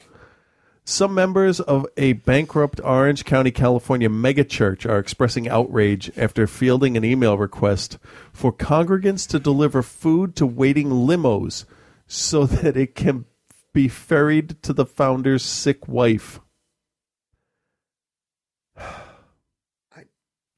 Some 0.84 1.14
members 1.14 1.58
of 1.58 1.84
a 1.96 2.12
bankrupt 2.12 2.80
Orange 2.84 3.24
County, 3.24 3.50
California 3.50 4.08
megachurch 4.08 4.88
are 4.88 5.00
expressing 5.00 5.48
outrage 5.48 6.12
after 6.16 6.46
fielding 6.46 6.96
an 6.96 7.04
email 7.04 7.36
request 7.36 7.98
for 8.32 8.52
congregants 8.52 9.26
to 9.30 9.40
deliver 9.40 9.82
food 9.82 10.36
to 10.36 10.46
waiting 10.46 10.90
limos 10.90 11.64
so 12.06 12.46
that 12.46 12.76
it 12.76 12.94
can 12.94 13.24
be 13.72 13.88
ferried 13.88 14.62
to 14.62 14.72
the 14.72 14.86
founder's 14.86 15.42
sick 15.42 15.88
wife. 15.88 16.38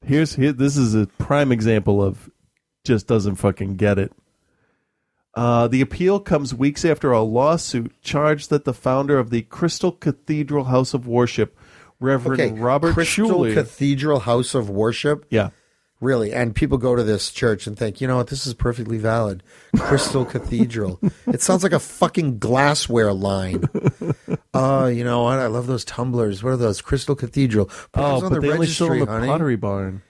Here's 0.05 0.35
here. 0.35 0.53
This 0.53 0.77
is 0.77 0.95
a 0.95 1.07
prime 1.17 1.51
example 1.51 2.03
of 2.03 2.29
just 2.83 3.07
doesn't 3.07 3.35
fucking 3.35 3.75
get 3.75 3.99
it. 3.99 4.11
Uh, 5.35 5.67
the 5.67 5.81
appeal 5.81 6.19
comes 6.19 6.53
weeks 6.53 6.83
after 6.83 7.11
a 7.11 7.21
lawsuit 7.21 7.93
charged 8.01 8.49
that 8.49 8.65
the 8.65 8.73
founder 8.73 9.19
of 9.19 9.29
the 9.29 9.43
Crystal 9.43 9.91
Cathedral 9.91 10.65
House 10.65 10.93
of 10.93 11.07
Worship, 11.07 11.57
Reverend 11.99 12.41
Okay, 12.41 12.59
Robert 12.59 12.93
Crystal 12.93 13.29
Schuller, 13.29 13.53
Cathedral 13.53 14.21
House 14.21 14.55
of 14.55 14.69
Worship. 14.69 15.25
Yeah. 15.29 15.49
Really, 16.01 16.31
and 16.31 16.55
people 16.55 16.77
go 16.77 16.95
to 16.95 17.03
this 17.03 17.29
church 17.29 17.67
and 17.67 17.77
think, 17.77 17.99
you 17.99 18.07
know 18.07 18.15
what, 18.15 18.27
this 18.27 18.47
is 18.47 18.53
perfectly 18.53 18.97
valid. 18.97 19.43
Crystal 19.77 20.23
Cathedral. 20.33 20.97
It 21.27 21.41
sounds 21.41 21.61
like 21.61 21.73
a 21.73 21.79
fucking 21.79 22.39
glassware 22.39 23.11
line. 23.11 23.65
Oh, 24.53 24.87
you 24.87 25.03
know 25.03 25.23
what? 25.23 25.39
I 25.39 25.47
love 25.47 25.67
those 25.67 25.83
tumblers. 25.83 26.41
What 26.41 26.51
are 26.51 26.57
those? 26.57 26.81
Crystal 26.81 27.15
Cathedral. 27.15 27.65
Put 27.65 27.85
oh, 27.95 28.13
those 28.13 28.23
on 28.23 28.29
but 28.29 28.41
the 28.41 28.47
they 28.47 28.53
only 28.53 28.67
sell 28.67 28.93
at 28.93 29.07
honey. 29.09 29.27
Pottery 29.27 29.57
Barn. 29.57 30.01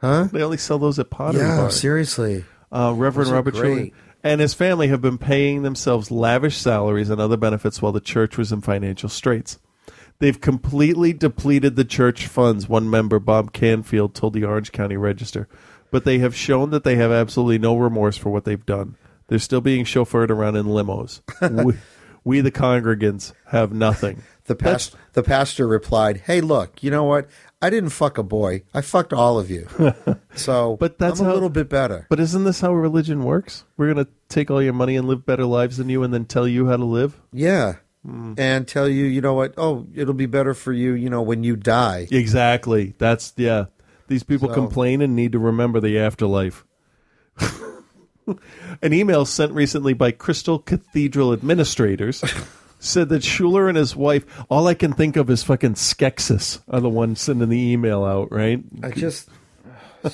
Huh? 0.00 0.28
They 0.32 0.42
only 0.42 0.56
sell 0.56 0.78
those 0.78 0.98
at 1.00 1.10
Pottery 1.10 1.40
Yeah, 1.40 1.56
Barn. 1.56 1.70
seriously. 1.72 2.44
Uh, 2.70 2.92
Reverend 2.96 3.30
Robert 3.30 3.54
Schuller 3.54 3.92
and 4.22 4.40
his 4.40 4.54
family 4.54 4.88
have 4.88 5.02
been 5.02 5.18
paying 5.18 5.62
themselves 5.62 6.10
lavish 6.10 6.56
salaries 6.56 7.10
and 7.10 7.20
other 7.20 7.36
benefits 7.36 7.82
while 7.82 7.92
the 7.92 8.00
church 8.00 8.38
was 8.38 8.52
in 8.52 8.62
financial 8.62 9.08
straits. 9.08 9.58
They've 10.20 10.40
completely 10.40 11.12
depleted 11.12 11.76
the 11.76 11.84
church 11.84 12.26
funds, 12.26 12.68
one 12.68 12.88
member, 12.88 13.18
Bob 13.18 13.52
Canfield, 13.52 14.14
told 14.14 14.32
the 14.32 14.44
Orange 14.44 14.72
County 14.72 14.96
Register. 14.96 15.48
But 15.90 16.04
they 16.04 16.18
have 16.18 16.34
shown 16.34 16.70
that 16.70 16.84
they 16.84 16.96
have 16.96 17.10
absolutely 17.12 17.58
no 17.58 17.76
remorse 17.76 18.16
for 18.16 18.30
what 18.30 18.44
they've 18.44 18.64
done. 18.64 18.96
They're 19.28 19.38
still 19.38 19.60
being 19.60 19.84
chauffeured 19.84 20.30
around 20.30 20.56
in 20.56 20.66
limos. 20.66 21.20
we, 21.64 21.74
we, 22.24 22.40
the 22.40 22.52
congregants, 22.52 23.32
have 23.48 23.72
nothing. 23.72 24.22
The 24.46 24.54
past, 24.54 24.94
the 25.14 25.22
pastor 25.22 25.66
replied, 25.66 26.18
"Hey, 26.26 26.42
look, 26.42 26.82
you 26.82 26.90
know 26.90 27.04
what? 27.04 27.28
I 27.62 27.70
didn't 27.70 27.88
fuck 27.88 28.18
a 28.18 28.22
boy. 28.22 28.64
I 28.74 28.82
fucked 28.82 29.14
all 29.14 29.38
of 29.38 29.50
you. 29.50 29.66
So, 30.34 30.76
but 30.78 30.98
that's 30.98 31.20
I'm 31.20 31.24
a 31.24 31.28
how- 31.30 31.34
little 31.34 31.48
bit 31.48 31.70
better. 31.70 32.06
But 32.10 32.20
isn't 32.20 32.44
this 32.44 32.60
how 32.60 32.74
religion 32.74 33.24
works? 33.24 33.64
We're 33.78 33.94
going 33.94 34.04
to 34.04 34.10
take 34.28 34.50
all 34.50 34.60
your 34.60 34.74
money 34.74 34.96
and 34.96 35.08
live 35.08 35.24
better 35.24 35.46
lives 35.46 35.78
than 35.78 35.88
you 35.88 36.02
and 36.02 36.12
then 36.12 36.26
tell 36.26 36.46
you 36.46 36.66
how 36.66 36.76
to 36.76 36.84
live? 36.84 37.18
Yeah, 37.32 37.76
Hmm. 38.04 38.34
and 38.36 38.68
tell 38.68 38.86
you, 38.88 39.04
you 39.06 39.20
know 39.22 39.32
what? 39.32 39.54
Oh, 39.56 39.86
it'll 39.94 40.12
be 40.12 40.26
better 40.26 40.52
for 40.52 40.72
you, 40.74 40.92
you 40.92 41.08
know, 41.08 41.22
when 41.22 41.42
you 41.42 41.56
die. 41.56 42.06
Exactly. 42.10 42.94
That's 42.98 43.32
yeah. 43.36 43.66
These 44.08 44.22
people 44.24 44.48
So- 44.48 44.54
complain 44.54 45.00
and 45.00 45.16
need 45.16 45.32
to 45.32 45.38
remember 45.38 45.80
the 45.80 45.98
afterlife. 45.98 46.66
An 48.82 48.92
email 48.92 49.24
sent 49.24 49.52
recently 49.52 49.92
by 49.94 50.10
Crystal 50.10 50.58
Cathedral 50.58 51.32
administrators 51.32 52.22
said 52.78 53.08
that 53.10 53.22
Schuller 53.22 53.68
and 53.68 53.76
his 53.76 53.94
wife, 53.96 54.24
all 54.50 54.66
I 54.66 54.74
can 54.74 54.92
think 54.92 55.16
of 55.16 55.28
is 55.30 55.42
fucking 55.42 55.74
Skeksis 55.74 56.60
are 56.68 56.80
the 56.80 56.88
ones 56.90 57.20
sending 57.20 57.48
the 57.48 57.72
email 57.72 58.04
out, 58.04 58.30
right? 58.32 58.62
I 58.82 58.90
just 58.90 59.28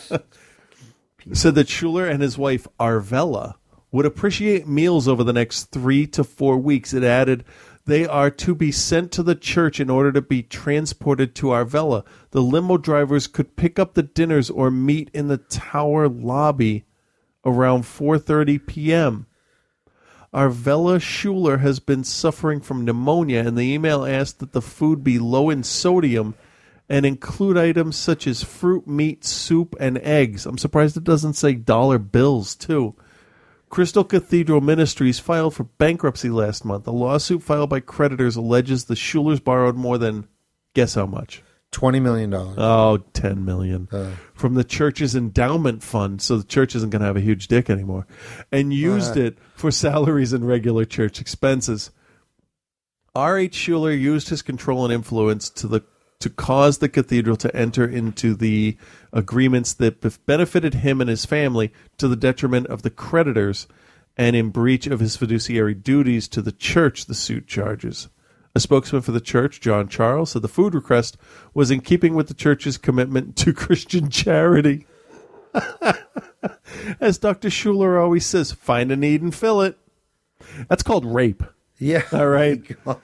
said 1.33 1.55
that 1.55 1.67
Schuller 1.69 2.11
and 2.11 2.23
his 2.23 2.37
wife 2.39 2.67
Arvella 2.79 3.55
would 3.93 4.07
appreciate 4.07 4.67
meals 4.69 5.09
over 5.09 5.25
the 5.25 5.33
next 5.33 5.65
three 5.73 6.07
to 6.09 6.23
four 6.25 6.57
weeks. 6.59 6.93
It 6.95 7.03
added, 7.05 7.45
they 7.91 8.07
are 8.07 8.31
to 8.31 8.55
be 8.55 8.71
sent 8.71 9.11
to 9.11 9.23
the 9.23 9.35
church 9.35 9.81
in 9.81 9.91
order 9.91 10.13
to 10.13 10.23
be 10.23 10.45
transported 10.45 11.35
to 11.35 11.47
Arvella. 11.47 12.05
The 12.31 12.41
limo 12.41 12.77
drivers 12.77 13.27
could 13.27 13.57
pick 13.57 13.81
up 13.81 13.95
the 13.95 14.05
dinners 14.05 14.49
or 14.49 14.71
meet 14.71 15.11
in 15.13 15.27
the 15.27 15.39
tower 15.39 16.09
lobby 16.09 16.85
around 17.45 17.83
4:30 17.83 18.65
p.m. 18.65 19.27
Arvella 20.33 21.01
Schuller 21.01 21.59
has 21.59 21.81
been 21.81 22.05
suffering 22.05 22.61
from 22.61 22.85
pneumonia, 22.85 23.41
and 23.41 23.59
the 23.59 23.73
email 23.75 24.05
asked 24.05 24.39
that 24.39 24.53
the 24.53 24.63
food 24.63 25.03
be 25.03 25.19
low 25.19 25.51
in 25.51 25.65
sodium 25.65 26.37
and 26.89 27.05
include 27.05 27.57
items 27.57 27.97
such 27.97 28.29
as 28.29 28.45
fruit, 28.45 28.87
meat, 28.87 29.25
soup, 29.25 29.75
and 29.81 29.99
eggs. 29.99 30.47
I'm 30.47 30.59
surprised 30.59 30.97
it 30.97 31.03
doesn't 31.03 31.35
say 31.35 31.55
dollar 31.55 31.99
bills, 31.99 32.55
too. 32.55 32.95
Crystal 33.71 34.05
Cathedral 34.05 34.61
Ministries 34.61 35.19
filed 35.21 35.55
for 35.55 35.65
bankruptcy 35.65 36.29
last 36.29 36.65
month. 36.65 36.87
A 36.87 36.91
lawsuit 36.91 37.43
filed 37.43 37.71
by 37.71 37.81
creditors 37.81 38.37
alleges 38.37 38.85
the 38.85 38.95
Schullers 38.95 39.43
borrowed 39.43 39.77
more 39.77 39.97
than, 39.97 40.27
guess 40.75 40.95
how 40.95 41.07
much? 41.07 41.43
twenty 41.73 42.01
million 42.01 42.31
dollars. 42.31 42.57
Oh, 42.59 42.97
10 43.13 43.45
million. 43.45 43.89
Uh. 43.93 44.11
From 44.35 44.55
the 44.55 44.65
church's 44.65 45.15
endowment 45.15 45.85
fund, 45.85 46.21
so 46.21 46.37
the 46.37 46.43
church 46.45 46.75
isn't 46.75 46.91
going 46.91 46.99
to 47.01 47.07
have 47.07 47.17
a 47.17 47.21
huge 47.21 47.47
dick 47.47 47.71
anymore, 47.71 48.09
and 48.51 48.75
used 48.75 49.17
Uh. 49.17 49.21
it 49.21 49.39
for 49.55 49.71
salaries 49.71 50.33
and 50.33 50.47
regular 50.49 50.85
church 50.85 51.21
expenses. 51.21 51.93
R.H. 53.15 53.57
Schuller 53.57 53.97
used 53.99 54.31
his 54.31 54.43
control 54.43 54.85
and 54.85 54.93
influence 54.93 55.49
to 55.51 55.69
the 55.69 55.83
to 56.21 56.31
cause 56.31 56.79
the 56.79 56.89
cathedral 56.89 57.37
to 57.37 57.55
enter 57.57 57.85
into 57.85 58.35
the 58.35 58.77
agreements 59.13 59.73
that 59.75 60.27
benefited 60.27 60.75
him 60.75 61.01
and 61.01 61.11
his 61.11 61.25
family 61.25 61.73
to 61.99 62.07
the 62.07 62.17
detriment 62.17 62.67
of 62.69 62.83
the 62.83 62.91
creditors 62.91 63.67
and 64.17 64.37
in 64.37 64.51
breach 64.51 64.87
of 64.87 65.01
his 65.01 65.17
fiduciary 65.17 65.75
duties 65.75 66.29
to 66.29 66.43
the 66.43 66.53
church, 66.53 67.07
the 67.07 67.15
suit 67.15 67.47
charges. 67.47 68.09
A 68.55 68.61
spokesman 68.61 69.03
for 69.03 69.13
the 69.13 69.21
church, 69.21 69.61
John 69.61 69.89
Charles, 69.89 70.33
said 70.33 70.43
the 70.43 70.49
food 70.49 70.75
request 70.75 71.17
was 71.55 71.71
in 71.71 71.81
keeping 71.81 72.15
with 72.15 72.29
the 72.29 72.35
church's 72.35 72.77
commitment 72.77 73.37
to 73.37 73.53
Christian 73.55 74.11
charity. 74.11 74.87
As 77.01 77.19
Dr. 77.19 77.49
Schuller 77.49 78.01
always 78.01 78.27
says, 78.27 78.53
find 78.53 78.93
a 78.93 78.97
need 78.97 79.23
and 79.23 79.35
fill 79.35 79.63
it. 79.63 79.79
That's 80.69 80.83
called 80.83 81.07
rape. 81.07 81.43
Yeah. 81.79 82.03
All 82.13 82.29
right. 82.29 82.63
Oh 82.87 83.01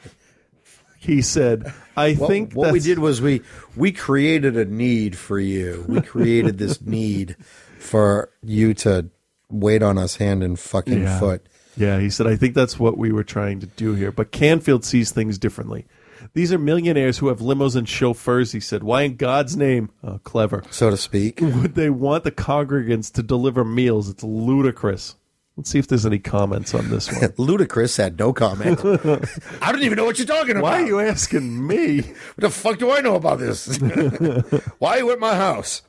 He 1.07 1.23
said, 1.23 1.73
I 1.97 2.15
What- 2.15 2.29
think 2.29 2.53
what 2.55 2.73
we 2.73 2.81
did 2.81 2.99
was 2.99 3.21
we 3.23 3.43
we 3.77 3.93
created 3.93 4.57
a 4.57 4.65
need 4.65 5.17
for 5.17 5.39
you. 5.39 5.85
We 5.89 6.01
created 6.01 6.59
this 6.59 6.81
need 6.85 7.37
for 7.79 8.31
you 8.43 8.75
to 8.75 9.07
wait 9.51 9.83
on 9.83 9.97
us 9.99 10.17
hand 10.17 10.43
and 10.43 10.59
fucking 10.59 11.03
Yeah. 11.03 11.19
foot. 11.21 11.47
Yeah, 11.77 12.01
he 12.01 12.09
said, 12.11 12.27
I 12.27 12.37
think 12.37 12.55
that's 12.55 12.79
what 12.81 12.97
we 12.99 13.13
were 13.13 13.23
trying 13.23 13.61
to 13.61 13.67
do 13.67 13.95
here. 13.95 14.11
But 14.11 14.33
Canfield 14.33 14.85
sees 14.85 15.11
things 15.13 15.39
differently. 15.39 15.87
These 16.35 16.51
are 16.53 16.59
millionaires 16.59 17.19
who 17.19 17.29
have 17.29 17.39
limos 17.41 17.77
and 17.77 17.87
chauffeurs, 17.89 18.53
he 18.53 18.61
said. 18.61 18.83
Why 18.83 19.03
in 19.03 19.17
God's 19.17 19.57
name, 19.57 19.91
oh, 20.03 20.19
clever, 20.25 20.63
so 20.71 20.91
to 20.91 20.97
speak, 20.97 21.39
would 21.43 21.75
they 21.75 21.91
want 21.91 22.25
the 22.25 22.33
congregants 22.33 23.13
to 23.13 23.23
deliver 23.23 23.65
meals? 23.65 24.09
It's 24.09 24.25
ludicrous. 24.25 25.15
Let's 25.57 25.71
see 25.71 25.79
if 25.79 25.89
there's 25.89 26.05
any 26.05 26.19
comments 26.19 26.75
on 26.75 26.91
this 26.91 27.11
one. 27.11 27.21
Ludacris 27.39 27.97
had 27.97 28.19
no 28.19 28.35
comment. 28.35 28.79
I 29.63 29.73
don't 29.73 29.83
even 29.83 29.97
know 29.97 30.05
what 30.05 30.19
you're 30.19 30.27
talking 30.27 30.51
about. 30.53 30.65
Why 30.65 30.83
are 30.83 30.87
you 30.87 31.01
asking 31.01 31.67
me? 31.67 32.03
What 32.03 32.37
the 32.37 32.51
fuck 32.51 32.79
do 32.79 32.91
I 32.91 33.01
know 33.01 33.15
about 33.15 33.39
this? 33.39 33.79
Why 34.79 34.97
are 34.97 34.99
you 34.99 35.11
at 35.13 35.19
my 35.19 35.35
house? 35.35 35.81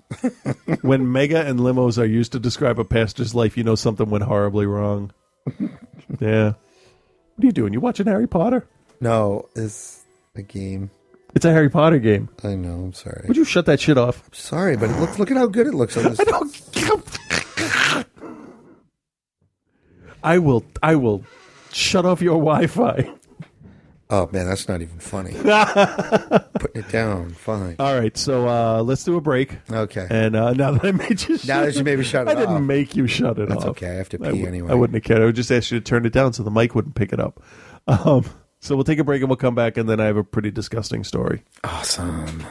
when 0.81 1.11
mega 1.11 1.45
and 1.45 1.59
limos 1.59 1.97
are 1.97 2.05
used 2.05 2.31
to 2.31 2.39
describe 2.39 2.79
a 2.79 2.85
pastor's 2.85 3.35
life, 3.35 3.57
you 3.57 3.63
know 3.65 3.75
something 3.75 4.09
went 4.09 4.23
horribly 4.23 4.65
wrong. 4.65 5.11
Yeah. 6.19 6.53
What 7.35 7.43
are 7.43 7.47
you 7.47 7.51
doing? 7.51 7.73
You 7.73 7.81
watching 7.81 8.07
Harry 8.07 8.27
Potter? 8.27 8.65
No, 9.01 9.49
it's 9.53 10.05
a 10.35 10.43
game. 10.43 10.91
It's 11.35 11.43
a 11.43 11.51
Harry 11.51 11.69
Potter 11.69 11.99
game. 11.99 12.29
I 12.41 12.55
know. 12.55 12.85
I'm 12.85 12.93
sorry. 12.93 13.25
Would 13.27 13.35
you 13.35 13.43
shut 13.43 13.65
that 13.65 13.81
shit 13.81 13.97
off? 13.97 14.23
Sorry, 14.31 14.77
but 14.77 14.89
look 14.99 15.19
look 15.19 15.29
at 15.29 15.35
how 15.35 15.47
good 15.47 15.67
it 15.67 15.73
looks 15.73 15.97
on 15.97 16.03
this. 16.05 16.19
I 16.19 18.05
will. 20.37 20.65
I 20.83 20.95
will 20.95 21.23
shut 21.73 22.05
off 22.05 22.21
your 22.21 22.37
Wi-Fi. 22.39 23.09
Oh 24.09 24.29
man, 24.31 24.47
that's 24.47 24.69
not 24.69 24.81
even 24.81 24.99
funny. 24.99 25.31
Putting 26.59 26.81
it 26.81 26.89
down, 26.89 27.31
fine. 27.31 27.75
All 27.77 27.93
right, 27.99 28.15
so 28.17 28.47
uh, 28.47 28.81
let's 28.81 29.03
do 29.03 29.17
a 29.17 29.21
break. 29.21 29.57
Okay. 29.69 30.07
And 30.09 30.33
uh, 30.33 30.53
now 30.53 30.71
that 30.71 30.85
I 30.85 30.91
made 30.93 31.27
you, 31.27 31.37
Now 31.45 31.65
that 31.65 31.75
you 31.75 31.83
made 31.83 31.97
me 31.99 32.05
shut 32.05 32.25
it 32.27 32.31
off. 32.31 32.37
I 32.37 32.39
didn't 32.39 32.65
make 32.65 32.95
you 32.95 33.05
shut 33.07 33.37
it 33.37 33.49
That's 33.49 33.63
off. 33.63 33.71
okay, 33.71 33.89
I 33.89 33.93
have 33.95 34.07
to 34.09 34.17
pee 34.19 34.31
would- 34.31 34.47
anyway. 34.47 34.71
I 34.71 34.75
wouldn't 34.75 34.95
have 34.95 35.03
cared. 35.03 35.21
I 35.21 35.25
would 35.25 35.35
just 35.35 35.51
ask 35.51 35.71
you 35.71 35.79
to 35.79 35.83
turn 35.83 36.05
it 36.05 36.13
down 36.13 36.31
so 36.31 36.41
the 36.43 36.51
mic 36.51 36.73
wouldn't 36.73 36.95
pick 36.95 37.11
it 37.11 37.19
up. 37.19 37.41
Um, 37.87 38.23
so 38.61 38.75
we'll 38.75 38.85
take 38.85 38.99
a 38.99 39.03
break 39.03 39.21
and 39.21 39.29
we'll 39.29 39.35
come 39.35 39.55
back, 39.55 39.75
and 39.77 39.89
then 39.89 39.99
I 39.99 40.05
have 40.05 40.17
a 40.17 40.23
pretty 40.23 40.51
disgusting 40.51 41.03
story. 41.03 41.43
Awesome. 41.65 42.45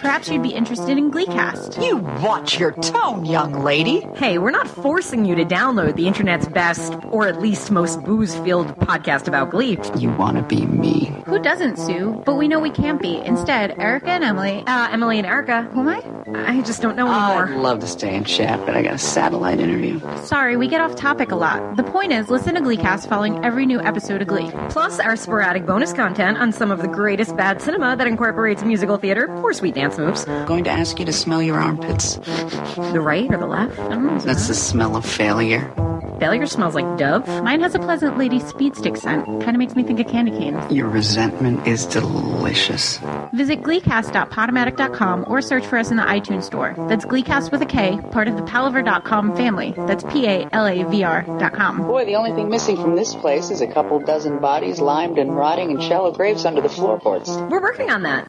Perhaps 0.00 0.28
you'd 0.28 0.42
be 0.42 0.48
interested 0.50 0.96
in 0.96 1.10
Gleecast. 1.10 1.84
You 1.84 1.98
watch 1.98 2.58
your 2.58 2.72
tone, 2.72 3.24
young 3.24 3.62
lady. 3.62 4.00
Hey, 4.16 4.38
we're 4.38 4.50
not 4.50 4.66
forcing 4.66 5.24
you 5.24 5.34
to 5.36 5.44
download 5.44 5.96
the 5.96 6.06
internet's 6.06 6.48
best, 6.48 6.94
or 7.10 7.28
at 7.28 7.40
least 7.40 7.70
most 7.70 8.02
booze-filled 8.02 8.68
podcast 8.78 9.28
about 9.28 9.50
Glee. 9.50 9.78
You 9.98 10.10
want 10.12 10.36
to 10.38 10.42
be 10.42 10.66
me. 10.66 11.12
Who 11.26 11.38
doesn't, 11.38 11.76
Sue? 11.78 12.22
But 12.24 12.36
we 12.36 12.48
know 12.48 12.58
we 12.58 12.70
can't 12.70 13.00
be. 13.00 13.18
Instead, 13.18 13.78
Erica 13.78 14.10
and 14.10 14.24
Emily, 14.24 14.64
uh, 14.66 14.88
Emily 14.90 15.18
and 15.18 15.26
Erica, 15.26 15.62
who 15.62 15.80
am 15.80 15.88
I? 15.88 16.02
I 16.48 16.62
just 16.62 16.82
don't 16.82 16.96
know 16.96 17.06
I'd 17.06 17.42
anymore. 17.42 17.62
love 17.62 17.80
to 17.80 17.86
stay 17.86 18.16
and 18.16 18.26
chat, 18.26 18.64
but 18.66 18.74
I 18.74 18.82
got 18.82 18.94
a 18.94 18.98
satellite 18.98 19.60
interview. 19.60 20.00
Sorry, 20.24 20.56
we 20.56 20.66
get 20.66 20.80
off 20.80 20.96
topic 20.96 21.30
a 21.30 21.36
lot. 21.36 21.76
The 21.76 21.84
point 21.84 22.12
is, 22.12 22.30
listen 22.30 22.54
to 22.54 22.60
Gleecast 22.60 23.08
following 23.08 23.44
every 23.44 23.66
new 23.66 23.80
episode 23.80 24.22
of 24.22 24.28
Glee. 24.28 24.50
Plus, 24.70 24.98
our 24.98 25.14
sporadic 25.14 25.66
bonus 25.66 25.92
content 25.92 26.38
on 26.38 26.52
some 26.52 26.70
of 26.70 26.80
the 26.82 26.88
greatest 26.88 27.36
bad 27.36 27.60
cinema 27.60 27.96
that 27.96 28.06
incorporates 28.06 28.64
musical 28.64 28.96
theater 28.96 29.30
or 29.42 29.52
sweet 29.52 29.74
dance 29.74 29.89
moves. 29.98 30.26
I'm 30.28 30.46
going 30.46 30.64
to 30.64 30.70
ask 30.70 30.98
you 30.98 31.04
to 31.06 31.12
smell 31.12 31.42
your 31.42 31.58
armpits. 31.58 32.16
The 32.16 33.00
right 33.00 33.32
or 33.32 33.38
the 33.38 33.46
left? 33.46 33.78
I 33.78 33.88
don't 33.88 34.06
know. 34.06 34.18
That's 34.18 34.48
the 34.48 34.54
smell 34.54 34.96
of 34.96 35.04
failure. 35.04 35.72
Failure 36.20 36.44
smells 36.46 36.74
like 36.74 36.98
Dove. 36.98 37.26
Mine 37.42 37.60
has 37.62 37.74
a 37.74 37.78
pleasant 37.78 38.18
lady 38.18 38.40
speed 38.40 38.76
stick 38.76 38.96
scent. 38.96 39.24
Kind 39.24 39.50
of 39.50 39.56
makes 39.56 39.74
me 39.74 39.82
think 39.82 40.00
of 40.00 40.06
candy 40.06 40.32
canes. 40.32 40.70
Your 40.70 40.88
resentment 40.88 41.66
is 41.66 41.86
delicious. 41.86 42.98
Visit 43.32 43.62
gleecast.podomatic.com 43.62 45.24
or 45.28 45.40
search 45.40 45.64
for 45.64 45.78
us 45.78 45.90
in 45.90 45.96
the 45.96 46.02
iTunes 46.02 46.44
store. 46.44 46.74
That's 46.88 47.06
Gleecast 47.06 47.50
with 47.50 47.62
a 47.62 47.66
K, 47.66 47.98
part 48.10 48.28
of 48.28 48.36
the 48.36 48.42
palaver.com 48.42 49.34
family. 49.34 49.72
That's 49.76 50.04
P 50.04 50.26
A 50.26 50.46
L 50.52 50.66
A 50.66 50.84
V 50.84 51.02
R.com. 51.04 51.86
Boy, 51.86 52.04
the 52.04 52.16
only 52.16 52.32
thing 52.32 52.50
missing 52.50 52.76
from 52.76 52.96
this 52.96 53.14
place 53.14 53.50
is 53.50 53.62
a 53.62 53.66
couple 53.66 53.98
dozen 54.00 54.40
bodies 54.40 54.78
limed 54.78 55.18
and 55.18 55.34
rotting 55.34 55.70
in 55.70 55.80
shallow 55.80 56.12
graves 56.12 56.44
under 56.44 56.60
the 56.60 56.68
floorboards. 56.68 57.30
We're 57.30 57.62
working 57.62 57.90
on 57.90 58.02
that. 58.02 58.28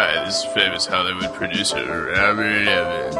Hi, 0.00 0.24
this 0.24 0.44
is 0.44 0.52
famous 0.52 0.86
Hollywood 0.86 1.34
producer 1.34 1.84
Robert 2.12 2.68
Evans. 2.68 3.16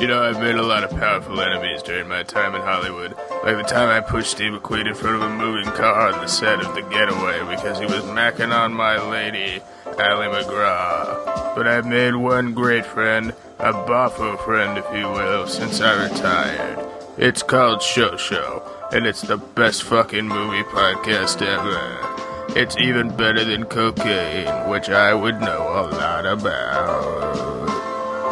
You 0.00 0.06
know, 0.06 0.22
I've 0.22 0.38
made 0.38 0.54
a 0.54 0.62
lot 0.62 0.84
of 0.84 0.90
powerful 0.90 1.40
enemies 1.40 1.82
during 1.82 2.06
my 2.06 2.22
time 2.22 2.54
in 2.54 2.60
Hollywood. 2.60 3.16
Like 3.42 3.56
the 3.56 3.64
time 3.64 3.88
I 3.88 3.98
pushed 3.98 4.30
Steve 4.30 4.52
McQueen 4.52 4.86
in 4.86 4.94
front 4.94 5.16
of 5.16 5.22
a 5.22 5.36
moving 5.36 5.64
car 5.72 6.12
on 6.12 6.20
the 6.20 6.28
set 6.28 6.64
of 6.64 6.76
The 6.76 6.82
Getaway 6.82 7.40
because 7.52 7.80
he 7.80 7.86
was 7.86 8.04
macking 8.04 8.56
on 8.56 8.72
my 8.72 9.04
lady, 9.10 9.60
Ali 9.84 10.28
MacGraw. 10.28 11.56
But 11.56 11.66
I've 11.66 11.86
made 11.86 12.14
one 12.14 12.54
great 12.54 12.86
friend, 12.86 13.34
a 13.58 13.72
boffo 13.72 14.38
friend, 14.44 14.78
if 14.78 14.86
you 14.96 15.10
will, 15.10 15.48
since 15.48 15.80
I 15.80 16.04
retired. 16.08 16.88
It's 17.18 17.42
called 17.42 17.82
Show 17.82 18.16
Show, 18.16 18.62
and 18.92 19.06
it's 19.06 19.22
the 19.22 19.38
best 19.38 19.82
fucking 19.82 20.28
movie 20.28 20.62
podcast 20.62 21.42
ever. 21.42 22.29
It's 22.56 22.76
even 22.78 23.16
better 23.16 23.44
than 23.44 23.64
cocaine, 23.64 24.68
which 24.68 24.88
I 24.88 25.14
would 25.14 25.40
know 25.40 25.62
a 25.62 25.86
lot 25.94 26.26
about. 26.26 27.70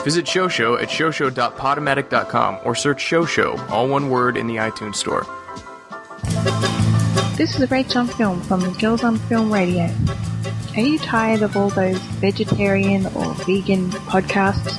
Visit 0.05 0.27
Show 0.27 0.49
Show 0.49 0.77
at 0.77 0.89
showshow.podomatic.com 0.89 2.59
or 2.65 2.75
search 2.75 3.01
Show 3.01 3.25
Show, 3.25 3.57
all 3.69 3.87
one 3.89 4.11
word, 4.11 4.37
in 4.37 4.49
the 4.49 4.57
iTunes 4.57 4.97
Store. 4.97 5.25
This 7.37 7.55
is 7.55 7.63
a 7.63 7.69
Rachel 7.69 8.01
on 8.01 8.09
Film 8.09 8.43
from 8.43 8.61
the 8.61 8.71
Girls 8.81 9.05
on 9.05 9.19
Film 9.19 9.53
Radio. 9.53 9.89
Are 10.77 10.81
you 10.81 10.99
tired 10.99 11.43
of 11.43 11.57
all 11.57 11.71
those 11.71 11.99
vegetarian 11.99 13.07
or 13.07 13.35
vegan 13.35 13.91
podcasts? 13.91 14.77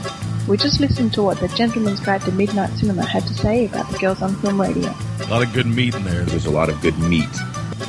We 0.50 0.58
just 0.58 0.82
listened 0.82 1.14
to 1.14 1.24
what 1.24 1.40
the 1.40 1.48
Gentleman's 1.50 2.02
Guide 2.02 2.22
to 2.24 2.32
Midnight 2.34 2.72
Cinema 2.72 3.06
had 3.06 3.24
to 3.28 3.34
say 3.34 3.68
about 3.68 3.90
the 3.90 3.98
Girls 4.00 4.22
on 4.22 4.36
Film 4.36 4.60
Radio. 4.60 4.94
A 5.22 5.28
lot 5.30 5.44
of 5.44 5.54
good 5.54 5.68
meat 5.68 5.96
in 5.96 6.04
there. 6.04 6.26
There's 6.26 6.46
a 6.46 6.52
lot 6.52 6.68
of 6.70 6.82
good 6.82 6.98
meat 7.00 7.30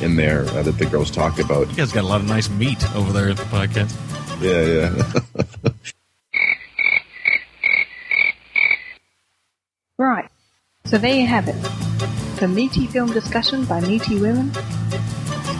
in 0.01 0.15
there 0.15 0.41
uh, 0.49 0.63
that 0.63 0.77
the 0.77 0.85
girls 0.85 1.11
talk 1.11 1.39
about. 1.39 1.69
You 1.69 1.75
guys 1.75 1.91
got 1.91 2.03
a 2.03 2.07
lot 2.07 2.21
of 2.21 2.27
nice 2.27 2.49
meat 2.49 2.83
over 2.95 3.11
there 3.13 3.29
at 3.29 3.37
the 3.37 3.43
podcast. 3.43 3.95
Yeah, 4.41 4.89
yeah. 4.89 5.71
Right. 9.97 10.29
So 10.85 10.97
there 10.97 11.13
you 11.15 11.27
have 11.27 11.47
it. 11.47 11.53
For 12.39 12.47
meaty 12.47 12.87
film 12.87 13.11
discussion 13.13 13.65
by 13.65 13.81
meaty 13.81 14.19
women, 14.19 14.51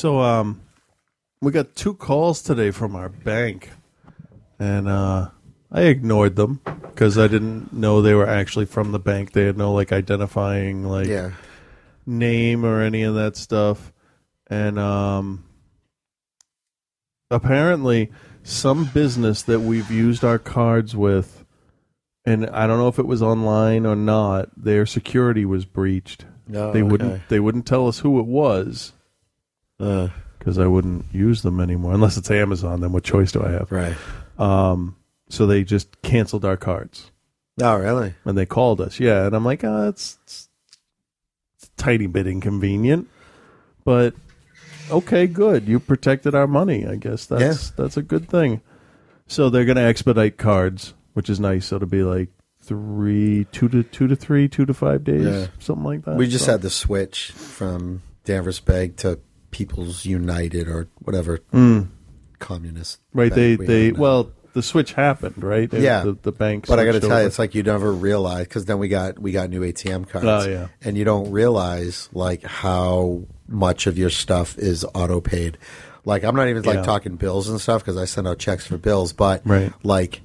So 0.00 0.18
um, 0.20 0.62
we 1.42 1.52
got 1.52 1.76
two 1.76 1.92
calls 1.92 2.40
today 2.40 2.70
from 2.70 2.96
our 2.96 3.10
bank, 3.10 3.68
and 4.58 4.88
uh, 4.88 5.28
I 5.70 5.82
ignored 5.82 6.36
them 6.36 6.62
because 6.64 7.18
I 7.18 7.28
didn't 7.28 7.74
know 7.74 8.00
they 8.00 8.14
were 8.14 8.26
actually 8.26 8.64
from 8.64 8.92
the 8.92 8.98
bank. 8.98 9.32
They 9.32 9.44
had 9.44 9.58
no 9.58 9.74
like 9.74 9.92
identifying 9.92 10.84
like 10.84 11.06
Yeah. 11.06 11.32
name 12.06 12.64
or 12.64 12.80
any 12.80 13.02
of 13.02 13.14
that 13.16 13.36
stuff, 13.36 13.92
and 14.46 14.78
um, 14.78 15.44
apparently 17.30 18.10
some 18.42 18.86
business 18.86 19.42
that 19.42 19.60
we've 19.60 19.90
used 19.90 20.24
our 20.24 20.38
cards 20.38 20.96
with, 20.96 21.44
and 22.24 22.48
I 22.48 22.66
don't 22.66 22.78
know 22.78 22.88
if 22.88 22.98
it 22.98 23.06
was 23.06 23.20
online 23.20 23.84
or 23.84 23.96
not. 23.96 24.48
Their 24.56 24.86
security 24.86 25.44
was 25.44 25.66
breached. 25.66 26.24
Oh, 26.54 26.72
they 26.72 26.82
wouldn't. 26.82 27.28
They 27.28 27.38
wouldn't 27.38 27.66
tell 27.66 27.86
us 27.86 27.98
who 27.98 28.18
it 28.18 28.24
was. 28.24 28.94
Because 30.38 30.58
I 30.58 30.66
wouldn't 30.66 31.06
use 31.12 31.42
them 31.42 31.60
anymore 31.60 31.92
unless 31.94 32.16
it's 32.16 32.30
Amazon. 32.30 32.80
Then 32.80 32.92
what 32.92 33.04
choice 33.04 33.32
do 33.32 33.42
I 33.42 33.50
have? 33.50 33.72
Right. 33.72 33.96
Um. 34.38 34.96
So 35.28 35.46
they 35.46 35.62
just 35.64 36.02
canceled 36.02 36.44
our 36.44 36.56
cards. 36.56 37.10
Oh, 37.62 37.76
really? 37.76 38.14
And 38.24 38.36
they 38.38 38.46
called 38.46 38.80
us. 38.80 38.98
Yeah, 38.98 39.26
and 39.26 39.34
I'm 39.36 39.44
like, 39.44 39.62
oh, 39.64 39.88
it's, 39.88 40.18
it's 40.24 40.48
a 41.64 41.68
tiny 41.82 42.06
bit 42.06 42.26
inconvenient, 42.26 43.06
but 43.84 44.14
okay, 44.90 45.26
good. 45.26 45.68
You 45.68 45.78
protected 45.78 46.34
our 46.34 46.46
money. 46.46 46.86
I 46.86 46.96
guess 46.96 47.26
that's 47.26 47.70
that's 47.70 47.96
a 47.96 48.02
good 48.02 48.28
thing. 48.28 48.60
So 49.28 49.50
they're 49.50 49.64
going 49.64 49.76
to 49.76 49.82
expedite 49.82 50.36
cards, 50.38 50.94
which 51.12 51.30
is 51.30 51.38
nice. 51.38 51.66
So 51.66 51.76
it'll 51.76 51.86
be 51.88 52.02
like 52.02 52.30
three, 52.62 53.46
two 53.52 53.68
to 53.68 53.82
two 53.84 54.08
to 54.08 54.16
three, 54.16 54.48
two 54.48 54.66
to 54.66 54.74
five 54.74 55.04
days, 55.04 55.24
Yeah. 55.24 55.46
something 55.60 55.84
like 55.84 56.04
that. 56.06 56.16
We 56.16 56.26
just 56.26 56.46
So- 56.46 56.52
had 56.52 56.62
the 56.62 56.70
switch 56.70 57.30
from 57.30 58.02
Danvers 58.24 58.58
Bank 58.58 58.96
to 58.98 59.20
People's 59.50 60.04
United 60.04 60.68
or 60.68 60.88
whatever 61.00 61.38
Mm. 61.52 61.88
communist. 62.38 63.00
right. 63.14 63.32
They 63.32 63.56
we 63.56 63.66
they 63.66 63.92
well, 63.92 64.30
the 64.52 64.62
switch 64.62 64.92
happened, 64.94 65.42
right? 65.44 65.72
yeah, 65.72 66.02
the, 66.04 66.12
the 66.22 66.32
bank. 66.32 66.66
But 66.66 66.78
I 66.78 66.84
got 66.84 66.92
to 66.92 67.00
tell 67.00 67.20
you, 67.20 67.26
it's 67.26 67.38
like 67.38 67.54
you 67.54 67.62
never 67.62 67.92
realize 67.92 68.44
because 68.48 68.64
then 68.64 68.78
we 68.78 68.88
got 68.88 69.18
we 69.18 69.32
got 69.32 69.50
new 69.50 69.60
ATM 69.62 70.08
cards. 70.08 70.46
Oh, 70.46 70.48
yeah. 70.48 70.68
and 70.82 70.96
you 70.96 71.04
don't 71.04 71.30
realize 71.30 72.08
like 72.12 72.42
how 72.42 73.22
much 73.48 73.86
of 73.86 73.98
your 73.98 74.10
stuff 74.10 74.56
is 74.58 74.84
auto 74.94 75.20
paid. 75.20 75.58
Like 76.04 76.24
I'm 76.24 76.34
not 76.34 76.48
even 76.48 76.62
like 76.62 76.76
Yeah. 76.76 76.82
talking 76.82 77.16
bills 77.16 77.48
and 77.48 77.60
stuff 77.60 77.82
because 77.84 77.96
I 77.96 78.06
send 78.06 78.26
out 78.26 78.38
checks 78.38 78.66
for 78.66 78.78
bills, 78.78 79.12
but 79.12 79.42
Right. 79.44 79.72
like 79.82 80.22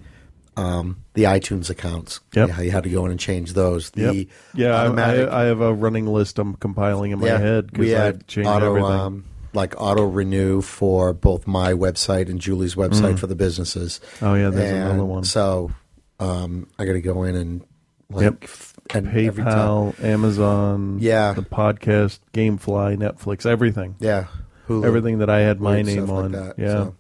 um, 0.58 1.02
the 1.14 1.24
iTunes 1.24 1.70
accounts. 1.70 2.20
Yep. 2.34 2.50
Yeah, 2.50 2.62
you 2.62 2.72
had 2.72 2.84
to 2.84 2.90
go 2.90 3.06
in 3.06 3.12
and 3.12 3.20
change 3.20 3.54
those. 3.54 3.90
The 3.92 4.02
Yep. 4.16 4.28
Yeah, 4.56 4.68
I, 4.76 4.86
automatic- 4.88 5.30
I, 5.30 5.42
I 5.42 5.46
have 5.46 5.62
a 5.62 5.74
running 5.74 6.08
list 6.08 6.40
I'm 6.40 6.56
compiling 6.56 7.12
in 7.12 7.20
my 7.20 7.28
head 7.28 7.72
we 7.78 7.86
because 7.88 7.94
I 7.94 8.04
had 8.06 8.28
change 8.28 8.48
auto, 8.48 8.70
everything. 8.76 8.92
um, 8.92 9.26
like 9.54 9.74
auto 9.82 10.04
renew 10.06 10.62
for 10.62 11.14
both 11.14 11.48
my 11.48 11.74
website 11.74 12.30
and 12.30 12.40
Julie's 12.42 12.76
website 12.76 13.14
Mm. 13.16 13.20
for 13.20 13.28
the 13.28 13.36
businesses. 13.36 14.02
Oh, 14.22 14.34
yeah, 14.34 14.50
there's 14.50 14.72
And 14.74 14.84
another 14.90 15.06
one. 15.06 15.24
So 15.24 15.72
um, 16.20 16.68
I 16.80 16.86
got 16.86 16.94
to 16.94 17.02
go 17.02 17.24
in 17.24 17.36
and 17.36 17.62
like 18.10 18.24
Yep. 18.24 18.38
f- 18.44 18.74
and 18.94 19.08
PayPal, 19.08 20.02
Amazon, 20.04 20.98
Yeah. 21.02 21.34
the 21.34 21.42
podcast, 21.42 22.20
GameFly, 22.34 22.98
Netflix, 22.98 23.46
everything. 23.46 23.96
Yeah. 24.00 24.26
Hulu. 24.68 24.84
everything 24.86 25.20
that 25.20 25.30
I 25.30 25.42
had 25.42 25.62
my 25.62 25.84
name 25.84 26.06
stuff 26.06 26.10
like 26.10 26.24
on. 26.26 26.32
that, 26.32 26.56
yeah. 26.58 26.68
so. 26.72 26.96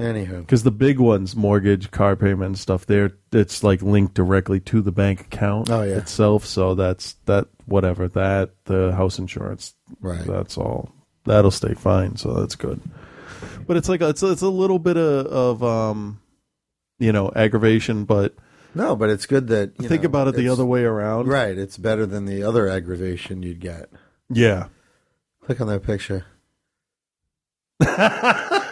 Anywho. 0.00 0.40
because 0.40 0.62
the 0.62 0.70
big 0.70 0.98
ones, 0.98 1.36
mortgage, 1.36 1.90
car 1.90 2.16
payment, 2.16 2.56
stuff, 2.58 2.86
there 2.86 3.12
it's 3.32 3.62
like 3.62 3.82
linked 3.82 4.14
directly 4.14 4.58
to 4.60 4.80
the 4.80 4.90
bank 4.92 5.20
account 5.20 5.68
Oh, 5.70 5.82
yeah. 5.82 5.96
itself. 5.98 6.46
So 6.46 6.74
that's 6.74 7.14
that 7.26 7.48
whatever 7.66 8.08
that 8.08 8.50
the 8.64 8.92
house 8.92 9.18
insurance, 9.18 9.74
Right. 10.00 10.24
That's 10.26 10.56
all. 10.56 10.90
That'll 11.26 11.50
stay 11.50 11.74
fine. 11.74 12.16
So 12.16 12.32
that's 12.32 12.56
good. 12.56 12.80
But 13.66 13.76
it's 13.76 13.88
like 13.88 14.00
it's 14.00 14.22
it's 14.22 14.42
a 14.42 14.48
little 14.48 14.78
bit 14.78 14.96
of, 14.96 15.26
of 15.26 15.62
um, 15.62 16.20
you 16.98 17.12
know, 17.12 17.30
aggravation, 17.36 18.04
but. 18.04 18.34
No, 18.74 18.94
but 18.96 19.10
it's 19.10 19.26
good 19.26 19.48
that 19.48 19.72
you 19.80 19.88
Think 19.88 20.02
know, 20.02 20.06
about 20.06 20.28
it 20.28 20.34
the 20.36 20.48
other 20.48 20.64
way 20.64 20.84
around. 20.84 21.26
Right, 21.28 21.58
it's 21.58 21.76
better 21.76 22.06
than 22.06 22.24
the 22.24 22.42
other 22.44 22.68
aggravation 22.68 23.42
you'd 23.42 23.60
get. 23.60 23.90
Yeah. 24.28 24.68
Click 25.44 25.60
on 25.60 25.66
that 25.66 25.82
picture. 25.82 26.24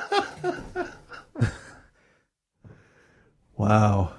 Wow. 3.59 4.12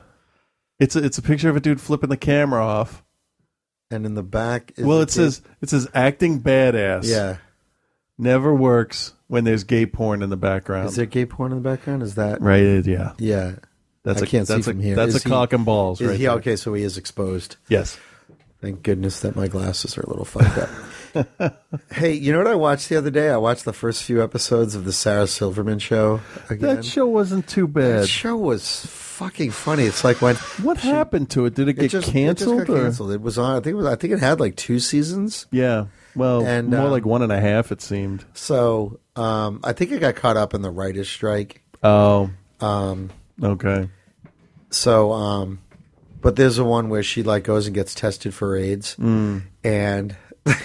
It's 0.80 0.96
a, 0.96 1.04
it's 1.04 1.18
a 1.18 1.22
picture 1.22 1.50
of 1.50 1.56
a 1.56 1.60
dude 1.60 1.82
flipping 1.82 2.10
the 2.10 2.18
camera 2.18 2.64
off. 2.66 3.04
And 3.92 4.06
in 4.06 4.14
the 4.14 4.22
back, 4.24 4.74
is 4.78 4.86
well, 4.86 5.00
a 5.00 5.02
it 5.02 5.10
says 5.10 5.42
it 5.62 5.70
says 5.70 5.88
acting 5.96 6.42
badass. 6.42 7.06
Yeah. 7.10 7.38
Never 8.20 8.54
works 8.54 9.14
when 9.28 9.46
there's 9.46 9.64
gay 9.64 9.86
porn 9.88 10.22
in 10.22 10.30
the 10.30 10.38
background. 10.38 10.90
Is 10.90 10.96
there 10.96 11.06
gay 11.08 11.26
porn 11.26 11.52
in 11.52 11.64
the 11.64 11.68
background? 11.68 12.04
Is 12.04 12.14
that 12.16 12.40
Right, 12.42 12.86
yeah. 12.86 13.14
Yeah. 13.18 13.56
That's 14.04 14.22
I 14.22 14.26
a- 14.26 14.28
can't 14.28 14.48
that's 14.48 14.66
see 14.66 14.72
a- 14.72 14.74
from 14.76 14.82
here. 14.84 14.96
that's 14.96 15.16
Is 15.16 15.26
a 15.26 15.30
cock 15.30 15.54
and 15.54 15.66
balls 15.66 16.02
Is 16.02 16.08
right 16.08 16.18
he 16.20 16.26
there. 16.26 16.34
okay? 16.36 16.56
So 16.56 16.74
he 16.76 16.84
is 16.84 16.98
exposed. 16.98 17.56
Yes. 17.68 17.98
Thank 18.62 18.84
goodness 18.84 19.22
that 19.22 19.36
my 19.36 19.48
glasses 19.48 19.98
are 19.98 20.02
a 20.02 20.10
little 20.10 20.26
fucked 20.26 20.58
up. 20.58 21.66
hey, 21.94 22.12
you 22.14 22.32
know 22.32 22.40
what 22.40 22.48
I 22.48 22.56
watched 22.56 22.90
the 22.90 22.98
other 22.98 23.10
day? 23.10 23.30
I 23.30 23.38
watched 23.38 23.66
the 23.66 23.74
first 23.74 24.04
few 24.04 24.22
episodes 24.22 24.76
of 24.76 24.84
the 24.86 24.92
Sarah 24.94 25.28
Silverman 25.28 25.80
show 25.80 26.20
again. 26.50 26.76
That 26.76 26.86
show 26.86 27.08
wasn't 27.08 27.48
too 27.48 27.68
bad. 27.68 28.02
That 28.04 28.08
show 28.08 28.36
was 28.36 28.66
fucking 29.20 29.52
funny. 29.52 29.84
It's 29.84 30.04
like 30.04 30.22
when 30.22 30.36
what 30.64 30.78
happened 30.78 31.30
to 31.32 31.46
it? 31.46 31.54
Did 31.56 31.68
it 31.68 31.74
get 31.74 31.92
just, 31.92 32.12
canceled? 32.12 32.56
It 32.56 32.58
just 32.60 32.68
got 32.68 32.74
or- 32.74 32.84
canceled. 32.84 33.12
It 33.12 33.22
was 33.22 33.38
on. 33.38 33.52
I 33.58 33.60
think 33.60 33.74
it 33.74 33.76
was. 33.76 33.86
I 33.86 33.96
think 33.96 34.14
it 34.14 34.20
had 34.20 34.40
like 34.40 34.56
two 34.56 34.80
seasons. 34.80 35.46
Yeah. 35.52 35.86
Well, 36.16 36.46
And, 36.46 36.70
more 36.70 36.86
um, 36.88 36.92
like 36.92 37.06
one 37.06 37.22
and 37.22 37.32
a 37.32 37.40
half. 37.40 37.72
It 37.72 37.82
seemed. 37.82 38.26
So 38.34 39.00
um, 39.16 39.60
I 39.64 39.74
think 39.74 39.92
it 39.92 40.00
got 40.00 40.16
caught 40.16 40.38
up 40.38 40.54
in 40.54 40.62
the 40.62 40.72
writers' 40.72 41.08
strike. 41.10 41.62
Oh. 41.84 42.30
Um, 42.62 43.10
okay. 43.44 43.90
So, 44.72 45.12
um, 45.12 45.60
but 46.22 46.36
there's 46.36 46.56
the 46.58 46.64
one 46.66 46.90
where 46.90 47.04
she 47.04 47.24
like 47.24 47.44
goes 47.44 47.68
and 47.68 47.76
gets 47.76 47.94
tested 47.94 48.34
for 48.34 48.56
AIDS, 48.56 48.96
Mm. 48.98 49.44
and 49.64 50.16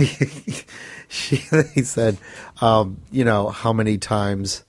she 1.08 1.36
he 1.74 1.82
said, 1.82 2.16
um, 2.60 3.00
you 3.10 3.24
know, 3.24 3.48
how 3.48 3.72
many 3.72 3.98
times 3.98 4.64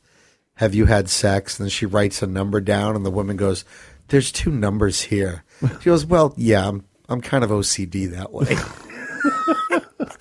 have 0.56 0.74
you 0.74 0.86
had 0.86 1.10
sex? 1.10 1.60
And 1.60 1.66
then 1.66 1.70
she 1.70 1.86
writes 1.86 2.22
a 2.22 2.28
number 2.28 2.62
down, 2.62 2.96
and 2.96 3.06
the 3.06 3.12
woman 3.12 3.38
goes, 3.38 3.66
"There's 4.08 4.32
two 4.32 4.52
numbers 4.52 5.04
here." 5.04 5.44
She 5.80 5.86
goes, 5.86 6.06
"Well, 6.06 6.34
yeah, 6.38 6.68
I'm 6.68 6.86
I'm 7.10 7.22
kind 7.22 7.44
of 7.44 7.50
OCD 7.52 8.12
that 8.12 8.32
way." 8.34 8.56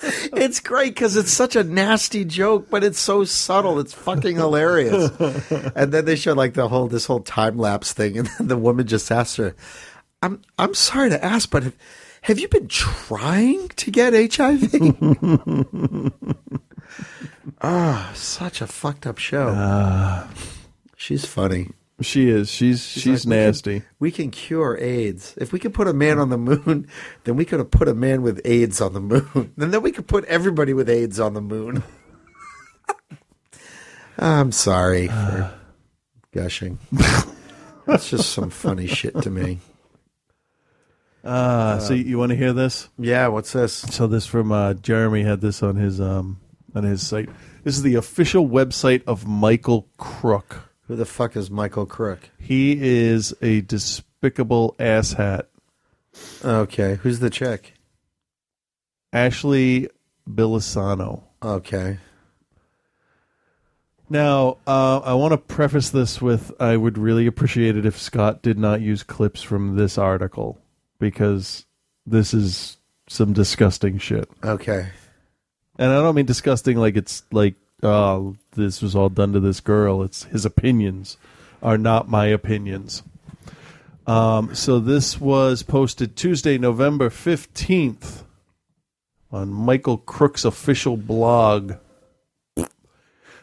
it's 0.36 0.60
great 0.60 0.94
because 0.94 1.16
it's 1.16 1.32
such 1.32 1.56
a 1.56 1.64
nasty 1.64 2.24
joke, 2.24 2.68
but 2.70 2.84
it's 2.84 2.98
so 2.98 3.24
subtle. 3.24 3.78
It's 3.78 3.94
fucking 3.94 4.36
hilarious. 4.36 5.10
and 5.74 5.92
then 5.92 6.04
they 6.04 6.16
show 6.16 6.32
like 6.32 6.54
the 6.54 6.68
whole 6.68 6.88
this 6.88 7.06
whole 7.06 7.20
time 7.20 7.56
lapse 7.56 7.92
thing, 7.92 8.18
and 8.18 8.28
then 8.38 8.48
the 8.48 8.56
woman 8.56 8.86
just 8.86 9.10
asks 9.10 9.36
her, 9.36 9.54
"I'm 10.22 10.42
I'm 10.58 10.74
sorry 10.74 11.10
to 11.10 11.24
ask, 11.24 11.50
but 11.50 11.62
have, 11.62 11.76
have 12.22 12.38
you 12.38 12.48
been 12.48 12.68
trying 12.68 13.68
to 13.68 13.90
get 13.90 14.34
HIV?" 14.34 14.72
Ah, 17.60 18.10
such 18.14 18.60
a 18.60 18.66
fucked 18.66 19.06
up 19.06 19.18
show. 19.18 20.26
she's 20.96 21.24
funny. 21.24 21.70
She 22.00 22.28
is. 22.28 22.50
She's 22.50 22.84
she's, 22.84 23.06
like, 23.06 23.14
we 23.30 23.36
can- 23.36 23.44
nasty. 23.46 23.82
We 24.00 24.10
can 24.10 24.30
cure 24.30 24.76
AIDS. 24.78 25.34
If 25.36 25.52
we 25.52 25.60
could 25.60 25.72
put 25.72 25.86
a 25.86 25.92
man 25.92 26.18
on 26.18 26.28
the 26.28 26.38
moon, 26.38 26.88
then 27.22 27.36
we 27.36 27.44
could 27.44 27.60
have 27.60 27.70
put 27.70 27.88
a 27.88 27.94
man 27.94 28.22
with 28.22 28.40
AIDS 28.44 28.80
on 28.80 28.94
the 28.94 29.00
moon. 29.00 29.52
And 29.56 29.56
then 29.72 29.82
we 29.82 29.92
could 29.92 30.08
put 30.08 30.24
everybody 30.24 30.74
with 30.74 30.90
AIDS 30.90 31.20
on 31.20 31.34
the 31.34 31.40
moon. 31.40 31.84
I'm 34.18 34.52
sorry 34.52 35.08
for 35.08 35.52
gushing. 36.32 36.78
That's 37.86 38.10
just 38.10 38.30
some 38.30 38.50
funny 38.50 38.86
shit 38.86 39.20
to 39.22 39.30
me. 39.30 39.60
Uh, 41.22 41.78
so 41.78 41.94
you 41.94 42.18
want 42.18 42.30
to 42.30 42.36
hear 42.36 42.52
this? 42.52 42.88
Yeah, 42.98 43.28
what's 43.28 43.52
this? 43.52 43.72
So 43.72 44.06
this 44.06 44.26
from 44.26 44.52
uh, 44.52 44.74
Jeremy 44.74 45.22
had 45.22 45.40
this 45.40 45.62
on 45.62 45.76
his 45.76 46.00
um 46.00 46.40
on 46.74 46.84
his 46.84 47.06
site. 47.06 47.28
This 47.62 47.76
is 47.76 47.82
the 47.82 47.94
official 47.94 48.48
website 48.48 49.02
of 49.06 49.26
Michael 49.26 49.88
Crook. 49.96 50.70
Who 50.86 50.96
the 50.96 51.06
fuck 51.06 51.36
is 51.36 51.50
Michael 51.50 51.86
Crook? 51.86 52.30
He 52.38 52.76
is 52.80 53.34
a 53.40 53.62
despicable 53.62 54.74
asshat. 54.78 55.44
Okay, 56.44 56.96
who's 56.96 57.20
the 57.20 57.30
chick? 57.30 57.74
Ashley 59.12 59.88
Billasano. 60.28 61.22
Okay. 61.42 61.98
Now, 64.10 64.58
uh, 64.66 64.98
I 64.98 65.14
want 65.14 65.32
to 65.32 65.38
preface 65.38 65.90
this 65.90 66.20
with 66.20 66.52
I 66.60 66.76
would 66.76 66.98
really 66.98 67.26
appreciate 67.26 67.76
it 67.76 67.86
if 67.86 67.98
Scott 67.98 68.42
did 68.42 68.58
not 68.58 68.80
use 68.80 69.02
clips 69.02 69.42
from 69.42 69.76
this 69.76 69.96
article 69.96 70.58
because 70.98 71.64
this 72.06 72.34
is 72.34 72.76
some 73.08 73.32
disgusting 73.32 73.98
shit. 73.98 74.28
Okay. 74.44 74.88
And 75.78 75.90
I 75.90 76.00
don't 76.00 76.14
mean 76.14 76.26
disgusting 76.26 76.76
like 76.76 76.96
it's 76.96 77.24
like, 77.32 77.54
oh, 77.82 78.36
this 78.52 78.80
was 78.80 78.94
all 78.94 79.08
done 79.08 79.32
to 79.32 79.40
this 79.40 79.60
girl. 79.60 80.02
It's 80.02 80.24
his 80.24 80.44
opinions 80.44 81.16
are 81.62 81.78
not 81.78 82.08
my 82.08 82.26
opinions. 82.26 83.02
Um, 84.06 84.54
so 84.54 84.78
this 84.78 85.18
was 85.18 85.62
posted 85.62 86.14
Tuesday, 86.14 86.58
November 86.58 87.08
15th 87.08 88.22
on 89.32 89.48
Michael 89.48 89.96
Crook's 89.96 90.44
official 90.44 90.96
blog. 90.96 91.74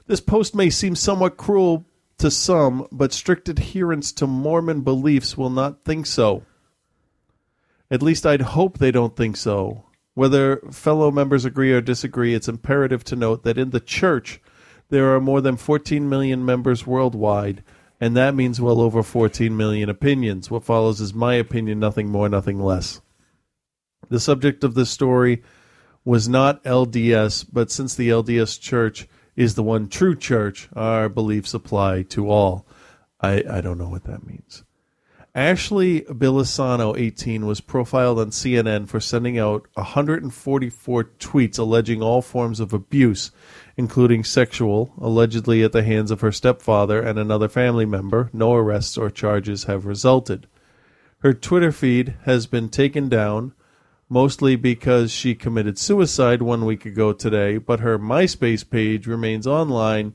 This 0.05 0.21
post 0.21 0.55
may 0.55 0.69
seem 0.69 0.95
somewhat 0.95 1.37
cruel 1.37 1.85
to 2.19 2.29
some, 2.29 2.87
but 2.91 3.11
strict 3.11 3.49
adherence 3.49 4.11
to 4.13 4.27
Mormon 4.27 4.81
beliefs 4.81 5.35
will 5.35 5.49
not 5.49 5.83
think 5.83 6.05
so. 6.05 6.43
At 7.89 8.03
least 8.03 8.25
I'd 8.25 8.41
hope 8.41 8.77
they 8.77 8.91
don't 8.91 9.15
think 9.15 9.35
so. 9.35 9.85
Whether 10.13 10.57
fellow 10.71 11.09
members 11.11 11.45
agree 11.45 11.71
or 11.71 11.81
disagree, 11.81 12.33
it's 12.33 12.49
imperative 12.49 13.03
to 13.05 13.15
note 13.15 13.43
that 13.43 13.57
in 13.57 13.69
the 13.69 13.79
church 13.79 14.41
there 14.89 15.15
are 15.15 15.21
more 15.21 15.39
than 15.39 15.55
14 15.55 16.09
million 16.09 16.45
members 16.45 16.85
worldwide, 16.85 17.63
and 17.99 18.15
that 18.17 18.35
means 18.35 18.59
well 18.59 18.81
over 18.81 19.03
14 19.03 19.55
million 19.55 19.89
opinions. 19.89 20.51
What 20.51 20.65
follows 20.65 20.99
is 20.99 21.13
my 21.13 21.35
opinion, 21.35 21.79
nothing 21.79 22.09
more, 22.09 22.27
nothing 22.27 22.59
less. 22.59 23.01
The 24.09 24.19
subject 24.19 24.65
of 24.65 24.73
this 24.73 24.89
story 24.89 25.43
was 26.03 26.27
not 26.27 26.63
LDS, 26.65 27.45
but 27.51 27.71
since 27.71 27.95
the 27.95 28.09
LDS 28.09 28.59
church 28.59 29.07
is 29.37 29.55
the 29.55 29.63
one 29.63 29.87
true 29.87 30.15
church, 30.15 30.67
our 30.75 31.07
beliefs 31.07 31.53
apply 31.53 32.03
to 32.03 32.29
all. 32.29 32.65
I, 33.21 33.43
I 33.49 33.61
don't 33.61 33.77
know 33.77 33.87
what 33.87 34.03
that 34.05 34.25
means. 34.25 34.63
Ashley 35.33 36.01
Billasano, 36.01 36.99
18, 36.99 37.45
was 37.45 37.61
profiled 37.61 38.19
on 38.19 38.31
CNN 38.31 38.89
for 38.89 38.99
sending 38.99 39.39
out 39.39 39.65
144 39.75 41.03
tweets 41.05 41.57
alleging 41.57 42.01
all 42.01 42.21
forms 42.21 42.59
of 42.59 42.73
abuse, 42.73 43.31
including 43.77 44.25
sexual, 44.25 44.93
allegedly 44.99 45.63
at 45.63 45.71
the 45.71 45.83
hands 45.83 46.11
of 46.11 46.19
her 46.19 46.33
stepfather 46.33 47.01
and 47.01 47.17
another 47.17 47.47
family 47.47 47.85
member. 47.85 48.29
No 48.33 48.53
arrests 48.53 48.97
or 48.97 49.09
charges 49.09 49.63
have 49.63 49.85
resulted. 49.85 50.47
Her 51.19 51.33
Twitter 51.33 51.71
feed 51.71 52.15
has 52.25 52.45
been 52.45 52.67
taken 52.67 53.07
down, 53.07 53.53
mostly 54.09 54.57
because 54.57 55.13
she 55.13 55.33
committed 55.33 55.79
suicide 55.79 56.41
one 56.41 56.65
week 56.65 56.85
ago 56.85 57.13
today, 57.13 57.57
but 57.57 57.79
her 57.79 57.97
MySpace 57.97 58.69
page 58.69 59.07
remains 59.07 59.47
online 59.47 60.13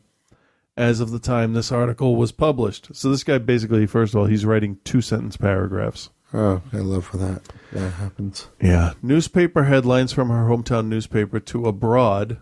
as 0.76 1.00
of 1.00 1.10
the 1.10 1.18
time 1.18 1.52
this 1.52 1.72
article 1.72 2.16
was 2.16 2.32
published. 2.32 2.94
So 2.94 3.10
this 3.10 3.24
guy 3.24 3.38
basically, 3.38 3.86
first 3.86 4.14
of 4.14 4.20
all, 4.20 4.26
he's 4.26 4.44
writing 4.44 4.78
two 4.84 5.00
sentence 5.00 5.36
paragraphs. 5.36 6.10
Oh, 6.34 6.60
I 6.72 6.78
love 6.78 7.06
for 7.06 7.16
that 7.18 7.42
that 7.72 7.90
happens. 7.90 8.48
Yeah. 8.60 8.92
Newspaper 9.02 9.64
headlines 9.64 10.12
from 10.12 10.28
her 10.28 10.48
hometown 10.48 10.88
newspaper 10.88 11.40
to 11.40 11.66
abroad. 11.66 12.38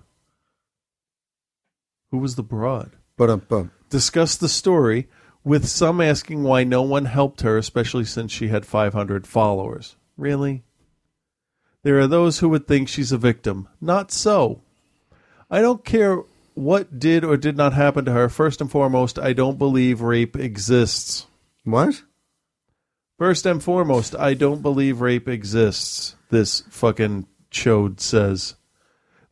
Who 2.11 2.19
was 2.19 2.36
the 2.36 2.43
broad? 2.43 2.93
But 3.16 3.31
um, 3.31 3.43
bum. 3.48 3.70
Discuss 3.90 4.36
the 4.36 4.48
story, 4.48 5.09
with 5.44 5.69
some 5.69 6.01
asking 6.01 6.43
why 6.43 6.65
no 6.65 6.82
one 6.82 7.05
helped 7.05 7.43
her, 7.43 7.59
especially 7.59 8.05
since 8.05 8.32
she 8.32 8.48
had 8.48 8.66
500 8.66 9.27
followers. 9.27 9.97
Really? 10.16 10.65
There 11.82 11.98
are 11.98 12.06
those 12.06 12.39
who 12.39 12.48
would 12.48 12.66
think 12.66 12.89
she's 12.89 13.12
a 13.12 13.19
victim. 13.19 13.69
Not 13.81 14.11
so. 14.11 14.62
I 15.51 15.61
don't 15.61 15.85
care 15.85 16.23
what 16.55 16.98
did 16.98 17.24
or 17.24 17.36
did 17.36 17.56
not 17.56 17.72
happen 17.72 18.05
to 18.05 18.12
her. 18.12 18.28
First 18.28 18.60
and 18.60 18.70
foremost, 18.70 19.18
I 19.18 19.32
don't 19.32 19.59
believe 19.59 20.01
rape 20.01 20.36
exists. 20.36 21.26
What? 21.64 22.02
First 23.18 23.47
and 23.47 23.62
foremost, 23.62 24.16
I 24.16 24.35
don't 24.35 24.62
believe 24.62 25.01
rape 25.01 25.28
exists. 25.28 26.16
This 26.31 26.62
fucking 26.70 27.26
chode 27.51 28.01
says. 28.01 28.56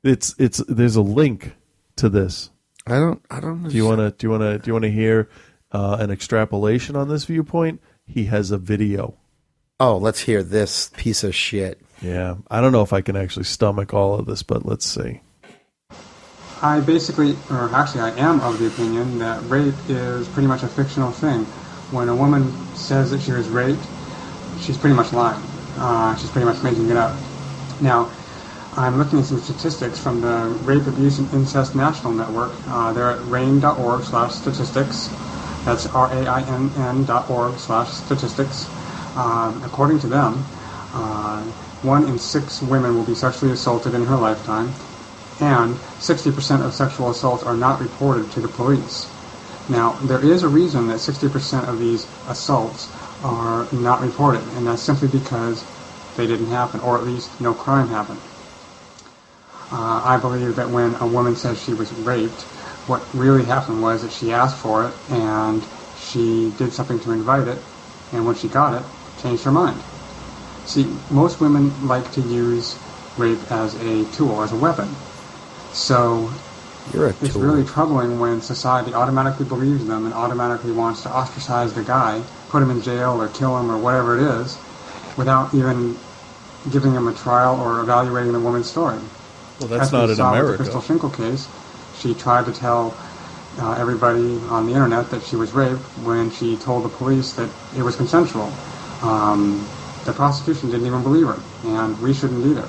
It's 0.02 0.34
it's 0.38 0.58
there's 0.68 0.96
a 0.96 1.02
link 1.02 1.54
to 1.96 2.08
this. 2.08 2.50
I 2.86 2.98
don't 2.98 3.22
I 3.30 3.40
don't 3.40 3.68
Do 3.68 3.76
you 3.76 3.86
want 3.86 3.98
to 3.98 4.10
do 4.10 4.26
you 4.26 4.30
want 4.30 4.42
to 4.42 4.58
do 4.58 4.68
you 4.68 4.72
want 4.72 4.84
to 4.84 4.90
hear 4.90 5.28
uh, 5.70 5.96
an 6.00 6.10
extrapolation 6.10 6.96
on 6.96 7.08
this 7.08 7.24
viewpoint? 7.24 7.80
He 8.04 8.24
has 8.26 8.50
a 8.50 8.58
video. 8.58 9.16
Oh, 9.78 9.96
let's 9.96 10.20
hear 10.20 10.42
this 10.42 10.90
piece 10.96 11.24
of 11.24 11.34
shit. 11.34 11.80
Yeah, 12.00 12.36
I 12.50 12.60
don't 12.60 12.72
know 12.72 12.82
if 12.82 12.92
I 12.92 13.00
can 13.00 13.16
actually 13.16 13.44
stomach 13.44 13.94
all 13.94 14.14
of 14.14 14.26
this, 14.26 14.42
but 14.42 14.66
let's 14.66 14.86
see. 14.86 15.20
I 16.62 16.78
basically, 16.78 17.36
or 17.50 17.74
actually, 17.74 18.02
I 18.02 18.10
am 18.18 18.40
of 18.40 18.60
the 18.60 18.68
opinion 18.68 19.18
that 19.18 19.42
rape 19.50 19.74
is 19.88 20.28
pretty 20.28 20.46
much 20.46 20.62
a 20.62 20.68
fictional 20.68 21.10
thing. 21.10 21.44
When 21.90 22.08
a 22.08 22.14
woman 22.14 22.52
says 22.76 23.10
that 23.10 23.20
she 23.20 23.32
was 23.32 23.48
raped, 23.48 23.84
she's 24.60 24.78
pretty 24.78 24.94
much 24.94 25.12
lying. 25.12 25.42
Uh, 25.76 26.14
she's 26.16 26.30
pretty 26.30 26.44
much 26.44 26.62
making 26.62 26.88
it 26.88 26.96
up. 26.96 27.18
Now, 27.80 28.10
I'm 28.76 28.96
looking 28.96 29.18
at 29.18 29.24
some 29.24 29.40
statistics 29.40 29.98
from 29.98 30.20
the 30.20 30.56
Rape, 30.62 30.86
Abuse, 30.86 31.18
and 31.18 31.30
Incest 31.34 31.74
National 31.74 32.12
Network. 32.12 32.52
Uh, 32.68 32.92
they're 32.92 33.10
at 33.10 33.18
rainn.org 33.22 34.04
slash 34.04 34.32
statistics. 34.32 35.08
That's 35.64 35.86
R-A-I-N-N 35.86 37.04
dot 37.04 37.28
org 37.28 37.58
slash 37.58 37.90
statistics. 37.90 38.68
Um, 39.16 39.62
according 39.64 39.98
to 40.00 40.06
them, 40.06 40.44
uh, 40.94 41.42
one 41.82 42.06
in 42.06 42.18
six 42.18 42.62
women 42.62 42.96
will 42.96 43.04
be 43.04 43.14
sexually 43.14 43.52
assaulted 43.52 43.94
in 43.94 44.04
her 44.06 44.16
lifetime, 44.16 44.72
and 45.40 45.74
60% 45.74 46.64
of 46.64 46.74
sexual 46.74 47.10
assaults 47.10 47.42
are 47.42 47.56
not 47.56 47.80
reported 47.80 48.30
to 48.32 48.40
the 48.40 48.48
police. 48.48 49.10
Now, 49.68 49.92
there 50.02 50.24
is 50.24 50.42
a 50.42 50.48
reason 50.48 50.88
that 50.88 50.96
60% 50.96 51.68
of 51.68 51.78
these 51.78 52.06
assaults 52.28 52.90
are 53.22 53.66
not 53.72 54.00
reported, 54.00 54.42
and 54.54 54.66
that's 54.66 54.82
simply 54.82 55.08
because 55.08 55.64
they 56.16 56.26
didn't 56.26 56.48
happen, 56.48 56.80
or 56.80 56.98
at 56.98 57.04
least 57.04 57.40
no 57.40 57.54
crime 57.54 57.88
happened. 57.88 58.20
Uh, 59.70 60.02
I 60.04 60.18
believe 60.20 60.56
that 60.56 60.68
when 60.68 60.94
a 60.96 61.06
woman 61.06 61.36
says 61.36 61.62
she 61.62 61.72
was 61.72 61.92
raped, 61.92 62.42
what 62.86 63.02
really 63.14 63.44
happened 63.44 63.80
was 63.80 64.02
that 64.02 64.12
she 64.12 64.32
asked 64.32 64.58
for 64.58 64.88
it, 64.88 64.94
and 65.10 65.62
she 65.96 66.52
did 66.58 66.72
something 66.72 66.98
to 67.00 67.12
invite 67.12 67.48
it, 67.48 67.58
and 68.12 68.26
when 68.26 68.34
she 68.34 68.48
got 68.48 68.74
it, 68.74 68.86
changed 69.22 69.44
her 69.44 69.52
mind. 69.52 69.80
See, 70.66 70.92
most 71.10 71.40
women 71.40 71.86
like 71.86 72.10
to 72.12 72.20
use 72.20 72.78
rape 73.16 73.50
as 73.50 73.74
a 73.76 74.04
tool, 74.12 74.42
as 74.42 74.52
a 74.52 74.56
weapon. 74.56 74.88
So 75.72 76.30
it's 76.92 77.34
really 77.34 77.64
troubling 77.64 78.18
when 78.20 78.40
society 78.40 78.92
automatically 78.94 79.46
believes 79.46 79.86
them 79.86 80.04
and 80.04 80.14
automatically 80.14 80.72
wants 80.72 81.02
to 81.02 81.08
ostracize 81.08 81.72
the 81.72 81.82
guy, 81.82 82.22
put 82.50 82.62
him 82.62 82.70
in 82.70 82.82
jail 82.82 83.20
or 83.20 83.28
kill 83.28 83.58
him 83.58 83.70
or 83.70 83.78
whatever 83.78 84.18
it 84.18 84.22
is, 84.40 84.58
without 85.16 85.54
even 85.54 85.96
giving 86.70 86.92
him 86.92 87.08
a 87.08 87.14
trial 87.14 87.60
or 87.60 87.80
evaluating 87.80 88.32
the 88.32 88.40
woman's 88.40 88.70
story. 88.70 88.98
Well, 89.60 89.68
that's 89.68 89.84
As 89.84 89.92
we 89.92 89.98
not 89.98 90.10
in 90.10 90.16
saw 90.16 90.30
with 90.30 90.40
America. 90.40 90.52
The 90.52 90.70
Crystal 90.70 90.80
Finkel 90.80 91.10
case, 91.10 91.48
she 91.98 92.14
tried 92.14 92.46
to 92.46 92.52
tell 92.52 92.96
uh, 93.58 93.72
everybody 93.72 94.38
on 94.48 94.66
the 94.66 94.72
internet 94.72 95.10
that 95.10 95.22
she 95.22 95.36
was 95.36 95.52
raped 95.52 95.82
when 96.04 96.30
she 96.30 96.56
told 96.56 96.84
the 96.84 96.88
police 96.88 97.32
that 97.34 97.50
it 97.76 97.82
was 97.82 97.96
consensual. 97.96 98.52
Um, 99.02 99.66
the 100.04 100.12
prosecution 100.12 100.70
didn't 100.70 100.86
even 100.86 101.02
believe 101.02 101.26
her, 101.26 101.40
and 101.64 102.00
we 102.00 102.12
shouldn't 102.12 102.44
either. 102.46 102.68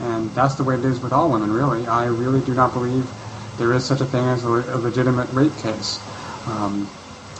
And 0.00 0.30
that's 0.30 0.54
the 0.54 0.64
way 0.64 0.76
it 0.76 0.84
is 0.84 1.00
with 1.00 1.12
all 1.12 1.30
women, 1.30 1.52
really. 1.52 1.86
I 1.86 2.06
really 2.06 2.40
do 2.40 2.54
not 2.54 2.72
believe 2.72 3.10
there 3.58 3.72
is 3.74 3.84
such 3.84 4.00
a 4.00 4.06
thing 4.06 4.24
as 4.24 4.44
a, 4.44 4.48
a 4.48 4.78
legitimate 4.78 5.30
rape 5.32 5.56
case. 5.58 6.00
Um, 6.46 6.88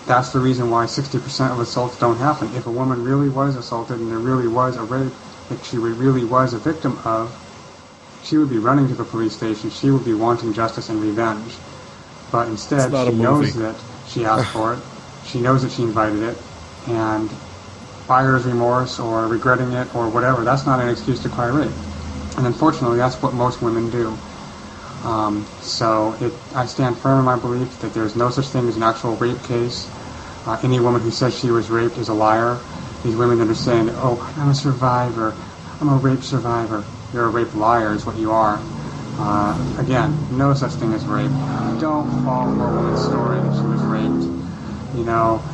that's 0.06 0.32
the 0.32 0.40
reason 0.40 0.70
why 0.70 0.84
60% 0.86 1.52
of 1.52 1.60
assaults 1.60 1.98
don't 1.98 2.16
happen. 2.16 2.54
If 2.54 2.66
a 2.66 2.70
woman 2.70 3.04
really 3.04 3.28
was 3.28 3.56
assaulted 3.56 4.00
and 4.00 4.10
there 4.10 4.18
really 4.18 4.48
was 4.48 4.76
a 4.76 4.82
rape 4.82 5.12
that 5.48 5.64
she 5.64 5.78
really 5.78 6.24
was 6.24 6.52
a 6.52 6.58
victim 6.58 6.98
of, 7.04 7.34
she 8.22 8.36
would 8.36 8.50
be 8.50 8.58
running 8.58 8.88
to 8.88 8.94
the 8.94 9.04
police 9.04 9.34
station. 9.34 9.70
She 9.70 9.90
would 9.90 10.04
be 10.04 10.14
wanting 10.14 10.52
justice 10.52 10.88
and 10.88 11.00
revenge. 11.00 11.54
But 12.30 12.48
instead, 12.48 12.84
It's 12.84 12.92
not 12.92 13.08
a 13.08 13.10
she 13.10 13.16
knows 13.16 13.54
that 13.54 13.76
she 14.06 14.24
asked 14.24 14.52
for 14.52 14.74
it. 14.74 14.80
She 15.26 15.40
knows 15.40 15.62
that 15.62 15.72
she 15.72 15.82
invited 15.82 16.22
it. 16.22 16.36
And 16.88 17.30
buyer's 18.06 18.44
remorse 18.44 18.98
or 18.98 19.26
regretting 19.28 19.72
it 19.72 19.94
or 19.94 20.08
whatever, 20.08 20.44
that's 20.44 20.66
not 20.66 20.80
an 20.80 20.88
excuse 20.88 21.22
to 21.22 21.28
cry 21.28 21.46
rape. 21.46 21.70
And 22.40 22.46
unfortunately, 22.46 22.96
that's 22.96 23.20
what 23.20 23.34
most 23.34 23.60
women 23.60 23.90
do. 23.90 24.16
Um, 25.04 25.44
so 25.60 26.16
it, 26.22 26.32
I 26.54 26.64
stand 26.64 26.96
firm 26.96 27.18
in 27.18 27.24
my 27.26 27.38
belief 27.38 27.80
that 27.80 27.92
there's 27.92 28.16
no 28.16 28.30
such 28.30 28.46
thing 28.46 28.66
as 28.66 28.78
an 28.78 28.82
actual 28.82 29.14
rape 29.16 29.42
case. 29.42 29.86
Uh, 30.46 30.58
any 30.62 30.80
woman 30.80 31.02
who 31.02 31.10
says 31.10 31.38
she 31.38 31.50
was 31.50 31.68
raped 31.68 31.98
is 31.98 32.08
a 32.08 32.14
liar. 32.14 32.58
These 33.04 33.14
women 33.14 33.36
that 33.40 33.48
are 33.48 33.54
saying, 33.54 33.90
oh, 33.92 34.18
I'm 34.38 34.48
a 34.48 34.54
survivor, 34.54 35.36
I'm 35.82 35.90
a 35.90 35.96
rape 35.96 36.22
survivor. 36.22 36.82
You're 37.12 37.26
a 37.26 37.28
rape 37.28 37.54
liar 37.54 37.92
is 37.92 38.06
what 38.06 38.16
you 38.16 38.32
are. 38.32 38.58
Uh, 39.18 39.76
again, 39.78 40.16
no 40.38 40.54
such 40.54 40.72
thing 40.72 40.94
as 40.94 41.04
rape. 41.04 41.30
Don't 41.78 42.08
fall 42.24 42.46
for 42.56 42.68
a 42.68 42.74
woman's 42.74 43.04
story 43.04 43.38
that 43.38 43.54
she 43.54 43.66
was 43.66 43.82
raped. 43.82 44.24
You 44.96 45.04
know, 45.04 45.44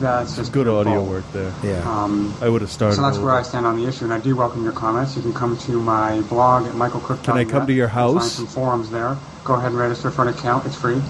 that's 0.00 0.36
just 0.36 0.52
Good 0.52 0.66
pure 0.66 0.76
audio 0.76 1.00
bull. 1.00 1.06
work 1.06 1.24
there. 1.32 1.52
Yeah. 1.62 1.82
Um, 1.88 2.34
I 2.40 2.48
would 2.48 2.60
have 2.62 2.70
started. 2.70 2.96
so 2.96 3.02
that's 3.02 3.18
where 3.18 3.32
I 3.32 3.42
stand 3.42 3.66
on 3.66 3.76
the 3.76 3.86
issue, 3.86 4.04
and 4.04 4.12
I 4.12 4.18
do 4.20 4.36
welcome 4.36 4.62
your 4.62 4.72
comments. 4.72 5.16
You 5.16 5.22
can 5.22 5.32
come 5.32 5.56
to 5.58 5.80
my 5.80 6.20
blog 6.22 6.66
at 6.66 6.74
michaelcrook.net. 6.74 7.24
Can 7.24 7.36
I 7.36 7.44
come 7.44 7.66
to 7.66 7.72
your 7.72 7.88
house? 7.88 8.18
Find 8.18 8.30
some 8.30 8.46
forums 8.46 8.90
there. 8.90 9.16
Go 9.44 9.54
ahead 9.54 9.70
and 9.70 9.78
register 9.78 10.10
for 10.10 10.22
an 10.22 10.28
account. 10.28 10.66
It's 10.66 10.76
free. 10.76 11.00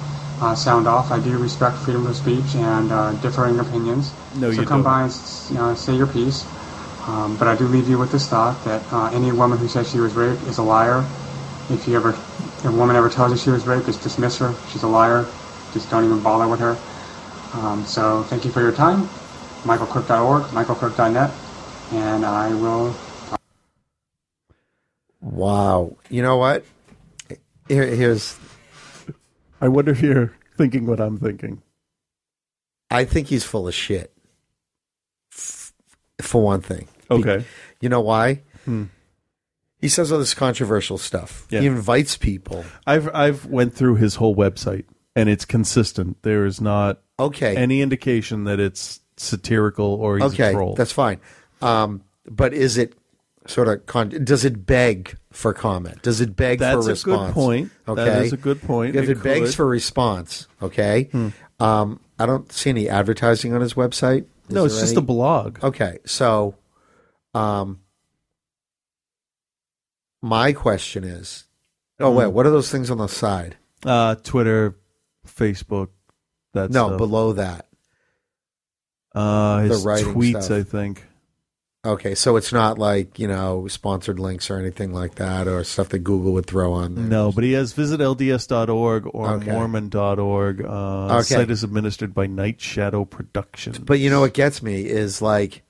Uh, 0.41 0.55
sound 0.55 0.87
off. 0.89 1.11
I 1.13 1.21
do 1.21 1.39
respect 1.39 1.77
freedom 1.79 2.07
of 2.07 2.17
speech 2.17 2.55
and 2.57 2.91
uh, 2.91 3.13
differing 3.23 3.59
opinions. 3.61 4.13
No, 4.37 4.51
so 4.51 4.61
you 4.61 4.67
come 4.67 4.83
don't. 4.83 4.85
by 4.85 5.03
and 5.05 5.13
you 5.51 5.55
know, 5.57 5.75
say 5.75 5.95
your 5.95 6.09
piece. 6.09 6.45
Um, 7.07 7.37
but 7.37 7.49
I 7.49 7.55
do 7.57 7.67
leave 7.69 7.89
you 7.89 7.99
with 7.99 8.11
this 8.11 8.29
thought 8.29 8.63
that 8.65 8.83
uh, 8.93 9.11
any 9.13 9.31
woman 9.31 9.59
who 9.59 9.69
says 9.69 9.91
she 9.91 10.01
was 10.01 10.15
raped 10.15 10.43
is 10.45 10.59
a 10.59 10.63
liar. 10.63 11.05
If 11.71 11.87
you 11.87 11.97
ever, 11.97 12.11
if 12.11 12.65
a 12.65 12.73
woman 12.73 12.97
ever 12.97 13.09
tells 13.11 13.31
you 13.31 13.39
she 13.39 13.51
was 13.51 13.67
raped, 13.67 13.87
just 13.87 14.03
dismiss 14.03 14.39
her. 14.39 14.55
She's 14.71 14.83
a 14.83 14.89
liar. 14.89 15.27
Just 15.73 15.91
don't 15.91 16.05
even 16.05 16.21
bother 16.23 16.49
with 16.49 16.61
her. 16.61 16.79
Um, 17.55 17.85
so 17.87 18.23
thank 18.25 18.45
you 18.45 18.51
for 18.51 18.61
your 18.61 18.73
time. 18.73 19.07
MichaelCrook.org, 19.65 20.43
MichaelCrook.net, 20.45 21.31
and 21.93 22.25
I 22.27 22.53
will 22.55 22.95
Wow. 25.21 25.97
You 26.11 26.23
know 26.23 26.37
what? 26.37 26.65
Here, 27.69 27.87
here's. 27.87 28.37
I 29.61 29.69
wonder 29.69 29.93
if 29.93 30.03
you're 30.03 30.33
thinking 30.59 30.87
what 30.87 31.01
I'm 31.01 31.19
thinking. 31.19 31.63
I 32.91 33.05
think 33.05 33.29
he's 33.29 33.43
full 33.45 33.67
of 33.67 33.75
shit. 33.75 34.13
F- 35.33 35.73
For 36.21 36.43
one 36.43 36.61
thing. 36.61 36.89
Be- 37.09 37.15
Okay. 37.17 37.45
you 37.81 37.89
know 37.89 38.01
why? 38.03 38.43
Hmm. 38.67 38.85
He 39.81 39.89
says 39.89 40.13
all 40.13 40.19
this 40.19 40.35
controversial 40.35 40.99
stuff. 40.99 41.47
Yeah. 41.51 41.61
He 41.61 41.67
invites 41.67 42.17
people. 42.17 42.65
I've 42.87 43.09
I've 43.15 43.47
went 43.47 43.75
through 43.75 43.97
his 43.97 44.17
whole 44.17 44.35
website 44.37 44.85
and 45.17 45.29
it's 45.29 45.45
consistent. 45.45 46.23
There 46.23 46.45
is 46.47 46.61
not 46.61 47.01
okay 47.19 47.57
any 47.57 47.81
indication 47.83 48.45
that 48.45 48.59
it's 48.61 49.01
satirical 49.17 49.87
or 49.95 50.19
he's 50.19 50.33
okay, 50.33 50.49
a 50.51 50.53
troll. 50.53 50.75
that's 50.75 50.93
fine. 50.93 51.21
Um, 51.63 52.03
but 52.27 52.53
is 52.53 52.77
it 52.77 52.95
sort 53.47 53.69
of 53.69 53.87
con- 53.87 54.09
does 54.25 54.45
it 54.45 54.67
beg 54.67 55.17
for 55.31 55.53
comment? 55.53 56.03
Does 56.03 56.21
it 56.21 56.35
beg 56.35 56.59
That's 56.59 56.85
for 56.85 56.91
response? 56.91 56.95
That's 56.95 57.03
a 57.03 57.05
good 57.27 57.35
point. 57.35 57.71
Okay, 57.89 58.05
That 58.05 58.23
is 58.25 58.33
a 58.33 58.37
good 58.37 58.63
point. 58.63 58.97
If 58.97 59.05
It 59.05 59.19
it, 59.19 59.23
begs 59.23 59.55
for 59.55 59.67
response, 59.67 60.49
okay. 60.63 61.05
Hmm. 61.13 61.29
Um, 61.61 62.01
I 62.19 62.27
don't 62.27 62.51
see 62.53 62.71
any 62.71 62.89
advertising 62.89 63.55
on 63.55 63.61
his 63.61 63.75
website. 63.75 64.25
Is 64.49 64.55
No, 64.55 64.65
it's 64.65 64.79
just 64.81 64.93
any? 64.93 64.99
a 64.99 65.03
blog. 65.03 65.63
Okay, 65.63 65.99
so, 66.07 66.55
um, 67.35 67.81
my 70.23 70.53
question 70.53 71.05
is, 71.05 71.45
oh 72.01 72.11
wait, 72.11 72.27
Hmm. 72.27 72.33
what 72.33 72.47
are 72.47 72.51
those 72.51 72.71
things 72.71 72.91
on 72.91 72.99
the 72.99 73.07
side? 73.09 73.57
Uh, 73.85 74.15
Twitter, 74.17 74.77
Facebook. 75.27 75.89
That's 76.55 76.73
no, 76.73 76.97
below 76.97 77.35
that. 77.35 77.67
uh, 79.15 79.61
his 79.61 79.83
the 79.83 79.89
writing 79.89 80.15
tweets. 80.15 80.45
stuff. 80.45 80.59
I 80.59 80.63
think. 80.63 81.05
Okay, 81.87 82.15
so 82.15 82.37
it's 82.37 82.51
not 82.51 82.79
like 82.79 83.19
you 83.19 83.29
know 83.29 83.69
sponsored 83.69 84.19
links 84.19 84.49
or 84.49 84.57
anything 84.59 84.95
like 84.95 85.17
that, 85.17 85.47
or 85.47 85.63
stuff 85.65 85.91
that 85.91 85.99
Google 85.99 86.33
would 86.33 86.47
throw 86.47 86.73
on 86.73 86.95
there. 86.95 87.05
No, 87.05 87.31
but 87.31 87.45
he 87.45 87.53
has 87.53 87.75
visit 87.75 88.01
LDS.org 88.01 89.07
or 89.13 89.31
Okay. 89.35 89.51
Mormon.org. 89.53 90.65
Uh, 90.65 91.17
Okay. 91.19 91.23
Site 91.35 91.51
is 91.51 91.63
administered 91.63 92.15
by 92.15 92.27
Night 92.27 92.59
Shadow 92.63 93.05
Productions. 93.05 93.79
But 93.79 93.99
you 93.99 94.09
know 94.09 94.21
what 94.21 94.33
gets 94.33 94.63
me 94.63 94.87
is 94.87 95.21
like 95.21 95.63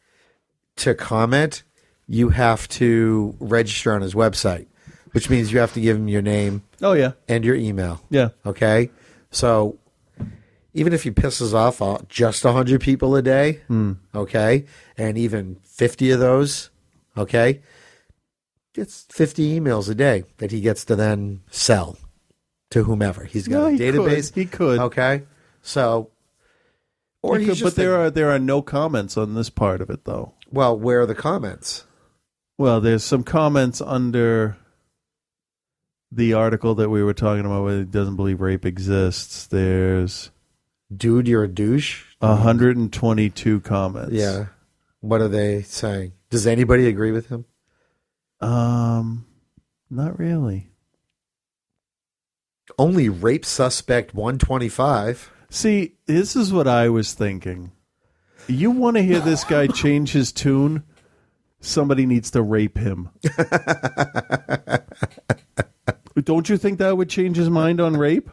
to 0.77 0.95
comment, 0.95 1.65
you 2.07 2.29
have 2.29 2.69
to 2.69 3.35
register 3.41 3.93
on 3.93 4.01
his 4.03 4.15
website, 4.15 4.67
which 5.13 5.29
means 5.29 5.51
you 5.53 5.59
have 5.59 5.73
to 5.75 5.81
give 5.81 5.97
him 5.97 6.07
your 6.07 6.23
name. 6.23 6.63
Oh, 6.81 6.93
yeah. 6.93 7.13
and 7.29 7.45
your 7.45 7.57
email. 7.57 8.01
Yeah. 8.11 8.29
Okay, 8.47 8.91
so 9.33 9.79
even 10.75 10.93
if 10.93 11.05
he 11.05 11.11
pisses 11.11 11.55
off 11.55 11.81
uh, 11.81 11.99
just 12.09 12.43
hundred 12.43 12.81
people 12.81 13.15
a 13.17 13.23
day, 13.23 13.61
Hmm. 13.69 13.93
okay, 14.15 14.67
and 14.99 15.17
even 15.17 15.57
fifty 15.63 16.11
of 16.11 16.21
those, 16.21 16.71
okay, 17.17 17.61
it's 18.75 19.07
fifty 19.11 19.59
emails 19.59 19.89
a 19.89 19.95
day 19.95 20.25
that 20.39 20.51
he 20.51 20.61
gets 20.61 20.85
to 20.87 20.97
then 20.97 21.41
sell 21.51 21.97
to 22.71 22.85
whomever. 22.85 23.25
He's 23.25 23.47
got 23.49 23.59
No, 23.61 23.67
a 23.67 23.71
he 23.73 23.79
could. 23.79 23.95
database. 23.95 24.35
He 24.35 24.47
could. 24.47 24.81
Okay, 24.81 25.23
so 25.63 26.11
or 27.23 27.39
He 27.39 27.47
could, 27.47 27.61
but 27.63 27.77
there 27.77 27.95
a- 27.95 28.07
are 28.07 28.11
there 28.11 28.31
are 28.31 28.39
no 28.41 28.61
comments 28.63 29.17
on 29.17 29.35
this 29.35 29.49
part 29.51 29.81
of 29.81 29.91
it 29.91 30.05
though. 30.05 30.35
well, 30.51 30.77
where 30.79 31.01
are 31.03 31.07
the 31.07 31.15
comments? 31.15 31.85
Well, 32.59 32.81
there's 32.81 33.03
some 33.05 33.23
comments 33.25 33.81
under 33.81 34.57
the 36.13 36.33
article 36.35 36.75
that 36.77 36.91
we 36.91 37.03
were 37.03 37.15
talking 37.15 37.45
about 37.45 37.65
where 37.65 37.79
he 37.79 37.85
doesn't 37.85 38.15
believe 38.17 38.41
rape 38.41 38.65
exists. 38.65 39.47
There's 39.47 40.31
dude, 40.95 41.29
you're 41.29 41.45
a 41.45 41.49
douche. 41.49 42.05
122 42.21 43.61
comments. 43.61 44.13
Yeah, 44.13 44.47
what 45.01 45.21
are 45.21 45.29
they 45.29 45.63
saying? 45.63 46.13
Does 46.31 46.47
anybody 46.47 46.87
agree 46.89 47.13
with 47.13 47.29
him? 47.29 47.45
Um, 48.41 49.27
not 49.91 50.19
really. 50.19 50.71
Only 52.79 53.09
rape 53.09 53.45
suspect 53.45 54.15
one 54.15 54.39
twenty 54.39 54.69
five. 54.69 55.31
See, 55.51 55.97
this 56.07 56.35
is 56.35 56.53
what 56.53 56.67
I 56.67 56.89
was 56.89 57.13
thinking. 57.15 57.73
You 58.49 58.71
want 58.71 58.97
to 58.97 59.03
hear 59.03 59.21
this 59.21 59.45
guy 59.45 59.67
change 59.75 60.13
his 60.13 60.33
tune? 60.33 60.83
Somebody 61.61 62.07
needs 62.07 62.31
to 62.33 62.43
rape 62.43 62.77
him. 62.77 63.11
Don't 66.25 66.49
you 66.49 66.57
think 66.57 66.79
that 66.79 66.97
would 66.97 67.09
change 67.09 67.37
his 67.37 67.51
mind 67.51 67.81
on 67.81 67.97
rape? 67.97 68.31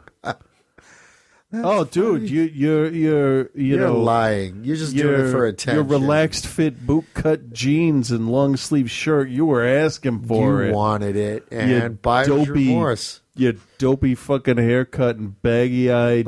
Oh, 1.54 1.84
dude, 1.84 2.30
you 2.30 2.44
you're 2.44 2.90
you're 2.92 3.40
you 3.54 3.76
You're 3.76 3.80
know 3.80 3.98
lying. 4.00 4.64
You're 4.64 4.76
just 4.78 4.96
doing 4.96 5.14
it 5.14 5.18
your- 5.32 5.54
for 5.56 5.72
Your 5.74 5.84
relaxed 5.84 6.48
fit 6.48 6.86
boot 6.86 7.06
cut 7.14 7.52
jeans 7.52 8.12
and 8.12 8.30
long 8.32 8.56
sleeve 8.58 8.90
shirt. 8.90 9.30
You 9.30 9.46
were 9.46 9.66
asking 9.66 10.24
for 10.24 10.64
You 10.64 10.70
it. 10.70 10.74
wanted 10.74 11.16
it, 11.16 11.48
and 11.52 11.70
You 11.70 11.78
and 11.78 12.02
buyer's 12.02 12.28
dopey, 12.28 12.52
remorse. 12.70 13.22
You 13.36 13.60
dopey 13.78 14.16
fucking 14.16 14.58
haircut 14.58 15.16
and 15.18 15.42
baggy 15.42 15.92
eyed 15.92 16.28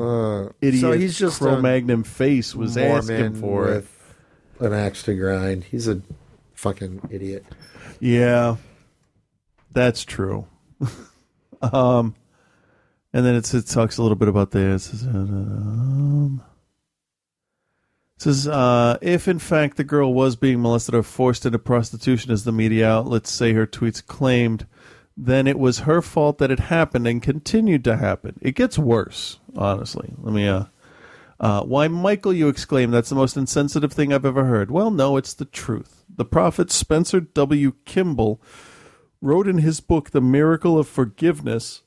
idiot. 0.61 0.83
Uh, 0.85 0.87
so 0.87 0.91
he's 0.93 1.17
just 1.17 1.41
a 1.41 1.45
Cro-Magnon 1.45 2.03
face 2.03 2.55
was 2.55 2.77
asking 2.77 3.15
Mormon 3.17 3.35
for 3.41 3.69
it. 3.69 3.85
an 4.59 4.73
axe 4.73 5.03
to 5.03 5.13
grind. 5.15 5.65
He's 5.65 5.87
a 5.87 6.01
fucking 6.53 7.09
idiot. 7.11 7.45
Yeah, 7.99 8.55
that's 9.71 10.03
true. 10.05 10.47
um, 11.61 12.15
and 13.13 13.25
then 13.25 13.35
it 13.35 13.43
talks 13.67 13.97
a 13.97 14.01
little 14.01 14.15
bit 14.15 14.27
about 14.27 14.51
this. 14.51 14.85
Says, 14.85 15.03
um, 15.03 16.43
it 18.15 18.21
says 18.21 18.47
uh, 18.47 18.97
if 19.01 19.27
in 19.27 19.39
fact 19.39 19.77
the 19.77 19.83
girl 19.83 20.13
was 20.13 20.35
being 20.35 20.61
molested 20.61 20.95
or 20.95 21.03
forced 21.03 21.45
into 21.45 21.59
prostitution, 21.59 22.31
as 22.31 22.43
the 22.43 22.51
media 22.51 22.89
outlets 22.89 23.31
say 23.31 23.53
her 23.53 23.67
tweets 23.67 24.05
claimed, 24.05 24.65
then 25.15 25.45
it 25.45 25.59
was 25.59 25.79
her 25.79 26.01
fault 26.01 26.39
that 26.39 26.51
it 26.51 26.59
happened 26.59 27.07
and 27.07 27.21
continued 27.21 27.83
to 27.83 27.97
happen. 27.97 28.39
It 28.41 28.55
gets 28.55 28.79
worse, 28.79 29.39
honestly. 29.55 30.13
Let 30.17 30.33
me. 30.33 30.47
Uh, 30.47 30.65
uh, 31.39 31.61
why, 31.61 31.87
Michael, 31.87 32.33
you 32.33 32.47
exclaim, 32.47 32.89
that's 32.89 33.09
the 33.09 33.15
most 33.15 33.35
insensitive 33.35 33.91
thing 33.91 34.13
I've 34.13 34.25
ever 34.25 34.45
heard. 34.45 34.71
Well, 34.71 34.89
no, 34.89 35.17
it's 35.17 35.33
the 35.33 35.45
truth. 35.45 36.05
The 36.07 36.23
prophet 36.23 36.71
Spencer 36.71 37.19
W. 37.19 37.73
Kimball 37.83 38.41
wrote 39.19 39.47
in 39.47 39.57
his 39.57 39.81
book, 39.81 40.11
The 40.11 40.21
Miracle 40.21 40.79
of 40.79 40.87
Forgiveness 40.87 41.82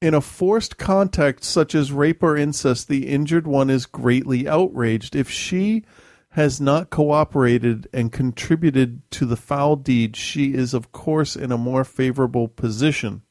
in 0.00 0.14
a 0.14 0.20
forced 0.20 0.76
contact 0.76 1.42
such 1.44 1.74
as 1.74 1.92
rape 1.92 2.22
or 2.22 2.36
incest, 2.36 2.88
the 2.88 3.08
injured 3.08 3.46
one 3.46 3.70
is 3.70 3.86
greatly 3.86 4.46
outraged. 4.46 5.16
If 5.16 5.30
she 5.30 5.84
has 6.30 6.60
not 6.60 6.90
cooperated 6.90 7.88
and 7.94 8.12
contributed 8.12 9.10
to 9.10 9.24
the 9.24 9.36
foul 9.36 9.76
deed, 9.76 10.14
she 10.14 10.52
is, 10.54 10.74
of 10.74 10.92
course, 10.92 11.34
in 11.34 11.50
a 11.50 11.56
more 11.56 11.82
favorable 11.82 12.46
position. 12.46 13.22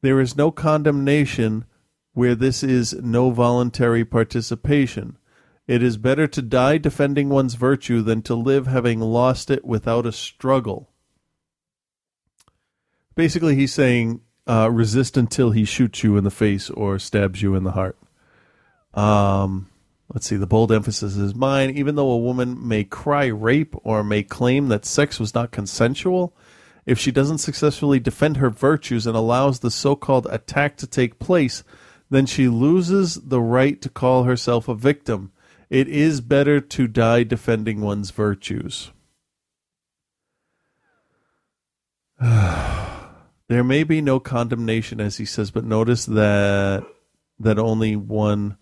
There 0.00 0.20
is 0.20 0.36
no 0.36 0.52
condemnation 0.52 1.64
where 2.12 2.36
this 2.36 2.62
is 2.62 2.92
no 2.92 3.30
voluntary 3.30 4.04
participation. 4.04 5.18
It 5.66 5.82
is 5.82 5.96
better 5.96 6.28
to 6.28 6.42
die 6.42 6.78
defending 6.78 7.30
one's 7.30 7.54
virtue 7.54 8.00
than 8.02 8.22
to 8.22 8.34
live 8.36 8.68
having 8.68 9.00
lost 9.00 9.50
it 9.50 9.64
without 9.64 10.06
a 10.06 10.12
struggle. 10.12 10.90
Basically, 13.16 13.56
he's 13.56 13.72
saying 13.72 14.20
uh, 14.46 14.70
resist 14.70 15.16
until 15.16 15.50
he 15.50 15.64
shoots 15.64 16.02
you 16.02 16.16
in 16.16 16.24
the 16.24 16.30
face 16.30 16.70
or 16.70 16.98
stabs 16.98 17.42
you 17.42 17.54
in 17.54 17.64
the 17.64 17.72
heart. 17.72 17.96
Um, 18.92 19.70
let's 20.12 20.26
see. 20.26 20.36
The 20.36 20.46
bold 20.46 20.70
emphasis 20.70 21.16
is 21.16 21.34
mine. 21.34 21.70
Even 21.70 21.94
though 21.94 22.10
a 22.10 22.18
woman 22.18 22.66
may 22.66 22.84
cry 22.84 23.26
rape 23.26 23.74
or 23.82 24.04
may 24.04 24.22
claim 24.22 24.68
that 24.68 24.84
sex 24.84 25.18
was 25.18 25.34
not 25.34 25.50
consensual, 25.50 26.36
if 26.86 26.98
she 26.98 27.10
doesn't 27.10 27.38
successfully 27.38 27.98
defend 27.98 28.36
her 28.36 28.50
virtues 28.50 29.06
and 29.06 29.16
allows 29.16 29.60
the 29.60 29.70
so 29.70 29.96
called 29.96 30.26
attack 30.30 30.76
to 30.76 30.86
take 30.86 31.18
place, 31.18 31.64
then 32.10 32.26
she 32.26 32.48
loses 32.48 33.14
the 33.14 33.40
right 33.40 33.80
to 33.80 33.88
call 33.88 34.24
herself 34.24 34.68
a 34.68 34.74
victim. 34.74 35.32
It 35.70 35.88
is 35.88 36.20
better 36.20 36.60
to 36.60 36.86
die 36.86 37.22
defending 37.22 37.80
one's 37.80 38.10
virtues. 38.10 38.92
there 43.54 43.64
may 43.64 43.84
be 43.84 44.00
no 44.00 44.18
condemnation, 44.20 45.00
as 45.00 45.16
he 45.16 45.24
says, 45.24 45.50
but 45.50 45.64
notice 45.64 46.04
that 46.06 46.84
that 47.38 47.58
only 47.58 47.96
one 47.96 48.56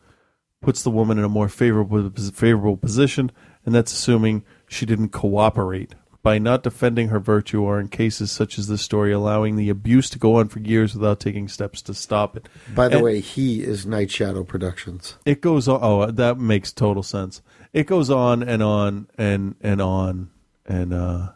puts 0.60 0.82
the 0.82 0.90
woman 0.90 1.18
in 1.18 1.24
a 1.24 1.28
more 1.28 1.48
favorable 1.48 2.10
favorable 2.10 2.76
position, 2.76 3.32
and 3.66 3.74
that's 3.74 3.92
assuming 3.92 4.44
she 4.68 4.86
didn't 4.86 5.08
cooperate 5.10 5.94
by 6.22 6.38
not 6.38 6.62
defending 6.62 7.08
her 7.08 7.18
virtue, 7.18 7.60
or 7.62 7.80
in 7.80 7.88
cases 7.88 8.30
such 8.30 8.56
as 8.56 8.68
this 8.68 8.80
story, 8.80 9.10
allowing 9.10 9.56
the 9.56 9.68
abuse 9.68 10.08
to 10.08 10.20
go 10.20 10.36
on 10.36 10.46
for 10.46 10.60
years 10.60 10.94
without 10.94 11.18
taking 11.18 11.48
steps 11.48 11.82
to 11.82 11.92
stop 11.92 12.36
it. 12.36 12.48
By 12.72 12.86
the 12.86 12.94
And- 12.96 13.04
way, 13.04 13.18
he 13.18 13.64
is 13.64 13.84
Night 13.86 14.08
Shadow 14.12 14.44
Productions. 14.44 15.16
it 15.26 15.40
goes 15.40 15.66
on. 15.66 15.80
Oh, 15.82 16.06
that 16.10 16.38
makes 16.38 16.72
total 16.72 17.02
sense. 17.02 17.42
It 17.72 17.88
goes 17.88 18.08
on 18.08 18.42
and 18.44 18.62
on 18.62 19.08
and 19.18 19.56
and 19.60 19.82
on 19.82 20.30
and 20.64 20.94
uh 20.94 21.30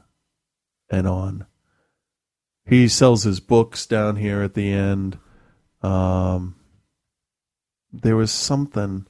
and 0.88 1.08
on. 1.08 1.46
He 2.66 2.88
sells 2.88 3.22
his 3.22 3.40
books 3.40 3.86
down 3.86 4.16
here 4.16 4.42
at 4.42 4.54
the 4.54 4.72
end. 4.72 5.18
Um, 5.82 6.56
there 7.92 8.16
was 8.16 8.32
something 8.32 9.06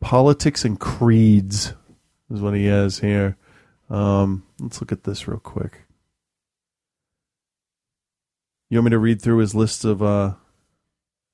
politics 0.00 0.64
and 0.64 0.78
creeds 0.78 1.72
is 2.30 2.40
what 2.40 2.54
he 2.54 2.66
has 2.66 2.98
here. 2.98 3.36
Um, 3.88 4.44
let's 4.60 4.80
look 4.80 4.92
at 4.92 5.04
this 5.04 5.26
real 5.26 5.38
quick. 5.38 5.82
You 8.68 8.78
want 8.78 8.86
me 8.86 8.90
to 8.90 8.98
read 8.98 9.22
through 9.22 9.38
his 9.38 9.54
list 9.54 9.84
of 9.84 10.02
uh 10.02 10.34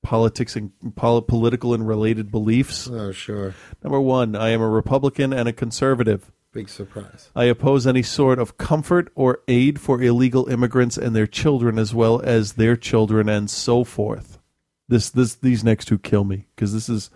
politics 0.03 0.55
and 0.55 0.71
pol- 0.95 1.21
political 1.21 1.73
and 1.73 1.87
related 1.87 2.31
beliefs. 2.31 2.89
Oh, 2.89 3.11
sure. 3.11 3.53
Number 3.83 3.99
one, 3.99 4.35
I 4.35 4.49
am 4.49 4.61
a 4.61 4.69
Republican 4.69 5.31
and 5.33 5.47
a 5.47 5.53
conservative. 5.53 6.31
Big 6.53 6.67
surprise. 6.67 7.29
I 7.33 7.45
oppose 7.45 7.87
any 7.87 8.03
sort 8.03 8.37
of 8.37 8.57
comfort 8.57 9.09
or 9.15 9.39
aid 9.47 9.79
for 9.79 10.01
illegal 10.01 10.49
immigrants 10.49 10.97
and 10.97 11.15
their 11.15 11.27
children, 11.27 11.79
as 11.79 11.95
well 11.95 12.19
as 12.21 12.53
their 12.53 12.75
children, 12.75 13.29
and 13.29 13.49
so 13.49 13.85
forth. 13.85 14.37
This, 14.89 15.09
this, 15.09 15.35
these 15.35 15.63
next 15.63 15.85
two 15.85 15.97
kill 15.97 16.25
me 16.25 16.47
because 16.55 16.73
this 16.73 16.89
is. 16.89 17.09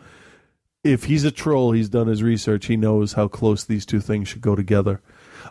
If 0.86 1.06
he's 1.06 1.26
a 1.26 1.32
troll, 1.32 1.72
he's 1.72 1.90
done 1.90 2.08
his 2.08 2.22
research. 2.24 2.68
He 2.68 2.78
knows 2.78 3.14
how 3.14 3.28
close 3.28 3.64
these 3.64 3.86
two 3.86 4.00
things 4.00 4.28
should 4.28 4.42
go 4.42 4.56
together. 4.56 5.02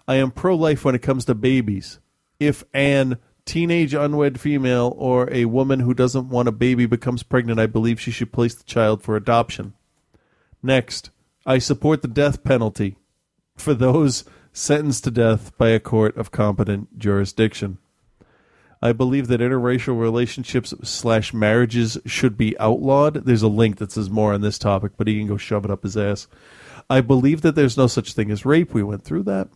I 0.07 0.15
am 0.15 0.31
pro-life 0.31 0.85
when 0.85 0.95
it 0.95 1.03
comes 1.03 1.25
to 1.25 1.35
babies. 1.35 1.99
If 2.39 2.63
an 2.73 3.19
teenage 3.45 3.95
unwed 3.95 4.41
female 4.41 4.95
or 4.97 5.29
a 5.33 5.45
woman 5.47 5.81
who 5.81 5.93
doesn't 5.93 6.29
want 6.29 6.49
a 6.49 6.53
baby 6.53 6.87
becomes 6.87 7.23
pregnant, 7.23 7.61
I 7.61 7.67
believe 7.67 8.01
she 8.01 8.13
should 8.13 8.33
place 8.33 8.55
the 8.55 8.65
child 8.65 9.03
for 9.03 9.17
adoption. 9.17 9.75
Next, 10.63 11.11
I 11.45 11.59
support 11.59 12.01
the 12.01 12.09
death 12.09 12.45
penalty 12.45 12.97
for 13.57 13.75
those 13.75 14.25
sentenced 14.53 15.05
to 15.05 15.11
death 15.11 15.57
by 15.59 15.71
a 15.71 15.81
court 15.81 16.17
of 16.17 16.31
competent 16.31 16.99
jurisdiction. 16.99 17.79
I 18.81 18.93
believe 18.93 19.29
that 19.29 19.41
interracial 19.41 19.99
relationships 19.99 20.75
slash 20.83 21.33
marriages 21.33 21.97
should 22.05 22.37
be 22.37 22.59
outlawed. 22.59 23.25
There's 23.25 23.43
a 23.43 23.49
link 23.49 23.79
that 23.79 23.93
says 23.93 24.11
more 24.11 24.35
on 24.35 24.43
this 24.43 24.59
topic, 24.59 24.93
but 24.97 25.09
he 25.09 25.19
can 25.19 25.27
go 25.27 25.39
shove 25.39 25.65
it 25.65 25.71
up 25.71 25.85
his 25.85 25.97
ass. 25.97 26.29
I 26.91 27.01
believe 27.01 27.41
that 27.41 27.55
there's 27.55 27.79
no 27.79 27.87
such 27.87 28.13
thing 28.13 28.31
as 28.31 28.45
rape. 28.45 28.75
We 28.75 28.83
went 28.83 29.05
through 29.05 29.23
that. 29.23 29.49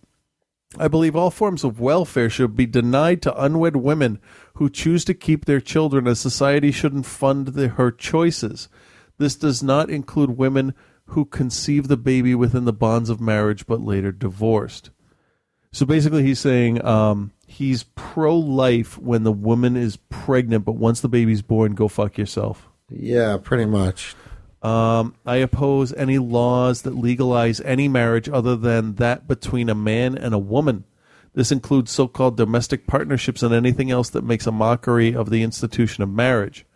I 0.78 0.88
believe 0.88 1.14
all 1.14 1.30
forms 1.30 1.64
of 1.64 1.80
welfare 1.80 2.28
should 2.28 2.56
be 2.56 2.66
denied 2.66 3.22
to 3.22 3.42
unwed 3.42 3.76
women 3.76 4.18
who 4.54 4.68
choose 4.70 5.04
to 5.06 5.14
keep 5.14 5.44
their 5.44 5.60
children, 5.60 6.06
as 6.06 6.20
society 6.20 6.70
shouldn't 6.70 7.06
fund 7.06 7.48
the, 7.48 7.68
her 7.68 7.90
choices. 7.90 8.68
This 9.18 9.34
does 9.34 9.62
not 9.62 9.90
include 9.90 10.38
women 10.38 10.74
who 11.08 11.24
conceived 11.24 11.88
the 11.88 11.96
baby 11.96 12.34
within 12.34 12.64
the 12.64 12.72
bonds 12.72 13.10
of 13.10 13.20
marriage 13.20 13.66
but 13.66 13.80
later 13.80 14.12
divorced. 14.12 14.90
So 15.72 15.84
basically, 15.84 16.22
he's 16.22 16.40
saying 16.40 16.84
um, 16.84 17.32
he's 17.46 17.82
pro 17.94 18.36
life 18.36 18.98
when 18.98 19.24
the 19.24 19.32
woman 19.32 19.76
is 19.76 19.96
pregnant, 20.08 20.64
but 20.64 20.76
once 20.76 21.00
the 21.00 21.08
baby's 21.08 21.42
born, 21.42 21.74
go 21.74 21.88
fuck 21.88 22.16
yourself. 22.16 22.68
Yeah, 22.88 23.36
pretty 23.36 23.66
much. 23.66 24.14
Um, 24.62 25.14
I 25.24 25.36
oppose 25.36 25.92
any 25.92 26.18
laws 26.18 26.82
that 26.82 26.96
legalize 26.96 27.60
any 27.60 27.86
marriage 27.86 28.28
other 28.28 28.56
than 28.56 28.96
that 28.96 29.28
between 29.28 29.68
a 29.68 29.74
man 29.74 30.16
and 30.16 30.34
a 30.34 30.38
woman. 30.38 30.84
This 31.34 31.52
includes 31.52 31.92
so 31.92 32.08
called 32.08 32.36
domestic 32.36 32.86
partnerships 32.86 33.42
and 33.42 33.54
anything 33.54 33.90
else 33.90 34.10
that 34.10 34.24
makes 34.24 34.46
a 34.46 34.52
mockery 34.52 35.14
of 35.14 35.30
the 35.30 35.42
institution 35.42 36.02
of 36.02 36.10
marriage. 36.10 36.66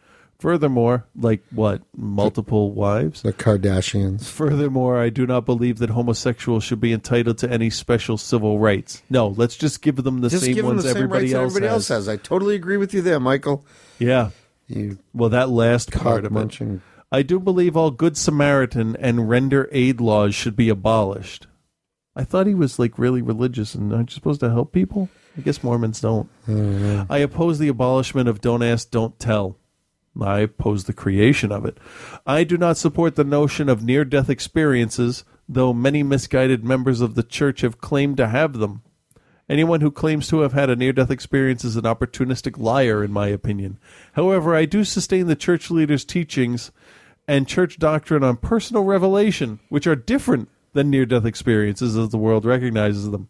Furthermore, 0.43 1.07
like 1.15 1.41
what? 1.53 1.83
Multiple 1.97 2.73
wives? 2.73 3.23
The 3.23 3.33
Kardashians. 3.33 4.25
Furthermore, 4.25 4.99
I 5.01 5.09
do 5.09 5.25
not 5.25 5.47
believe 5.47 5.79
that 5.79 5.91
homosexuals 5.91 6.65
should 6.65 6.81
be 6.81 6.93
entitled 6.93 7.39
to 7.39 7.49
any 7.49 7.71
special 7.71 8.19
civil 8.19 8.59
rights. 8.59 9.05
No, 9.09 9.29
let's 9.29 9.57
just 9.57 9.83
give 9.83 9.95
them 10.03 10.21
the 10.21 10.29
Just 10.29 10.45
same 10.45 10.55
give 10.55 10.65
them 10.65 10.75
ones 10.75 10.83
the 10.83 10.89
same 10.89 10.97
everybody, 10.97 11.27
rights 11.27 11.35
else, 11.35 11.45
everybody 11.53 11.67
has. 11.67 11.75
else 11.75 11.89
has. 12.07 12.09
I 12.09 12.17
totally 12.17 12.57
agree 12.57 12.77
with 12.77 12.93
you 12.93 13.03
there, 13.03 13.21
Michael. 13.21 13.65
Yeah. 14.01 14.31
You 14.67 14.99
well, 15.15 15.29
that 15.29 15.49
last 15.49 15.93
part 15.93 16.25
of 16.25 16.33
it. 16.33 16.35
munching. 16.35 16.83
I 17.13 17.23
do 17.23 17.39
believe 17.39 17.77
all 17.77 17.93
Good 17.93 18.17
Samaritan 18.17 18.97
and 18.97 19.29
render 19.31 19.69
aid 19.71 20.01
laws 20.01 20.35
should 20.35 20.57
be 20.57 20.69
abolished. 20.69 21.47
I 22.17 22.25
thought 22.25 22.49
he 22.49 22.55
was 22.55 22.81
like 22.81 22.99
really 22.99 23.23
religious 23.23 23.77
and 23.77 23.93
aren't 23.95 24.11
you 24.11 24.15
supposed 24.15 24.41
to 24.41 24.51
help 24.51 24.73
people? 24.73 25.09
I 25.39 25.43
guess 25.43 25.63
Mormons 25.63 26.01
don't. 26.01 26.29
I 27.09 27.19
oppose 27.19 27.61
the 27.61 27.69
abolishment 27.69 28.29
of 28.29 28.41
Don't 28.41 28.65
Ask, 28.65 28.91
Don't 28.91 29.17
Tell. 29.21 29.57
I 30.21 30.41
oppose 30.41 30.85
the 30.85 30.93
creation 30.93 31.51
of 31.51 31.65
it. 31.65 31.79
I 32.27 32.45
do 32.45 32.59
not 32.59 32.77
support 32.77 33.17
the 33.17 33.25
notion 33.25 33.69
of 33.69 33.83
near 33.83 34.05
death 34.05 34.29
experiences, 34.29 35.25
though 35.49 35.73
many 35.73 36.03
misguided 36.03 36.65
members 36.65 37.01
of 37.01 37.15
the 37.15 37.23
church 37.23 37.63
have 37.63 37.81
claimed 37.81 38.19
to 38.19 38.29
have 38.29 38.55
them. 38.55 38.83
Anyone 39.49 39.81
who 39.81 39.91
claims 39.91 40.29
to 40.29 40.41
have 40.41 40.53
had 40.53 40.71
a 40.71 40.77
near 40.77 40.93
death 40.93 41.11
experience 41.11 41.65
is 41.65 41.77
an 41.77 41.83
opportunistic 41.83 42.59
liar, 42.59 43.03
in 43.03 43.13
my 43.13 43.29
opinion. 43.29 43.79
However, 44.13 44.55
I 44.55 44.67
do 44.67 44.85
sustain 44.85 45.27
the 45.27 45.37
church 45.37 45.71
leaders' 45.71 46.05
teachings 46.05 46.71
and 47.27 47.49
church 47.49 47.79
doctrine 47.79 48.23
on 48.23 48.37
personal 48.37 48.85
revelation, 48.85 49.61
which 49.69 49.87
are 49.87 49.97
different 49.97 50.49
than 50.73 50.91
near 50.91 51.07
death 51.07 51.25
experiences 51.25 51.97
as 51.97 52.11
the 52.11 52.19
world 52.19 52.45
recognizes 52.45 53.11
them. 53.11 53.29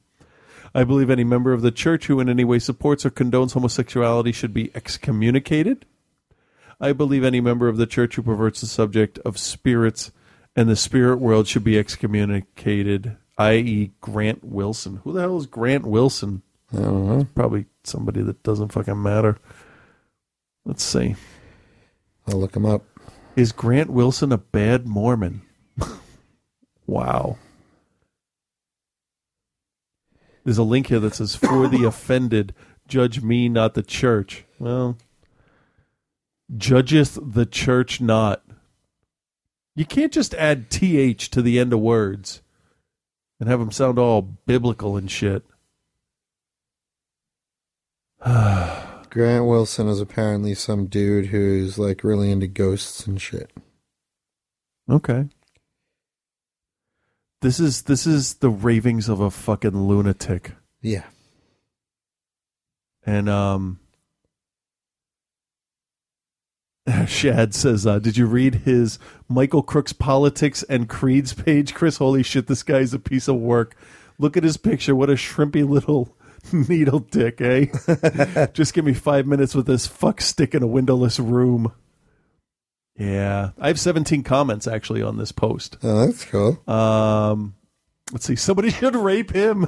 I 0.74 0.84
believe 0.84 1.10
any 1.10 1.24
member 1.24 1.52
of 1.52 1.62
the 1.62 1.70
church 1.70 2.06
who 2.06 2.20
in 2.20 2.28
any 2.28 2.44
way 2.44 2.58
supports 2.58 3.04
or 3.04 3.10
condones 3.10 3.52
homosexuality 3.52 4.32
should 4.32 4.54
be 4.54 4.70
excommunicated. 4.74 5.86
I 6.82 6.92
believe 6.92 7.22
any 7.22 7.40
member 7.40 7.68
of 7.68 7.76
the 7.76 7.86
church 7.86 8.16
who 8.16 8.22
perverts 8.22 8.60
the 8.60 8.66
subject 8.66 9.20
of 9.20 9.38
spirits 9.38 10.10
and 10.56 10.68
the 10.68 10.74
spirit 10.74 11.18
world 11.18 11.46
should 11.46 11.62
be 11.62 11.78
excommunicated, 11.78 13.16
i.e., 13.38 13.92
Grant 14.00 14.42
Wilson. 14.42 15.00
Who 15.04 15.12
the 15.12 15.20
hell 15.20 15.38
is 15.38 15.46
Grant 15.46 15.86
Wilson? 15.86 16.42
I 16.72 16.78
don't 16.78 17.06
know. 17.06 17.26
Probably 17.36 17.66
somebody 17.84 18.20
that 18.22 18.42
doesn't 18.42 18.72
fucking 18.72 19.00
matter. 19.00 19.38
Let's 20.64 20.82
see. 20.82 21.14
I'll 22.26 22.40
look 22.40 22.56
him 22.56 22.66
up. 22.66 22.84
Is 23.36 23.52
Grant 23.52 23.88
Wilson 23.88 24.32
a 24.32 24.38
bad 24.38 24.86
Mormon? 24.86 25.42
wow. 26.86 27.38
There's 30.44 30.58
a 30.58 30.64
link 30.64 30.88
here 30.88 30.98
that 30.98 31.14
says, 31.14 31.36
For 31.36 31.68
the 31.68 31.84
offended, 31.86 32.54
judge 32.88 33.22
me, 33.22 33.48
not 33.48 33.74
the 33.74 33.84
church. 33.84 34.44
Well, 34.58 34.98
judgeth 36.56 37.18
the 37.22 37.46
church 37.46 38.00
not. 38.00 38.42
You 39.74 39.84
can't 39.86 40.12
just 40.12 40.34
add 40.34 40.70
th 40.70 41.30
to 41.30 41.42
the 41.42 41.58
end 41.58 41.72
of 41.72 41.80
words 41.80 42.42
and 43.40 43.48
have 43.48 43.58
them 43.58 43.72
sound 43.72 43.98
all 43.98 44.22
biblical 44.22 44.96
and 44.96 45.10
shit. 45.10 45.44
Grant 48.24 49.46
Wilson 49.46 49.88
is 49.88 50.00
apparently 50.00 50.54
some 50.54 50.86
dude 50.86 51.26
who's 51.26 51.78
like 51.78 52.04
really 52.04 52.30
into 52.30 52.46
ghosts 52.46 53.06
and 53.06 53.20
shit. 53.20 53.50
Okay. 54.88 55.28
This 57.40 57.58
is 57.58 57.82
this 57.82 58.06
is 58.06 58.34
the 58.34 58.50
ravings 58.50 59.08
of 59.08 59.20
a 59.20 59.30
fucking 59.30 59.86
lunatic. 59.88 60.52
Yeah. 60.80 61.04
And 63.04 63.28
um 63.28 63.80
Shad 67.06 67.54
says, 67.54 67.86
uh, 67.86 67.98
did 67.98 68.16
you 68.16 68.26
read 68.26 68.56
his 68.56 68.98
Michael 69.28 69.62
Crook's 69.62 69.92
politics 69.92 70.62
and 70.64 70.88
creeds 70.88 71.32
page, 71.32 71.74
Chris? 71.74 71.98
Holy 71.98 72.22
shit, 72.22 72.46
this 72.46 72.62
guy's 72.62 72.92
a 72.92 72.98
piece 72.98 73.28
of 73.28 73.36
work. 73.36 73.76
Look 74.18 74.36
at 74.36 74.44
his 74.44 74.56
picture. 74.56 74.94
What 74.94 75.10
a 75.10 75.14
shrimpy 75.14 75.68
little 75.68 76.16
needle 76.52 77.00
dick, 77.00 77.40
eh? 77.40 78.46
Just 78.52 78.74
give 78.74 78.84
me 78.84 78.94
five 78.94 79.26
minutes 79.26 79.54
with 79.54 79.66
this 79.66 79.86
fuck 79.86 80.20
stick 80.20 80.54
in 80.54 80.62
a 80.62 80.66
windowless 80.66 81.20
room. 81.20 81.72
Yeah. 82.98 83.50
I 83.58 83.68
have 83.68 83.80
17 83.80 84.22
comments 84.22 84.66
actually 84.66 85.02
on 85.02 85.16
this 85.16 85.32
post. 85.32 85.78
Oh, 85.82 86.06
that's 86.06 86.24
cool. 86.24 86.62
Um, 86.68 87.54
let's 88.12 88.26
see. 88.26 88.36
Somebody 88.36 88.70
should 88.70 88.96
rape 88.96 89.32
him, 89.32 89.66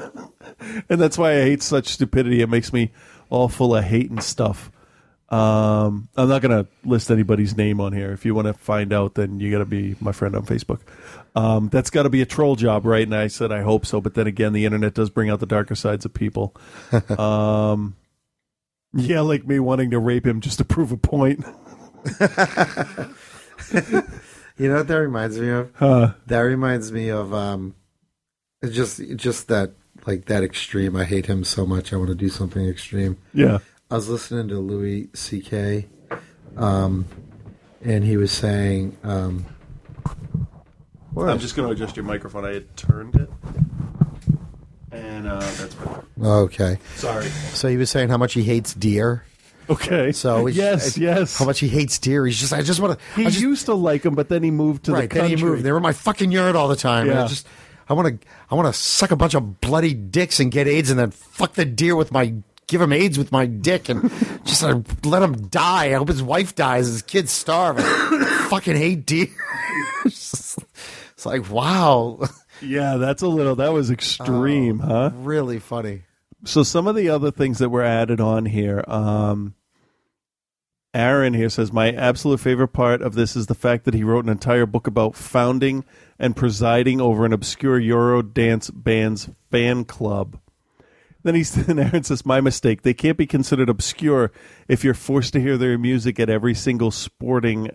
and 0.89 1.01
that's 1.01 1.17
why 1.17 1.33
I 1.33 1.43
hate 1.43 1.63
such 1.63 1.89
stupidity. 1.89 2.43
It 2.43 2.49
makes 2.49 2.73
me 2.73 2.93
all 3.31 3.49
full 3.49 3.75
of 3.75 3.85
hate 3.85 4.11
and 4.11 4.23
stuff. 4.23 4.71
Um, 5.35 6.09
I'm 6.17 6.29
not 6.29 6.43
gonna 6.43 6.67
list 6.85 7.11
anybody's 7.11 7.57
name 7.57 7.81
on 7.81 7.93
here. 7.93 8.13
If 8.13 8.25
you 8.25 8.35
want 8.35 8.47
to 8.47 8.55
find 8.55 8.93
out, 8.93 9.15
then 9.15 9.41
you 9.41 9.51
got 9.51 9.59
to 9.59 9.65
be 9.65 9.97
my 10.01 10.13
friend 10.13 10.37
on 10.37 10.45
Facebook. 10.47 10.81
Um, 11.35 11.69
that's 11.69 11.91
got 11.91 12.05
to 12.05 12.11
be 12.11 12.23
a 12.23 12.27
troll 12.27 12.57
job, 12.57 12.87
right? 12.87 13.03
And 13.03 13.15
I 13.15 13.27
said 13.27 13.51
I 13.51 13.63
hope 13.63 13.87
so, 13.87 14.01
but 14.01 14.15
then 14.15 14.27
again, 14.27 14.53
the 14.53 14.65
internet 14.65 14.95
does 14.95 15.11
bring 15.11 15.31
out 15.31 15.41
the 15.41 15.47
darker 15.47 15.75
sides 15.75 16.05
of 16.05 16.15
people. 16.15 16.55
um, 17.19 17.97
yeah, 18.93 19.21
like 19.21 19.47
me 19.47 19.59
wanting 19.59 19.91
to 19.91 19.99
rape 19.99 20.27
him 20.27 20.41
just 20.41 20.59
to 20.59 20.65
prove 20.65 20.93
a 20.93 20.97
point. 20.97 21.45
You 24.57 24.69
know 24.69 24.77
what 24.77 24.89
that 24.89 24.97
reminds 24.97 25.39
me 25.39 25.49
of? 25.49 25.73
Huh. 25.75 26.15
That 26.27 26.41
reminds 26.41 26.93
me 26.93 27.09
of 27.09 27.35
um, 27.35 27.75
just 28.65 29.01
just 29.17 29.49
that 29.49 29.73
like 30.07 30.27
that 30.27 30.45
extreme. 30.45 30.95
I 30.95 31.05
hate 31.05 31.27
him 31.27 31.45
so 31.45 31.67
much. 31.67 31.93
I 31.93 31.97
want 31.97 32.11
to 32.11 32.15
do 32.15 32.29
something 32.29 32.67
extreme. 32.67 33.19
Yeah. 33.33 33.59
I 33.95 33.97
was 33.97 34.09
listening 34.09 34.49
to 34.49 34.59
Louis 34.59 35.09
C.K. 35.15 35.87
Um, 36.57 37.05
and 37.81 38.03
he 38.03 38.17
was 38.17 38.33
saying, 38.33 38.99
um, 39.05 39.47
what? 41.13 41.29
I'm 41.29 41.39
just 41.39 41.55
going 41.55 41.69
to 41.69 41.73
adjust 41.73 41.95
your 41.97 42.05
microphone. 42.05 42.45
I 42.45 42.55
had 42.55 42.77
turned 42.77 43.15
it, 43.15 43.31
and 44.91 45.29
uh, 45.29 45.39
that's 45.39 45.75
better. 45.77 46.05
Okay. 46.21 46.79
Sorry. 46.97 47.29
So 47.53 47.69
he 47.69 47.77
was 47.77 47.89
saying 47.89 48.09
how 48.09 48.17
much 48.17 48.33
he 48.35 48.43
hates 48.43 48.75
deer. 48.75 49.25
Okay. 49.71 50.11
So 50.11 50.47
he's- 50.47 50.57
Yes, 50.97 50.99
yes. 50.99 51.39
How 51.39 51.45
much 51.45 51.61
he 51.61 51.69
hates 51.69 51.97
deer. 52.01 52.27
He's 52.27 52.41
just, 52.41 52.53
I 52.53 52.63
just 52.63 52.81
want 52.81 52.99
to. 52.99 53.23
He 53.23 53.29
used 53.29 53.67
to 53.67 53.75
like 53.75 54.03
them, 54.03 54.17
but 54.17 54.29
then 54.29 54.43
he 54.43 54.51
moved 54.51 54.87
to 54.87 54.93
right. 54.93 55.03
the 55.03 55.07
country. 55.07 55.29
Then 55.29 55.39
he 55.39 55.45
moved. 55.45 55.63
They 55.63 55.71
were 55.71 55.77
in 55.79 55.85
my 55.85 55.93
fucking 55.93 56.33
yard 56.33 56.57
all 56.57 56.67
the 56.67 56.75
time. 56.75 57.09
And 57.11 57.17
I 57.17 57.23
Yeah. 57.23 57.29
just, 57.29 57.47
I 57.89 57.93
want 57.93 58.21
to, 58.21 58.29
I 58.51 58.57
want 58.57 58.67
to 58.67 58.73
suck 58.73 59.13
a 59.13 59.17
bunch 59.17 59.35
of 59.35 59.61
bloody 59.61 59.95
dicks 59.95 60.41
and 60.41 60.51
get 60.51 60.67
AIDS, 60.67 60.91
and 60.91 60.99
then 60.99 61.13
fuck 61.13 61.53
the 61.53 61.65
deer 61.65 61.95
with 61.95 62.11
my 62.11 62.35
give 62.67 62.81
him 62.81 62.93
AIDS 62.93 63.19
with 63.19 63.33
my 63.33 63.47
dick 63.47 63.89
and 63.89 64.11
just 64.45 64.63
uh, 64.63 64.81
let 65.05 65.23
him 65.23 65.49
die. 65.49 65.87
I 65.87 65.93
hope 65.95 66.09
his 66.09 66.23
wife 66.23 66.55
dies, 66.55 66.87
his 66.87 67.03
kids 67.03 67.31
starve. 67.31 67.77
I 67.79 68.47
fucking 68.51 68.77
hate 68.77 69.07
deer. 69.07 69.29
it's 70.05 70.57
like 71.25 71.51
wow, 71.51 72.21
Yeah, 72.61 72.97
that's 72.97 73.23
a 73.23 73.29
little. 73.29 73.57
That 73.57 73.73
was 73.73 73.91
extreme, 73.91 74.79
huh? 74.81 75.11
really 75.15 75.59
funny. 75.59 76.03
So 76.45 76.63
some 76.63 76.87
of 76.87 76.95
the 76.97 77.09
other 77.09 77.31
things 77.31 77.59
that 77.59 77.71
were 77.71 77.83
added 77.83 78.21
on 78.21 78.47
here. 78.47 78.85
Um, 78.87 79.55
Aaron 80.95 81.35
here 81.35 81.49
says 81.49 81.73
my 81.73 81.91
absolute 81.91 82.39
favorite 82.39 82.69
part 82.69 83.03
of 83.03 83.15
this 83.15 83.35
is 83.35 83.47
the 83.47 83.55
fact 83.57 83.85
that 83.85 83.95
he 83.95 84.05
wrote 84.05 84.25
an 84.25 84.31
entire 84.31 84.65
book 84.65 84.87
about 84.87 85.17
founding 85.17 85.85
and 86.21 86.37
presiding 86.37 87.01
over 87.01 87.25
an 87.27 87.33
obscure 87.33 87.81
Euro 87.81 88.23
dance 88.23 88.71
band's 88.71 89.29
fan 89.51 89.85
club. 89.85 90.39
Then 91.25 91.35
he 91.35 91.43
then 91.43 91.81
Aaron 91.81 92.05
says 92.05 92.25
my 92.25 92.41
mistake. 92.41 92.83
They 92.83 92.95
can't 92.95 93.19
be 93.19 93.27
considered 93.27 93.69
obscure 93.69 94.31
if 94.69 94.85
you're 94.85 94.95
forced 94.95 95.33
to 95.33 95.41
hear 95.41 95.59
their 95.59 95.77
music 95.77 96.21
at 96.21 96.31
every 96.31 96.55
single 96.55 96.93
sporting 96.93 97.71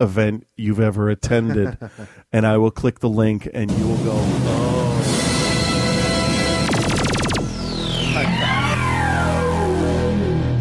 event 0.00 0.46
you've 0.56 0.80
ever 0.80 1.08
attended. 1.08 1.78
and 2.32 2.46
I 2.46 2.56
will 2.56 2.70
click 2.70 2.98
the 2.98 3.08
link 3.08 3.48
and 3.52 3.70
you 3.70 3.86
will 3.86 3.98
go. 3.98 4.14
Oh. 4.16 5.06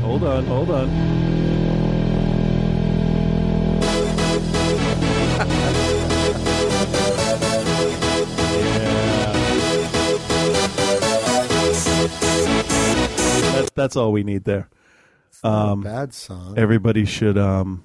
Hold 0.03 0.23
on, 0.23 0.45
hold 0.47 0.71
on. 0.71 1.38
That's 13.79 13.95
all 13.95 14.11
we 14.11 14.23
need 14.23 14.43
there. 14.43 14.69
Um, 15.43 15.81
bad 15.81 16.13
song. 16.13 16.57
Everybody 16.57 17.05
should, 17.05 17.37
um, 17.37 17.83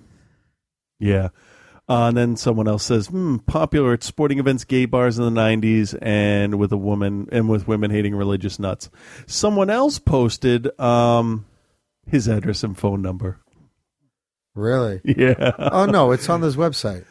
yeah. 0.99 1.29
Uh, 1.89 2.09
and 2.09 2.17
then 2.17 2.37
someone 2.37 2.67
else 2.67 2.83
says, 2.83 3.09
hmm, 3.09 3.37
popular 3.39 3.93
at 3.93 4.03
sporting 4.03 4.39
events, 4.39 4.65
gay 4.65 4.87
bars 4.87 5.19
in 5.19 5.25
the 5.25 5.41
'90s, 5.41 5.97
and 6.01 6.59
with 6.59 6.73
a 6.73 6.79
woman 6.79 7.29
and 7.31 7.49
with 7.49 7.69
women 7.69 7.91
hating 7.91 8.15
religious 8.15 8.59
nuts. 8.59 8.91
Someone 9.27 9.69
else 9.69 9.99
posted 9.99 10.79
um, 10.81 11.45
his 12.07 12.27
address 12.27 12.65
and 12.65 12.77
phone 12.77 13.03
number. 13.03 13.39
Really? 14.55 15.01
Yeah. 15.17 15.53
Oh 15.59 15.87
no, 15.87 16.13
it's 16.13 16.29
on 16.29 16.41
this 16.41 16.57
website. 16.57 17.05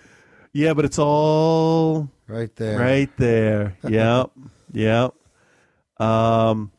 Yeah, 0.53 0.73
but 0.73 0.85
it's 0.85 0.99
all 0.99 2.09
right 2.27 2.53
there. 2.55 2.79
Right 2.79 3.17
there. 3.17 3.77
Yep. 3.87 4.31
yep. 4.71 5.13
Um, 5.99 6.71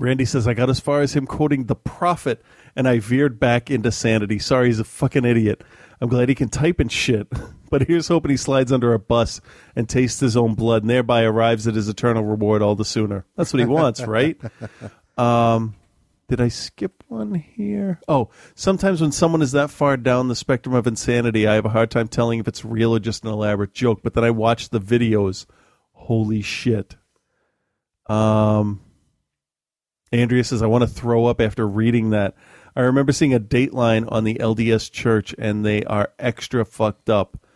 Randy 0.00 0.24
says 0.24 0.48
I 0.48 0.54
got 0.54 0.70
as 0.70 0.80
far 0.80 1.02
as 1.02 1.12
him 1.12 1.26
quoting 1.26 1.66
the 1.66 1.76
prophet, 1.76 2.42
and 2.74 2.88
I 2.88 2.98
veered 2.98 3.38
back 3.38 3.70
into 3.70 3.92
sanity. 3.92 4.38
Sorry, 4.38 4.68
he's 4.68 4.80
a 4.80 4.84
fucking 4.84 5.24
idiot. 5.24 5.62
I'm 6.00 6.08
glad 6.08 6.30
he 6.30 6.34
can 6.34 6.48
type 6.48 6.80
and 6.80 6.90
shit, 6.90 7.28
but 7.70 7.86
here's 7.86 8.08
hoping 8.08 8.30
he 8.30 8.36
slides 8.36 8.72
under 8.72 8.94
a 8.94 8.98
bus 8.98 9.40
and 9.76 9.88
tastes 9.88 10.20
his 10.20 10.36
own 10.36 10.54
blood, 10.54 10.82
and 10.82 10.90
thereby 10.90 11.22
arrives 11.22 11.66
at 11.68 11.74
his 11.74 11.88
eternal 11.88 12.24
reward 12.24 12.62
all 12.62 12.74
the 12.74 12.84
sooner. 12.84 13.26
That's 13.36 13.52
what 13.52 13.60
he 13.60 13.66
wants, 13.66 14.02
right? 14.02 14.40
Um, 15.18 15.74
did 16.30 16.40
I 16.40 16.48
skip 16.48 17.04
one 17.08 17.34
here? 17.34 18.00
Oh, 18.08 18.30
sometimes 18.54 19.02
when 19.02 19.12
someone 19.12 19.42
is 19.42 19.52
that 19.52 19.68
far 19.68 19.98
down 19.98 20.28
the 20.28 20.34
spectrum 20.34 20.74
of 20.74 20.86
insanity, 20.86 21.46
I 21.46 21.54
have 21.54 21.66
a 21.66 21.70
hard 21.70 21.90
time 21.90 22.08
telling 22.08 22.38
if 22.38 22.48
it's 22.48 22.64
real 22.64 22.94
or 22.94 23.00
just 23.00 23.24
an 23.24 23.30
elaborate 23.30 23.74
joke. 23.74 24.00
But 24.02 24.14
then 24.14 24.24
I 24.24 24.30
watch 24.30 24.70
the 24.70 24.80
videos. 24.80 25.44
Holy 25.92 26.40
shit. 26.40 26.96
Um, 28.06 28.80
Andrea 30.12 30.42
says, 30.42 30.62
I 30.62 30.66
want 30.66 30.82
to 30.82 30.88
throw 30.88 31.26
up 31.26 31.40
after 31.40 31.66
reading 31.66 32.10
that. 32.10 32.34
I 32.74 32.80
remember 32.82 33.12
seeing 33.12 33.34
a 33.34 33.40
dateline 33.40 34.10
on 34.10 34.24
the 34.24 34.34
LDS 34.36 34.90
church, 34.90 35.34
and 35.38 35.64
they 35.64 35.84
are 35.84 36.12
extra 36.18 36.64
fucked 36.64 37.08
up. 37.10 37.46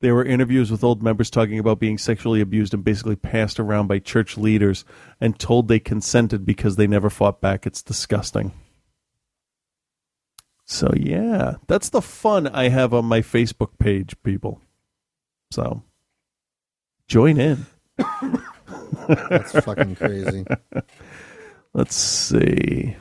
There 0.00 0.14
were 0.14 0.24
interviews 0.24 0.70
with 0.70 0.84
old 0.84 1.02
members 1.02 1.30
talking 1.30 1.58
about 1.58 1.80
being 1.80 1.98
sexually 1.98 2.40
abused 2.40 2.74
and 2.74 2.84
basically 2.84 3.16
passed 3.16 3.58
around 3.58 3.86
by 3.86 3.98
church 4.00 4.36
leaders 4.36 4.84
and 5.20 5.38
told 5.38 5.68
they 5.68 5.78
consented 5.80 6.44
because 6.44 6.76
they 6.76 6.86
never 6.86 7.08
fought 7.08 7.40
back. 7.40 7.66
It's 7.66 7.82
disgusting. 7.82 8.52
So, 10.66 10.92
yeah, 10.96 11.56
that's 11.66 11.88
the 11.88 12.02
fun 12.02 12.46
I 12.48 12.68
have 12.68 12.94
on 12.94 13.04
my 13.06 13.20
Facebook 13.20 13.78
page, 13.78 14.14
people. 14.22 14.60
So, 15.50 15.82
join 17.08 17.38
in. 17.38 17.66
That's 19.08 19.52
fucking 19.60 19.96
crazy. 19.96 20.44
Let's 21.74 21.94
see. 21.96 22.96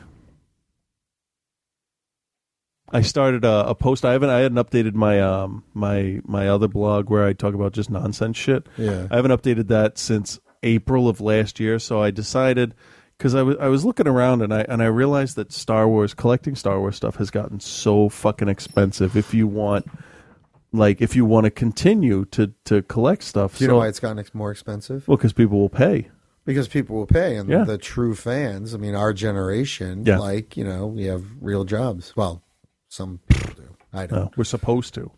I 2.91 3.02
started 3.02 3.44
a, 3.44 3.70
a 3.70 3.76
post. 3.76 4.06
I 4.06 4.12
haven't. 4.12 4.30
I 4.30 4.40
hadn't 4.40 4.58
updated 4.58 4.94
my 4.94 5.20
um 5.20 5.64
my 5.74 6.20
my 6.26 6.48
other 6.48 6.68
blog 6.68 7.10
where 7.10 7.26
I 7.26 7.34
talk 7.34 7.54
about 7.56 7.74
just 7.74 7.90
nonsense 7.90 8.38
shit. 8.38 8.68
Yeah. 8.78 9.08
I 9.10 9.16
haven't 9.16 9.32
updated 9.32 9.68
that 9.70 9.98
since 9.98 10.40
April 10.62 11.08
of 11.08 11.20
last 11.22 11.60
year. 11.60 11.80
So 11.80 12.02
I 12.04 12.12
decided 12.12 12.76
because 13.18 13.34
I 13.34 13.41
was 13.41 13.58
I 13.60 13.68
was 13.68 13.84
looking 13.84 14.08
around 14.08 14.41
and 14.44 14.54
I 14.54 14.62
and 14.62 14.82
I 14.84 14.88
realized 14.88 15.36
that 15.38 15.52
Star 15.52 15.88
Wars 15.88 16.14
collecting 16.14 16.56
Star 16.56 16.80
Wars 16.80 16.95
stuff 16.95 17.16
has 17.16 17.32
gotten 17.32 17.60
so 17.60 18.10
fucking 18.10 18.48
expensive. 18.48 19.18
If 19.18 19.34
you 19.34 19.48
want, 19.48 19.88
like, 20.72 21.02
if 21.02 21.16
you 21.16 21.26
want 21.26 21.45
to 21.45 21.52
continue 21.52 22.26
to 22.26 22.54
to 22.66 22.84
collect 22.84 23.24
stuff, 23.24 23.58
Do 23.58 23.64
you 23.64 23.68
so, 23.70 23.74
know 23.74 23.78
why 23.80 23.88
it's 23.88 24.00
gotten 24.00 24.24
more 24.34 24.52
expensive? 24.52 25.08
well, 25.08 25.18
because 25.18 25.34
people 25.34 25.58
will 25.60 25.70
pay. 25.70 26.10
Because 26.45 26.68
people 26.68 26.95
will 26.98 27.06
pay, 27.06 27.38
and 27.38 27.48
Yeah. 27.49 27.64
the 27.64 27.78
true 27.78 28.15
fans. 28.15 28.74
I 28.76 28.78
mean, 28.78 28.95
our 28.95 29.14
generation, 29.14 30.03
Yeah. 30.06 30.18
like 30.20 30.57
you 30.57 30.64
know, 30.65 30.88
we 30.88 31.06
have 31.06 31.24
real 31.41 31.64
jobs. 31.64 32.14
Well, 32.18 32.41
some 32.90 33.20
people 33.30 33.53
do. 33.56 33.76
I 33.94 34.06
don't. 34.07 34.20
No, 34.20 34.32
we're 34.36 34.44
supposed 34.44 34.94
to. 34.95 35.11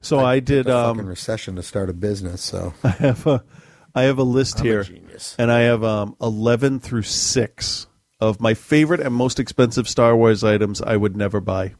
So 0.00 0.18
I, 0.20 0.40
did. 0.40 0.66
a 0.68 0.76
Um, 0.76 0.96
fucking 0.96 1.08
recession 1.08 1.56
to 1.56 1.62
start 1.62 1.88
a 1.90 1.92
business. 1.92 2.42
So 2.42 2.74
I 2.84 2.88
have 2.90 3.26
a 3.26 3.42
I 3.94 4.02
have 4.04 4.18
a 4.18 4.22
list 4.24 4.60
I'm 4.60 4.66
a 4.66 4.68
here, 4.68 4.82
genius. 4.84 5.34
and 5.38 5.50
I 5.50 5.60
have 5.60 5.82
um, 5.84 6.16
eleven 6.20 6.78
through 6.80 7.02
six 7.02 7.86
of 8.20 8.40
my 8.40 8.54
favorite 8.54 9.00
and 9.00 9.12
most 9.14 9.40
expensive 9.40 9.88
Star 9.88 10.16
Wars 10.16 10.44
items 10.44 10.80
I 10.80 10.96
would 10.96 11.16
never 11.16 11.40
buy. 11.40 11.74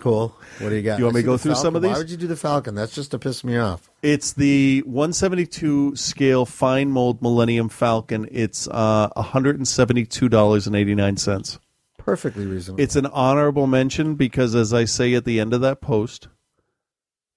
Cool. 0.00 0.34
What 0.58 0.70
do 0.70 0.74
you 0.76 0.82
got? 0.82 0.98
You 0.98 1.04
want 1.04 1.14
me 1.16 1.22
to 1.22 1.26
go 1.26 1.36
through 1.36 1.54
some 1.54 1.76
of 1.76 1.82
these? 1.82 1.92
Why 1.92 1.98
would 1.98 2.10
you 2.10 2.16
do 2.16 2.26
the 2.26 2.36
Falcon? 2.36 2.74
That's 2.74 2.94
just 2.94 3.10
to 3.12 3.18
piss 3.18 3.44
me 3.44 3.56
off. 3.56 3.90
It's 4.02 4.32
the 4.32 4.82
172 4.86 5.94
scale 5.96 6.46
fine 6.46 6.90
mold 6.90 7.20
Millennium 7.22 7.68
Falcon. 7.68 8.26
It's 8.30 8.66
uh, 8.70 9.08
$172.89. 9.16 11.58
Perfectly 11.98 12.46
reasonable. 12.46 12.82
It's 12.82 12.96
an 12.96 13.06
honorable 13.06 13.66
mention 13.66 14.14
because, 14.14 14.54
as 14.54 14.72
I 14.72 14.84
say 14.86 15.14
at 15.14 15.24
the 15.24 15.40
end 15.40 15.52
of 15.54 15.60
that 15.60 15.80
post, 15.80 16.28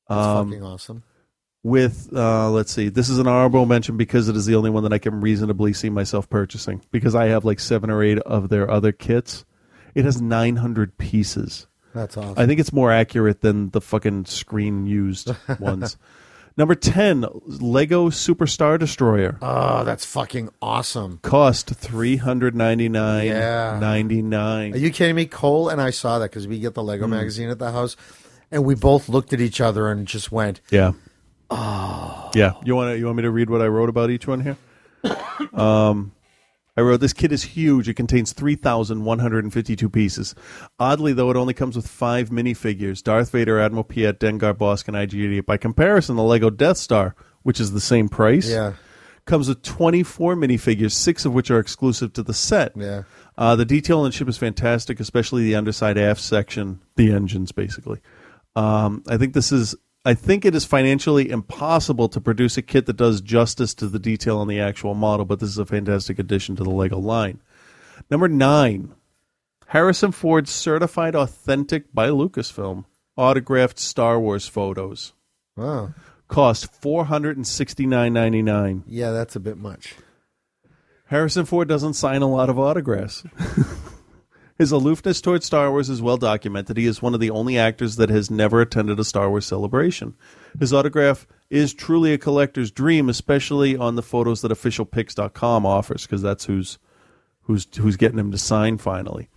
That's 0.07 0.25
um, 0.25 0.49
fucking 0.49 0.63
awesome. 0.63 1.03
with 1.63 2.09
uh, 2.15 2.49
let's 2.49 2.71
see 2.71 2.89
this 2.89 3.09
is 3.09 3.19
an 3.19 3.27
honorable 3.27 3.65
mention 3.65 3.97
because 3.97 4.29
it 4.29 4.35
is 4.35 4.45
the 4.45 4.55
only 4.55 4.69
one 4.69 4.83
that 4.83 4.91
i 4.93 4.97
can 4.97 5.21
reasonably 5.21 5.71
see 5.73 5.89
myself 5.89 6.29
purchasing 6.29 6.81
because 6.91 7.15
i 7.15 7.25
have 7.27 7.45
like 7.45 7.59
seven 7.59 7.89
or 7.89 8.03
eight 8.03 8.17
of 8.19 8.49
their 8.49 8.69
other 8.69 8.91
kits 8.91 9.45
it 9.95 10.03
has 10.03 10.21
900 10.21 10.97
pieces 10.97 11.67
That's 11.93 12.17
awesome. 12.17 12.35
i 12.37 12.45
think 12.47 12.59
it's 12.59 12.73
more 12.73 12.91
accurate 12.91 13.41
than 13.41 13.69
the 13.71 13.81
fucking 13.81 14.25
screen 14.25 14.85
used 14.87 15.31
ones 15.59 15.97
number 16.57 16.75
10 16.75 17.25
lego 17.45 18.09
Super 18.09 18.45
Star 18.47 18.77
Destroyer 18.77 19.37
Oh, 19.41 19.83
that's 19.83 20.05
fucking 20.05 20.49
awesome. 20.61 21.19
cost 21.23 21.69
399 21.69 23.25
Yeah. 23.27 23.77
99 23.79 24.73
Are 24.73 24.77
you 24.77 24.91
kidding 24.91 25.15
me? 25.15 25.25
Cole 25.25 25.69
and 25.69 25.81
I 25.81 25.89
saw 25.89 26.19
that 26.19 26.29
because 26.31 26.47
we 26.47 26.59
get 26.59 26.73
the 26.75 26.83
Lego 26.83 27.05
Mm. 27.07 27.09
magazine 27.11 27.49
at 27.49 27.59
the 27.59 27.71
house, 27.71 27.95
and 28.51 28.63
we 28.65 28.75
both 28.75 29.09
looked 29.09 29.33
at 29.33 29.41
each 29.41 29.59
other 29.61 29.89
and 29.89 30.07
just 30.07 30.31
went, 30.31 30.61
yeah 30.69 30.91
"Oh, 31.49 32.29
Yeah, 32.35 32.53
you 32.63 32.75
want 32.75 32.93
to 32.93 32.97
you 32.99 33.05
want 33.05 33.17
me 33.17 33.23
to 33.23 33.31
read 33.31 33.49
what 33.49 33.61
I 33.61 33.67
wrote 33.67 33.89
about 33.89 34.09
each 34.09 34.27
one 34.27 34.39
here? 34.41 34.57
um, 35.53 36.12
I 36.75 36.81
wrote 36.81 37.01
this 37.01 37.13
kit 37.13 37.31
is 37.31 37.43
huge. 37.43 37.87
It 37.87 37.93
contains 37.93 38.33
three 38.33 38.55
thousand 38.55 39.03
one 39.05 39.19
hundred 39.19 39.43
and 39.43 39.53
fifty-two 39.53 39.89
pieces. 39.89 40.33
Oddly, 40.79 41.13
though, 41.13 41.29
it 41.29 41.37
only 41.37 41.53
comes 41.53 41.75
with 41.75 41.87
five 41.87 42.29
minifigures: 42.29 43.03
Darth 43.03 43.31
Vader, 43.31 43.59
Admiral 43.59 43.83
Piett, 43.83 44.13
Dengar, 44.19 44.53
Bossk, 44.55 44.87
and 44.87 44.97
IG-88. 44.97 45.45
By 45.45 45.57
comparison, 45.57 46.15
the 46.15 46.23
Lego 46.23 46.49
Death 46.49 46.77
Star, 46.77 47.15
which 47.43 47.59
is 47.59 47.73
the 47.73 47.79
same 47.81 48.09
price, 48.09 48.49
Yeah. 48.49 48.73
comes 49.25 49.47
with 49.47 49.61
twenty-four 49.61 50.35
minifigures, 50.35 50.93
six 50.93 51.25
of 51.25 51.33
which 51.33 51.51
are 51.51 51.59
exclusive 51.59 52.11
to 52.13 52.23
the 52.23 52.33
set. 52.33 52.71
Yeah. 52.75 53.03
Uh, 53.37 53.55
the 53.55 53.65
detail 53.65 53.99
on 53.99 54.05
the 54.05 54.11
ship 54.11 54.27
is 54.27 54.37
fantastic, 54.37 54.99
especially 54.99 55.43
the 55.43 55.55
underside 55.55 55.97
aft 55.97 56.21
section, 56.21 56.79
the 56.95 57.11
engines, 57.11 57.51
basically. 57.51 57.99
Um, 58.55 59.03
I 59.07 59.17
think 59.17 59.33
this 59.33 59.51
is. 59.51 59.75
I 60.05 60.13
think 60.13 60.43
it 60.43 60.53
is 60.53 60.65
financially 60.65 61.29
impossible 61.29 62.09
to 62.09 62.19
produce 62.19 62.57
a 62.57 62.61
kit 62.61 62.85
that 62.87 62.97
does 62.97 63.21
justice 63.21 63.73
to 63.75 63.87
the 63.87 63.99
detail 63.99 64.39
on 64.39 64.47
the 64.49 64.59
actual 64.59 64.93
model, 64.93 65.25
but 65.25 65.39
this 65.39 65.49
is 65.49 65.57
a 65.57 65.65
fantastic 65.65 66.19
addition 66.19 66.55
to 66.57 66.63
the 66.63 66.69
Lego 66.71 66.99
line. 66.99 67.39
Number 68.09 68.27
nine, 68.27 68.93
Harrison 69.67 70.11
Ford's 70.11 70.51
certified 70.51 71.15
authentic 71.15 71.93
by 71.93 72.09
Lucasfilm 72.09 72.83
autographed 73.15 73.79
Star 73.79 74.19
Wars 74.19 74.47
photos. 74.47 75.13
wow, 75.55 75.93
Cost 76.27 76.73
four 76.81 77.05
hundred 77.05 77.37
and 77.37 77.47
sixty 77.47 77.85
nine 77.85 78.11
ninety 78.11 78.41
nine. 78.41 78.83
yeah, 78.87 79.11
that's 79.11 79.35
a 79.35 79.39
bit 79.39 79.57
much." 79.57 79.95
Harrison 81.07 81.45
Ford 81.45 81.67
doesn't 81.67 81.93
sign 81.93 82.21
a 82.23 82.27
lot 82.29 82.49
of 82.49 82.57
autographs. 82.59 83.23
His 84.57 84.71
aloofness 84.71 85.19
towards 85.19 85.45
Star 85.45 85.71
Wars 85.71 85.89
is 85.89 86.01
well 86.01 86.17
documented. 86.17 86.77
He 86.77 86.85
is 86.85 87.01
one 87.01 87.13
of 87.13 87.19
the 87.19 87.31
only 87.31 87.57
actors 87.57 87.95
that 87.95 88.09
has 88.09 88.29
never 88.29 88.61
attended 88.61 88.99
a 88.99 89.03
Star 89.03 89.29
Wars 89.29 89.45
celebration. 89.45 90.15
His 90.59 90.71
autograph 90.71 91.25
is 91.49 91.73
truly 91.73 92.13
a 92.13 92.19
collector's 92.19 92.69
dream, 92.69 93.09
especially 93.09 93.75
on 93.75 93.95
the 93.95 94.03
photos 94.03 94.41
that 94.41 94.51
officialpix.com 94.51 95.65
offers, 95.65 96.05
because 96.05 96.21
that's 96.21 96.45
who's 96.45 96.77
who's 97.43 97.67
who's 97.77 97.97
getting 97.97 98.19
him 98.19 98.31
to 98.31 98.37
sign 98.37 98.77
finally. 98.77 99.29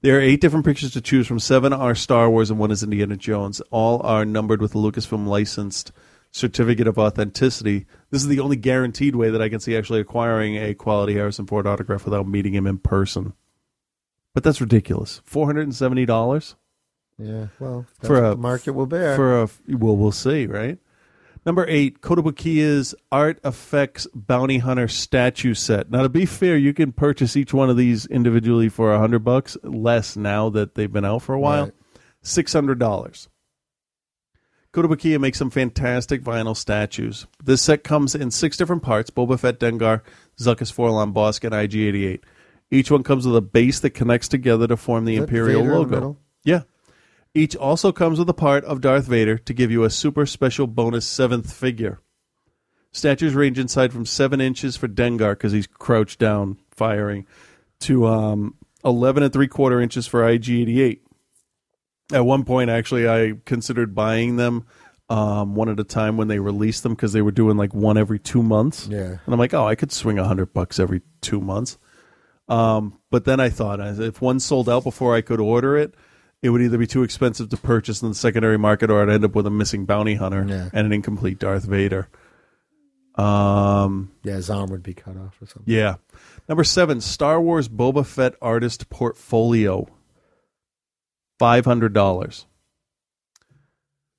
There 0.00 0.16
are 0.16 0.20
eight 0.20 0.40
different 0.40 0.64
pictures 0.64 0.92
to 0.92 1.00
choose 1.00 1.26
from. 1.26 1.38
Seven 1.38 1.72
are 1.72 1.94
Star 1.94 2.28
Wars 2.28 2.50
and 2.50 2.58
one 2.58 2.70
is 2.70 2.82
Indiana 2.82 3.16
Jones. 3.16 3.60
All 3.70 4.00
are 4.02 4.24
numbered 4.24 4.60
with 4.60 4.74
a 4.74 4.78
Lucasfilm 4.78 5.26
licensed 5.26 5.92
certificate 6.32 6.88
of 6.88 6.98
authenticity. 6.98 7.86
This 8.10 8.22
is 8.22 8.28
the 8.28 8.40
only 8.40 8.56
guaranteed 8.56 9.14
way 9.14 9.30
that 9.30 9.42
I 9.42 9.48
can 9.48 9.60
see 9.60 9.76
actually 9.76 10.00
acquiring 10.00 10.56
a 10.56 10.74
quality 10.74 11.14
Harrison 11.14 11.46
Ford 11.46 11.66
autograph 11.66 12.04
without 12.04 12.26
meeting 12.26 12.54
him 12.54 12.66
in 12.66 12.78
person. 12.78 13.34
But 14.34 14.44
that's 14.44 14.60
ridiculous. 14.60 15.20
Four 15.24 15.46
hundred 15.46 15.62
and 15.62 15.74
seventy 15.74 16.06
dollars 16.06 16.56
Yeah, 17.18 17.48
well, 17.58 17.86
that's 17.98 18.08
for 18.08 18.22
what 18.22 18.24
a 18.24 18.30
the 18.30 18.36
market 18.36 18.72
will 18.72 18.86
bear. 18.86 19.16
For 19.16 19.42
a 19.42 19.48
well, 19.68 19.96
we'll 19.96 20.12
see, 20.12 20.46
right? 20.46 20.78
Number 21.44 21.66
eight, 21.68 22.00
Kotobukiya's 22.00 22.94
ArtFX 23.10 24.06
Bounty 24.14 24.58
Hunter 24.58 24.86
statue 24.86 25.54
set. 25.54 25.90
Now, 25.90 26.02
to 26.02 26.08
be 26.08 26.24
fair, 26.24 26.56
you 26.56 26.72
can 26.72 26.92
purchase 26.92 27.36
each 27.36 27.52
one 27.52 27.68
of 27.68 27.76
these 27.76 28.06
individually 28.06 28.68
for 28.68 28.92
a 28.92 28.98
hundred 28.98 29.24
bucks, 29.24 29.56
less 29.64 30.16
now 30.16 30.50
that 30.50 30.76
they've 30.76 30.92
been 30.92 31.04
out 31.04 31.22
for 31.22 31.34
a 31.34 31.40
while. 31.40 31.64
Right. 31.64 31.74
Six 32.22 32.52
hundred 32.52 32.78
dollars. 32.78 33.28
Kotobukiya 34.72 35.20
makes 35.20 35.36
some 35.36 35.50
fantastic 35.50 36.22
vinyl 36.22 36.56
statues. 36.56 37.26
This 37.42 37.60
set 37.60 37.84
comes 37.84 38.14
in 38.14 38.30
six 38.30 38.56
different 38.56 38.82
parts: 38.82 39.10
Boba 39.10 39.38
Fett, 39.38 39.58
Dengar, 39.58 40.00
Zuckuss, 40.38 40.72
4-LOM, 40.72 41.12
Bossk, 41.12 41.44
and 41.44 41.54
IG-88. 41.54 42.22
Each 42.72 42.90
one 42.90 43.02
comes 43.02 43.26
with 43.26 43.36
a 43.36 43.42
base 43.42 43.80
that 43.80 43.90
connects 43.90 44.28
together 44.28 44.66
to 44.66 44.76
form 44.78 45.04
the 45.04 45.14
Is 45.14 45.18
that 45.20 45.24
Imperial 45.24 45.60
Vader 45.60 45.62
in 45.62 45.68
the 45.74 45.78
logo. 45.78 45.90
middle? 45.94 46.18
Yeah. 46.42 46.62
Each 47.34 47.54
also 47.54 47.92
comes 47.92 48.18
with 48.18 48.28
a 48.30 48.34
part 48.34 48.64
of 48.64 48.80
Darth 48.80 49.06
Vader 49.06 49.36
to 49.38 49.52
give 49.54 49.70
you 49.70 49.84
a 49.84 49.90
super 49.90 50.24
special 50.24 50.66
bonus 50.66 51.06
seventh 51.06 51.52
figure. 51.52 52.00
Statues 52.92 53.34
range 53.34 53.58
inside 53.58 53.92
from 53.92 54.06
seven 54.06 54.40
inches 54.40 54.76
for 54.76 54.88
Dengar 54.88 55.32
because 55.32 55.52
he's 55.52 55.66
crouched 55.66 56.18
down 56.18 56.58
firing, 56.70 57.26
to 57.80 58.06
um, 58.06 58.54
eleven 58.84 59.22
and 59.22 59.32
three 59.32 59.48
quarter 59.48 59.80
inches 59.80 60.06
for 60.06 60.22
IG88. 60.22 61.00
At 62.12 62.24
one 62.26 62.44
point, 62.44 62.68
actually, 62.70 63.08
I 63.08 63.34
considered 63.46 63.94
buying 63.94 64.36
them 64.36 64.66
um, 65.08 65.54
one 65.54 65.68
at 65.70 65.80
a 65.80 65.84
time 65.84 66.16
when 66.16 66.28
they 66.28 66.38
released 66.38 66.82
them 66.82 66.92
because 66.92 67.12
they 67.12 67.22
were 67.22 67.30
doing 67.32 67.56
like 67.56 67.74
one 67.74 67.96
every 67.96 68.18
two 68.18 68.42
months. 68.42 68.86
Yeah. 68.88 69.00
and 69.24 69.28
I'm 69.28 69.38
like, 69.38 69.54
oh, 69.54 69.66
I 69.66 69.74
could 69.74 69.92
swing 69.92 70.18
a 70.18 70.24
hundred 70.24 70.52
bucks 70.52 70.78
every 70.78 71.00
two 71.22 71.40
months. 71.40 71.78
Um, 72.48 72.98
but 73.10 73.24
then 73.24 73.40
I 73.40 73.48
thought, 73.48 73.80
if 73.80 74.20
one 74.20 74.40
sold 74.40 74.68
out 74.68 74.84
before 74.84 75.14
I 75.14 75.20
could 75.20 75.40
order 75.40 75.76
it, 75.76 75.94
it 76.42 76.50
would 76.50 76.60
either 76.60 76.76
be 76.78 76.86
too 76.88 77.02
expensive 77.02 77.48
to 77.50 77.56
purchase 77.56 78.02
in 78.02 78.08
the 78.08 78.14
secondary 78.14 78.58
market, 78.58 78.90
or 78.90 79.00
I'd 79.02 79.08
end 79.12 79.24
up 79.24 79.34
with 79.34 79.46
a 79.46 79.50
missing 79.50 79.84
bounty 79.84 80.16
hunter 80.16 80.40
and 80.40 80.86
an 80.86 80.92
incomplete 80.92 81.38
Darth 81.38 81.64
Vader. 81.64 82.08
Um, 83.14 84.10
yeah, 84.24 84.34
his 84.34 84.50
arm 84.50 84.70
would 84.70 84.82
be 84.82 84.94
cut 84.94 85.16
off 85.16 85.40
or 85.40 85.46
something. 85.46 85.72
yeah. 85.72 85.96
Number 86.48 86.64
seven, 86.64 87.00
Star 87.00 87.40
Wars 87.40 87.68
Boba 87.68 88.04
Fett 88.06 88.34
artist 88.40 88.88
portfolio. 88.90 89.86
Five 91.38 91.64
hundred 91.64 91.92
dollars. 91.92 92.46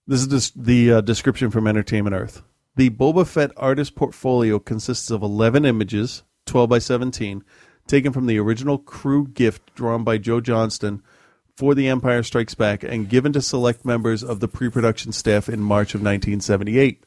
This 0.05 0.19
is 0.21 0.27
dis- 0.27 0.51
the 0.51 0.93
uh, 0.93 1.01
description 1.01 1.49
from 1.51 1.67
Entertainment 1.67 2.15
Earth. 2.15 2.43
The 2.75 2.89
Boba 2.89 3.25
Fett 3.25 3.51
artist 3.55 3.95
portfolio 3.95 4.59
consists 4.59 5.09
of 5.09 5.21
11 5.23 5.63
images, 5.63 6.23
12 6.45 6.69
by 6.69 6.79
17, 6.79 7.43
taken 7.87 8.13
from 8.13 8.25
the 8.25 8.39
original 8.39 8.77
crew 8.77 9.27
gift 9.27 9.73
drawn 9.75 10.03
by 10.03 10.17
Joe 10.17 10.41
Johnston 10.41 11.01
for 11.55 11.75
The 11.75 11.87
Empire 11.87 12.23
Strikes 12.23 12.55
Back 12.55 12.83
and 12.83 13.09
given 13.09 13.33
to 13.33 13.41
select 13.41 13.85
members 13.85 14.23
of 14.23 14.39
the 14.39 14.47
pre 14.47 14.69
production 14.69 15.11
staff 15.11 15.49
in 15.49 15.61
March 15.61 15.93
of 15.93 16.01
1978. 16.01 17.03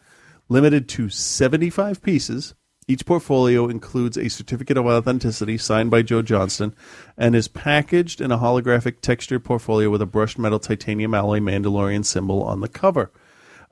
Limited 0.49 0.89
to 0.91 1.09
75 1.09 2.03
pieces, 2.03 2.55
each 2.89 3.05
portfolio 3.05 3.69
includes 3.69 4.17
a 4.17 4.29
certificate 4.29 4.77
of 4.77 4.87
authenticity 4.87 5.59
signed 5.59 5.91
by 5.91 6.03
Joe 6.03 6.23
Johnston 6.23 6.73
and 7.19 7.35
is 7.35 7.49
packaged 7.49 8.21
in 8.21 8.31
a 8.31 8.39
holographic 8.39 9.01
textured 9.01 9.45
portfolio 9.45 9.91
with 9.91 10.03
a 10.03 10.07
brushed 10.07 10.39
metal 10.39 10.61
titanium 10.61 11.13
alloy 11.13 11.41
Mandalorian 11.41 12.05
symbol 12.05 12.45
on 12.45 12.61
the 12.61 12.69
cover. 12.69 13.11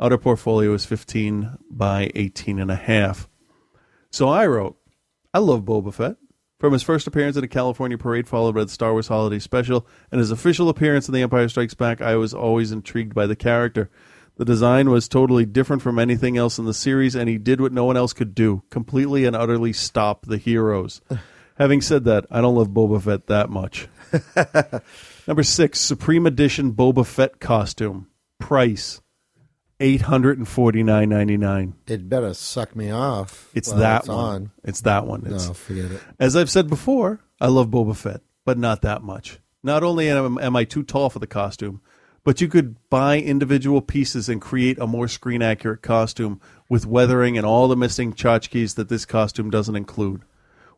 Outer 0.01 0.18
portfolio 0.18 0.74
is 0.74 0.85
15 0.85 1.59
by 1.70 2.10
18 2.16 2.59
and 2.59 2.72
a 2.72 2.76
half. 2.76 3.28
So 4.10 4.28
I 4.28 4.47
wrote, 4.47 4.76
I 5.32 5.39
love 5.39 5.62
Boba 5.62 5.94
Fett. 5.94 6.16
From 6.64 6.72
his 6.72 6.82
first 6.82 7.06
appearance 7.06 7.36
at 7.36 7.44
a 7.44 7.46
California 7.46 7.98
parade, 7.98 8.26
followed 8.26 8.54
by 8.54 8.64
the 8.64 8.70
Star 8.70 8.92
Wars 8.92 9.08
Holiday 9.08 9.38
Special, 9.38 9.86
and 10.10 10.18
his 10.18 10.30
official 10.30 10.70
appearance 10.70 11.06
in 11.06 11.12
The 11.12 11.20
Empire 11.20 11.46
Strikes 11.46 11.74
Back, 11.74 12.00
I 12.00 12.16
was 12.16 12.32
always 12.32 12.72
intrigued 12.72 13.14
by 13.14 13.26
the 13.26 13.36
character. 13.36 13.90
The 14.36 14.46
design 14.46 14.88
was 14.88 15.06
totally 15.06 15.44
different 15.44 15.82
from 15.82 15.98
anything 15.98 16.38
else 16.38 16.58
in 16.58 16.64
the 16.64 16.72
series, 16.72 17.14
and 17.14 17.28
he 17.28 17.36
did 17.36 17.60
what 17.60 17.74
no 17.74 17.84
one 17.84 17.98
else 17.98 18.14
could 18.14 18.34
do 18.34 18.62
completely 18.70 19.26
and 19.26 19.36
utterly 19.36 19.74
stop 19.74 20.24
the 20.24 20.38
heroes. 20.38 21.02
Having 21.56 21.82
said 21.82 22.04
that, 22.04 22.24
I 22.30 22.40
don't 22.40 22.54
love 22.54 22.70
Boba 22.70 23.02
Fett 23.02 23.26
that 23.26 23.50
much. 23.50 23.86
Number 25.26 25.42
six, 25.42 25.80
Supreme 25.80 26.24
Edition 26.24 26.72
Boba 26.72 27.04
Fett 27.04 27.40
costume. 27.40 28.08
Price 28.40 29.02
eight 29.85 30.01
hundred 30.01 30.39
and 30.39 30.48
forty 30.48 30.82
nine 30.82 31.11
ninety 31.11 31.36
nine. 31.36 31.74
It 31.86 32.09
better 32.09 32.32
suck 32.35 32.74
me 32.74 32.90
off. 32.90 33.51
It's 33.55 33.70
that 33.70 34.01
it's 34.01 34.09
one. 34.09 34.19
on. 34.19 34.51
It's 34.65 34.81
that 34.81 35.06
one. 35.06 35.27
It's, 35.27 35.47
No, 35.47 35.55
forget 35.55 35.93
it. 35.93 36.01
As 36.19 36.35
I've 36.35 36.51
said 36.51 36.69
before, 36.69 37.20
I 37.40 37.48
love 37.48 37.69
Boba 37.69 37.94
Fett, 37.94 38.23
but 38.44 38.59
not 38.59 38.82
that 38.82 39.02
much. 39.02 39.39
Not 39.62 39.82
only 39.82 40.09
am, 40.09 40.39
am 40.39 40.56
I 40.56 40.65
too 40.65 40.82
tall 40.82 41.11
for 41.11 41.19
the 41.19 41.27
costume, 41.27 41.81
but 42.24 42.40
you 42.40 42.48
could 42.48 42.77
buy 42.89 43.19
individual 43.19 43.82
pieces 43.82 44.28
and 44.28 44.40
create 44.40 44.78
a 44.78 44.86
more 44.86 45.09
screen 45.09 45.43
accurate 45.43 45.82
costume 45.82 46.40
with 46.69 46.86
weathering 46.86 47.36
and 47.36 47.47
all 47.47 47.69
the 47.69 47.77
missing 47.77 48.12
tchotchkes 48.15 48.74
that 48.74 48.89
this 48.89 49.05
costume 49.05 49.51
doesn't 49.51 49.77
include. 49.77 50.23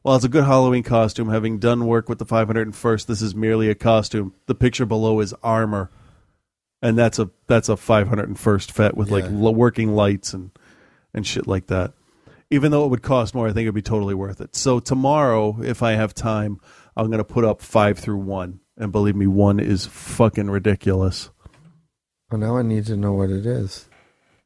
While 0.03 0.16
it's 0.16 0.24
a 0.24 0.28
good 0.28 0.45
Halloween 0.45 0.85
costume, 0.85 1.31
having 1.31 1.59
done 1.59 1.87
work 1.87 2.09
with 2.09 2.19
the 2.19 2.27
501st, 2.27 3.07
this 3.07 3.23
is 3.23 3.35
merely 3.35 3.69
a 3.69 3.74
costume. 3.74 4.35
The 4.47 4.55
picture 4.55 4.87
below 4.87 5.19
is 5.20 5.35
armor, 5.43 5.91
and 6.86 6.96
that's 6.96 7.18
a 7.18 7.28
that's 7.46 7.68
a 7.68 7.72
501st 7.74 8.70
Fett 8.70 8.96
with 8.96 9.10
like 9.10 9.24
Yeah. 9.24 9.30
l- 9.30 9.54
working 9.54 9.94
lights 9.94 10.32
and 10.34 10.50
and 11.12 11.26
shit 11.26 11.46
like 11.46 11.66
that. 11.66 11.92
Even 12.50 12.70
though 12.70 12.84
it 12.84 12.88
would 12.88 13.02
cost 13.02 13.34
more, 13.34 13.48
I 13.48 13.52
think 13.52 13.64
it'd 13.64 13.74
be 13.74 13.82
totally 13.82 14.14
worth 14.14 14.40
it. 14.40 14.54
So 14.54 14.78
tomorrow, 14.78 15.60
if 15.62 15.82
I 15.82 15.92
have 15.92 16.14
time, 16.14 16.58
I'm 16.96 17.10
gonna 17.10 17.24
put 17.24 17.44
up 17.44 17.60
five 17.60 17.98
through 17.98 18.18
one, 18.18 18.60
and 18.76 18.92
believe 18.92 19.16
me, 19.16 19.26
one 19.26 19.58
is 19.58 19.86
fucking 19.86 20.48
ridiculous. 20.50 21.30
Well, 22.30 22.40
now 22.40 22.56
I 22.56 22.62
need 22.62 22.86
to 22.86 22.96
know 22.96 23.12
what 23.14 23.30
it 23.30 23.46
is. 23.46 23.88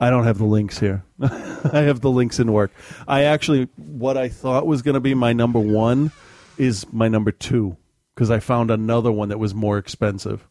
I 0.00 0.08
don't 0.08 0.24
have 0.24 0.38
the 0.38 0.44
links 0.46 0.78
here. 0.78 1.04
I 1.20 1.80
have 1.82 2.00
the 2.00 2.10
links 2.10 2.38
in 2.38 2.52
work. 2.52 2.72
I 3.06 3.24
actually, 3.24 3.68
what 3.76 4.16
I 4.16 4.30
thought 4.30 4.66
was 4.66 4.80
going 4.80 4.94
to 4.94 5.00
be 5.00 5.12
my 5.14 5.34
number 5.34 5.58
one 5.60 6.10
is 6.56 6.90
my 6.92 7.08
number 7.08 7.32
two 7.32 7.76
because 8.14 8.30
I 8.30 8.40
found 8.40 8.70
another 8.70 9.12
one 9.12 9.28
that 9.28 9.38
was 9.38 9.54
more 9.54 9.76
expensive 9.76 10.46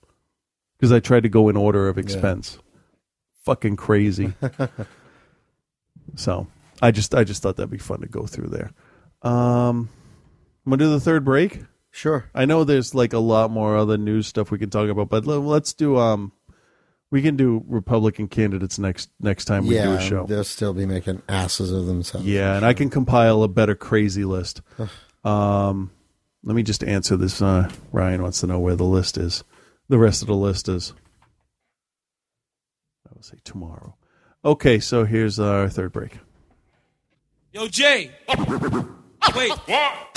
because 0.79 0.91
I 0.93 0.99
tried 0.99 1.23
to 1.23 1.29
go 1.29 1.49
in 1.49 1.57
order 1.57 1.89
of 1.89 1.97
expense. 1.97 2.57
Fucking 3.43 3.75
crazy. 3.75 4.33
so 6.15 6.47
I 6.81 6.91
just, 6.91 7.13
I 7.13 7.25
just 7.25 7.43
thought 7.43 7.57
that'd 7.57 7.69
be 7.69 7.77
fun 7.77 7.99
to 8.01 8.07
go 8.07 8.25
through 8.25 8.47
there. 8.47 8.71
Um, 9.21 9.89
I'm 10.65 10.71
gonna 10.71 10.77
do 10.77 10.89
the 10.89 10.99
third 10.99 11.25
break. 11.25 11.61
Sure. 11.91 12.29
I 12.33 12.45
know 12.45 12.63
there's 12.63 12.93
like 12.95 13.13
a 13.13 13.19
lot 13.19 13.51
more 13.51 13.75
other 13.75 13.97
news 13.97 14.27
stuff 14.27 14.51
we 14.51 14.59
can 14.59 14.69
talk 14.69 14.89
about, 14.89 15.09
but 15.09 15.25
let's 15.25 15.73
do 15.73 15.97
um, 15.97 16.31
we 17.11 17.21
can 17.21 17.35
do 17.35 17.63
Republican 17.67 18.27
candidates 18.27 18.77
next 18.77 19.09
next 19.19 19.45
time 19.45 19.65
we 19.65 19.75
yeah, 19.75 19.85
do 19.85 19.93
a 19.93 20.01
show. 20.01 20.25
they'll 20.25 20.43
still 20.43 20.73
be 20.73 20.85
making 20.85 21.21
asses 21.27 21.71
of 21.71 21.87
themselves. 21.87 22.25
Yeah, 22.27 22.55
and 22.55 22.65
I 22.65 22.73
can 22.73 22.89
compile 22.89 23.43
a 23.43 23.47
better 23.47 23.75
crazy 23.75 24.23
list. 24.23 24.61
Um, 25.23 25.91
let 26.43 26.55
me 26.55 26.63
just 26.63 26.83
answer 26.83 27.17
this. 27.17 27.41
Uh, 27.41 27.69
Ryan 27.91 28.21
wants 28.21 28.41
to 28.41 28.47
know 28.47 28.59
where 28.59 28.75
the 28.75 28.85
list 28.85 29.17
is. 29.17 29.43
The 29.89 29.97
rest 29.97 30.21
of 30.21 30.27
the 30.27 30.35
list 30.35 30.69
is. 30.69 30.93
I 33.07 33.11
will 33.15 33.23
say 33.23 33.37
tomorrow. 33.43 33.95
Okay, 34.45 34.79
so 34.79 35.03
here's 35.03 35.39
our 35.39 35.67
third 35.67 35.91
break. 35.91 36.19
Yo, 37.51 37.67
Jay. 37.67 38.11
Wait. 39.35 39.51
Wait. 39.67 40.09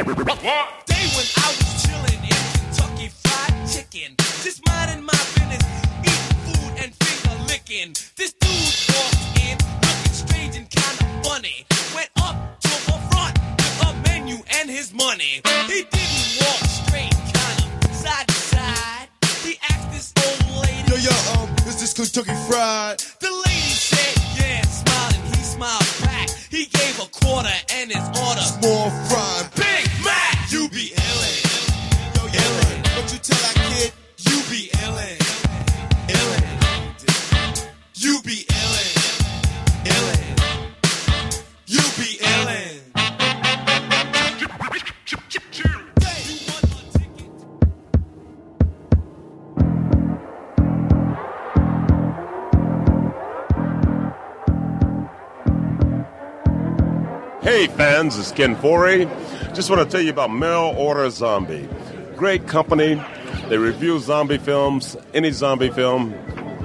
Day 0.00 0.02
when 0.02 0.89
Ken 58.32 58.56
Foree. 58.56 59.06
Just 59.54 59.70
want 59.70 59.82
to 59.82 59.90
tell 59.90 60.00
you 60.00 60.10
about 60.10 60.32
Mail 60.32 60.74
Order 60.76 61.10
Zombie. 61.10 61.68
Great 62.16 62.46
company. 62.46 63.02
They 63.48 63.58
review 63.58 63.98
zombie 63.98 64.38
films, 64.38 64.96
any 65.12 65.30
zombie 65.30 65.70
film, 65.70 66.14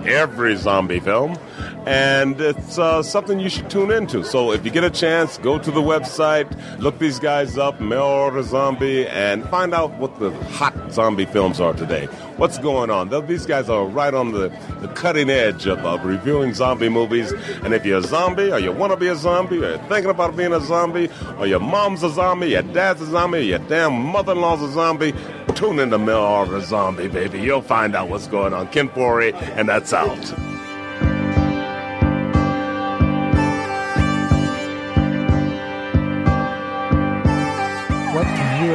every 0.06 0.56
zombie 0.56 1.00
film, 1.00 1.38
and 1.86 2.40
it's 2.42 2.78
uh, 2.80 3.04
something 3.04 3.40
you 3.40 3.50
should 3.50 3.70
tune 3.70 3.92
into. 3.92 4.24
So 4.24 4.52
if 4.52 4.66
you 4.66 4.72
get 4.72 4.84
a 4.84 4.90
chance, 4.90 5.38
go 5.38 5.58
to 5.60 5.72
the 5.72 5.82
website, 5.82 6.48
look 6.80 6.98
these 7.00 7.20
guys 7.20 7.58
up, 7.58 7.80
Order 7.80 8.44
Zombie, 8.44 9.08
and 9.08 9.48
find 9.50 9.74
out 9.74 9.92
what 10.00 10.20
the 10.20 10.32
hot 10.46 10.74
zombie 10.92 11.26
films 11.26 11.60
are 11.60 11.74
today. 11.74 12.06
What's 12.38 12.58
going 12.58 12.90
on? 12.90 13.10
Th- 13.10 13.26
These 13.26 13.46
guys 13.46 13.70
are 13.70 13.86
right 13.86 14.14
on 14.14 14.32
the, 14.32 14.50
the 14.82 14.88
cutting 14.90 15.30
edge 15.30 15.68
of, 15.68 15.80
of 15.86 16.04
reviewing 16.04 16.54
zombie 16.54 16.90
movies. 16.90 17.32
And 17.64 17.74
if 17.74 17.86
you're 17.86 18.00
a 18.00 18.04
zombie, 18.04 18.52
or 18.52 18.60
you 18.60 18.72
want 18.72 18.92
to 18.92 18.98
be 18.98 19.08
a 19.08 19.16
zombie, 19.16 19.58
or 19.58 19.70
you're 19.70 19.78
thinking 19.88 20.10
about 20.10 20.36
being 20.36 20.54
a 20.54 20.60
zombie, 20.62 21.10
or 21.38 21.48
your 21.48 21.60
mom's 21.62 22.04
a 22.04 22.10
zombie, 22.10 22.48
your 22.50 22.64
dad's 22.64 23.02
a 23.02 23.06
zombie, 23.06 23.46
your 23.46 23.60
damn 23.60 23.94
mother-in-law's 23.94 24.62
a 24.62 24.72
zombie, 24.74 25.14
tune 25.56 25.80
in 25.80 25.90
to 25.92 26.18
Order 26.18 26.60
Zombie, 26.62 27.08
baby. 27.08 27.40
You'll 27.40 27.62
find 27.62 27.96
out 27.96 28.10
what's 28.10 28.28
going 28.28 28.54
on. 28.54 28.68
Ken 28.68 28.90
Foree, 28.90 29.34
and 29.56 29.70
that's 29.70 29.94
out. 29.94 30.55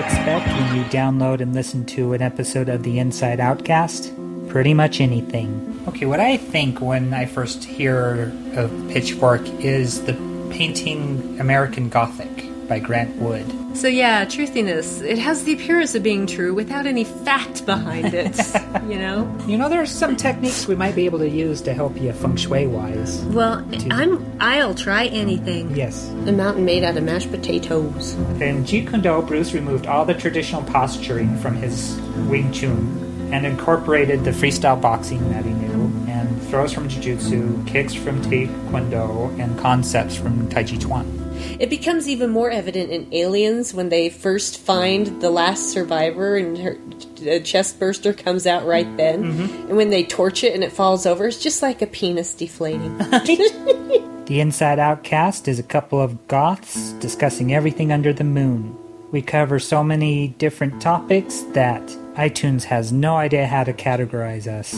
Expect 0.01 0.47
when 0.47 0.77
you 0.77 0.85
download 0.85 1.40
and 1.40 1.52
listen 1.52 1.85
to 1.85 2.14
an 2.14 2.22
episode 2.22 2.70
of 2.70 2.82
the 2.82 2.98
Inside 2.98 3.39
Outcast? 3.39 4.10
Pretty 4.48 4.72
much 4.72 5.01
anything. 5.01 5.78
Okay, 5.89 6.06
what 6.06 6.20
I 6.20 6.39
think 6.39 6.81
when 6.81 7.12
I 7.12 7.27
first 7.27 7.62
hear 7.64 8.32
of 8.55 8.70
Pitchfork 8.89 9.47
is 9.60 10.02
the 10.05 10.14
painting 10.51 11.39
American 11.39 11.90
Gothic 11.90 12.30
by 12.70 12.78
Grant 12.78 13.16
Wood. 13.16 13.44
So 13.76 13.88
yeah, 13.88 14.24
truthiness. 14.24 15.02
It 15.02 15.18
has 15.18 15.42
the 15.42 15.52
appearance 15.52 15.97
of 15.97 16.05
being 16.05 16.26
true 16.26 16.55
without 16.55 16.86
any 16.86 17.02
fact 17.02 17.66
behind 17.66 18.14
it. 18.14 18.36
you 18.88 18.97
know. 18.97 19.36
You 19.47 19.59
know, 19.59 19.68
there's 19.68 19.90
some 19.90 20.16
techniques 20.16 20.68
we 20.68 20.76
might 20.76 20.94
be 20.94 21.05
able 21.05 21.18
to 21.18 21.28
use 21.28 21.60
to 21.62 21.74
help 21.74 22.01
you 22.01 22.12
feng 22.12 22.36
shui 22.36 22.68
wise. 22.68 23.22
Well, 23.24 23.66
I'm. 23.90 24.24
I'll 24.40 24.74
try 24.74 25.06
anything. 25.06 25.74
Yes. 25.74 26.09
A 26.26 26.32
mountain 26.32 26.64
made 26.64 26.84
out 26.84 26.97
of 26.97 27.02
mashed 27.02 27.32
potatoes. 27.32 28.14
In 28.40 28.64
Jeet 28.64 28.88
Kune 28.88 29.02
Do, 29.02 29.20
Bruce 29.20 29.52
removed 29.52 29.86
all 29.86 30.05
the 30.05 30.14
traditional 30.14 30.62
posturing 30.62 31.36
from 31.38 31.56
his 31.56 31.98
Wing 32.28 32.52
Chun 32.52 33.28
and 33.32 33.44
incorporated 33.44 34.24
the 34.24 34.30
freestyle 34.30 34.80
boxing 34.80 35.28
that 35.30 35.44
he 35.44 35.52
knew, 35.52 35.92
and 36.09 36.40
throws 36.44 36.72
from 36.72 36.88
Jiu-Jitsu, 36.88 37.64
kicks 37.64 37.94
from 37.94 38.22
Taekwondo, 38.22 39.36
and 39.40 39.59
concepts 39.59 40.16
from 40.16 40.48
Tai 40.48 40.64
Chi 40.64 40.76
Chuan. 40.76 41.19
It 41.59 41.71
becomes 41.71 42.09
even 42.09 42.31
more 42.31 42.51
evident 42.51 42.91
in 42.91 43.12
Aliens 43.12 43.75
when 43.75 43.89
they 43.89 44.09
first 44.11 44.59
find 44.59 45.21
the 45.21 45.31
last 45.31 45.71
survivor 45.71 46.37
and 46.37 46.59
her 46.59 46.79
a 47.27 47.41
chest 47.41 47.79
burster 47.79 48.12
comes 48.12 48.47
out 48.47 48.65
right 48.67 48.87
mm-hmm. 48.87 48.97
then. 48.97 49.25
Mm-hmm. 49.25 49.69
And 49.69 49.77
when 49.77 49.91
they 49.91 50.05
torch 50.05 50.43
it 50.45 50.55
and 50.55 50.65
it 50.65 50.73
falls 50.73 51.07
over, 51.07 51.27
it's 51.27 51.39
just 51.39 51.62
like 51.62 51.83
a 51.83 51.87
penis 51.87 52.35
deflating. 52.35 52.99
The 54.31 54.39
Inside 54.39 54.79
Outcast 54.79 55.49
is 55.49 55.59
a 55.59 55.65
couple 55.65 56.01
of 56.01 56.29
goths 56.29 56.93
discussing 57.01 57.53
everything 57.53 57.91
under 57.91 58.12
the 58.12 58.23
moon. 58.23 58.79
We 59.11 59.23
cover 59.23 59.59
so 59.59 59.83
many 59.83 60.29
different 60.29 60.81
topics 60.81 61.41
that 61.53 61.85
iTunes 62.15 62.62
has 62.62 62.93
no 62.93 63.17
idea 63.17 63.49
how 63.49 63.65
to 63.65 63.73
categorize 63.73 64.47
us. 64.47 64.71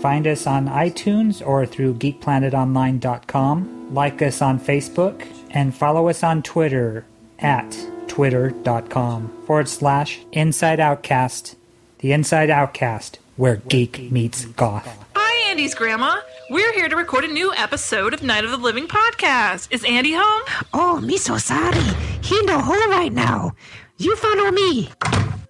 Find 0.00 0.26
us 0.26 0.46
on 0.46 0.68
iTunes 0.68 1.46
or 1.46 1.66
through 1.66 1.96
geekplanetonline.com, 1.96 3.94
like 3.94 4.22
us 4.22 4.40
on 4.40 4.58
Facebook, 4.58 5.26
and 5.50 5.74
follow 5.74 6.08
us 6.08 6.22
on 6.22 6.42
Twitter 6.42 7.04
at 7.38 7.76
twitter.com 8.08 9.44
forward 9.46 9.68
slash 9.68 10.20
Inside 10.32 10.80
Outcast. 10.80 11.56
The 11.98 12.12
Inside 12.12 12.50
Outcast, 12.50 13.18
where 13.36 13.56
geek 13.56 14.10
meets 14.10 14.44
goth. 14.44 14.86
Hi, 15.14 15.50
Andy's 15.50 15.74
grandma. 15.74 16.18
We're 16.50 16.72
here 16.74 16.88
to 16.88 16.96
record 16.96 17.24
a 17.24 17.28
new 17.32 17.52
episode 17.54 18.14
of 18.14 18.22
Night 18.22 18.44
of 18.44 18.50
the 18.50 18.56
Living 18.56 18.86
podcast. 18.86 19.68
Is 19.72 19.84
Andy 19.84 20.12
home? 20.14 20.42
Oh, 20.72 21.00
me 21.00 21.16
so 21.16 21.38
sorry. 21.38 21.80
He 22.22 22.38
in 22.38 22.46
the 22.46 22.60
hole 22.60 22.88
right 22.88 23.12
now. 23.12 23.52
You 23.98 24.14
follow 24.16 24.50
me. 24.50 24.90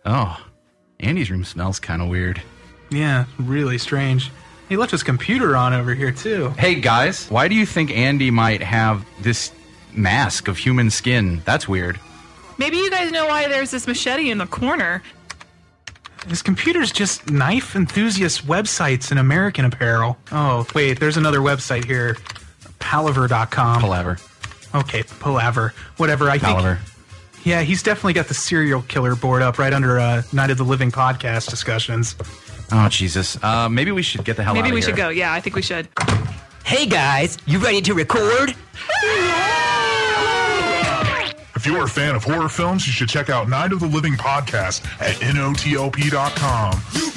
Oh, 0.04 0.40
Andy's 1.00 1.30
room 1.30 1.44
smells 1.44 1.78
kind 1.80 2.00
of 2.00 2.08
weird. 2.08 2.40
Yeah, 2.90 3.24
really 3.38 3.76
strange. 3.78 4.30
He 4.68 4.76
left 4.76 4.90
his 4.92 5.02
computer 5.02 5.56
on 5.56 5.74
over 5.74 5.94
here, 5.94 6.12
too. 6.12 6.50
Hey 6.50 6.76
guys, 6.76 7.28
why 7.28 7.46
do 7.48 7.54
you 7.54 7.66
think 7.66 7.90
Andy 7.90 8.30
might 8.30 8.62
have 8.62 9.04
this 9.20 9.50
mask 9.96 10.48
of 10.48 10.58
human 10.58 10.90
skin? 10.90 11.42
That's 11.44 11.66
weird. 11.68 11.98
Maybe 12.58 12.76
you 12.78 12.90
guys 12.90 13.10
know 13.12 13.26
why 13.26 13.48
there's 13.48 13.70
this 13.70 13.86
machete 13.86 14.30
in 14.30 14.38
the 14.38 14.46
corner. 14.46 15.02
His 16.28 16.42
computer's 16.42 16.90
just 16.90 17.30
knife 17.30 17.76
enthusiast 17.76 18.46
websites 18.46 19.10
and 19.10 19.20
American 19.20 19.64
apparel. 19.64 20.16
Oh, 20.32 20.66
wait, 20.74 20.98
there's 20.98 21.16
another 21.16 21.38
website 21.40 21.84
here. 21.84 22.16
Palaver.com. 22.78 23.80
Palaver. 23.80 24.18
Okay, 24.74 25.02
Palaver. 25.20 25.72
Whatever, 25.98 26.28
I 26.30 26.38
Palaver. 26.38 26.76
think. 26.76 27.46
Yeah, 27.46 27.62
he's 27.62 27.82
definitely 27.82 28.14
got 28.14 28.26
the 28.26 28.34
serial 28.34 28.82
killer 28.82 29.14
board 29.14 29.40
up 29.42 29.58
right 29.58 29.72
under 29.72 30.00
uh, 30.00 30.22
Night 30.32 30.50
of 30.50 30.58
the 30.58 30.64
Living 30.64 30.90
podcast 30.90 31.48
discussions. 31.48 32.16
Oh 32.72 32.88
Jesus. 32.88 33.38
Uh, 33.44 33.68
maybe 33.68 33.92
we 33.92 34.02
should 34.02 34.24
get 34.24 34.36
the 34.36 34.42
hell 34.42 34.56
out 34.56 34.62
Maybe 34.62 34.72
we 34.74 34.80
here. 34.80 34.88
should 34.88 34.96
go. 34.96 35.10
Yeah, 35.10 35.32
I 35.32 35.40
think 35.40 35.54
we 35.54 35.62
should. 35.62 35.86
Hey 36.64 36.86
guys, 36.86 37.38
you 37.46 37.60
ready 37.60 37.80
to 37.82 37.94
record? 37.94 38.56
If 41.66 41.72
you're 41.72 41.82
a 41.82 41.88
fan 41.88 42.14
of 42.14 42.22
horror 42.22 42.48
films, 42.48 42.86
you 42.86 42.92
should 42.92 43.08
check 43.08 43.28
out 43.28 43.48
Night 43.48 43.72
of 43.72 43.80
the 43.80 43.88
Living 43.88 44.12
podcast 44.12 44.84
at 45.00 45.16
notop.com. 45.16 46.80
You 46.92 47.10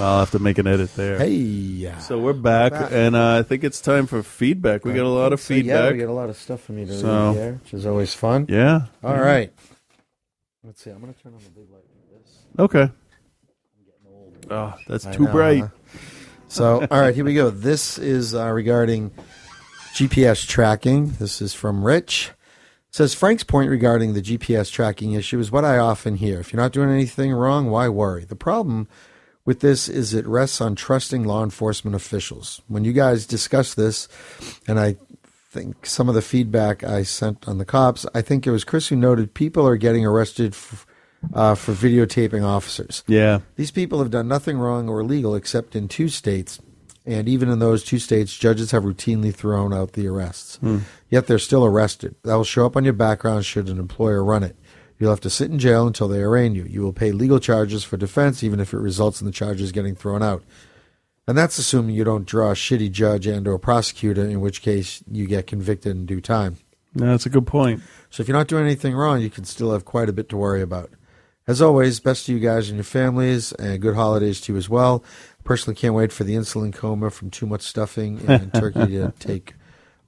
Well, 0.00 0.08
I'll 0.14 0.18
have 0.20 0.30
to 0.30 0.38
make 0.38 0.56
an 0.56 0.66
edit 0.66 0.94
there. 0.96 1.18
Hey. 1.18 1.28
Yeah. 1.34 1.98
So 1.98 2.18
we're 2.18 2.32
back, 2.32 2.72
Back. 2.72 2.90
and 2.90 3.14
uh, 3.14 3.36
I 3.38 3.42
think 3.42 3.64
it's 3.64 3.82
time 3.82 4.06
for 4.06 4.22
feedback. 4.22 4.82
We 4.86 4.94
got 4.94 5.04
a 5.04 5.08
lot 5.10 5.34
of 5.34 5.40
So, 5.42 5.52
yeah, 5.52 5.60
feedback. 5.60 5.92
we 5.92 5.98
get 5.98 6.08
a 6.08 6.12
lot 6.12 6.30
of 6.30 6.36
stuff 6.38 6.62
from 6.62 6.76
me 6.76 6.86
to 6.86 6.98
So- 6.98 7.28
read 7.32 7.36
here, 7.36 7.52
which 7.62 7.74
is 7.74 7.84
always 7.84 8.14
fun. 8.14 8.46
Yeah. 8.48 8.86
All 9.04 9.12
Yeah. 9.12 9.20
right. 9.20 9.52
Let's 10.64 10.82
see. 10.82 10.88
I'm 10.90 11.00
going 11.02 11.12
to 11.12 11.20
turn 11.22 11.34
on 11.34 11.40
the 11.44 11.50
big 11.50 11.68
light 11.70 11.82
like 11.84 12.24
this. 12.24 12.38
Okay. 12.58 12.92
Oh, 14.50 14.74
that's 14.88 15.04
too 15.04 15.24
know, 15.26 15.32
bright. 15.32 15.60
huh? 15.64 15.68
So, 16.48 16.86
all 16.90 17.00
right, 17.00 17.14
here 17.14 17.24
we 17.26 17.34
go. 17.34 17.50
This 17.50 17.98
is 17.98 18.34
uh, 18.34 18.46
regarding 18.48 19.10
GPS 19.94 20.46
tracking. 20.48 21.10
This 21.18 21.42
is 21.42 21.52
from 21.52 21.84
Rich. 21.84 22.30
It 22.88 22.94
says 22.96 23.12
Frank's 23.14 23.44
point 23.44 23.68
regarding 23.70 24.14
the 24.14 24.22
GPS 24.22 24.70
tracking 24.72 25.12
issue 25.12 25.38
is 25.38 25.52
what 25.52 25.64
I 25.66 25.76
often 25.78 26.16
hear. 26.16 26.40
If 26.40 26.52
you're 26.54 26.60
not 26.62 26.72
doing 26.72 26.88
anything 26.90 27.32
wrong, 27.32 27.68
why 27.70 27.88
worry? 27.90 28.24
The 28.24 28.34
problem 28.34 28.88
with 29.44 29.60
this 29.60 29.88
is 29.88 30.14
it 30.14 30.26
rests 30.26 30.60
on 30.60 30.74
trusting 30.74 31.24
law 31.24 31.42
enforcement 31.42 31.94
officials. 31.94 32.60
When 32.68 32.84
you 32.84 32.92
guys 32.92 33.26
discuss 33.26 33.74
this, 33.74 34.08
and 34.68 34.78
I 34.78 34.96
think 35.50 35.86
some 35.86 36.08
of 36.08 36.14
the 36.14 36.22
feedback 36.22 36.84
I 36.84 37.02
sent 37.02 37.48
on 37.48 37.58
the 37.58 37.64
cops, 37.64 38.06
I 38.14 38.22
think 38.22 38.46
it 38.46 38.50
was 38.50 38.64
Chris 38.64 38.88
who 38.88 38.96
noted 38.96 39.34
people 39.34 39.66
are 39.66 39.76
getting 39.76 40.06
arrested 40.06 40.52
f- 40.52 40.86
uh, 41.34 41.54
for 41.54 41.72
videotaping 41.72 42.44
officers. 42.44 43.02
Yeah. 43.06 43.40
These 43.56 43.70
people 43.70 43.98
have 43.98 44.10
done 44.10 44.28
nothing 44.28 44.58
wrong 44.58 44.88
or 44.88 45.00
illegal 45.00 45.34
except 45.34 45.74
in 45.74 45.88
two 45.88 46.08
states, 46.08 46.60
and 47.04 47.28
even 47.28 47.48
in 47.48 47.58
those 47.58 47.82
two 47.82 47.98
states, 47.98 48.36
judges 48.36 48.70
have 48.70 48.84
routinely 48.84 49.34
thrown 49.34 49.72
out 49.72 49.94
the 49.94 50.06
arrests. 50.06 50.56
Hmm. 50.56 50.78
Yet 51.08 51.26
they're 51.26 51.38
still 51.38 51.64
arrested. 51.64 52.14
That 52.22 52.34
will 52.34 52.44
show 52.44 52.66
up 52.66 52.76
on 52.76 52.84
your 52.84 52.92
background 52.92 53.44
should 53.44 53.68
an 53.68 53.78
employer 53.78 54.22
run 54.22 54.44
it. 54.44 54.56
You'll 55.00 55.10
have 55.10 55.20
to 55.20 55.30
sit 55.30 55.50
in 55.50 55.58
jail 55.58 55.86
until 55.86 56.08
they 56.08 56.20
arraign 56.20 56.54
you. 56.54 56.64
You 56.64 56.82
will 56.82 56.92
pay 56.92 57.10
legal 57.10 57.40
charges 57.40 57.82
for 57.82 57.96
defense, 57.96 58.44
even 58.44 58.60
if 58.60 58.74
it 58.74 58.78
results 58.78 59.22
in 59.22 59.26
the 59.26 59.32
charges 59.32 59.72
getting 59.72 59.94
thrown 59.94 60.22
out. 60.22 60.44
And 61.26 61.38
that's 61.38 61.56
assuming 61.56 61.94
you 61.94 62.04
don't 62.04 62.26
draw 62.26 62.50
a 62.50 62.54
shitty 62.54 62.92
judge 62.92 63.26
and 63.26 63.48
or 63.48 63.58
prosecutor, 63.58 64.22
in 64.22 64.42
which 64.42 64.60
case 64.60 65.02
you 65.10 65.26
get 65.26 65.46
convicted 65.46 65.96
in 65.96 66.04
due 66.04 66.20
time. 66.20 66.58
No, 66.94 67.06
that's 67.06 67.24
a 67.24 67.30
good 67.30 67.46
point. 67.46 67.80
So 68.10 68.20
if 68.20 68.28
you're 68.28 68.36
not 68.36 68.48
doing 68.48 68.64
anything 68.64 68.94
wrong, 68.94 69.22
you 69.22 69.30
can 69.30 69.44
still 69.44 69.72
have 69.72 69.86
quite 69.86 70.10
a 70.10 70.12
bit 70.12 70.28
to 70.30 70.36
worry 70.36 70.60
about. 70.60 70.90
As 71.46 71.62
always, 71.62 71.98
best 71.98 72.26
to 72.26 72.32
you 72.32 72.38
guys 72.38 72.68
and 72.68 72.76
your 72.76 72.84
families, 72.84 73.52
and 73.52 73.80
good 73.80 73.94
holidays 73.94 74.40
to 74.42 74.52
you 74.52 74.58
as 74.58 74.68
well. 74.68 75.02
Personally, 75.44 75.76
can't 75.76 75.94
wait 75.94 76.12
for 76.12 76.24
the 76.24 76.34
insulin 76.34 76.74
coma 76.74 77.10
from 77.10 77.30
too 77.30 77.46
much 77.46 77.62
stuffing 77.62 78.20
and 78.28 78.52
turkey 78.54 78.86
to 78.88 79.14
take 79.18 79.54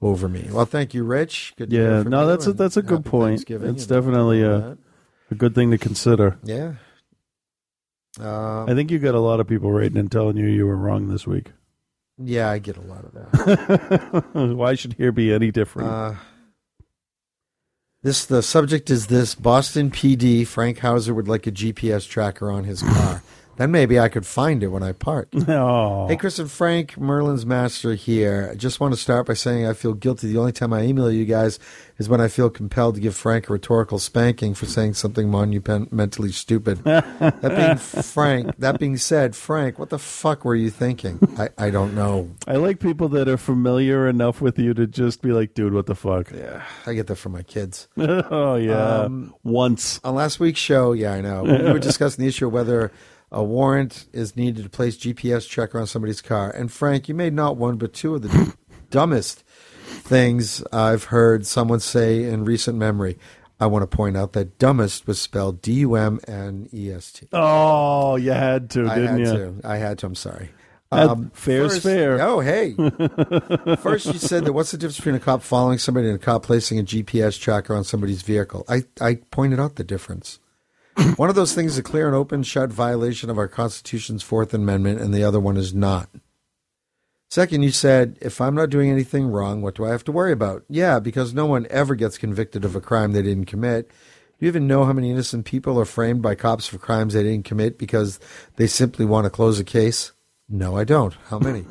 over 0.05 0.27
me. 0.29 0.47
Well, 0.51 0.65
thank 0.65 0.93
you, 0.93 1.03
Rich. 1.03 1.53
Good 1.57 1.69
to 1.69 1.75
hear 1.75 1.91
Yeah, 1.91 2.03
from 2.03 2.11
no, 2.11 2.21
you, 2.21 2.27
that's 2.27 2.47
a 2.47 2.53
that's 2.53 2.77
a 2.77 2.81
good 2.81 3.05
point. 3.05 3.43
It's 3.49 3.85
definitely 3.85 4.41
a 4.41 4.77
a 5.31 5.35
good 5.35 5.55
thing 5.55 5.71
to 5.71 5.77
consider. 5.77 6.37
Yeah. 6.43 6.73
Um, 8.19 8.69
I 8.69 8.75
think 8.75 8.91
you 8.91 8.99
got 8.99 9.15
a 9.15 9.19
lot 9.19 9.39
of 9.39 9.47
people 9.47 9.71
writing 9.71 9.97
and 9.97 10.11
telling 10.11 10.37
you 10.37 10.45
you 10.45 10.67
were 10.67 10.75
wrong 10.77 11.07
this 11.07 11.25
week. 11.25 11.51
Yeah, 12.19 12.49
I 12.49 12.59
get 12.59 12.77
a 12.77 12.81
lot 12.81 13.05
of 13.05 13.13
that. 13.13 14.25
Why 14.55 14.75
should 14.75 14.93
here 14.93 15.11
be 15.11 15.33
any 15.33 15.49
different? 15.49 15.89
Uh, 15.89 16.13
this 18.03 18.25
the 18.25 18.43
subject 18.43 18.91
is 18.91 19.07
this 19.07 19.33
Boston 19.33 19.89
PD 19.89 20.45
Frank 20.45 20.79
Hauser 20.79 21.13
would 21.13 21.27
like 21.27 21.47
a 21.47 21.51
GPS 21.51 22.07
tracker 22.07 22.51
on 22.51 22.65
his 22.65 22.81
car. 22.83 23.23
then 23.57 23.71
maybe 23.71 23.99
I 23.99 24.09
could 24.09 24.25
find 24.25 24.63
it 24.63 24.67
when 24.67 24.83
I 24.83 24.91
park. 24.91 25.29
Oh. 25.53 26.07
Hey, 26.07 26.15
Chris 26.15 26.39
and 26.39 26.49
Frank, 26.49 26.97
Merlin's 26.97 27.45
master 27.45 27.93
here. 27.95 28.49
I 28.51 28.55
just 28.55 28.79
want 28.79 28.93
to 28.93 28.99
start 28.99 29.27
by 29.27 29.33
saying 29.33 29.67
I 29.67 29.73
feel 29.73 29.93
guilty. 29.93 30.27
The 30.31 30.39
only 30.39 30.51
time 30.51 30.73
I 30.73 30.83
email 30.83 31.11
you 31.11 31.25
guys 31.25 31.59
is 31.97 32.09
when 32.09 32.19
I 32.19 32.27
feel 32.27 32.49
compelled 32.49 32.95
to 32.95 33.01
give 33.01 33.15
Frank 33.15 33.49
a 33.49 33.53
rhetorical 33.53 33.99
spanking 33.99 34.53
for 34.55 34.65
saying 34.65 34.95
something 34.95 35.29
monumentally 35.29 36.31
stupid. 36.31 36.77
that 36.83 37.41
being 37.41 37.77
Frank, 38.03 38.55
that 38.57 38.79
being 38.79 38.97
said, 38.97 39.35
Frank, 39.35 39.77
what 39.77 39.89
the 39.89 39.99
fuck 39.99 40.43
were 40.43 40.55
you 40.55 40.69
thinking? 40.69 41.19
I, 41.37 41.49
I 41.57 41.69
don't 41.69 41.93
know. 41.93 42.31
I 42.47 42.55
like 42.55 42.79
people 42.79 43.09
that 43.09 43.27
are 43.27 43.37
familiar 43.37 44.07
enough 44.07 44.41
with 44.41 44.57
you 44.57 44.73
to 44.73 44.87
just 44.87 45.21
be 45.21 45.31
like, 45.31 45.53
dude, 45.53 45.73
what 45.73 45.85
the 45.85 45.95
fuck? 45.95 46.31
Yeah, 46.31 46.63
I 46.87 46.93
get 46.93 47.07
that 47.07 47.17
from 47.17 47.33
my 47.33 47.43
kids. 47.43 47.87
oh 47.97 48.55
yeah, 48.55 49.01
Um, 49.01 49.35
once 49.43 49.99
on 50.03 50.15
last 50.15 50.39
week's 50.39 50.59
show. 50.59 50.93
Yeah, 50.93 51.13
I 51.13 51.21
know. 51.21 51.43
We 51.43 51.71
were 51.71 51.79
discussing 51.79 52.23
the 52.23 52.27
issue 52.29 52.47
of 52.47 52.53
whether 52.53 52.91
a 53.33 53.43
warrant 53.43 54.05
is 54.13 54.35
needed 54.35 54.63
to 54.63 54.69
place 54.69 54.95
GPS 54.97 55.47
tracker 55.49 55.79
on 55.79 55.87
somebody's 55.87 56.21
car. 56.21 56.49
And 56.51 56.71
Frank, 56.71 57.09
you 57.09 57.15
made 57.15 57.33
not 57.33 57.57
one 57.57 57.77
but 57.77 57.93
two 57.93 58.15
of 58.15 58.21
the 58.21 58.53
dumbest 58.89 59.43
things 59.85 60.63
I've 60.71 61.05
heard 61.05 61.45
someone 61.45 61.79
say 61.79 62.23
in 62.23 62.45
recent 62.45 62.77
memory. 62.77 63.17
I 63.59 63.67
want 63.67 63.83
to 63.89 63.95
point 63.95 64.17
out 64.17 64.33
that 64.33 64.57
dumbest 64.59 65.07
was 65.07 65.19
spelled 65.21 65.61
D 65.61 65.73
U 65.75 65.95
M 65.95 66.19
N 66.27 66.67
E 66.73 66.91
S 66.91 67.11
T. 67.13 67.27
Oh, 67.31 68.15
you 68.17 68.31
had 68.31 68.69
to, 68.71 68.87
I 68.89 68.95
didn't 68.95 69.25
had 69.25 69.37
you? 69.37 69.61
to. 69.61 69.67
I 69.67 69.77
had 69.77 69.99
to. 69.99 70.07
I'm 70.07 70.15
sorry. 70.15 70.49
That- 70.91 71.09
um, 71.09 71.31
fair's 71.33 71.73
first- 71.73 71.83
fair. 71.83 72.21
Oh, 72.21 72.39
hey. 72.39 72.73
first, 73.81 74.05
you 74.07 74.19
said 74.19 74.45
that 74.45 74.53
what's 74.53 74.71
the 74.71 74.77
difference 74.77 74.97
between 74.97 75.15
a 75.15 75.19
cop 75.19 75.41
following 75.41 75.77
somebody 75.79 76.07
and 76.07 76.15
a 76.15 76.19
cop 76.19 76.43
placing 76.43 76.77
a 76.79 76.83
GPS 76.83 77.39
tracker 77.39 77.73
on 77.75 77.83
somebody's 77.83 78.21
vehicle? 78.21 78.65
I, 78.67 78.83
I 79.01 79.15
pointed 79.31 79.59
out 79.59 79.75
the 79.75 79.83
difference. 79.83 80.39
one 81.15 81.29
of 81.29 81.35
those 81.35 81.53
things 81.53 81.73
is 81.73 81.77
a 81.77 81.83
clear 81.83 82.07
and 82.07 82.15
open 82.15 82.43
shut 82.43 82.71
violation 82.71 83.29
of 83.29 83.37
our 83.37 83.47
Constitution's 83.47 84.23
Fourth 84.23 84.53
Amendment, 84.53 85.01
and 85.01 85.13
the 85.13 85.23
other 85.23 85.39
one 85.39 85.57
is 85.57 85.73
not. 85.73 86.09
Second, 87.29 87.63
you 87.63 87.71
said, 87.71 88.17
if 88.21 88.39
I'm 88.39 88.53
not 88.53 88.69
doing 88.69 88.91
anything 88.91 89.25
wrong, 89.25 89.63
what 89.63 89.73
do 89.73 89.85
I 89.85 89.89
have 89.89 90.03
to 90.03 90.11
worry 90.11 90.31
about? 90.31 90.63
Yeah, 90.69 90.99
because 90.99 91.33
no 91.33 91.47
one 91.47 91.65
ever 91.71 91.95
gets 91.95 92.19
convicted 92.19 92.63
of 92.63 92.75
a 92.75 92.81
crime 92.81 93.11
they 93.11 93.23
didn't 93.23 93.45
commit. 93.45 93.89
Do 93.89 94.45
you 94.45 94.47
even 94.47 94.67
know 94.67 94.85
how 94.85 94.93
many 94.93 95.09
innocent 95.09 95.45
people 95.45 95.79
are 95.79 95.85
framed 95.85 96.21
by 96.21 96.35
cops 96.35 96.67
for 96.67 96.77
crimes 96.77 97.13
they 97.13 97.23
didn't 97.23 97.45
commit 97.45 97.79
because 97.79 98.19
they 98.57 98.67
simply 98.67 99.05
want 99.05 99.25
to 99.25 99.31
close 99.31 99.59
a 99.59 99.63
case? 99.63 100.11
No, 100.47 100.77
I 100.77 100.83
don't. 100.83 101.15
How 101.29 101.39
many? 101.39 101.65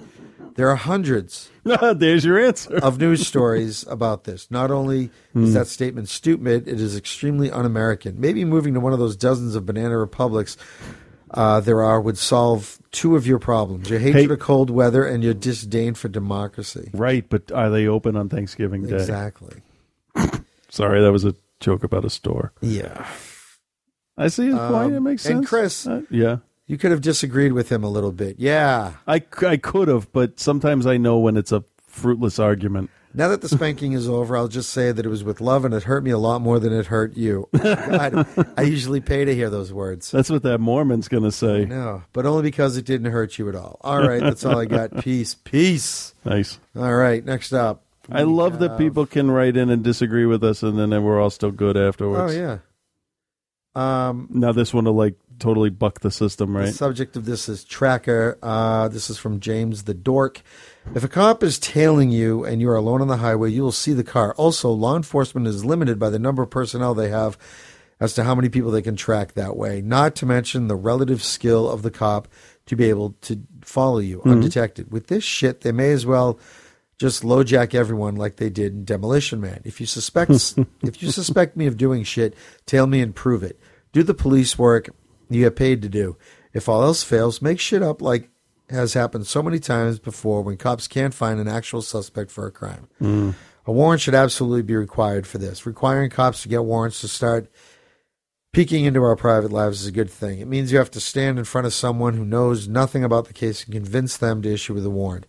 There 0.57 0.69
are 0.70 0.77
hundreds. 0.77 1.51
There's 1.65 2.24
your 2.24 2.39
answer. 2.39 2.77
of 2.77 2.99
news 2.99 3.27
stories 3.27 3.85
about 3.89 4.24
this. 4.24 4.51
Not 4.51 4.70
only 4.70 5.05
is 5.05 5.11
Hmm. 5.33 5.53
that 5.53 5.66
statement 5.66 6.09
stupid, 6.09 6.69
it 6.69 6.81
is 6.81 6.97
extremely 6.97 7.51
un-American. 7.51 8.20
Maybe 8.20 8.45
moving 8.45 8.74
to 8.74 8.81
one 8.81 8.93
of 8.93 8.99
those 8.99 9.16
dozens 9.16 9.55
of 9.55 9.65
banana 9.66 9.97
republics 9.99 10.57
uh, 11.35 11.61
there 11.61 11.83
are 11.83 11.99
would 11.99 12.19
solve 12.19 12.79
two 12.91 13.16
of 13.16 13.27
your 13.27 13.39
problems: 13.39 13.89
your 13.89 13.99
hatred 13.99 14.31
of 14.31 14.39
cold 14.39 14.69
weather 14.69 15.07
and 15.07 15.24
your 15.24 15.33
disdain 15.33 15.95
for 15.95 16.09
democracy. 16.09 16.91
Right, 16.93 17.24
but 17.27 17.51
are 17.51 17.70
they 17.70 17.87
open 17.87 18.16
on 18.16 18.29
Thanksgiving 18.29 18.83
Day? 18.87 18.97
Exactly. 18.97 19.62
Sorry, 20.69 21.01
that 21.01 21.11
was 21.11 21.24
a 21.24 21.35
joke 21.59 21.85
about 21.85 22.05
a 22.05 22.11
store. 22.11 22.53
Yeah. 22.61 23.07
I 24.19 24.29
see 24.29 24.47
his 24.47 24.57
point. 24.57 24.74
Um, 24.74 24.95
It 24.95 25.01
makes 25.01 25.23
sense. 25.23 25.37
And 25.39 25.47
Chris, 25.47 25.87
Uh, 25.87 26.03
yeah. 26.11 26.39
You 26.66 26.78
could 26.78 26.90
have 26.90 27.01
disagreed 27.01 27.52
with 27.52 27.70
him 27.70 27.84
a 27.84 27.89
little 27.89 28.12
bit. 28.12 28.36
Yeah. 28.39 28.94
I, 29.06 29.22
I 29.47 29.56
could 29.56 29.89
have, 29.89 30.12
but 30.12 30.39
sometimes 30.40 30.86
I 30.86 30.97
know 30.97 31.18
when 31.18 31.36
it's 31.36 31.52
a 31.52 31.64
fruitless 31.86 32.39
argument. 32.39 32.90
Now 33.14 33.28
that 33.28 33.43
the 33.43 33.48
spanking 33.48 33.93
is 33.93 34.09
over, 34.09 34.34
I'll 34.36 34.48
just 34.48 34.70
say 34.70 34.90
that 34.90 35.05
it 35.05 35.09
was 35.09 35.22
with 35.22 35.43
love 35.43 35.66
and 35.66 35.74
it 35.74 35.82
hurt 35.82 36.02
me 36.02 36.10
a 36.12 36.18
lot 36.18 36.40
more 36.40 36.59
than 36.59 36.72
it 36.72 36.86
hurt 36.86 37.14
you. 37.14 37.47
God, 37.52 38.26
I 38.56 38.62
usually 38.62 39.02
pay 39.02 39.26
to 39.26 39.34
hear 39.34 39.51
those 39.51 39.70
words. 39.70 40.10
That's 40.10 40.30
what 40.30 40.43
that 40.44 40.60
Mormon's 40.60 41.09
going 41.09 41.24
to 41.24 41.32
say. 41.32 41.66
No, 41.66 42.05
but 42.14 42.24
only 42.24 42.43
because 42.43 42.78
it 42.78 42.86
didn't 42.86 43.12
hurt 43.12 43.39
you 43.39 43.51
at 43.51 43.55
all. 43.55 43.78
All 43.82 44.01
right, 44.01 44.20
that's 44.22 44.47
all 44.47 44.59
I 44.59 44.64
got. 44.64 44.97
Peace. 45.05 45.34
Peace. 45.34 46.14
Nice. 46.24 46.59
All 46.74 46.94
right, 46.94 47.22
next 47.22 47.52
up. 47.52 47.84
I 48.10 48.22
love 48.22 48.60
that 48.60 48.78
people 48.78 49.05
can 49.05 49.30
write 49.30 49.59
in 49.59 49.68
and 49.68 49.84
disagree 49.84 50.24
with 50.26 50.43
us, 50.43 50.62
and 50.62 50.78
then 50.78 50.90
we're 51.05 51.20
all 51.20 51.30
still 51.30 51.51
good 51.52 51.76
afterwards. 51.76 52.32
Oh, 52.32 52.36
yeah. 52.36 52.59
Um, 53.74 54.28
Now 54.30 54.52
this 54.52 54.72
one 54.74 54.84
will 54.86 54.94
like 54.94 55.14
totally 55.39 55.71
buck 55.71 56.01
the 56.01 56.11
system, 56.11 56.53
The 56.53 56.59
right? 56.61 56.75
subject 56.75 57.17
of 57.17 57.25
this 57.25 57.49
is 57.49 57.65
tracker. 57.65 58.39
Uh, 58.43 58.89
this 58.89 59.11
is 59.11 59.19
from 59.19 59.41
James 59.41 59.85
the 59.85 59.95
Dork. 59.95 60.43
If 60.95 61.05
a 61.05 61.09
cop 61.09 61.43
is 61.43 61.59
tailing 61.59 62.11
you 62.11 62.45
and 62.45 62.61
you 62.61 62.69
are 62.71 62.77
alone 62.77 63.01
on 63.01 63.09
the 63.09 63.19
highway, 63.19 63.51
you 63.51 63.63
will 63.63 63.73
see 63.73 63.93
the 63.93 64.05
car. 64.05 64.35
Also, 64.35 64.71
law 64.71 64.97
enforcement 64.97 65.47
is 65.47 65.65
limited 65.65 65.99
by 65.99 66.11
the 66.11 66.19
number 66.19 66.43
of 66.43 66.51
personnel 66.51 66.95
they 66.95 67.09
have 67.09 67.39
as 68.01 68.15
to 68.15 68.25
how 68.25 68.35
many 68.35 68.49
people 68.49 68.71
they 68.73 68.83
can 68.83 68.97
track 68.97 69.35
that 69.35 69.57
way, 69.57 69.81
not 69.81 70.17
to 70.17 70.27
mention 70.27 70.67
the 70.67 70.75
relative 70.75 71.23
skill 71.23 71.71
of 71.71 71.83
the 71.83 71.91
cop 71.91 72.27
to 72.67 72.75
be 72.75 72.89
able 72.89 73.15
to 73.23 73.41
follow 73.63 73.99
you 73.99 74.19
Mhm. 74.25 74.33
undetected. 74.33 74.91
With 74.91 75.07
this 75.07 75.23
shit, 75.23 75.61
they 75.61 75.71
may 75.73 75.93
as 75.93 76.05
well 76.05 76.39
just 76.99 77.23
LoJack 77.23 77.75
everyone 77.75 78.17
like 78.17 78.37
they 78.37 78.51
did 78.51 78.73
in 78.73 78.85
Demolition 78.85 79.41
Man. 79.41 79.61
If 79.65 79.81
you 79.81 79.87
suspect 79.87 80.31
if 80.83 81.03
you 81.03 81.11
suspect 81.13 81.57
me 81.57 81.67
of 81.67 81.77
doing 81.77 82.03
shit, 82.03 82.35
tail 82.67 82.87
me 82.89 83.01
and 83.01 83.15
prove 83.15 83.43
it. 83.45 83.59
Do 83.93 84.03
the 84.03 84.15
police 84.15 84.59
work 84.59 84.89
you 85.35 85.45
get 85.45 85.57
paid 85.57 85.83
to 85.83 85.89
do. 85.89 86.17
If 86.53 86.69
all 86.69 86.83
else 86.83 87.03
fails, 87.03 87.43
make 87.43 87.61
shit 87.61 87.83
up 87.83 88.03
like 88.03 88.29
has 88.71 88.95
happened 88.95 89.27
so 89.27 89.43
many 89.43 89.59
times 89.59 89.99
before 89.99 90.43
when 90.43 90.57
cops 90.57 90.89
can't 90.89 91.15
find 91.15 91.39
an 91.39 91.49
actual 91.49 91.83
suspect 91.83 92.31
for 92.31 92.47
a 92.47 92.51
crime. 92.51 92.89
Mm. 93.01 93.35
A 93.67 93.73
warrant 93.73 94.01
should 94.01 94.15
absolutely 94.15 94.63
be 94.63 94.75
required 94.75 95.27
for 95.27 95.39
this. 95.39 95.67
Requiring 95.67 96.11
cops 96.11 96.43
to 96.43 96.49
get 96.49 96.65
warrants 96.65 97.01
to 97.03 97.09
start 97.09 97.51
peeking 98.53 98.85
into 98.85 99.03
our 99.03 99.17
private 99.17 99.53
lives 99.53 99.83
is 99.83 99.87
a 99.87 99.93
good 99.93 100.11
thing. 100.11 100.41
It 100.41 100.49
means 100.49 100.73
you 100.73 100.79
have 100.79 100.91
to 100.93 101.01
stand 101.01 101.39
in 101.39 101.45
front 101.45 101.67
of 101.67 101.73
someone 101.73 102.15
who 102.15 102.25
knows 102.25 102.69
nothing 102.69 103.05
about 103.05 103.27
the 103.27 103.33
case 103.33 103.65
and 103.65 103.73
convince 103.73 104.17
them 104.17 104.43
to 104.43 104.53
issue 104.53 104.75
with 104.75 104.85
a 104.85 104.91
warrant. 104.91 105.27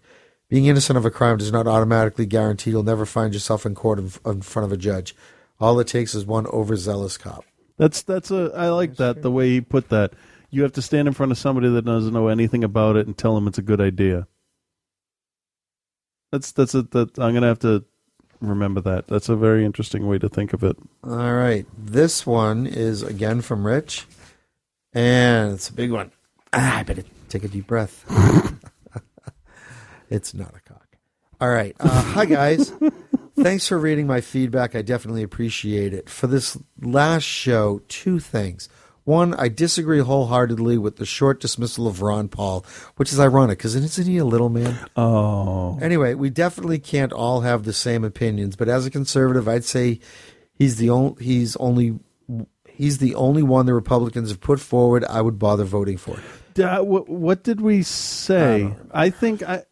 Being 0.50 0.66
innocent 0.66 0.98
of 0.98 1.06
a 1.06 1.12
crime 1.12 1.38
does 1.38 1.52
not 1.52 1.68
automatically 1.68 2.26
guarantee 2.26 2.72
you'll 2.72 2.84
never 2.84 3.06
find 3.06 3.34
yourself 3.34 3.66
in 3.66 3.76
court 3.76 4.00
in, 4.00 4.12
in 4.26 4.42
front 4.42 4.66
of 4.66 4.72
a 4.72 4.78
judge. 4.78 5.16
All 5.60 5.80
it 5.80 5.88
takes 5.88 6.14
is 6.14 6.26
one 6.26 6.48
overzealous 6.48 7.18
cop. 7.18 7.46
That's 7.78 8.02
that's 8.04 8.32
a 8.32 8.52
I 8.56 8.70
like 8.70 8.96
that 8.98 9.22
the 9.22 9.32
way 9.32 9.50
he 9.50 9.62
put 9.62 9.90
that. 9.90 10.14
You 10.50 10.62
have 10.64 10.74
to 10.74 10.82
stand 10.82 11.08
in 11.08 11.14
front 11.14 11.32
of 11.32 11.38
somebody 11.38 11.70
that 11.70 11.86
doesn't 11.86 12.14
know 12.14 12.28
anything 12.28 12.64
about 12.64 12.96
it 12.96 13.08
and 13.08 13.18
tell 13.18 13.34
them 13.36 13.48
it's 13.48 13.58
a 13.58 13.64
good 13.64 13.82
idea. 13.82 14.28
That's 16.32 16.52
that's 16.52 16.76
a 16.76 16.84
that 16.84 17.18
I'm 17.20 17.34
gonna 17.34 17.48
have 17.48 17.60
to 17.60 17.84
remember 18.40 18.82
that. 18.82 19.08
That's 19.08 19.30
a 19.30 19.36
very 19.36 19.66
interesting 19.66 20.08
way 20.08 20.20
to 20.20 20.30
think 20.30 20.54
of 20.54 20.64
it. 20.64 20.78
All 21.04 21.34
right. 21.34 21.66
This 21.78 22.26
one 22.26 22.68
is 22.68 23.02
again 23.02 23.42
from 23.42 23.66
Rich, 23.66 24.06
and 24.94 25.54
it's 25.54 25.70
a 25.70 25.74
big 25.74 25.92
one. 25.92 26.12
Ah, 26.54 26.78
I 26.80 26.84
better 26.84 27.04
take 27.30 27.44
a 27.44 27.48
deep 27.48 27.68
breath. 27.68 28.06
It's 30.14 30.36
not 30.36 30.54
a 30.56 30.60
cock. 30.62 30.96
All 31.42 31.50
right. 31.50 31.76
Uh, 31.80 31.90
hi, 32.04 32.26
guys. 32.26 32.72
Thanks 33.36 33.68
for 33.68 33.78
reading 33.78 34.06
my 34.06 34.22
feedback. 34.22 34.76
I 34.76 34.82
definitely 34.82 35.24
appreciate 35.24 35.94
it. 35.94 36.10
For 36.10 36.28
this 36.28 36.58
last 36.82 37.24
show, 37.24 37.82
two 37.88 38.20
things. 38.20 38.70
One, 39.06 39.34
I 39.34 39.50
disagree 39.50 40.00
wholeheartedly 40.00 40.78
with 40.78 40.96
the 40.96 41.06
short 41.06 41.42
dismissal 41.42 41.88
of 41.88 42.02
Ron 42.02 42.30
Paul, 42.30 42.66
which 42.96 43.12
is 43.12 43.20
ironic 43.20 43.58
because 43.58 43.76
isn't 43.76 44.08
he 44.08 44.18
a 44.18 44.26
little 44.26 44.50
man? 44.50 44.78
Oh. 44.96 45.78
Anyway, 45.82 46.14
we 46.14 46.30
definitely 46.30 46.80
can't 46.80 47.12
all 47.12 47.42
have 47.42 47.64
the 47.64 47.74
same 47.74 48.06
opinions, 48.06 48.56
but 48.56 48.70
as 48.70 48.86
a 48.86 48.92
conservative, 48.92 49.48
I'd 49.48 49.66
say 49.66 50.00
he's 50.54 50.78
the 50.78 50.90
only 50.90 51.22
he's 51.22 51.58
only 51.58 52.00
he's 52.66 53.00
the 53.00 53.16
only 53.16 53.44
one 53.44 53.66
the 53.66 53.74
Republicans 53.74 54.30
have 54.30 54.40
put 54.40 54.62
forward 54.62 55.04
I 55.06 55.22
would 55.22 55.38
bother 55.38 55.66
voting 55.66 55.98
for. 55.98 56.18
Uh, 56.58 56.84
what, 56.84 57.10
what 57.10 57.44
did 57.44 57.60
we 57.60 57.82
say? 57.84 58.74
I, 58.92 59.10
think 59.10 59.42
I 59.44 59.64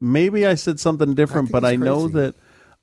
maybe 0.00 0.46
I 0.46 0.54
said 0.54 0.80
something 0.80 1.14
different, 1.14 1.50
but 1.50 1.64
I 1.64 1.76
know 1.76 2.08
that 2.08 2.34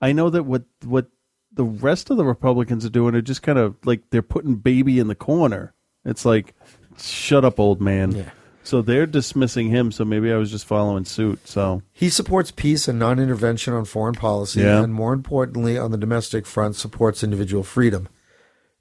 I 0.01 0.11
know 0.11 0.29
that 0.29 0.43
what 0.43 0.63
what 0.83 1.07
the 1.53 1.63
rest 1.63 2.09
of 2.09 2.17
the 2.17 2.25
Republicans 2.25 2.85
are 2.85 2.89
doing 2.89 3.15
are 3.15 3.21
just 3.21 3.41
kind 3.41 3.57
of 3.57 3.75
like 3.85 4.01
they're 4.09 4.21
putting 4.21 4.55
baby 4.55 4.99
in 4.99 5.07
the 5.07 5.15
corner. 5.15 5.73
It's 6.03 6.25
like, 6.25 6.53
shut 6.99 7.45
up, 7.45 7.59
old 7.59 7.81
man. 7.81 8.11
Yeah. 8.11 8.29
So 8.63 8.81
they're 8.81 9.05
dismissing 9.05 9.69
him. 9.69 9.91
So 9.91 10.03
maybe 10.03 10.31
I 10.33 10.37
was 10.37 10.51
just 10.51 10.65
following 10.65 11.05
suit. 11.05 11.47
So 11.47 11.81
He 11.93 12.09
supports 12.09 12.51
peace 12.51 12.87
and 12.87 12.99
non-intervention 12.99 13.73
on 13.73 13.85
foreign 13.85 14.15
policy, 14.15 14.61
Yeah. 14.61 14.83
and 14.83 14.93
more 14.93 15.13
importantly, 15.13 15.77
on 15.77 15.91
the 15.91 15.97
domestic 15.97 16.45
front, 16.45 16.75
supports 16.75 17.23
individual 17.23 17.63
freedom. 17.63 18.09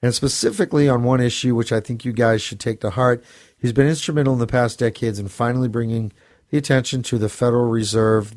And 0.03 0.15
specifically 0.15 0.89
on 0.89 1.03
one 1.03 1.21
issue, 1.21 1.55
which 1.55 1.71
I 1.73 1.81
think 1.81 2.05
you 2.05 2.13
guys 2.13 2.43
should 2.43 2.61
take 2.61 2.81
to 2.81 2.91
heart, 2.91 3.23
he's 3.57 3.73
been 3.73 3.87
instrumental 3.87 4.33
in 4.35 4.39
the 4.39 4.47
past 4.47 4.79
decades 4.79 5.19
in 5.19 5.29
finally 5.29 5.69
bringing 5.69 6.13
the 6.55 6.59
attention 6.59 7.03
to 7.03 7.19
the 7.19 7.29
Federal 7.29 7.67
Reserve 7.67 8.37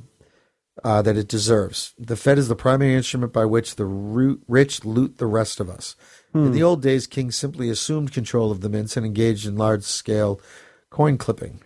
uh, 0.83 1.03
that 1.03 1.15
it 1.17 1.27
deserves. 1.27 1.93
The 1.99 2.15
Fed 2.15 2.39
is 2.39 2.47
the 2.47 2.55
primary 2.55 2.95
instrument 2.95 3.31
by 3.31 3.45
which 3.45 3.75
the 3.75 3.85
rich 3.85 4.83
loot 4.83 5.19
the 5.19 5.27
rest 5.27 5.59
of 5.59 5.69
us. 5.69 5.95
In 6.33 6.47
Hmm. 6.47 6.51
the 6.51 6.63
old 6.63 6.81
days, 6.81 7.05
kings 7.05 7.35
simply 7.35 7.69
assumed 7.69 8.11
control 8.11 8.49
of 8.51 8.61
the 8.61 8.69
mints 8.69 8.97
and 8.97 9.05
engaged 9.05 9.45
in 9.45 9.55
large-scale 9.55 10.41
coin 10.89 11.19
clipping, 11.19 11.61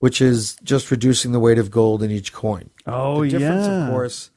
which 0.00 0.20
is 0.20 0.56
just 0.64 0.90
reducing 0.90 1.30
the 1.30 1.38
weight 1.40 1.58
of 1.58 1.70
gold 1.70 2.02
in 2.02 2.10
each 2.10 2.32
coin. 2.32 2.70
Oh, 2.84 3.22
the 3.22 3.30
difference, 3.30 3.66
yeah. 3.66 3.84
of 3.86 3.90
course, 3.92 4.30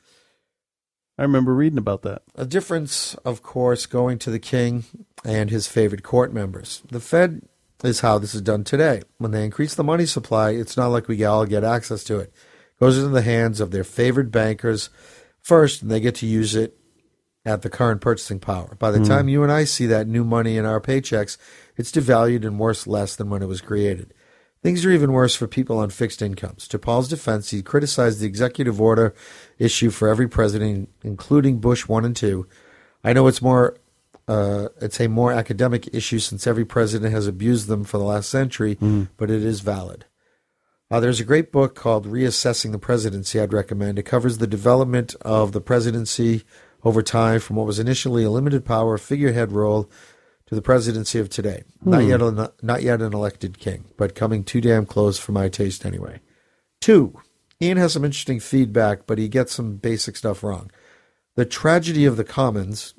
I 1.18 1.24
remember 1.24 1.56
reading 1.56 1.80
about 1.80 2.04
that. 2.04 2.22
a 2.36 2.46
difference, 2.46 3.16
of 3.26 3.42
course, 3.42 3.88
going 3.88 4.20
to 4.20 4.30
the 4.32 4.40
king 4.40 4.84
and 5.26 5.50
his 5.50 5.68
favorite 5.68 6.04
court 6.04 6.34
members. 6.34 6.84
The 6.90 7.00
Fed 7.00 7.42
is 7.84 8.02
how 8.02 8.18
this 8.20 8.36
is 8.36 8.42
done 8.42 8.64
today. 8.64 9.02
When 9.18 9.32
they 9.32 9.44
increase 9.44 9.76
the 9.76 9.84
money 9.84 10.06
supply, 10.06 10.52
it's 10.52 10.78
not 10.78 10.88
like 10.88 11.08
we 11.08 11.24
all 11.24 11.46
get 11.46 11.64
access 11.64 12.04
to 12.06 12.20
it. 12.20 12.34
It 12.34 12.80
goes 12.80 12.98
into 12.98 13.10
the 13.10 13.22
hands 13.22 13.60
of 13.60 13.72
their 13.72 13.84
favored 13.84 14.32
bankers 14.32 14.90
first, 15.42 15.82
and 15.82 15.90
they 15.90 16.00
get 16.00 16.16
to 16.16 16.26
use 16.26 16.56
it 16.56 16.78
at 17.46 17.64
the 17.64 17.70
current 17.70 18.02
purchasing 18.02 18.40
power. 18.40 18.76
By 18.78 18.92
the 18.92 19.00
Hmm. 19.00 19.06
time 19.06 19.28
you 19.30 19.42
and 19.44 19.52
I 19.52 19.64
see 19.64 19.88
that 19.88 20.08
new 20.08 20.24
money 20.24 20.58
in 20.58 20.66
our 20.66 20.80
paychecks, 20.80 21.38
it's 21.76 21.92
devalued 21.92 22.46
and 22.46 22.60
worth 22.60 22.86
less 22.86 23.16
than 23.16 23.30
when 23.30 23.42
it 23.42 23.48
was 23.48 23.62
created. 23.62 24.14
Things 24.62 24.86
are 24.86 24.92
even 24.92 25.12
worse 25.12 25.34
for 25.34 25.48
people 25.48 25.80
on 25.80 25.90
fixed 25.90 26.22
incomes. 26.22 26.68
To 26.68 26.78
Paul's 26.78 27.08
defense, 27.08 27.50
he 27.50 27.64
criticized 27.64 28.20
the 28.20 28.28
executive 28.28 28.80
order 28.80 29.16
issue 29.58 29.90
for 29.90 30.08
every 30.08 30.28
president, 30.28 30.90
including 31.04 31.58
Bush 31.58 31.88
one 31.88 32.06
and 32.06 32.16
two. 32.16 32.46
I 33.04 33.14
know 33.14 33.26
it's 33.26 33.42
more, 33.42 33.76
uh, 34.32 34.68
it's 34.82 35.00
a 35.02 35.08
more 35.08 35.32
academic 35.32 35.84
issue 35.94 36.20
since 36.20 36.48
every 36.48 36.66
president 36.66 37.12
has 37.14 37.28
abused 37.28 37.68
them 37.68 37.84
for 37.84 37.98
the 37.98 38.04
last 38.14 38.30
century, 38.30 38.78
but 39.18 39.30
it 39.30 39.44
is 39.44 39.60
valid. 39.62 40.06
Uh, 40.90 41.00
there's 41.00 41.20
a 41.22 41.26
great 41.32 41.52
book 41.52 41.74
called 41.76 42.06
Reassessing 42.08 42.72
the 42.72 42.80
Presidency 42.90 43.40
I'd 43.40 43.54
recommend. 43.54 43.98
It 43.98 44.04
covers 44.04 44.38
the 44.38 44.48
development 44.58 45.16
of 45.22 45.52
the 45.52 45.62
presidency 45.62 46.44
over 46.84 47.02
time 47.02 47.40
from 47.40 47.56
what 47.56 47.68
was 47.68 47.80
initially 47.80 48.24
a 48.24 48.30
limited 48.30 48.66
power 48.66 48.98
figurehead 48.98 49.52
role 49.52 49.90
to 50.48 50.56
the 50.56 50.62
presidency 50.62 51.18
of 51.20 51.30
today. 51.30 51.64
Not 51.86 52.02
Hmm. 52.04 52.10
yet 52.10 52.22
a, 52.22 52.52
not 52.62 52.82
yet 52.84 53.02
an 53.02 53.14
elected 53.14 53.58
king, 53.58 53.86
but 53.98 54.16
coming 54.16 54.44
too 54.44 54.60
damn 54.60 54.86
close 54.86 55.18
for 55.18 55.32
my 55.32 55.48
taste 55.48 55.86
anyway. 55.86 56.20
Two, 56.82 57.14
Ian 57.62 57.78
has 57.78 57.94
some 57.94 58.04
interesting 58.04 58.40
feedback, 58.42 59.06
but 59.08 59.18
he 59.18 59.28
gets 59.30 59.54
some 59.54 59.78
basic 59.78 60.16
stuff 60.18 60.44
wrong. 60.44 60.70
The 61.36 61.46
tragedy 61.46 62.06
of 62.06 62.18
the 62.18 62.26
commons 62.26 62.94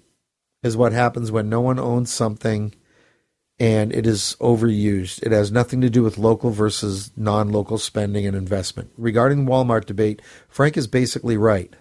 is 0.63 0.77
what 0.77 0.93
happens 0.93 1.33
when 1.33 1.49
no 1.49 1.61
one 1.61 1.79
owns 1.79 2.13
something 2.13 2.75
and 3.59 3.93
it 3.93 4.07
is 4.07 4.37
overused. 4.41 5.23
It 5.23 5.33
has 5.33 5.53
nothing 5.53 5.81
to 5.83 5.91
do 5.91 6.03
with 6.03 6.19
local 6.19 6.51
versus 6.51 7.13
non 7.17 7.51
local 7.51 7.79
spending 7.79 8.27
and 8.27 8.37
investment. 8.37 8.91
Regarding 8.97 9.45
the 9.45 9.51
Walmart 9.51 9.85
debate, 9.85 10.21
Frank 10.49 10.77
is 10.77 10.87
basically 10.87 11.37
right. 11.37 11.75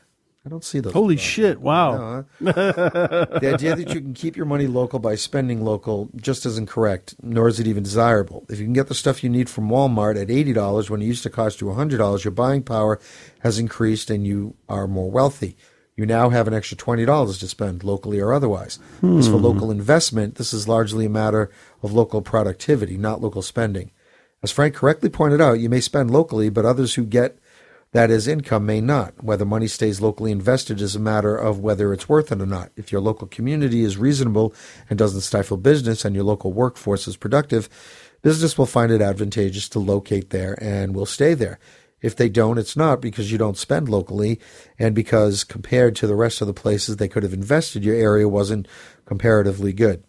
I 0.44 0.49
don't 0.49 0.64
see 0.64 0.80
those. 0.80 0.94
Holy 0.94 1.18
shit! 1.18 1.62
Wow. 1.62 2.26
the 2.40 3.52
idea 3.53 3.76
that 3.76 3.90
you 3.94 4.02
can 4.02 4.16
keep 4.16 4.36
your 4.36 4.48
money 4.48 4.66
local 4.66 4.98
by 4.98 5.14
spending 5.14 5.64
local 5.64 6.10
just 6.16 6.48
isn't 6.48 6.68
correct, 6.68 7.14
nor 7.22 7.48
is 7.48 7.60
it 7.60 7.68
even 7.68 7.84
desirable. 7.84 8.45
If 8.49 8.58
you 8.58 8.66
can 8.66 8.74
get 8.74 8.88
the 8.88 8.95
stuff 8.95 9.24
you 9.24 9.30
need 9.30 9.52
from 9.52 9.70
Walmart 9.70 10.20
at 10.20 10.30
$80 10.30 10.90
when 10.90 11.02
it 11.02 11.06
used 11.06 11.22
to 11.24 11.30
cost 11.30 11.62
you 11.62 11.68
$100, 11.68 12.24
your 12.24 12.32
buying 12.32 12.64
power 12.64 12.99
has 13.40 13.60
increased 13.60 14.10
and 14.10 14.26
you 14.26 14.56
are 14.68 14.88
more 14.88 15.12
wealthy. 15.12 15.58
You 15.95 16.05
now 16.05 16.30
have 16.30 16.47
an 16.47 16.53
extra 16.53 16.77
$20 16.77 17.39
to 17.39 17.47
spend 17.47 17.84
locally 17.84 18.19
or 18.19 18.34
otherwise. 18.34 18.80
As 19.03 19.27
for 19.27 19.38
Hmm. 19.38 19.43
local 19.43 19.72
investment, 19.72 20.35
this 20.35 20.53
is 20.53 20.68
largely 20.68 21.05
a 21.05 21.09
matter 21.09 21.49
of 21.84 21.93
local 21.93 22.22
productivity, 22.22 22.97
not 22.97 23.22
local 23.22 23.41
spending. 23.41 23.91
As 24.41 24.51
Frank 24.51 24.73
correctly 24.73 25.09
pointed 25.09 25.41
out, 25.41 25.59
you 25.59 25.69
may 25.69 25.81
spend 25.81 26.09
locally, 26.09 26.49
but 26.49 26.65
others 26.65 26.95
who 26.95 27.03
get 27.03 27.38
that 27.93 28.09
as 28.09 28.26
income 28.27 28.65
may 28.65 28.80
not. 28.80 29.13
Whether 29.22 29.43
money 29.45 29.68
stays 29.68 29.99
locally 29.99 30.31
invested 30.31 30.80
is 30.81 30.95
a 30.95 30.99
matter 30.99 31.35
of 31.35 31.59
whether 31.59 31.91
it's 31.91 32.07
worth 32.07 32.31
it 32.31 32.41
or 32.41 32.45
not. 32.45 32.72
If 32.77 32.91
your 32.91 33.01
local 33.01 33.27
community 33.27 33.84
is 33.84 33.97
reasonable 33.97 34.53
and 34.89 34.97
doesn't 34.97 35.22
stifle 35.22 35.57
business 35.57 36.05
and 36.05 36.15
your 36.15 36.23
local 36.23 36.53
workforce 36.53 37.05
is 37.07 37.18
productive, 37.18 37.68
business 38.22 38.57
will 38.57 38.65
find 38.65 38.91
it 38.93 39.01
advantageous 39.01 39.68
to 39.69 39.80
locate 39.80 40.30
there 40.30 40.57
and 40.63 40.95
will 40.95 41.05
stay 41.05 41.34
there. 41.34 41.59
If 42.02 42.15
they 42.15 42.30
don't, 42.30 42.57
it's 42.57 42.76
not 42.76 43.02
because 43.02 43.32
you 43.32 43.38
don't 43.38 43.57
spend 43.57 43.88
locally 43.88 44.40
and 44.80 44.95
because 44.95 45.44
compared 45.44 45.95
to 45.98 46.07
the 46.07 46.15
rest 46.15 46.41
of 46.41 46.48
the 46.48 46.53
places 46.53 46.98
they 46.98 47.07
could 47.07 47.23
have 47.23 47.34
invested, 47.34 47.84
your 47.84 47.95
area 47.95 48.28
wasn't 48.28 48.68
comparatively 49.06 49.73
good. 49.73 50.03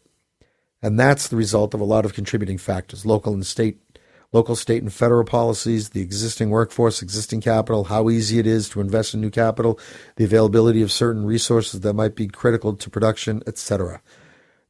And 0.81 0.99
that's 0.99 1.29
the 1.29 1.37
result 1.37 1.75
of 1.75 1.81
a 1.81 1.85
lot 1.85 2.05
of 2.05 2.15
contributing 2.15 2.59
factors, 2.59 3.07
local 3.07 3.35
and 3.35 3.47
state 3.47 3.79
local, 4.33 4.57
state, 4.57 4.83
and 4.83 4.93
federal 4.93 5.25
policies, 5.25 5.91
the 5.91 6.01
existing 6.01 6.51
workforce, 6.51 7.03
existing 7.03 7.41
capital, 7.41 7.85
how 7.85 8.09
easy 8.09 8.39
it 8.39 8.47
is 8.47 8.69
to 8.71 8.81
invest 8.81 9.15
in 9.15 9.21
new 9.21 9.31
capital, 9.31 9.79
the 10.17 10.25
availability 10.25 10.83
of 10.83 10.91
certain 10.91 11.25
resources 11.25 11.81
that 11.81 11.93
might 11.93 12.17
be 12.17 12.27
critical 12.27 12.75
to 12.75 12.91
production, 12.91 13.43
etc. 13.47 14.01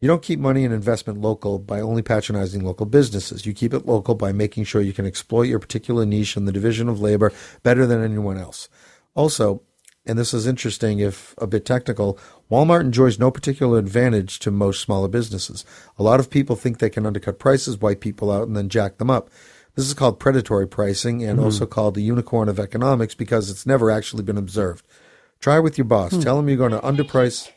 You 0.02 0.08
don't 0.08 0.20
keep 0.20 0.40
money 0.40 0.64
and 0.64 0.74
investment 0.74 1.20
local 1.20 1.60
by 1.60 1.80
only 1.80 2.02
patronizing 2.02 2.64
local 2.64 2.86
businesses. 2.86 3.46
You 3.46 3.52
keep 3.54 3.72
it 3.72 3.86
local 3.86 4.16
by 4.16 4.32
making 4.32 4.64
sure 4.64 4.82
you 4.82 4.92
can 4.92 5.06
exploit 5.06 5.44
your 5.44 5.60
particular 5.60 6.04
niche 6.04 6.36
in 6.36 6.44
the 6.44 6.50
division 6.50 6.88
of 6.88 7.00
labor 7.00 7.32
better 7.62 7.86
than 7.86 8.02
anyone 8.02 8.36
else. 8.36 8.68
Also, 9.14 9.62
and 10.04 10.18
this 10.18 10.34
is 10.34 10.44
interesting 10.44 10.98
if 10.98 11.36
a 11.38 11.46
bit 11.46 11.64
technical, 11.64 12.18
Walmart 12.50 12.80
enjoys 12.80 13.20
no 13.20 13.30
particular 13.30 13.78
advantage 13.78 14.40
to 14.40 14.50
most 14.50 14.80
smaller 14.80 15.06
businesses. 15.06 15.64
A 15.96 16.02
lot 16.02 16.18
of 16.18 16.30
people 16.30 16.56
think 16.56 16.78
they 16.78 16.90
can 16.90 17.06
undercut 17.06 17.38
prices, 17.38 17.80
wipe 17.80 18.00
people 18.00 18.32
out, 18.32 18.48
and 18.48 18.56
then 18.56 18.68
jack 18.68 18.98
them 18.98 19.08
up. 19.08 19.30
This 19.76 19.86
is 19.86 19.94
called 19.94 20.18
predatory 20.18 20.66
pricing 20.66 21.22
and 21.22 21.38
Mhm. 21.38 21.44
also 21.44 21.64
called 21.64 21.94
the 21.94 22.02
unicorn 22.02 22.48
of 22.48 22.58
economics 22.58 23.14
because 23.14 23.50
it's 23.50 23.66
never 23.66 23.88
actually 23.88 24.24
been 24.24 24.36
observed. 24.36 24.84
Try 25.38 25.60
with 25.60 25.78
your 25.78 25.84
boss. 25.84 26.10
Hmm. 26.12 26.20
Tell 26.20 26.38
him 26.40 26.48
you're 26.48 26.58
going 26.58 26.72
to 26.72 26.80
underprice. 26.80 27.48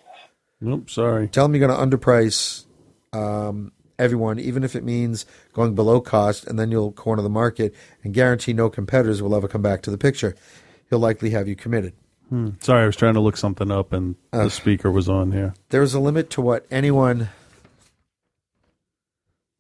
Nope, 0.62 0.90
sorry. 0.90 1.28
Tell 1.28 1.46
them 1.46 1.56
you're 1.56 1.68
going 1.68 1.90
to 1.90 1.98
underprice 1.98 2.66
um, 3.14 3.72
everyone, 4.00 4.40
even 4.40 4.64
if 4.64 4.76
it 4.76 4.84
means 4.84 5.26
going 5.54 5.76
below 5.76 6.02
cost, 6.02 6.46
and 6.46 6.58
then 6.58 6.72
you'll 6.72 6.92
corner 6.92 7.22
the 7.22 7.30
market 7.30 7.74
and 8.04 8.14
guarantee 8.14 8.54
no 8.54 8.70
competitors 8.70 9.22
will 9.22 9.36
ever 9.36 9.48
come 9.48 9.62
back 9.62 9.82
to 9.84 9.92
the 9.92 9.98
picture. 9.98 10.36
He'll 10.90 11.00
likely 11.00 11.32
have 11.32 11.48
you 11.48 11.56
committed. 11.56 11.94
Hmm. 12.30 12.50
Sorry, 12.60 12.84
I 12.84 12.86
was 12.88 12.96
trying 12.96 13.14
to 13.14 13.20
look 13.20 13.38
something 13.38 13.70
up 13.72 13.94
and 13.94 14.16
Uh. 14.34 14.46
the 14.46 14.50
speaker 14.50 14.90
was 14.90 15.08
on 15.08 15.32
here. 15.32 15.54
There 15.70 15.84
is 15.84 15.94
a 15.94 16.00
limit 16.00 16.30
to 16.32 16.42
what 16.42 16.66
anyone 16.72 17.30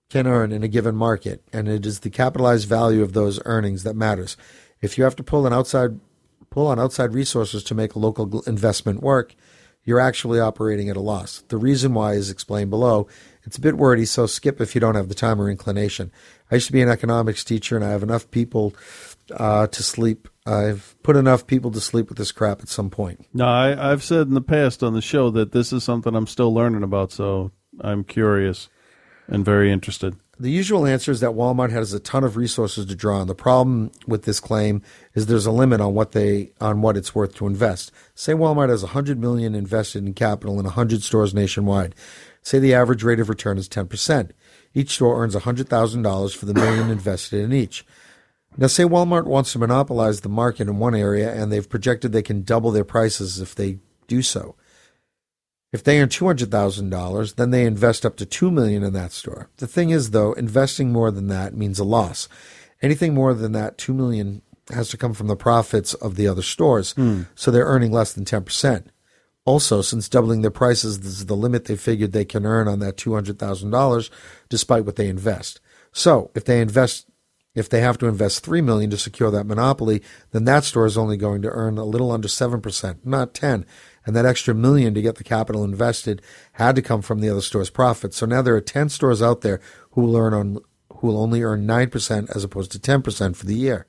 can 0.09 0.27
earn 0.27 0.51
in 0.51 0.63
a 0.63 0.67
given 0.67 0.95
market, 0.95 1.43
and 1.51 1.67
it 1.67 1.85
is 1.85 1.99
the 1.99 2.09
capitalized 2.09 2.67
value 2.67 3.01
of 3.03 3.13
those 3.13 3.39
earnings 3.45 3.83
that 3.83 3.95
matters. 3.95 4.37
If 4.81 4.97
you 4.97 5.03
have 5.03 5.15
to 5.17 5.23
pull 5.23 5.45
an 5.45 5.53
outside 5.53 5.99
pull 6.49 6.67
on 6.67 6.79
outside 6.79 7.13
resources 7.13 7.63
to 7.65 7.75
make 7.75 7.95
a 7.95 7.99
local 7.99 8.41
investment 8.43 9.01
work, 9.01 9.35
you're 9.85 9.99
actually 9.99 10.39
operating 10.39 10.89
at 10.89 10.97
a 10.97 11.01
loss. 11.01 11.43
The 11.47 11.57
reason 11.57 11.93
why 11.93 12.13
is 12.13 12.29
explained 12.29 12.71
below. 12.71 13.07
It's 13.43 13.57
a 13.57 13.61
bit 13.61 13.77
wordy, 13.77 14.05
so 14.05 14.25
skip 14.25 14.59
if 14.59 14.73
you 14.73 14.81
don't 14.81 14.95
have 14.95 15.07
the 15.07 15.15
time 15.15 15.39
or 15.39 15.49
inclination. 15.49 16.11
I 16.51 16.55
used 16.55 16.67
to 16.67 16.73
be 16.73 16.81
an 16.81 16.89
economics 16.89 17.43
teacher, 17.43 17.75
and 17.75 17.85
I 17.85 17.91
have 17.91 18.01
enough 18.01 18.29
people 18.31 18.75
uh, 19.31 19.67
to 19.67 19.83
sleep. 19.83 20.27
I've 20.47 20.95
put 21.03 21.15
enough 21.15 21.45
people 21.45 21.69
to 21.71 21.79
sleep 21.79 22.09
with 22.09 22.17
this 22.17 22.31
crap 22.31 22.61
at 22.61 22.69
some 22.69 22.89
point. 22.89 23.25
No, 23.33 23.45
I, 23.45 23.91
I've 23.91 24.03
said 24.03 24.27
in 24.27 24.33
the 24.33 24.41
past 24.41 24.81
on 24.81 24.93
the 24.93 25.01
show 25.01 25.29
that 25.31 25.51
this 25.51 25.71
is 25.71 25.83
something 25.83 26.15
I'm 26.15 26.27
still 26.27 26.53
learning 26.53 26.83
about, 26.83 27.11
so 27.11 27.51
I'm 27.79 28.03
curious 28.03 28.69
and 29.27 29.45
very 29.45 29.71
interested. 29.71 30.15
The 30.37 30.51
usual 30.51 30.85
answer 30.85 31.11
is 31.11 31.21
that 31.21 31.31
Walmart 31.31 31.71
has 31.71 31.93
a 31.93 31.99
ton 31.99 32.25
of 32.25 32.35
resources 32.35 32.85
to 32.87 32.95
draw 32.95 33.19
on. 33.19 33.27
The 33.27 33.35
problem 33.35 33.91
with 34.05 34.23
this 34.23 34.41
claim 34.41 34.81
is 35.13 35.27
there's 35.27 35.45
a 35.45 35.51
limit 35.51 35.79
on 35.79 35.93
what 35.93 36.11
they 36.11 36.51
on 36.59 36.81
what 36.81 36.97
it's 36.97 37.15
worth 37.15 37.35
to 37.35 37.47
invest. 37.47 37.91
Say 38.15 38.33
Walmart 38.33 38.67
has 38.69 38.83
100 38.83 39.17
million 39.17 39.55
invested 39.55 40.05
in 40.05 40.13
capital 40.13 40.59
in 40.59 40.65
100 40.65 41.03
stores 41.03 41.33
nationwide. 41.33 41.95
Say 42.41 42.59
the 42.59 42.73
average 42.73 43.01
rate 43.01 43.21
of 43.21 43.29
return 43.29 43.57
is 43.57 43.69
10%. 43.69 44.31
Each 44.73 44.91
store 44.91 45.23
earns 45.23 45.35
$100,000 45.35 46.35
for 46.35 46.45
the 46.45 46.53
million 46.53 46.91
invested 46.91 47.39
in 47.39 47.53
each. 47.53 47.85
Now, 48.57 48.67
say 48.67 48.83
Walmart 48.83 49.25
wants 49.25 49.53
to 49.53 49.59
monopolize 49.59 50.21
the 50.21 50.29
market 50.29 50.67
in 50.67 50.79
one 50.79 50.95
area 50.95 51.33
and 51.33 51.51
they've 51.51 51.67
projected 51.67 52.11
they 52.11 52.21
can 52.21 52.43
double 52.43 52.71
their 52.71 52.83
prices 52.83 53.39
if 53.39 53.55
they 53.55 53.79
do 54.07 54.21
so. 54.21 54.55
If 55.71 55.83
they 55.83 55.99
earn 55.99 56.09
$200,000, 56.09 57.35
then 57.35 57.51
they 57.51 57.65
invest 57.65 58.05
up 58.05 58.15
to 58.17 58.25
$2 58.25 58.51
million 58.51 58.83
in 58.83 58.93
that 58.93 59.11
store. 59.11 59.49
The 59.57 59.67
thing 59.67 59.89
is 59.89 60.11
though, 60.11 60.33
investing 60.33 60.91
more 60.91 61.11
than 61.11 61.27
that 61.27 61.55
means 61.55 61.79
a 61.79 61.83
loss. 61.83 62.29
Anything 62.81 63.13
more 63.13 63.33
than 63.33 63.51
that 63.53 63.77
2 63.77 63.93
million 63.93 64.41
has 64.73 64.89
to 64.89 64.97
come 64.97 65.13
from 65.13 65.27
the 65.27 65.35
profits 65.35 65.93
of 65.95 66.15
the 66.15 66.27
other 66.27 66.41
stores, 66.41 66.93
hmm. 66.93 67.23
so 67.35 67.51
they're 67.51 67.65
earning 67.65 67.91
less 67.91 68.13
than 68.13 68.25
10%. 68.25 68.85
Also, 69.45 69.81
since 69.81 70.09
doubling 70.09 70.41
their 70.41 70.51
prices 70.51 70.97
is 71.05 71.27
the 71.27 71.35
limit 71.35 71.65
they 71.65 71.75
figured 71.75 72.11
they 72.11 72.25
can 72.25 72.45
earn 72.45 72.67
on 72.67 72.79
that 72.79 72.97
$200,000 72.97 74.09
despite 74.49 74.85
what 74.85 74.95
they 74.95 75.07
invest. 75.07 75.61
So, 75.91 76.31
if 76.33 76.45
they 76.45 76.61
invest 76.61 77.07
if 77.53 77.69
they 77.69 77.79
have 77.79 77.97
to 77.99 78.07
invest 78.07 78.43
3 78.43 78.61
million 78.61 78.89
to 78.89 78.97
secure 78.97 79.31
that 79.31 79.45
monopoly, 79.45 80.03
then 80.31 80.43
that 80.43 80.65
store 80.65 80.85
is 80.85 80.97
only 80.97 81.15
going 81.15 81.41
to 81.41 81.49
earn 81.49 81.77
a 81.77 81.85
little 81.85 82.11
under 82.11 82.27
7%, 82.27 82.97
not 83.05 83.33
10. 83.33 83.65
And 84.05 84.15
that 84.15 84.25
extra 84.25 84.53
million 84.53 84.93
to 84.93 85.01
get 85.01 85.15
the 85.15 85.23
capital 85.23 85.63
invested 85.63 86.21
had 86.53 86.75
to 86.75 86.81
come 86.81 87.01
from 87.01 87.19
the 87.19 87.29
other 87.29 87.41
store's 87.41 87.69
profits. 87.69 88.17
So 88.17 88.25
now 88.25 88.41
there 88.41 88.55
are 88.55 88.61
10 88.61 88.89
stores 88.89 89.21
out 89.21 89.41
there 89.41 89.59
who 89.91 90.01
will 90.01 90.17
earn 90.17 90.33
on 90.33 90.59
who 90.97 91.07
will 91.07 91.17
only 91.17 91.43
earn 91.43 91.67
9% 91.67 92.35
as 92.35 92.43
opposed 92.43 92.71
to 92.71 92.79
10% 92.79 93.35
for 93.35 93.45
the 93.45 93.55
year. 93.55 93.87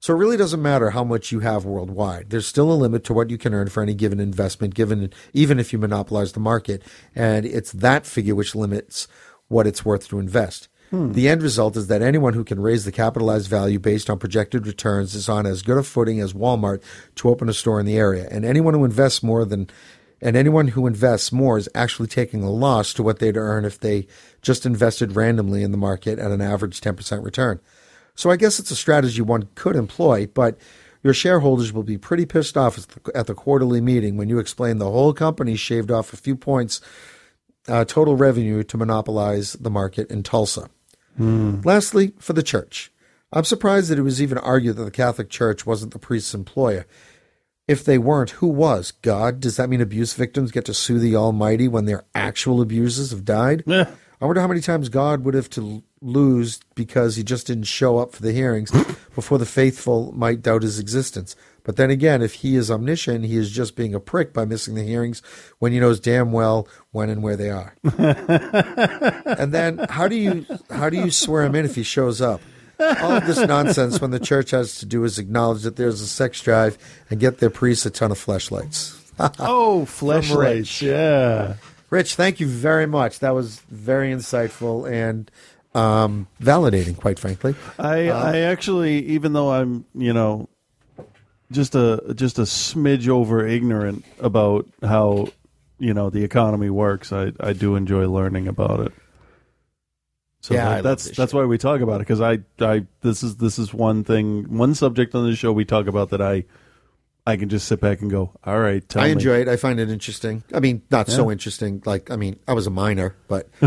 So 0.00 0.14
it 0.14 0.16
really 0.16 0.38
doesn't 0.38 0.62
matter 0.62 0.90
how 0.90 1.04
much 1.04 1.30
you 1.30 1.40
have 1.40 1.66
worldwide. 1.66 2.30
There's 2.30 2.46
still 2.46 2.72
a 2.72 2.74
limit 2.74 3.04
to 3.04 3.12
what 3.12 3.28
you 3.28 3.36
can 3.36 3.52
earn 3.52 3.68
for 3.68 3.82
any 3.82 3.92
given 3.92 4.18
investment, 4.18 4.74
given 4.74 5.12
even 5.34 5.58
if 5.58 5.74
you 5.74 5.78
monopolize 5.78 6.32
the 6.32 6.40
market, 6.40 6.82
and 7.14 7.44
it's 7.44 7.70
that 7.72 8.06
figure 8.06 8.34
which 8.34 8.54
limits 8.54 9.06
what 9.48 9.66
it's 9.66 9.84
worth 9.84 10.08
to 10.08 10.18
invest. 10.18 10.69
Hmm. 10.90 11.12
The 11.12 11.28
end 11.28 11.42
result 11.42 11.76
is 11.76 11.86
that 11.86 12.02
anyone 12.02 12.34
who 12.34 12.42
can 12.42 12.60
raise 12.60 12.84
the 12.84 12.92
capitalized 12.92 13.48
value 13.48 13.78
based 13.78 14.10
on 14.10 14.18
projected 14.18 14.66
returns 14.66 15.14
is 15.14 15.28
on 15.28 15.46
as 15.46 15.62
good 15.62 15.78
a 15.78 15.84
footing 15.84 16.20
as 16.20 16.32
Walmart 16.32 16.82
to 17.16 17.28
open 17.28 17.48
a 17.48 17.52
store 17.52 17.78
in 17.78 17.86
the 17.86 17.96
area, 17.96 18.26
and 18.30 18.44
anyone 18.44 18.74
who 18.74 18.84
invests 18.84 19.22
more 19.22 19.44
than 19.44 19.68
and 20.22 20.36
anyone 20.36 20.68
who 20.68 20.86
invests 20.86 21.32
more 21.32 21.56
is 21.56 21.68
actually 21.74 22.08
taking 22.08 22.42
a 22.42 22.50
loss 22.50 22.92
to 22.92 23.02
what 23.02 23.20
they'd 23.20 23.38
earn 23.38 23.64
if 23.64 23.80
they 23.80 24.06
just 24.42 24.66
invested 24.66 25.16
randomly 25.16 25.62
in 25.62 25.70
the 25.70 25.78
market 25.78 26.18
at 26.18 26.30
an 26.30 26.42
average 26.42 26.80
10% 26.80 27.24
return. 27.24 27.58
So 28.14 28.30
I 28.30 28.36
guess 28.36 28.58
it's 28.58 28.70
a 28.70 28.76
strategy 28.76 29.22
one 29.22 29.48
could 29.54 29.76
employ, 29.76 30.26
but 30.26 30.58
your 31.02 31.14
shareholders 31.14 31.72
will 31.72 31.84
be 31.84 31.96
pretty 31.96 32.26
pissed 32.26 32.58
off 32.58 32.86
at 33.14 33.26
the, 33.26 33.34
quarterly 33.34 33.80
meeting 33.80 34.18
when 34.18 34.28
you 34.28 34.38
explain 34.38 34.76
the 34.76 34.90
whole 34.90 35.14
company 35.14 35.56
shaved 35.56 35.90
off 35.90 36.12
a 36.12 36.18
few 36.18 36.36
points 36.36 36.82
uh, 37.68 37.86
total 37.86 38.16
revenue 38.16 38.62
to 38.64 38.76
monopolize 38.76 39.54
the 39.54 39.70
market 39.70 40.10
in 40.10 40.22
Tulsa. 40.22 40.68
Lastly, 41.18 42.14
for 42.18 42.32
the 42.32 42.42
church. 42.42 42.92
I'm 43.32 43.44
surprised 43.44 43.90
that 43.90 43.98
it 43.98 44.02
was 44.02 44.20
even 44.20 44.38
argued 44.38 44.76
that 44.76 44.84
the 44.84 44.90
Catholic 44.90 45.30
Church 45.30 45.64
wasn't 45.64 45.92
the 45.92 45.98
priest's 45.98 46.34
employer. 46.34 46.86
If 47.68 47.84
they 47.84 47.98
weren't, 47.98 48.30
who 48.30 48.48
was? 48.48 48.90
God? 48.90 49.38
Does 49.38 49.56
that 49.56 49.68
mean 49.68 49.80
abuse 49.80 50.14
victims 50.14 50.50
get 50.50 50.64
to 50.64 50.74
sue 50.74 50.98
the 50.98 51.14
Almighty 51.14 51.68
when 51.68 51.84
their 51.84 52.04
actual 52.14 52.60
abusers 52.60 53.10
have 53.10 53.24
died? 53.24 53.62
I 54.20 54.26
wonder 54.26 54.40
how 54.40 54.48
many 54.48 54.60
times 54.60 54.88
God 54.88 55.24
would 55.24 55.34
have 55.34 55.48
to 55.50 55.82
lose 56.02 56.60
because 56.74 57.16
he 57.16 57.22
just 57.22 57.46
didn't 57.46 57.64
show 57.64 57.98
up 57.98 58.12
for 58.12 58.22
the 58.22 58.32
hearings 58.32 58.70
before 59.14 59.38
the 59.38 59.46
faithful 59.46 60.12
might 60.12 60.42
doubt 60.42 60.62
his 60.62 60.78
existence. 60.80 61.36
But 61.62 61.76
then 61.76 61.90
again, 61.90 62.22
if 62.22 62.34
he 62.34 62.56
is 62.56 62.70
omniscient, 62.70 63.24
he 63.24 63.36
is 63.36 63.50
just 63.50 63.76
being 63.76 63.94
a 63.94 64.00
prick 64.00 64.32
by 64.32 64.44
missing 64.44 64.74
the 64.74 64.82
hearings 64.82 65.22
when 65.58 65.72
he 65.72 65.80
knows 65.80 66.00
damn 66.00 66.32
well 66.32 66.66
when 66.90 67.10
and 67.10 67.22
where 67.22 67.36
they 67.36 67.50
are. 67.50 67.74
and 67.98 69.52
then 69.52 69.78
how 69.90 70.08
do 70.08 70.16
you 70.16 70.46
how 70.70 70.90
do 70.90 70.96
you 70.96 71.10
swear 71.10 71.44
him 71.44 71.54
in 71.54 71.64
if 71.64 71.74
he 71.74 71.82
shows 71.82 72.20
up? 72.20 72.40
All 72.78 73.12
of 73.12 73.26
this 73.26 73.38
nonsense 73.38 74.00
when 74.00 74.10
the 74.10 74.18
church 74.20 74.52
has 74.52 74.78
to 74.78 74.86
do 74.86 75.04
is 75.04 75.18
acknowledge 75.18 75.62
that 75.62 75.76
there's 75.76 76.00
a 76.00 76.06
sex 76.06 76.40
drive 76.40 76.78
and 77.10 77.20
get 77.20 77.38
their 77.38 77.50
priests 77.50 77.84
a 77.84 77.90
ton 77.90 78.10
of 78.10 78.18
fleshlights. 78.18 78.96
oh, 79.38 79.84
fleshlights, 79.86 80.80
yeah. 80.80 81.56
Rich, 81.90 82.14
thank 82.14 82.40
you 82.40 82.46
very 82.46 82.86
much. 82.86 83.18
That 83.18 83.34
was 83.34 83.60
very 83.68 84.10
insightful 84.12 84.90
and 84.90 85.30
um, 85.74 86.26
validating, 86.40 86.96
quite 86.96 87.18
frankly. 87.18 87.54
I 87.78 88.08
Uh, 88.08 88.32
I 88.32 88.38
actually, 88.38 89.06
even 89.06 89.32
though 89.32 89.52
I'm, 89.52 89.84
you 89.94 90.12
know, 90.12 90.48
just 91.52 91.74
a 91.74 92.12
just 92.14 92.38
a 92.38 92.42
smidge 92.42 93.08
over 93.08 93.46
ignorant 93.46 94.04
about 94.20 94.66
how 94.82 95.28
you 95.78 95.94
know 95.94 96.10
the 96.10 96.22
economy 96.24 96.70
works, 96.70 97.12
I 97.12 97.32
I 97.40 97.52
do 97.52 97.74
enjoy 97.76 98.06
learning 98.08 98.48
about 98.48 98.80
it. 98.80 98.92
So 100.42 100.54
Yeah, 100.54 100.76
that- 100.76 100.82
that's 100.82 101.10
that's 101.16 101.34
why 101.34 101.44
we 101.44 101.58
talk 101.58 101.80
about 101.80 101.96
it 101.96 102.06
because 102.06 102.20
I 102.20 102.38
I 102.60 102.86
this 103.02 103.22
is 103.22 103.36
this 103.36 103.58
is 103.58 103.74
one 103.74 104.04
thing 104.04 104.56
one 104.56 104.74
subject 104.74 105.14
on 105.14 105.28
the 105.28 105.36
show 105.36 105.52
we 105.52 105.64
talk 105.64 105.86
about 105.86 106.10
that 106.10 106.22
I 106.22 106.44
I 107.26 107.36
can 107.36 107.48
just 107.50 107.66
sit 107.68 107.80
back 107.80 108.00
and 108.00 108.10
go 108.10 108.32
all 108.44 108.58
right. 108.58 108.86
Tell 108.88 109.02
I 109.02 109.06
me. 109.06 109.12
enjoy 109.12 109.40
it. 109.42 109.48
I 109.48 109.56
find 109.56 109.78
it 109.78 109.90
interesting. 109.90 110.42
I 110.54 110.60
mean, 110.60 110.82
not 110.90 111.08
so 111.08 111.30
interesting. 111.30 111.82
Like, 111.84 112.10
I 112.10 112.16
mean, 112.16 112.38
I 112.48 112.54
was 112.54 112.66
a 112.66 112.70
minor, 112.70 113.14
but 113.28 113.48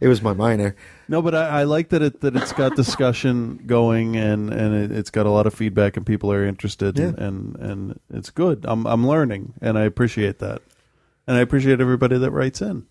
it 0.00 0.08
was 0.08 0.22
my 0.22 0.32
minor. 0.32 0.76
No, 1.08 1.22
but 1.22 1.34
I, 1.34 1.60
I 1.60 1.62
like 1.64 1.90
that 1.90 2.02
it 2.02 2.20
that 2.20 2.36
it's 2.36 2.52
got 2.52 2.76
discussion 2.76 3.62
going 3.66 4.16
and 4.16 4.52
and 4.52 4.74
it, 4.74 4.92
it's 4.92 5.10
got 5.10 5.26
a 5.26 5.30
lot 5.30 5.46
of 5.46 5.54
feedback 5.54 5.96
and 5.96 6.04
people 6.04 6.32
are 6.32 6.44
interested 6.44 6.98
and, 6.98 7.18
and 7.18 7.56
and 7.56 8.00
it's 8.12 8.30
good. 8.30 8.64
I'm 8.68 8.86
I'm 8.86 9.06
learning 9.06 9.54
and 9.60 9.78
I 9.78 9.84
appreciate 9.84 10.38
that, 10.40 10.62
and 11.26 11.36
I 11.36 11.40
appreciate 11.40 11.80
everybody 11.80 12.18
that 12.18 12.30
writes 12.30 12.60
in. 12.60 12.86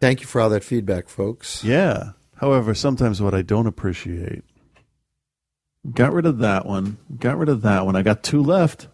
Thank 0.00 0.20
you 0.20 0.26
for 0.26 0.40
all 0.40 0.50
that 0.50 0.64
feedback, 0.64 1.08
folks. 1.08 1.62
Yeah. 1.62 2.12
However, 2.36 2.74
sometimes 2.74 3.20
what 3.20 3.34
I 3.34 3.42
don't 3.42 3.66
appreciate. 3.66 4.44
Got 5.92 6.12
rid 6.12 6.26
of 6.26 6.38
that 6.38 6.66
one. 6.66 6.98
Got 7.18 7.38
rid 7.38 7.48
of 7.48 7.62
that 7.62 7.84
one. 7.84 7.96
I 7.96 8.02
got 8.02 8.22
two 8.22 8.42
left. 8.42 8.88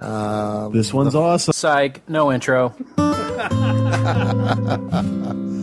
Um, 0.00 0.72
this 0.72 0.92
one's 0.92 1.14
awesome. 1.14 1.52
Psych. 1.52 2.08
No 2.08 2.32
intro. 2.32 2.74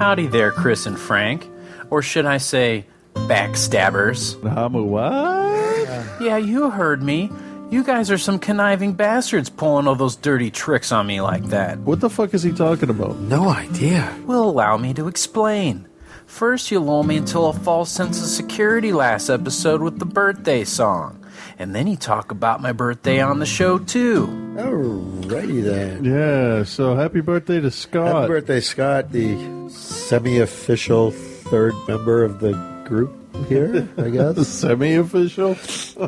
Howdy 0.00 0.28
there, 0.28 0.50
Chris 0.50 0.86
and 0.86 0.98
Frank. 0.98 1.46
Or 1.90 2.00
should 2.00 2.24
I 2.24 2.38
say, 2.38 2.86
backstabbers? 3.12 4.34
what? 4.42 6.22
Yeah, 6.22 6.38
you 6.38 6.70
heard 6.70 7.02
me. 7.02 7.30
You 7.70 7.84
guys 7.84 8.10
are 8.10 8.16
some 8.16 8.38
conniving 8.38 8.94
bastards 8.94 9.50
pulling 9.50 9.86
all 9.86 9.94
those 9.94 10.16
dirty 10.16 10.50
tricks 10.50 10.90
on 10.90 11.06
me 11.06 11.20
like 11.20 11.44
that. 11.48 11.80
What 11.80 12.00
the 12.00 12.08
fuck 12.08 12.32
is 12.32 12.42
he 12.42 12.50
talking 12.50 12.88
about? 12.88 13.18
No 13.18 13.50
idea. 13.50 14.18
Well, 14.24 14.48
allow 14.48 14.78
me 14.78 14.94
to 14.94 15.06
explain. 15.06 15.86
First, 16.24 16.70
you 16.70 16.80
lull 16.80 17.02
me 17.02 17.18
into 17.18 17.38
a 17.38 17.52
false 17.52 17.90
sense 17.92 18.22
of 18.22 18.28
security 18.28 18.94
last 18.94 19.28
episode 19.28 19.82
with 19.82 19.98
the 19.98 20.06
birthday 20.06 20.64
song. 20.64 21.19
And 21.60 21.74
then 21.74 21.86
you 21.86 21.96
talk 21.96 22.30
about 22.30 22.62
my 22.62 22.72
birthday 22.72 23.20
on 23.20 23.38
the 23.38 23.44
show, 23.44 23.78
too. 23.78 24.26
Alrighty 24.56 25.62
then. 25.62 26.04
Yeah. 26.06 26.64
So 26.64 26.96
happy 26.96 27.20
birthday 27.20 27.60
to 27.60 27.70
Scott. 27.70 28.14
Happy 28.14 28.28
birthday, 28.28 28.60
Scott, 28.60 29.12
the 29.12 29.68
semi-official 29.68 31.10
third 31.10 31.74
member 31.86 32.24
of 32.24 32.40
the 32.40 32.52
group 32.88 33.12
here. 33.46 33.86
I 33.98 34.08
guess 34.08 34.48
semi-official. 34.48 35.58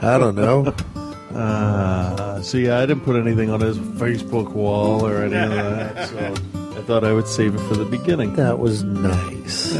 I 0.03 0.17
don't 0.19 0.37
know. 0.37 0.75
Uh, 1.33 2.43
see, 2.43 2.69
I 2.69 2.85
didn't 2.85 3.05
put 3.05 3.17
anything 3.17 3.49
on 3.49 3.59
his 3.59 3.79
Facebook 3.79 4.53
wall 4.53 5.07
or 5.07 5.25
any 5.25 5.35
of 5.35 5.51
that, 5.51 6.09
so 6.11 6.35
I 6.79 6.83
thought 6.83 7.05
I 7.05 7.15
would 7.15 7.27
save 7.27 7.55
it 7.55 7.61
for 7.61 7.75
the 7.75 7.87
beginning. 7.87 8.37
That 8.37 8.59
was 8.59 8.83
nice. 8.83 9.75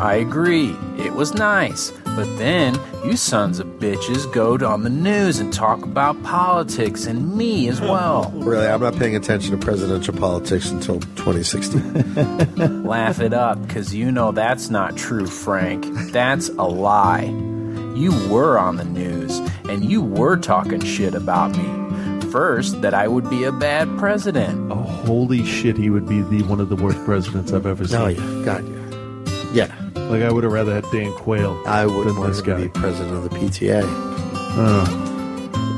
I 0.00 0.14
agree. 0.16 0.76
It 0.98 1.14
was 1.14 1.34
nice. 1.34 1.92
But 2.16 2.26
then 2.38 2.78
you 3.04 3.16
sons 3.16 3.58
of 3.58 3.66
bitches 3.78 4.32
go 4.32 4.54
on 4.64 4.84
the 4.84 4.90
news 4.90 5.40
and 5.40 5.52
talk 5.52 5.82
about 5.82 6.22
politics 6.22 7.06
and 7.06 7.36
me 7.36 7.68
as 7.68 7.80
well. 7.80 8.30
Really, 8.36 8.66
I'm 8.66 8.80
not 8.80 8.96
paying 8.96 9.16
attention 9.16 9.50
to 9.50 9.64
presidential 9.64 10.14
politics 10.14 10.70
until 10.70 11.00
2016. 11.00 12.84
Laugh 12.84 13.20
it 13.20 13.32
up, 13.32 13.60
because 13.66 13.94
you 13.94 14.12
know 14.12 14.30
that's 14.30 14.70
not 14.70 14.96
true, 14.96 15.26
Frank. 15.26 15.86
That's 16.12 16.50
a 16.50 16.62
lie. 16.62 17.24
You 17.96 18.12
were 18.28 18.58
on 18.58 18.76
the 18.76 18.84
news, 18.84 19.38
and 19.68 19.84
you 19.84 20.02
were 20.02 20.36
talking 20.36 20.80
shit 20.84 21.14
about 21.14 21.56
me. 21.56 22.30
First, 22.30 22.82
that 22.82 22.94
I 22.94 23.08
would 23.08 23.28
be 23.28 23.44
a 23.44 23.52
bad 23.52 23.88
president. 23.98 24.70
Oh, 24.72 24.76
holy 24.76 25.44
shit, 25.44 25.76
he 25.76 25.90
would 25.90 26.08
be 26.08 26.22
the 26.22 26.42
one 26.42 26.60
of 26.60 26.68
the 26.68 26.76
worst 26.76 27.04
presidents 27.04 27.52
I've 27.52 27.66
ever 27.66 27.84
oh, 27.84 27.86
seen. 27.86 28.00
Oh, 28.00 28.08
yeah. 28.08 28.44
God, 28.44 28.68
yeah. 28.68 29.66
Yeah. 29.66 29.83
Like, 30.10 30.22
I 30.22 30.30
would 30.30 30.44
have 30.44 30.52
rather 30.52 30.74
had 30.74 30.90
Dan 30.90 31.12
Quayle. 31.12 31.60
I 31.66 31.86
would 31.86 32.06
than 32.06 32.16
want 32.16 32.34
to 32.34 32.56
be 32.56 32.68
president 32.68 33.16
of 33.16 33.22
the 33.24 33.30
PTA. 33.30 33.82
Oh. 34.56 35.00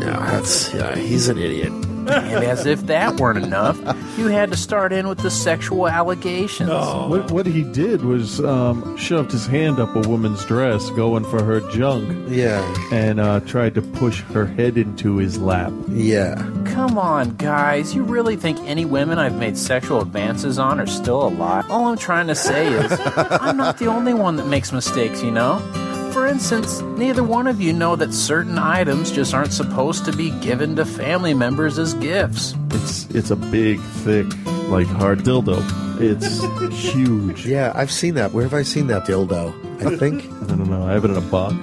No, 0.01 0.12
that's 0.12 0.73
yeah. 0.74 0.94
He's 0.94 1.28
an 1.28 1.39
idiot. 1.39 1.73
And 2.09 2.45
as 2.45 2.66
if 2.66 2.87
that 2.87 3.20
weren't 3.20 3.45
enough, 3.45 3.77
you 4.19 4.28
had 4.28 4.51
to 4.51 4.57
start 4.57 4.93
in 4.93 5.09
with 5.09 5.19
the 5.19 5.31
sexual 5.31 5.89
allegations. 5.89 6.70
What, 6.70 7.31
what 7.31 7.47
he 7.47 7.62
did 7.62 8.03
was 8.03 8.41
um, 8.41 8.97
shoved 8.97 9.33
his 9.33 9.47
hand 9.47 9.78
up 9.78 9.95
a 9.97 10.09
woman's 10.09 10.45
dress, 10.45 10.91
going 10.91 11.24
for 11.24 11.43
her 11.43 11.61
junk. 11.70 12.28
Yeah. 12.31 12.62
And 12.93 13.20
uh, 13.20 13.41
tried 13.41 13.74
to 13.74 13.83
push 13.83 14.20
her 14.23 14.47
head 14.47 14.77
into 14.78 15.16
his 15.16 15.39
lap. 15.39 15.73
Yeah. 15.89 16.37
Come 16.66 16.99
on, 16.99 17.37
guys. 17.37 17.95
You 17.95 18.03
really 18.03 18.37
think 18.37 18.59
any 18.61 18.85
women 18.85 19.19
I've 19.19 19.39
made 19.39 19.57
sexual 19.57 20.01
advances 20.01 20.59
on 20.59 20.81
are 20.81 20.87
still 20.87 21.27
alive? 21.27 21.70
All 21.70 21.87
I'm 21.87 21.99
trying 21.99 22.27
to 22.28 22.35
say 22.35 22.66
is, 22.73 22.93
I'm 23.16 23.57
not 23.57 23.78
the 23.78 23.87
only 23.87 24.15
one 24.15 24.37
that 24.37 24.47
makes 24.47 24.73
mistakes, 24.73 25.23
you 25.23 25.31
know? 25.31 25.62
For 26.17 26.27
instance, 26.27 26.81
neither 26.81 27.23
one 27.23 27.47
of 27.47 27.61
you 27.61 27.75
know 27.75 27.95
that 27.95 28.15
certain 28.15 28.57
items 28.57 29.13
just 29.13 29.35
aren't 29.35 29.53
supposed 29.53 30.07
to 30.07 30.17
be 30.17 30.31
given 30.41 30.75
to 30.77 30.87
family 30.87 31.35
members 31.35 31.79
as 31.79 31.93
gifts. 31.93 32.55
It's 32.71 33.05
it's 33.11 33.31
a 33.31 33.37
big, 33.37 33.79
thick, 34.03 34.25
like 34.71 34.87
hard 34.87 35.19
dildo. 35.25 35.61
It's 36.01 36.41
huge. 36.91 37.45
Yeah, 37.47 37.71
I've 37.75 37.93
seen 37.93 38.15
that. 38.15 38.33
Where 38.33 38.45
have 38.45 38.55
I 38.55 38.63
seen 38.63 38.87
that 38.87 39.05
dildo? 39.05 39.53
I 39.85 39.95
think. 39.99 40.25
I 40.25 40.47
don't 40.57 40.71
know. 40.71 40.87
I 40.87 40.93
have 40.93 41.05
it 41.05 41.11
in 41.11 41.19
a 41.19 41.21
box. 41.21 41.55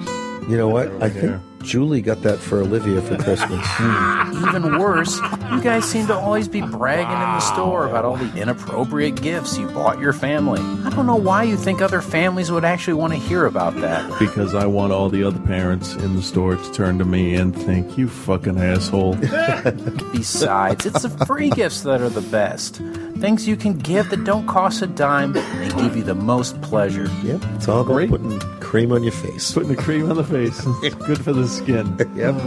You 0.48 0.56
know 0.56 0.68
what? 0.68 0.86
I 0.86 0.90
Right 0.90 1.12
think 1.12 1.24
here. 1.24 1.40
Julie 1.64 2.02
got 2.02 2.22
that 2.22 2.38
for 2.38 2.60
Olivia 2.60 3.00
for 3.00 3.16
Christmas. 3.16 3.66
Even 4.48 4.78
worse, 4.78 5.18
you 5.50 5.60
guys 5.62 5.84
seem 5.84 6.06
to 6.06 6.14
always 6.14 6.46
be 6.46 6.60
bragging 6.60 7.06
in 7.06 7.18
the 7.18 7.40
store 7.40 7.86
about 7.88 8.04
all 8.04 8.16
the 8.16 8.40
inappropriate 8.40 9.20
gifts 9.20 9.56
you 9.56 9.66
bought 9.68 9.98
your 9.98 10.12
family. 10.12 10.60
I 10.84 10.90
don't 10.90 11.06
know 11.06 11.16
why 11.16 11.44
you 11.44 11.56
think 11.56 11.80
other 11.80 12.02
families 12.02 12.50
would 12.50 12.64
actually 12.64 12.94
want 12.94 13.14
to 13.14 13.18
hear 13.18 13.46
about 13.46 13.74
that. 13.80 14.18
Because 14.18 14.54
I 14.54 14.66
want 14.66 14.92
all 14.92 15.08
the 15.08 15.24
other 15.24 15.40
parents 15.40 15.94
in 15.94 16.14
the 16.14 16.22
store 16.22 16.56
to 16.56 16.72
turn 16.72 16.98
to 16.98 17.04
me 17.04 17.34
and 17.34 17.56
think, 17.56 17.96
you 17.96 18.08
fucking 18.08 18.58
asshole. 18.58 19.14
Besides, 20.12 20.86
it's 20.86 21.02
the 21.02 21.24
free 21.26 21.50
gifts 21.50 21.82
that 21.82 22.00
are 22.00 22.10
the 22.10 22.20
best. 22.20 22.76
Things 23.18 23.48
you 23.48 23.56
can 23.56 23.78
give 23.78 24.10
that 24.10 24.24
don't 24.24 24.46
cost 24.46 24.82
a 24.82 24.86
dime 24.86 25.34
and 25.36 25.74
give 25.76 25.96
you 25.96 26.02
the 26.02 26.14
most 26.14 26.60
pleasure. 26.60 27.08
Yep, 27.22 27.42
it's 27.54 27.68
all 27.68 27.80
about 27.80 28.08
putting 28.08 28.38
cream 28.60 28.92
on 28.92 29.02
your 29.02 29.12
face. 29.12 29.52
Putting 29.52 29.68
the 29.68 29.76
cream 29.80 30.10
on 30.10 30.16
the 30.16 30.24
face. 30.24 30.60
It's 30.82 30.94
good 31.06 31.22
for 31.22 31.32
the 31.32 31.46
skin. 31.54 31.96
Yep. 32.14 32.34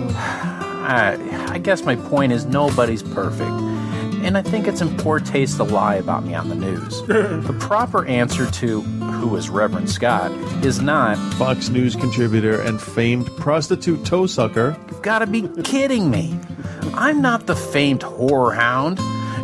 I, 0.89 1.17
I 1.49 1.57
guess 1.57 1.83
my 1.83 1.97
point 1.97 2.31
is 2.31 2.45
nobody's 2.45 3.03
perfect. 3.03 3.51
And 4.23 4.37
I 4.37 4.41
think 4.41 4.67
it's 4.67 4.79
in 4.79 4.95
poor 4.97 5.19
taste 5.19 5.57
to 5.57 5.63
lie 5.63 5.95
about 5.95 6.23
me 6.25 6.33
on 6.33 6.47
the 6.47 6.55
news. 6.55 7.01
the 7.07 7.55
proper 7.59 8.05
answer 8.05 8.49
to 8.49 8.81
who 8.81 9.35
is 9.35 9.49
Reverend 9.49 9.89
Scott 9.89 10.31
is 10.63 10.81
not 10.81 11.17
Fox 11.33 11.69
News 11.69 11.95
contributor 11.95 12.61
and 12.61 12.81
famed 12.81 13.27
prostitute 13.37 14.05
toe 14.05 14.25
sucker. 14.27 14.77
You've 14.89 15.01
got 15.01 15.19
to 15.19 15.27
be 15.27 15.47
kidding 15.63 16.09
me. 16.09 16.39
I'm 16.93 17.21
not 17.21 17.47
the 17.47 17.55
famed 17.55 18.03
horror 18.03 18.53
hound. 18.53 18.99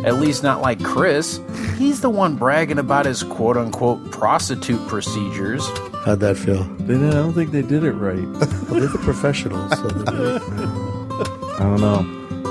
At 0.06 0.20
least 0.20 0.42
not 0.42 0.60
like 0.60 0.82
Chris. 0.82 1.40
He's 1.78 2.02
the 2.02 2.10
one 2.10 2.36
bragging 2.36 2.78
about 2.78 3.06
his 3.06 3.22
quote 3.22 3.56
unquote 3.56 4.10
prostitute 4.10 4.86
procedures. 4.86 5.66
How'd 6.04 6.20
that 6.20 6.36
feel? 6.36 6.64
They 6.64 6.94
didn't, 6.94 7.08
I 7.08 7.12
don't 7.14 7.32
think 7.32 7.50
they 7.50 7.62
did 7.62 7.82
it 7.82 7.92
right. 7.92 8.18
well, 8.22 8.80
they're 8.80 8.88
the 8.88 9.00
professionals. 9.02 9.70
So 9.72 9.88
they 9.88 10.12
do 10.12 10.36
it. 10.36 10.42
I 11.60 11.60
don't 11.60 11.80
know. 11.80 12.02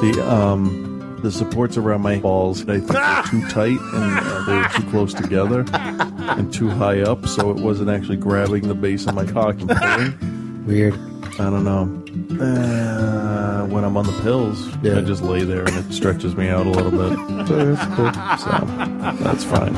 The 0.01 0.27
um 0.27 1.19
the 1.21 1.31
supports 1.31 1.77
around 1.77 2.01
my 2.01 2.17
balls 2.19 2.67
I 2.67 2.79
think 2.79 2.89
were 2.89 3.23
too 3.29 3.47
tight 3.49 3.79
and 3.79 4.19
uh, 4.19 4.43
they 4.45 4.57
were 4.57 4.69
too 4.69 4.89
close 4.89 5.13
together 5.13 5.65
and 5.71 6.51
too 6.51 6.69
high 6.69 7.01
up, 7.01 7.27
so 7.27 7.51
it 7.51 7.57
wasn't 7.57 7.91
actually 7.91 8.17
grabbing 8.17 8.67
the 8.67 8.73
base 8.73 9.05
of 9.05 9.13
my 9.13 9.25
cock 9.25 9.59
and 9.61 9.69
pulling. 9.69 10.65
Weird. 10.65 10.95
I 11.39 11.49
don't 11.49 11.63
know. 11.63 11.99
Uh, 12.43 13.65
when 13.67 13.83
I'm 13.83 13.97
on 13.97 14.05
the 14.05 14.19
pills, 14.23 14.67
I 14.77 15.01
just 15.01 15.21
lay 15.21 15.43
there 15.43 15.63
and 15.63 15.75
it 15.75 15.93
stretches 15.93 16.35
me 16.35 16.49
out 16.49 16.65
a 16.65 16.69
little 16.69 16.91
bit. 16.91 17.47
That's 17.47 17.95
cool. 17.95 18.13
So 18.37 19.23
that's 19.23 19.43
fine. 19.43 19.75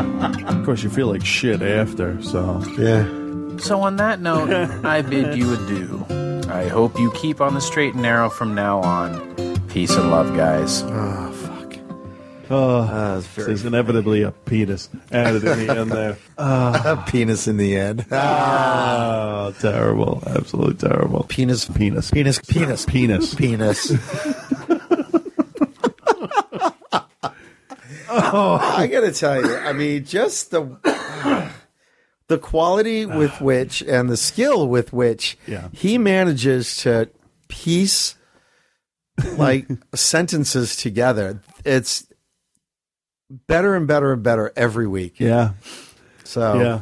Of 0.47 0.65
course, 0.65 0.81
you 0.81 0.89
feel 0.89 1.07
like 1.07 1.25
shit 1.25 1.61
after. 1.61 2.21
So 2.23 2.61
yeah. 2.77 3.24
So, 3.59 3.81
on 3.81 3.95
that 3.97 4.19
note, 4.21 4.49
I 4.85 5.01
bid 5.01 5.37
you 5.37 5.53
adieu. 5.53 6.05
I 6.49 6.67
hope 6.67 6.99
you 6.99 7.11
keep 7.11 7.41
on 7.41 7.53
the 7.53 7.61
straight 7.61 7.93
and 7.93 8.01
narrow 8.03 8.29
from 8.29 8.53
now 8.53 8.79
on. 8.81 9.35
Peace 9.69 9.95
and 9.95 10.11
love, 10.11 10.35
guys. 10.35 10.83
Oh, 10.83 11.31
fuck. 11.31 11.77
Oh, 12.49 12.87
ah, 12.89 13.21
there's 13.35 13.65
inevitably 13.65 14.21
a 14.21 14.31
penis 14.31 14.89
added 15.11 15.43
in 15.43 15.65
the 15.67 15.77
end 15.77 15.91
there. 15.91 16.17
Ah. 16.37 16.91
a 16.91 17.09
penis 17.09 17.47
in 17.47 17.57
the 17.57 17.75
end. 17.77 18.05
Ah, 18.11 19.51
terrible. 19.59 20.21
Absolutely 20.27 20.75
terrible. 20.75 21.23
Penis. 21.23 21.65
Penis. 21.65 22.11
Penis. 22.11 22.39
Penis. 22.39 22.85
Penis. 22.85 23.33
Penis. 23.33 23.91
oh, 28.09 28.59
I 28.61 28.87
gotta 28.87 29.11
tell 29.11 29.41
you, 29.41 29.55
I 29.55 29.73
mean, 29.73 30.03
just 30.05 30.51
the 30.51 30.61
the 32.27 32.37
quality 32.37 33.05
with 33.21 33.39
which 33.41 33.81
and 33.81 34.09
the 34.09 34.17
skill 34.17 34.67
with 34.67 34.91
which 34.93 35.37
Yeah. 35.47 35.69
he 35.73 35.97
manages 35.97 36.77
to 36.77 37.09
piece 37.47 38.15
like 39.37 39.67
sentences 39.95 40.75
together. 40.75 41.41
It's 41.63 42.05
better 43.47 43.75
and 43.75 43.87
better 43.87 44.11
and 44.13 44.21
better 44.23 44.51
every 44.55 44.87
week. 44.87 45.19
Yeah. 45.19 45.51
So 46.23 46.59
Yeah. 46.61 46.81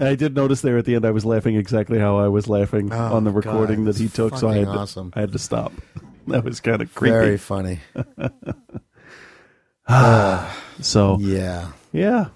I 0.00 0.14
did 0.16 0.34
notice 0.34 0.62
there 0.62 0.78
at 0.78 0.84
the 0.84 0.94
end 0.96 1.04
I 1.04 1.10
was 1.12 1.24
laughing 1.24 1.54
exactly 1.54 1.98
how 1.98 2.18
I 2.18 2.26
was 2.28 2.48
laughing 2.48 2.92
Oh, 2.92 3.14
on 3.14 3.24
the 3.24 3.30
recording 3.30 3.84
God, 3.84 3.94
that 3.94 4.00
he 4.00 4.08
took, 4.08 4.36
so 4.36 4.48
I 4.48 4.56
had, 4.56 4.66
fucking 4.66 5.10
to. 5.12 5.18
I 5.18 5.20
had 5.20 5.32
to 5.32 5.38
stop. 5.38 5.72
That 6.28 6.44
was 6.44 6.60
kind 6.60 6.80
of 6.80 6.94
creepy. 6.94 7.12
very 7.12 7.36
funny. 7.38 7.80
Ah, 9.88 10.56
so 10.80 11.18
yeah. 11.20 11.72
Yeah. 11.92 12.26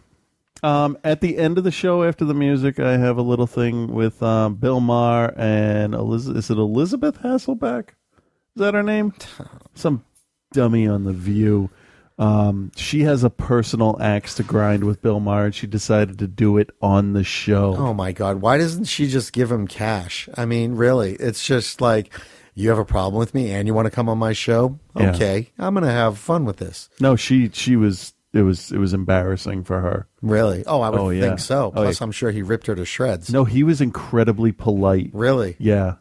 Um, 0.67 0.99
at 1.05 1.21
the 1.21 1.39
end 1.39 1.59
of 1.59 1.65
the 1.65 1.71
show, 1.71 2.03
after 2.03 2.25
the 2.25 2.35
music, 2.35 2.81
I 2.81 2.97
have 2.97 3.19
a 3.19 3.23
little 3.23 3.47
thing 3.47 3.95
with 3.95 4.21
um, 4.21 4.57
Bill 4.57 4.81
Maher 4.81 5.33
and 5.39 5.95
Eliz- 5.95 6.27
is 6.27 6.51
it 6.51 6.59
Elisabeth 6.59 7.23
Hasselbeck? 7.23 7.91
Is 7.91 8.57
that 8.57 8.75
her 8.75 8.83
name? 8.83 9.15
Some 9.75 10.05
dummy 10.53 10.89
on 10.89 11.05
the 11.05 11.13
View. 11.13 11.71
Um, 12.19 12.73
she 12.75 13.03
has 13.03 13.23
a 13.23 13.31
personal 13.31 13.97
axe 14.01 14.35
to 14.35 14.43
grind 14.43 14.83
with 14.83 15.03
Bill 15.03 15.21
Maher, 15.21 15.45
and 15.45 15.55
she 15.55 15.69
decided 15.69 16.19
to 16.19 16.27
do 16.27 16.57
it 16.57 16.71
on 16.83 17.13
the 17.13 17.23
show. 17.23 17.77
Oh 17.77 17.95
my 17.95 18.11
God! 18.11 18.41
Why 18.41 18.59
doesn't 18.59 18.87
she 18.87 19.07
just 19.07 19.33
give 19.33 19.53
him 19.53 19.69
cash? 19.69 20.29
I 20.35 20.47
mean, 20.47 20.75
really, 20.75 21.13
it's 21.15 21.45
just 21.45 21.81
like 21.81 22.13
you 22.55 22.71
have 22.71 22.79
a 22.79 22.85
problem 22.87 23.21
with 23.21 23.35
me 23.35 23.53
and 23.53 23.69
you 23.69 23.75
want 23.75 23.87
to 23.87 23.91
come 23.91 24.09
on 24.09 24.19
my 24.19 24.33
show. 24.33 24.81
Yeah. 24.97 25.11
Okay, 25.11 25.53
I'm 25.59 25.75
gonna 25.75 25.93
have 25.93 26.19
fun 26.19 26.45
with 26.45 26.57
this. 26.57 26.89
No, 26.99 27.15
she 27.15 27.51
she 27.51 27.77
was 27.77 28.15
it 28.37 28.43
was 28.43 28.71
it 28.73 28.79
was 28.79 28.93
embarrassing 28.93 29.65
for 29.65 29.81
her. 29.81 30.07
Really? 30.23 30.65
Oh, 30.67 30.81
I 30.81 30.91
would 30.91 31.01
Oh, 31.01 31.11
yeah. 31.11 31.21
think 31.23 31.39
so. 31.41 31.67
Oh, 31.67 31.71
Plus, 31.71 32.01
yeah. 32.01 32.05
I'm 32.05 32.13
sure 32.13 32.31
he 32.31 32.43
ripped 32.43 32.67
her 32.67 32.75
to 32.75 32.85
shreds. 32.85 33.31
No, 33.33 33.45
he 33.45 33.63
was 33.63 33.81
incredibly 33.81 34.53
polite. 34.53 35.11
Really? 35.13 35.57
Yeah, 35.59 35.95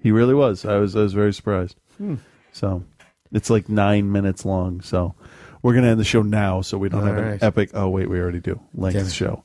he 0.00 0.10
really 0.12 0.34
was. 0.34 0.64
I 0.64 0.76
was 0.76 0.96
I 0.96 1.00
was 1.00 1.12
very 1.12 1.32
surprised. 1.32 1.76
Hmm. 1.98 2.16
So 2.52 2.84
it's 3.32 3.50
like 3.50 3.68
nine 3.68 4.10
minutes 4.12 4.44
long. 4.44 4.80
So 4.80 5.14
we're 5.62 5.74
gonna 5.74 5.88
end 5.88 6.00
the 6.00 6.04
show 6.04 6.22
now, 6.22 6.60
so 6.60 6.78
we 6.78 6.88
don't 6.88 7.00
All 7.00 7.06
have 7.06 7.18
an 7.18 7.38
epic. 7.42 7.70
Oh 7.74 7.88
wait, 7.88 8.08
we 8.08 8.18
already 8.20 8.40
do 8.40 8.60
length 8.74 9.12
show. 9.12 9.44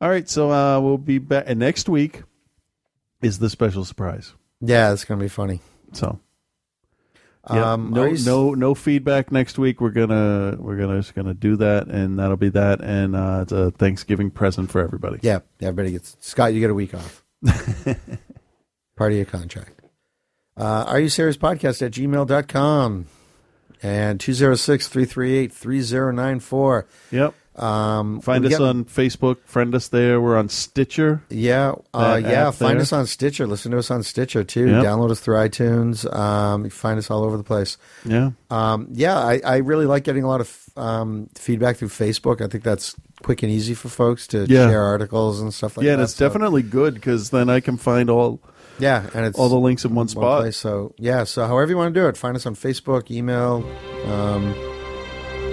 All 0.00 0.08
right, 0.08 0.28
so 0.28 0.50
uh, 0.50 0.80
we'll 0.80 0.96
be 0.98 1.18
back. 1.18 1.44
And 1.46 1.58
next 1.58 1.88
week 1.88 2.22
is 3.20 3.38
the 3.38 3.50
special 3.50 3.84
surprise. 3.84 4.32
Yeah, 4.60 4.92
it's 4.92 5.04
gonna 5.04 5.20
be 5.20 5.28
funny. 5.28 5.60
So. 5.92 6.18
Yeah, 7.48 7.72
Um, 7.72 7.90
no, 7.92 8.04
you 8.04 8.24
no, 8.24 8.52
no 8.54 8.74
feedback 8.74 9.32
next 9.32 9.58
week. 9.58 9.80
We're 9.80 9.90
gonna, 9.90 10.56
we're 10.58 10.76
gonna, 10.76 10.98
just 11.00 11.14
gonna 11.14 11.32
do 11.32 11.56
that, 11.56 11.86
and 11.88 12.18
that'll 12.18 12.36
be 12.36 12.50
that, 12.50 12.80
and 12.82 13.16
uh, 13.16 13.40
it's 13.42 13.52
a 13.52 13.70
Thanksgiving 13.70 14.30
present 14.30 14.70
for 14.70 14.80
everybody. 14.82 15.20
Yeah, 15.22 15.40
everybody 15.60 15.92
gets 15.92 16.16
Scott. 16.20 16.52
You 16.52 16.60
get 16.60 16.70
a 16.70 16.74
week 16.74 16.92
off. 16.94 17.24
Part 18.96 19.12
of 19.12 19.16
your 19.16 19.24
contract. 19.24 19.80
Uh, 20.56 20.84
are 20.86 21.00
you 21.00 21.08
serious 21.08 21.38
podcast 21.38 21.80
at 21.80 21.92
gmail.com 21.92 23.06
and 23.82 24.20
206 24.20 24.88
338 24.88 25.52
3094. 25.52 26.86
Yep. 27.10 27.34
Um, 27.60 28.20
Find 28.22 28.44
us 28.46 28.52
got- 28.52 28.62
on 28.62 28.84
Facebook. 28.86 29.36
Friend 29.44 29.74
us 29.74 29.88
there. 29.88 30.20
We're 30.20 30.38
on 30.38 30.48
Stitcher. 30.48 31.22
Yeah, 31.28 31.74
uh, 31.92 32.18
yeah. 32.22 32.50
Find 32.52 32.76
there. 32.76 32.82
us 32.82 32.92
on 32.92 33.06
Stitcher. 33.06 33.46
Listen 33.46 33.72
to 33.72 33.78
us 33.78 33.90
on 33.90 34.02
Stitcher 34.02 34.44
too. 34.44 34.66
Yep. 34.68 34.84
Download 34.84 35.10
us 35.10 35.20
through 35.20 35.36
iTunes. 35.36 36.10
Um, 36.14 36.64
you 36.64 36.70
find 36.70 36.98
us 36.98 37.10
all 37.10 37.22
over 37.22 37.36
the 37.36 37.44
place. 37.44 37.76
Yeah. 38.04 38.30
Um, 38.50 38.88
yeah, 38.92 39.18
I, 39.18 39.40
I 39.44 39.56
really 39.58 39.84
like 39.86 40.04
getting 40.04 40.24
a 40.24 40.28
lot 40.28 40.40
of 40.40 40.58
um, 40.76 41.28
feedback 41.34 41.76
through 41.76 41.88
Facebook. 41.88 42.40
I 42.40 42.46
think 42.48 42.64
that's 42.64 42.96
quick 43.22 43.42
and 43.42 43.52
easy 43.52 43.74
for 43.74 43.90
folks 43.90 44.26
to 44.28 44.46
Yeah. 44.48 44.68
share 44.70 44.82
articles 44.82 45.40
and 45.40 45.52
stuff 45.52 45.76
like 45.76 45.84
yeah, 45.84 45.90
that. 45.90 45.90
Yeah, 45.90 45.94
and 45.94 46.02
it's 46.04 46.14
So- 46.14 46.26
definitely 46.26 46.62
good 46.62 46.94
because 46.94 47.28
then 47.28 47.50
I 47.50 47.60
can 47.60 47.76
find 47.76 48.08
all. 48.08 48.40
Yeah, 48.78 49.04
and 49.12 49.26
it's 49.26 49.38
all 49.38 49.50
the 49.50 49.58
links 49.58 49.84
in 49.84 49.94
one 49.94 50.08
spot. 50.08 50.40
place. 50.40 50.56
So 50.56 50.94
yeah, 50.96 51.24
so 51.24 51.46
however 51.46 51.70
you 51.70 51.76
want 51.76 51.92
to 51.92 52.00
do 52.00 52.08
it, 52.08 52.16
find 52.16 52.34
us 52.34 52.46
on 52.46 52.54
Facebook, 52.54 53.10
email, 53.10 53.62
um, 54.06 54.54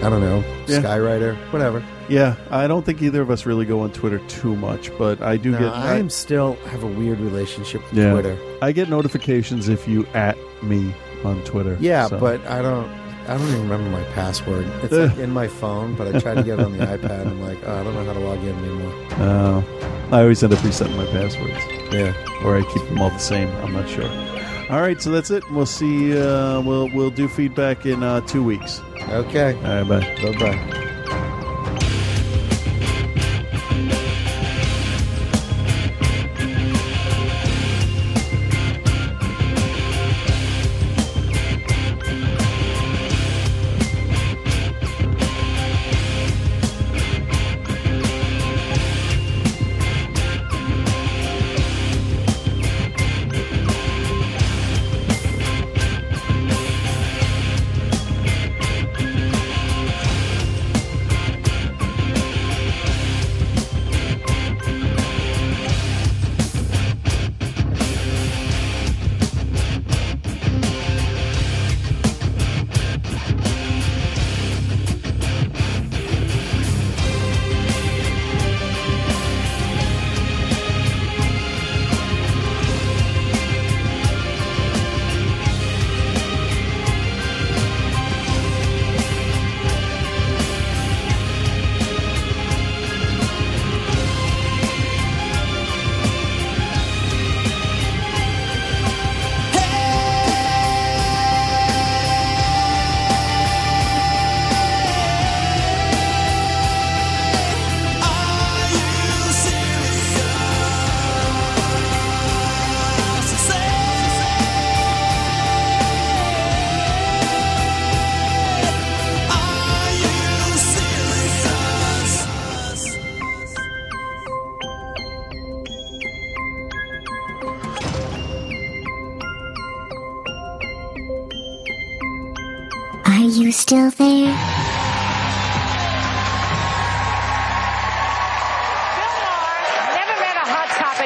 I 0.01 0.09
don't 0.09 0.21
know, 0.21 0.41
Yeah. 0.67 0.79
Skywriter, 0.81 1.35
whatever. 1.51 1.83
Yeah, 2.09 2.35
I 2.49 2.67
don't 2.67 2.85
think 2.85 3.01
either 3.01 3.21
of 3.21 3.29
us 3.29 3.45
really 3.45 3.65
go 3.65 3.81
on 3.81 3.91
Twitter 3.91 4.19
too 4.27 4.55
much, 4.55 4.95
but 4.97 5.21
I 5.21 5.37
do 5.37 5.51
No, 5.51 5.59
get. 5.59 5.73
I 5.73 5.97
am 5.97 6.09
still 6.09 6.53
have 6.67 6.83
a 6.83 6.87
weird 6.87 7.19
relationship 7.19 7.81
with 7.83 7.93
yeah, 7.93 8.11
Twitter. 8.11 8.37
I 8.61 8.71
get 8.71 8.89
notifications 8.89 9.67
if 9.69 9.87
you 9.87 10.05
at 10.13 10.37
me 10.63 10.93
on 11.23 11.43
Twitter. 11.43 11.77
Yeah, 11.79 12.07
so. 12.07 12.19
but 12.19 12.45
I 12.47 12.61
don't. 12.61 12.89
I 13.27 13.37
don't 13.37 13.47
even 13.49 13.63
remember 13.63 13.89
my 13.89 14.03
password. 14.13 14.65
It's 14.83 14.93
like 14.93 15.17
in 15.17 15.31
my 15.31 15.49
phone, 15.49 15.95
but 15.95 16.15
I 16.15 16.17
tried 16.17 16.35
to 16.35 16.43
get 16.43 16.59
it 16.59 16.65
on 16.65 16.77
the 16.77 16.85
iPad. 16.85 17.21
and 17.23 17.29
I'm 17.31 17.41
like, 17.41 17.57
oh, 17.65 17.75
I 17.77 17.83
don't 17.83 17.93
know 17.93 18.05
how 18.05 18.13
to 18.13 18.19
log 18.19 18.39
in 18.39 18.55
anymore. 18.57 18.93
Uh, 19.19 19.61
I 20.15 20.21
always 20.21 20.41
end 20.41 20.53
up 20.53 20.63
resetting 20.63 20.95
my 20.95 21.05
passwords. 21.07 21.59
Yeah. 21.91 22.13
Or 22.45 22.57
I 22.57 22.63
keep 22.71 22.87
them 22.87 23.01
all 23.01 23.09
the 23.09 23.17
same. 23.17 23.49
I'm 23.57 23.73
not 23.73 23.89
sure. 23.89 24.09
All 24.69 24.79
right, 24.79 25.01
so 25.01 25.11
that's 25.11 25.29
it. 25.29 25.43
We'll 25.51 25.65
see. 25.65 26.17
Uh, 26.17 26.61
we'll 26.61 26.89
we'll 26.93 27.09
do 27.09 27.27
feedback 27.27 27.85
in 27.85 28.01
uh, 28.01 28.21
two 28.21 28.43
weeks. 28.43 28.79
Okay. 29.09 29.55
All 29.55 29.83
right. 29.83 29.89
Bye. 29.89 30.31
Bye 30.31 30.39
bye. 30.39 30.93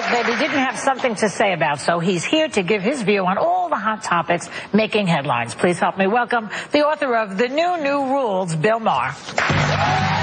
Topic 0.02 0.26
that 0.26 0.34
he 0.34 0.40
didn't 0.40 0.60
have 0.60 0.78
something 0.78 1.16
to 1.16 1.30
say 1.30 1.54
about, 1.54 1.80
so 1.80 2.00
he's 2.00 2.24
here 2.24 2.48
to 2.50 2.64
give 2.64 2.82
his 2.82 3.02
view 3.02 3.26
on 3.26 3.38
all 3.38 3.70
the 3.70 3.76
hot 3.76 4.04
topics 4.04 4.50
making 4.74 5.08
headlines. 5.08 5.56
Please 5.56 5.80
help 5.80 5.98
me 5.98 6.08
welcome 6.08 6.50
the 6.72 6.80
author 6.80 7.16
of 7.16 7.38
The 7.38 7.48
New 7.48 7.78
New 7.78 8.12
Rules, 8.12 8.56
Bill 8.56 8.80
Maher. 8.80 10.21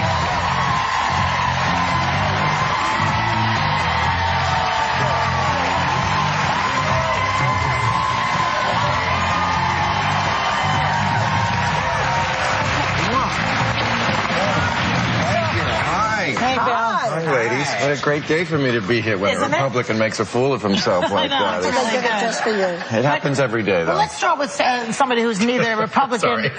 What 17.81 17.99
a 17.99 18.03
great 18.03 18.27
day 18.27 18.45
for 18.45 18.59
me 18.59 18.73
to 18.73 18.81
be 18.81 19.01
here 19.01 19.19
when 19.19 19.33
Isn't 19.35 19.43
a 19.43 19.47
it? 19.57 19.61
Republican 19.63 19.99
makes 19.99 20.21
a 20.21 20.25
fool 20.25 20.53
of 20.53 20.63
himself 20.63 21.05
like 21.13 21.31
know, 21.31 21.39
that. 21.39 21.59
it's 21.65 21.67
really 21.67 21.87
It's- 21.89 22.03
good 22.03 22.21
just 22.27 22.43
for 22.43 22.51
you. 22.51 22.99
It 22.99 23.05
happens 23.05 23.39
every 23.41 23.63
day, 23.63 23.83
though. 23.85 23.89
Well, 23.91 23.97
let's 23.99 24.17
start 24.17 24.39
with 24.39 24.59
uh, 24.61 24.93
somebody 24.93 25.23
who's 25.23 25.41
neither 25.41 25.77
Republican. 25.81 26.21
Sorry. 26.21 26.45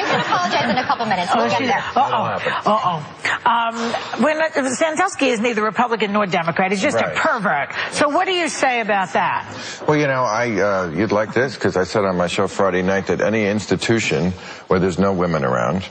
You 0.00 0.06
can 0.06 0.20
apologize 0.20 0.70
in 0.70 0.76
a 0.76 0.84
couple 0.86 1.06
minutes. 1.06 1.32
We'll 1.34 1.44
Oh, 1.44 1.48
get 1.48 1.60
there. 1.60 1.84
Uh-oh. 1.96 2.60
Uh-oh. 2.66 3.40
Um, 3.44 4.22
when, 4.22 4.74
Sandusky 4.74 5.26
is 5.28 5.40
neither 5.40 5.62
Republican 5.62 6.12
nor 6.12 6.26
Democrat. 6.26 6.70
He's 6.70 6.80
just 6.80 6.96
Right. 6.96 7.16
a 7.16 7.18
pervert. 7.18 7.70
So 7.92 8.08
what 8.08 8.26
do 8.26 8.32
you 8.32 8.48
say 8.48 8.80
about 8.80 9.12
that? 9.14 9.46
Well, 9.86 9.96
you 9.96 10.06
know, 10.06 10.22
I 10.22 10.50
uh, 10.60 10.88
you'd 10.94 11.12
like 11.12 11.34
this 11.34 11.54
because 11.54 11.76
I 11.76 11.84
said 11.84 12.04
on 12.04 12.16
my 12.16 12.26
show 12.28 12.46
Friday 12.48 12.82
night 12.82 13.06
that 13.08 13.20
any 13.20 13.46
institution 13.46 14.32
where 14.68 14.78
there's 14.80 14.98
no 14.98 15.12
women 15.12 15.44
around, 15.44 15.86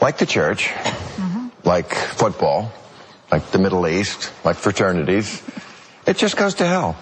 like 0.00 0.18
the 0.18 0.26
church, 0.26 0.68
Mm-hmm. 0.68 1.48
like 1.68 1.94
football, 1.94 2.72
like 3.32 3.50
the 3.50 3.58
Middle 3.58 3.88
East, 3.88 4.30
like 4.44 4.56
fraternities, 4.56 5.42
it 6.06 6.18
just 6.18 6.36
goes 6.36 6.54
to 6.56 6.66
hell. 6.66 6.96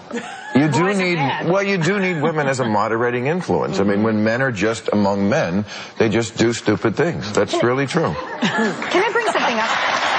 You 0.55 0.69
do 0.69 0.93
need, 0.93 1.17
well, 1.49 1.63
you 1.63 1.77
do 1.77 1.99
need 1.99 2.21
women 2.21 2.47
as 2.47 2.59
a 2.59 2.65
moderating 2.65 3.27
influence. 3.27 3.79
I 3.79 3.83
mean, 3.83 4.03
when 4.03 4.23
men 4.23 4.41
are 4.41 4.51
just 4.51 4.89
among 4.91 5.29
men, 5.29 5.65
they 5.97 6.09
just 6.09 6.37
do 6.37 6.53
stupid 6.53 6.95
things. 6.95 7.31
That's 7.33 7.61
really 7.63 7.85
true. 7.87 8.13
Can 8.13 9.03
I 9.03 9.11
bring 9.11 9.25
something 9.27 9.59
up? 9.59 10.10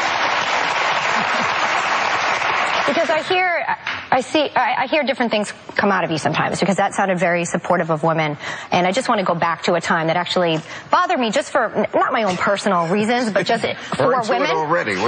Because 2.87 3.11
I 3.11 3.23
hear, 3.23 3.65
I 4.11 4.21
see, 4.21 4.51
I, 4.55 4.83
I 4.83 4.87
hear 4.87 5.03
different 5.05 5.31
things 5.31 5.53
come 5.77 5.91
out 5.93 6.05
of 6.05 6.11
you 6.11 6.19
sometimes. 6.19 6.61
Because 6.61 6.77
that 6.77 6.95
sounded 6.95 7.19
very 7.19 7.45
supportive 7.45 7.91
of 7.91 8.03
women, 8.03 8.37
and 8.71 8.87
I 8.87 8.93
just 8.93 9.09
want 9.09 9.21
to 9.21 9.25
go 9.25 9.35
back 9.35 9.63
to 9.65 9.75
a 9.75 9.81
time 9.81 10.09
that 10.09 10.17
actually 10.17 10.59
bothered 10.91 11.19
me, 11.19 11.31
just 11.31 11.51
for 11.53 11.87
not 11.95 12.13
my 12.13 12.25
own 12.25 12.37
personal 12.37 12.89
reasons, 12.89 13.31
but 13.31 13.47
just 13.47 13.65
for 13.97 14.07
We're 14.07 14.19
into 14.21 14.33
women. 14.33 14.51
already. 14.51 14.93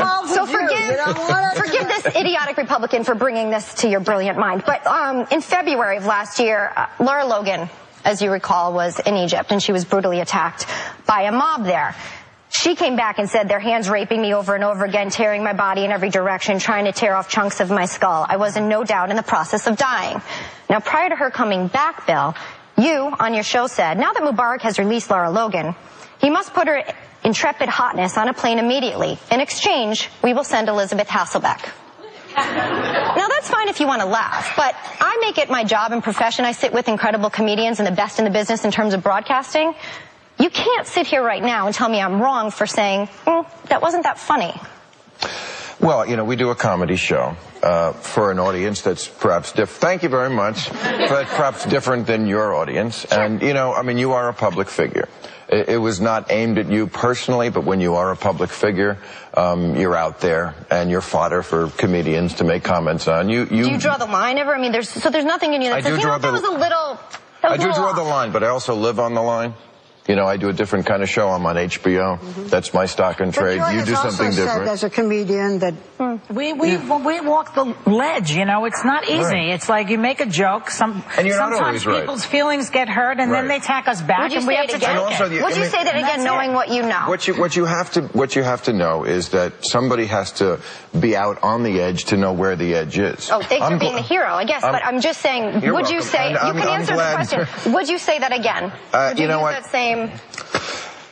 Um, 0.00 0.28
so 0.28 0.46
forgive, 0.46 0.98
forgive 1.56 1.88
this 1.88 2.06
idiotic 2.16 2.56
Republican 2.56 3.04
for 3.04 3.14
bringing 3.14 3.50
this 3.50 3.74
to 3.74 3.88
your 3.88 4.00
brilliant 4.00 4.38
mind. 4.38 4.62
But 4.66 4.86
um, 4.86 5.26
in 5.30 5.40
February 5.40 5.96
of 5.96 6.06
last 6.06 6.38
year, 6.38 6.72
uh, 6.76 6.86
Lara 7.00 7.26
Logan, 7.26 7.68
as 8.04 8.22
you 8.22 8.30
recall, 8.30 8.72
was 8.72 8.98
in 9.00 9.14
Egypt 9.16 9.50
and 9.52 9.62
she 9.62 9.72
was 9.72 9.84
brutally 9.84 10.20
attacked 10.20 10.66
by 11.06 11.22
a 11.22 11.32
mob 11.32 11.64
there. 11.64 11.94
She 12.50 12.74
came 12.74 12.96
back 12.96 13.18
and 13.18 13.30
said 13.30 13.48
their 13.48 13.60
hands 13.60 13.88
raping 13.88 14.20
me 14.20 14.34
over 14.34 14.56
and 14.56 14.64
over 14.64 14.84
again, 14.84 15.08
tearing 15.10 15.44
my 15.44 15.52
body 15.52 15.84
in 15.84 15.92
every 15.92 16.10
direction, 16.10 16.58
trying 16.58 16.84
to 16.86 16.92
tear 16.92 17.14
off 17.14 17.28
chunks 17.28 17.60
of 17.60 17.70
my 17.70 17.86
skull. 17.86 18.26
I 18.28 18.36
was 18.38 18.56
in 18.56 18.68
no 18.68 18.82
doubt 18.82 19.10
in 19.10 19.16
the 19.16 19.22
process 19.22 19.68
of 19.68 19.76
dying. 19.76 20.20
Now, 20.68 20.80
prior 20.80 21.08
to 21.08 21.14
her 21.14 21.30
coming 21.30 21.68
back, 21.68 22.08
Bill, 22.08 22.34
you 22.76 23.14
on 23.20 23.34
your 23.34 23.44
show 23.44 23.68
said, 23.68 23.98
now 23.98 24.12
that 24.12 24.22
Mubarak 24.22 24.62
has 24.62 24.80
released 24.80 25.10
Lara 25.10 25.30
Logan, 25.30 25.76
he 26.20 26.28
must 26.28 26.52
put 26.52 26.66
her 26.66 26.82
intrepid 27.22 27.68
hotness 27.68 28.18
on 28.18 28.28
a 28.28 28.34
plane 28.34 28.58
immediately. 28.58 29.16
In 29.30 29.40
exchange, 29.40 30.10
we 30.22 30.34
will 30.34 30.44
send 30.44 30.68
Elisabeth 30.68 31.08
Hasselbeck. 31.08 31.70
Now 33.16 33.26
that's 33.26 33.50
fine 33.50 33.68
if 33.68 33.80
you 33.80 33.86
want 33.88 34.02
to 34.02 34.06
laugh, 34.06 34.54
but 34.56 34.74
I 35.00 35.18
make 35.20 35.38
it 35.38 35.50
my 35.50 35.64
job 35.64 35.90
and 35.92 36.02
profession. 36.02 36.44
I 36.44 36.52
sit 36.52 36.72
with 36.72 36.88
incredible 36.88 37.28
comedians 37.28 37.80
and 37.80 37.86
the 37.86 37.92
best 37.92 38.18
in 38.18 38.24
the 38.24 38.30
business 38.30 38.64
in 38.64 38.70
terms 38.70 38.94
of 38.94 39.02
broadcasting. 39.02 39.74
You 40.40 40.48
can't 40.48 40.86
sit 40.86 41.06
here 41.06 41.22
right 41.22 41.42
now 41.42 41.66
and 41.66 41.74
tell 41.74 41.88
me 41.88 42.00
I'm 42.00 42.20
wrong 42.20 42.50
for 42.50 42.66
saying, 42.66 43.08
"Mm, 43.26 43.44
that 43.68 43.82
wasn't 43.82 44.04
that 44.04 44.18
funny. 44.18 44.54
Well, 45.80 46.06
you 46.06 46.16
know, 46.16 46.24
we 46.24 46.36
do 46.36 46.50
a 46.50 46.54
comedy 46.54 46.96
show 46.96 47.36
uh, 47.62 47.92
for 47.92 48.30
an 48.30 48.38
audience 48.38 48.82
that's 48.82 49.08
perhaps 49.08 49.52
different. 49.52 49.80
Thank 49.80 50.02
you 50.02 50.08
very 50.08 50.28
much, 50.30 50.70
but 50.72 51.26
perhaps 51.28 51.64
different 51.64 52.06
than 52.06 52.26
your 52.26 52.54
audience. 52.54 53.04
And 53.06 53.40
you 53.42 53.54
know, 53.54 53.72
I 53.72 53.82
mean, 53.82 53.98
you 53.98 54.12
are 54.12 54.28
a 54.28 54.34
public 54.34 54.68
figure. 54.68 55.08
It, 55.48 55.70
it 55.70 55.76
was 55.78 56.00
not 56.00 56.30
aimed 56.30 56.58
at 56.58 56.70
you 56.70 56.86
personally, 56.86 57.50
but 57.50 57.64
when 57.64 57.80
you 57.80 57.96
are 57.96 58.10
a 58.10 58.16
public 58.16 58.50
figure, 58.50 58.98
um, 59.34 59.76
you're 59.76 59.96
out 59.96 60.20
there 60.20 60.54
and 60.70 60.90
you're 60.90 61.00
fodder 61.00 61.42
for 61.42 61.68
comedians 61.70 62.34
to 62.34 62.44
make 62.44 62.62
comments 62.62 63.08
on. 63.08 63.28
You, 63.28 63.40
you. 63.50 63.64
Do 63.64 63.70
you 63.72 63.78
draw 63.78 63.96
the 63.96 64.06
line 64.06 64.38
ever? 64.38 64.54
I 64.54 64.60
mean, 64.60 64.72
there's 64.72 64.88
so 64.88 65.10
there's 65.10 65.24
nothing 65.24 65.54
in 65.54 65.62
you 65.62 65.70
that 65.70 65.76
I 65.76 65.80
says, 65.80 65.90
do 65.92 65.96
you 65.96 65.96
know, 65.98 66.02
draw 66.02 66.18
that 66.18 66.32
was 66.32 66.44
a 66.44 66.52
little. 66.52 67.00
I 67.42 67.56
do 67.56 67.72
draw 67.72 67.90
off." 67.90 67.96
the 67.96 68.02
line, 68.04 68.32
but 68.32 68.44
I 68.44 68.48
also 68.48 68.74
live 68.74 69.00
on 69.00 69.14
the 69.14 69.22
line. 69.22 69.54
You 70.10 70.16
know, 70.16 70.26
I 70.26 70.36
do 70.38 70.48
a 70.48 70.52
different 70.52 70.86
kind 70.86 71.04
of 71.04 71.08
show. 71.08 71.28
I'm 71.28 71.46
on 71.46 71.54
HBO. 71.54 72.18
That's 72.50 72.74
my 72.74 72.86
stock 72.86 73.20
and 73.20 73.32
trade. 73.32 73.58
Joy 73.58 73.70
You 73.70 73.78
has 73.78 73.88
do 73.88 73.94
also 73.94 74.10
something 74.10 74.32
said 74.32 74.44
different. 74.44 74.68
as 74.70 74.82
a 74.82 74.90
comedian 74.90 75.60
that 75.60 75.74
We 76.28 76.52
we 76.52 76.76
we 76.78 77.20
walk 77.20 77.54
the 77.54 77.66
ledge, 77.86 78.32
you 78.32 78.44
know. 78.44 78.64
It's 78.64 78.82
not 78.84 79.04
easy. 79.08 79.22
Right. 79.22 79.54
It's 79.54 79.68
like 79.68 79.88
you 79.88 79.98
make 79.98 80.18
a 80.20 80.26
joke. 80.26 80.70
Some 80.70 81.04
And 81.16 81.26
you're 81.28 81.36
not 81.38 81.52
sometimes 81.54 81.62
always 81.62 81.86
right. 81.86 82.00
people's 82.00 82.24
feelings 82.24 82.70
get 82.70 82.88
hurt, 82.88 83.20
and 83.20 83.30
then 83.32 83.46
they 83.46 83.58
attack 83.62 83.86
us 83.86 84.02
back, 84.02 84.22
Would 84.22 84.32
you 84.32 84.38
and 84.38 84.48
we 84.48 84.54
say 84.54 84.60
have 84.62 84.70
to 84.70 84.76
again? 84.82 84.94
take 84.96 85.04
also 85.12 85.24
it. 85.26 85.28
the- 85.28 85.42
Would 85.44 85.54
you 85.54 85.62
I 85.62 85.66
mean- 85.66 85.70
say 85.70 85.84
that 85.84 85.94
again, 85.96 86.24
knowing 86.24 86.50
it. 86.50 86.54
what 86.54 86.68
you 86.70 86.82
know? 86.82 87.04
What 87.06 87.28
you 87.28 87.34
what 87.38 87.54
you 87.54 87.64
have 87.66 87.88
to 87.92 88.00
what 88.20 88.34
you 88.34 88.42
have 88.42 88.62
to 88.64 88.72
know 88.72 89.04
is 89.04 89.28
that 89.30 89.64
somebody 89.64 90.06
has 90.06 90.32
to 90.42 90.58
be 90.98 91.16
out 91.16 91.38
on 91.44 91.62
the 91.62 91.80
edge 91.80 92.06
to 92.06 92.16
know 92.16 92.32
where 92.32 92.56
the 92.56 92.74
edge 92.74 92.98
is. 92.98 93.30
Oh, 93.30 93.42
thanks 93.42 93.64
I'm 93.64 93.74
for 93.74 93.78
being 93.78 93.92
gl- 93.94 94.02
the 94.02 94.08
hero, 94.14 94.32
I 94.34 94.44
guess. 94.44 94.64
I'm- 94.64 94.72
but 94.72 94.82
I'm 94.84 95.00
just 95.00 95.20
saying, 95.20 95.62
You're 95.62 95.74
would 95.74 95.88
you 95.90 96.02
say, 96.02 96.32
And 96.32 96.34
you 96.34 96.40
I'm- 96.40 96.58
can 96.58 96.66
I'm 96.68 96.80
answer 96.80 96.96
the 96.96 97.14
question. 97.14 97.46
Would 97.74 97.88
you 97.88 97.98
say 97.98 98.18
that 98.18 98.32
again? 98.32 98.72
Uh, 98.92 99.10
would 99.10 99.18
you 99.18 99.24
you, 99.24 99.28
know 99.30 99.38
use 99.38 99.42
what? 99.42 99.62
that 99.62 99.70
same 99.70 99.99
um, 100.00 100.10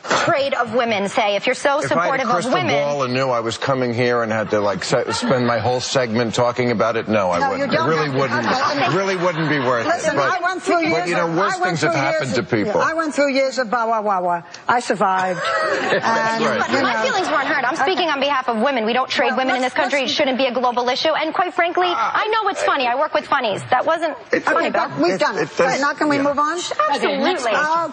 trait 0.09 0.53
of 0.53 0.73
women, 0.73 1.07
say, 1.09 1.35
if 1.35 1.45
you're 1.45 1.55
so 1.55 1.79
if 1.79 1.91
I 1.91 2.07
had 2.07 2.19
a 2.19 2.23
supportive 2.23 2.27
of 2.27 2.33
crystal 2.33 2.53
women? 2.53 2.73
ball 2.73 3.03
and 3.03 3.13
knew 3.13 3.29
I 3.29 3.39
was 3.39 3.57
coming 3.57 3.93
here 3.93 4.23
and 4.23 4.31
had 4.31 4.49
to 4.51 4.59
like 4.59 4.83
se- 4.83 5.11
spend 5.13 5.45
my 5.47 5.59
whole 5.59 5.79
segment 5.79 6.33
talking 6.35 6.71
about 6.71 6.95
it, 6.97 7.07
no, 7.07 7.31
I 7.31 7.39
No, 7.39 7.51
wouldn't. 7.51 7.73
It 7.73 7.79
really 7.79 8.09
wouldn't. 8.09 8.45
Okay. 8.45 8.85
It 8.85 8.93
really 8.95 9.15
wouldn't 9.15 9.49
be 9.49 9.59
worth 9.59 9.85
Listen, 9.85 10.13
it. 10.13 10.15
But, 10.17 10.31
I 10.31 10.39
went 10.43 10.61
through 10.63 10.81
years. 10.81 10.93
but 10.99 11.07
you 11.09 11.15
know, 11.15 11.29
of, 11.29 11.37
worse 11.37 11.57
things 11.59 11.81
have 11.81 11.93
happened 11.95 12.25
years 12.27 12.33
to 12.35 12.41
of- 12.41 12.49
people. 12.49 12.81
I 12.81 12.93
went 12.93 13.13
through 13.13 13.33
years 13.33 13.57
of 13.59 13.69
Baba 13.69 14.01
Wawa. 14.01 14.43
I 14.67 14.79
survived. 14.79 15.39
and, 15.93 16.01
Right. 16.01 16.59
But 16.59 16.71
you 16.71 16.81
my 16.81 16.93
know, 16.93 17.01
feelings 17.03 17.27
weren't 17.29 17.47
hurt. 17.47 17.63
I'm 17.65 17.75
speaking 17.75 18.09
on 18.09 18.19
behalf 18.19 18.47
of 18.49 18.57
women. 18.61 18.85
We 18.85 18.93
don't 18.93 19.09
trade 19.09 19.29
Well, 19.29 19.37
women 19.45 19.55
in 19.57 19.61
this 19.61 19.73
country. 19.73 20.03
It 20.03 20.09
shouldn't 20.09 20.37
be 20.37 20.45
a 20.45 20.53
global 20.53 20.87
issue. 20.89 21.09
And 21.13 21.33
quite 21.33 21.53
frankly, 21.53 21.87
ah. 21.89 22.11
I 22.15 22.27
know 22.27 22.49
it's 22.49 22.63
funny. 22.63 22.87
I 22.87 22.95
work 22.95 23.13
with 23.13 23.25
funnies. 23.27 23.61
That 23.69 23.85
wasn't 23.85 24.15
Okay, 24.27 24.39
funny, 24.39 24.69
but 24.71 24.97
we've 24.99 25.19
done 25.19 25.37
it. 25.37 25.49
it 25.59 25.81
now 25.81 25.93
can 25.93 26.09
we 26.09 26.17
move 26.17 26.39
on? 26.39 26.57
Absolutely. 26.57 27.51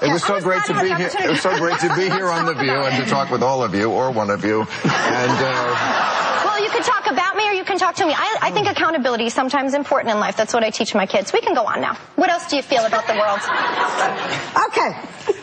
It 0.08 0.12
was 0.12 0.24
so 0.24 0.40
great 0.40 0.64
to 0.64 0.74
be 0.80 0.88
here. 0.94 1.10
It 1.24 1.30
was 1.30 1.40
so 1.42 1.56
great 1.58 1.78
to 1.80 1.94
be 1.96 2.05
here 2.10 2.28
on 2.30 2.46
the 2.46 2.54
View 2.54 2.70
and 2.72 3.04
to 3.04 3.10
talk 3.10 3.30
with 3.30 3.42
all 3.42 3.62
of 3.62 3.74
you 3.74 3.90
or 3.90 4.10
one 4.10 4.30
of 4.30 4.44
you. 4.44 4.60
And 4.62 5.38
uh, 5.40 6.42
Well, 6.44 6.62
you 6.62 6.70
can 6.70 6.82
talk 6.82 7.06
about 7.10 7.36
me 7.36 7.48
or 7.48 7.52
you 7.52 7.64
can 7.64 7.78
talk 7.78 7.94
to 7.96 8.06
me. 8.06 8.12
I, 8.16 8.38
I 8.42 8.50
think 8.50 8.68
accountability 8.68 9.26
is 9.26 9.34
sometimes 9.34 9.74
important 9.74 10.12
in 10.12 10.20
life. 10.20 10.36
That's 10.36 10.54
what 10.54 10.64
I 10.64 10.70
teach 10.70 10.94
my 10.94 11.06
kids. 11.06 11.32
We 11.32 11.40
can 11.40 11.54
go 11.54 11.64
on 11.66 11.80
now. 11.80 11.94
What 12.16 12.30
else 12.30 12.48
do 12.48 12.56
you 12.56 12.62
feel 12.62 12.84
about 12.84 13.06
the 13.06 13.14
world? 13.14 13.40
Okay. 14.68 14.90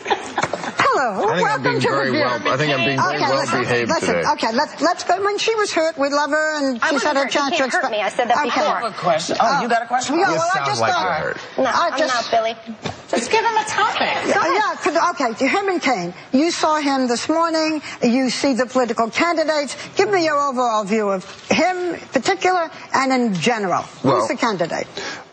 Hello. 0.06 1.10
I 1.10 1.18
think 1.18 1.30
I'm 1.30 1.42
Welcome 1.42 1.62
being 1.64 1.80
to 1.80 1.88
very 1.88 2.06
the 2.06 2.12
View. 2.12 2.20
well- 2.24 2.48
I 2.54 2.56
think 2.56 2.72
I'm 2.72 2.84
being 2.84 2.98
very 3.00 3.16
Okay, 3.16 3.26
well 3.28 3.36
listen, 3.40 3.60
behaved 3.60 3.90
listen, 3.90 4.14
today. 4.14 4.28
Okay, 4.32 4.52
let's 4.52 4.80
let's 4.80 5.04
go. 5.04 5.22
When 5.24 5.38
she 5.38 5.54
was 5.56 5.72
hurt, 5.72 5.98
we 5.98 6.08
love 6.08 6.30
her, 6.30 6.56
and 6.58 6.78
I 6.82 6.90
she's 6.90 7.02
had 7.02 7.16
her 7.16 7.24
hurt. 7.24 7.34
You 7.34 7.40
chance 7.40 7.50
to 7.50 7.56
can't 7.58 7.74
explain. 7.74 7.92
me. 7.92 8.00
I 8.02 8.08
said 8.10 8.28
that 8.28 8.36
okay. 8.38 8.46
before. 8.46 8.62
I 8.64 8.80
have 8.80 8.92
a 8.94 8.98
question. 8.98 9.36
Oh, 9.40 9.62
you 9.62 9.68
got 9.68 9.82
a 9.82 9.86
question? 9.86 10.18
Yeah, 10.18 10.30
You 10.30 10.36
well, 10.38 10.48
I 10.54 10.54
sound 10.58 10.66
just 10.66 10.80
like 10.80 10.94
uh, 10.94 11.00
you're 11.02 11.12
hurt. 11.12 11.36
No, 11.58 11.64
I 11.64 11.88
I'm 11.92 11.98
just, 11.98 12.14
not, 12.14 12.30
Billy. 12.30 12.54
Just 13.08 13.30
give 13.30 13.44
him 13.44 13.56
a 13.56 13.64
topic. 13.66 14.00
Yeah, 14.00 14.54
yeah, 14.54 14.74
could- 14.82 14.96
okay, 15.34 15.46
Herman 15.46 15.80
Cain. 15.80 16.14
You 16.32 16.50
saw 16.50 16.76
him 16.80 17.06
this 17.08 17.28
morning. 17.28 17.82
You 18.02 18.30
see 18.30 18.54
the 18.54 18.66
political 18.66 19.10
candidates. 19.10 19.76
Give 19.96 20.10
me 20.10 20.24
your 20.24 20.40
overall 20.40 20.84
view 20.84 21.08
of 21.10 21.24
him 21.50 21.94
in 21.94 22.00
particular 22.12 22.70
and 22.92 23.12
in 23.12 23.34
general. 23.34 23.84
Well- 24.02 24.20
Who's 24.20 24.28
the 24.28 24.36
candidate? 24.36 24.86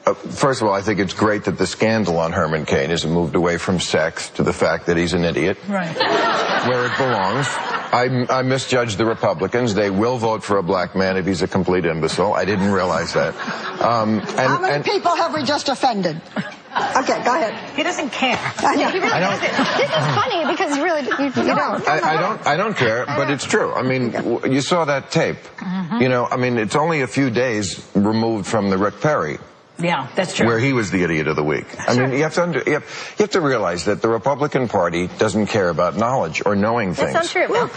Uh, 0.06 0.14
first 0.14 0.62
of 0.62 0.68
all, 0.68 0.74
I 0.74 0.82
think 0.82 1.00
it's 1.00 1.14
great 1.14 1.44
that 1.46 1.58
the 1.58 1.68
scandal 1.68 2.18
on 2.20 2.32
Herman 2.32 2.66
Cain 2.66 2.90
has 2.90 3.06
moved 3.06 3.36
away 3.36 3.58
from 3.58 3.80
sex 3.80 4.30
to 4.32 4.44
the 4.44 4.54
fact 4.54 4.86
that 4.88 4.98
he's 4.98 5.14
an 5.14 5.24
idiot. 5.24 5.58
Right. 5.68 5.96
where 6.68 6.86
it 6.86 6.98
belongs. 6.98 7.48
I, 7.94 8.26
I 8.30 8.42
misjudged 8.44 8.98
the 8.98 9.06
Republicans. 9.06 9.74
They 9.74 9.90
will 9.90 10.18
vote 10.18 10.44
for 10.44 10.58
a 10.58 10.64
black 10.64 10.96
man 10.96 11.18
if 11.18 11.26
he's 11.26 11.42
a 11.42 11.48
complete 11.48 11.86
imbecile. 11.86 12.34
I 12.34 12.46
didn't 12.46 12.72
realize 12.72 13.14
that. 13.14 13.36
Um, 13.82 14.20
and, 14.20 14.30
How 14.30 14.60
many 14.62 14.76
and 14.76 14.86
people 14.86 15.14
have 15.16 15.34
we 15.34 15.44
just 15.44 15.68
offended? 15.70 16.22
Okay, 16.72 17.22
go 17.26 17.36
ahead. 17.36 17.76
He 17.76 17.84
doesn't 17.84 18.12
care. 18.12 18.40
Yeah, 18.62 18.92
he 18.92 19.00
really 19.00 19.12
I 19.12 19.20
don't- 19.20 19.42
doesn't. 19.42 19.78
This 19.78 19.90
is 19.90 20.16
funny 20.16 20.46
because 20.54 20.80
really, 20.80 21.02
you, 21.02 21.26
you 21.50 21.54
don't. 21.56 21.86
I, 21.86 22.14
I 22.16 22.22
don't. 22.22 22.48
I 22.48 22.56
don't 22.56 22.78
care, 22.78 23.06
but 23.06 23.30
it's 23.30 23.46
true. 23.46 23.74
I 23.74 23.82
mean, 23.82 24.14
you 24.50 24.62
saw 24.62 24.86
that 24.86 25.12
tape. 25.12 25.36
You 26.00 26.08
know, 26.08 26.28
I 26.32 26.38
mean, 26.38 26.58
it's 26.58 26.78
only 26.78 27.02
a 27.02 27.08
few 27.08 27.30
days 27.30 27.86
removed 27.94 28.48
from 28.48 28.70
the 28.70 28.78
Rick 28.78 29.02
Perry. 29.02 29.38
Yeah, 29.82 30.08
that's 30.16 30.35
true. 30.35 30.48
Where 30.48 30.60
he 30.60 30.74
was 30.74 30.92
the 30.92 31.03
idiot 31.03 31.27
of 31.27 31.35
the 31.35 31.43
week. 31.43 31.66
I 31.80 31.98
mean, 31.98 32.11
you 32.11 32.24
have 32.24 32.34
to 32.35 32.43
under, 32.43 32.64
you, 32.66 32.74
have, 32.74 33.16
you 33.18 33.24
have 33.24 33.32
to 33.32 33.42
realize 33.42 33.85
that 33.85 34.01
the 34.01 34.10
Republican 34.10 34.68
Party 34.68 35.08
doesn't 35.08 35.48
care 35.48 35.69
about 35.69 35.98
knowledge 35.98 36.42
or 36.45 36.56
knowing 36.56 36.93
things. 36.93 37.14
That's 37.14 37.35
untrue. 37.35 37.48
Bill. 37.48 37.69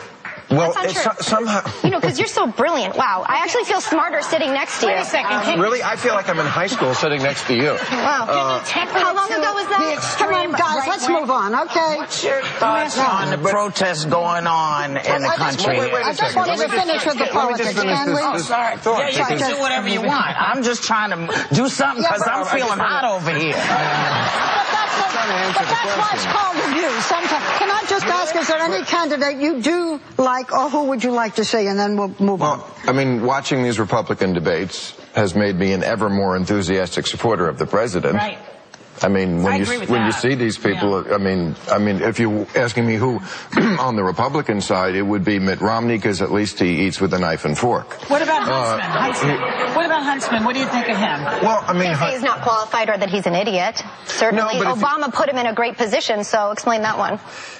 Well, 0.51 0.73
That's 0.73 0.93
it's 0.93 1.07
untrue. 1.07 1.13
so- 1.25 1.37
somehow. 1.37 1.71
You 1.83 1.91
know, 1.91 2.01
because 2.01 2.19
you're 2.19 2.29
so 2.29 2.47
brilliant. 2.47 2.97
Wow. 2.97 3.25
I 3.27 3.37
actually 3.43 3.65
feel 3.65 3.81
smarter 3.81 4.21
sitting 4.23 4.53
next 4.53 4.81
to 4.81 4.87
you. 4.87 4.93
Wait 4.93 5.01
a 5.01 5.05
second. 5.05 5.41
Can- 5.43 5.61
Really, 5.61 5.83
I 5.83 5.97
feel 5.97 6.15
like 6.15 6.29
I'm 6.29 6.39
in 6.39 6.47
high 6.47 6.67
school 6.67 6.95
sitting 6.95 7.23
next 7.23 7.47
to 7.49 7.55
you. 7.55 7.73
Wow. 7.91 8.27
Uh, 8.29 8.61
How 8.65 9.15
long 9.15 9.31
ago 9.33 9.53
was 9.55 9.67
that? 9.69 10.17
Come 10.19 10.35
on, 10.35 10.53
guys, 10.53 10.87
let's 10.89 11.09
move 11.09 11.31
on, 11.31 11.55
okay? 11.67 11.97
What's 11.97 12.23
your 12.25 12.43
thoughts 12.61 12.99
on 12.99 13.31
the 13.31 13.39
protests 13.39 14.05
going 14.05 14.47
on 14.47 14.97
in 14.97 15.23
the 15.23 15.29
just- 15.29 15.39
country? 15.39 15.79
wait, 15.79 15.93
wait, 15.93 15.93
wait 15.95 16.03
a 16.03 16.07
I 16.07 16.09
just 16.13 16.21
second. 16.21 16.37
wanted 16.37 16.59
to 16.59 16.69
finish 16.69 17.05
with 17.07 17.15
the 17.19 17.21
let 17.21 17.21
me 17.21 17.25
just 17.25 17.33
politics, 17.33 17.75
finish 17.81 17.99
can 17.99 18.15
we? 18.15 18.21
Oh, 18.23 18.39
sorry. 18.39 18.77
thought, 18.79 18.99
yeah, 19.01 19.09
you 19.09 19.25
can 19.25 19.37
because- 19.39 19.55
do 19.55 19.61
whatever 19.61 19.89
you 19.89 20.03
want. 20.03 20.35
I'm 20.41 20.63
just 20.63 20.83
trying 20.85 21.11
to 21.11 21.19
do 21.55 21.69
something 21.69 22.03
because 22.03 22.21
but- 22.25 22.33
I'm 22.35 22.47
feeling 22.47 22.69
wanna- 22.79 22.85
hot 22.85 23.05
over 23.05 23.31
here. 23.31 23.55
But 23.55 24.67
that's, 24.75 24.95
the, 24.97 25.07
trying 25.15 25.29
to 25.29 25.35
answer 25.35 25.59
but 25.61 25.69
that's 25.69 25.97
why 25.99 26.11
it's 26.15 26.27
called 26.27 26.57
a 26.57 26.69
view. 26.75 26.91
Sometimes, 27.03 27.45
can 27.59 27.71
I 27.71 27.83
just 27.89 28.07
ask, 28.07 28.37
is 28.37 28.49
there 28.49 28.59
any 28.61 28.85
candidate 28.85 29.37
you 29.41 29.61
do 29.63 30.01
like, 30.19 30.34
or 30.43 30.67
oh, 30.67 30.69
who 30.71 30.85
would 30.85 31.05
you 31.05 31.13
like 31.13 31.37
to 31.37 31.45
see, 31.45 31.67
and 31.67 31.79
then 31.79 31.97
we'll 31.97 32.15
move 32.19 32.43
on. 32.43 32.59
Well, 32.59 32.75
I 32.87 32.93
mean, 32.93 33.23
watching 33.23 33.63
these 33.63 33.79
Republican 33.79 34.33
debates 34.33 34.99
has 35.15 35.35
made 35.35 35.57
me 35.57 35.73
an 35.73 35.83
ever 35.83 36.11
more 36.11 36.37
enthusiastic 36.37 37.07
supporter 37.07 37.49
of 37.49 37.59
the 37.59 37.67
president. 37.67 38.15
Right. 38.15 38.39
I 39.03 39.09
mean, 39.09 39.43
when 39.43 39.53
I 39.55 39.57
you 39.57 39.63
agree 39.65 39.79
with 39.79 39.91
when 39.91 40.07
you 40.07 40.13
see 40.13 40.35
these 40.37 40.57
people, 40.57 41.13
I 41.13 41.19
mean, 41.19 41.57
I 41.71 41.79
mean, 41.79 42.01
if 42.01 42.19
you're 42.21 42.47
asking 42.55 42.87
me 42.87 42.95
who 42.95 43.21
on 43.79 43.97
the 43.97 44.05
Republican 44.05 44.61
side, 44.61 44.95
it 44.95 45.03
would 45.03 45.25
be 45.25 45.39
Mitt 45.39 45.61
Romney 45.61 45.97
because 45.97 46.23
at 46.23 46.31
least 46.31 46.61
he 46.61 46.87
eats 46.87 47.01
with 47.01 47.13
a 47.13 47.19
knife 47.19 47.45
and 47.45 47.59
fork. 47.59 47.93
What 48.09 48.23
about 48.23 48.49
Uh, 48.49 48.79
Huntsman? 48.79 49.37
Huntsman. 49.39 49.75
What 49.75 49.87
about 49.87 50.03
Huntsman? 50.05 50.45
What 50.45 50.55
do 50.55 50.61
you 50.61 50.67
think 50.69 50.89
of 50.89 50.97
him? 50.97 51.25
Well, 51.43 51.65
I 51.67 51.73
mean, 51.73 51.85
Can't 51.85 51.99
say 51.99 52.13
he's 52.13 52.23
not 52.23 52.43
qualified 52.43 52.89
or 52.89 52.97
that 52.97 53.11
he's 53.11 53.27
an 53.27 53.35
idiot. 53.35 53.83
Certainly, 54.07 54.59
No, 54.59 54.65
but 54.65 54.77
if 54.79 54.83
Obama 54.83 55.13
put 55.13 55.29
him 55.29 55.39
in 55.39 55.47
a 55.47 55.55
great 55.55 55.77
position. 55.77 56.23
So 56.25 56.53
explain 56.53 56.83
that 56.83 56.97
one. 56.97 57.19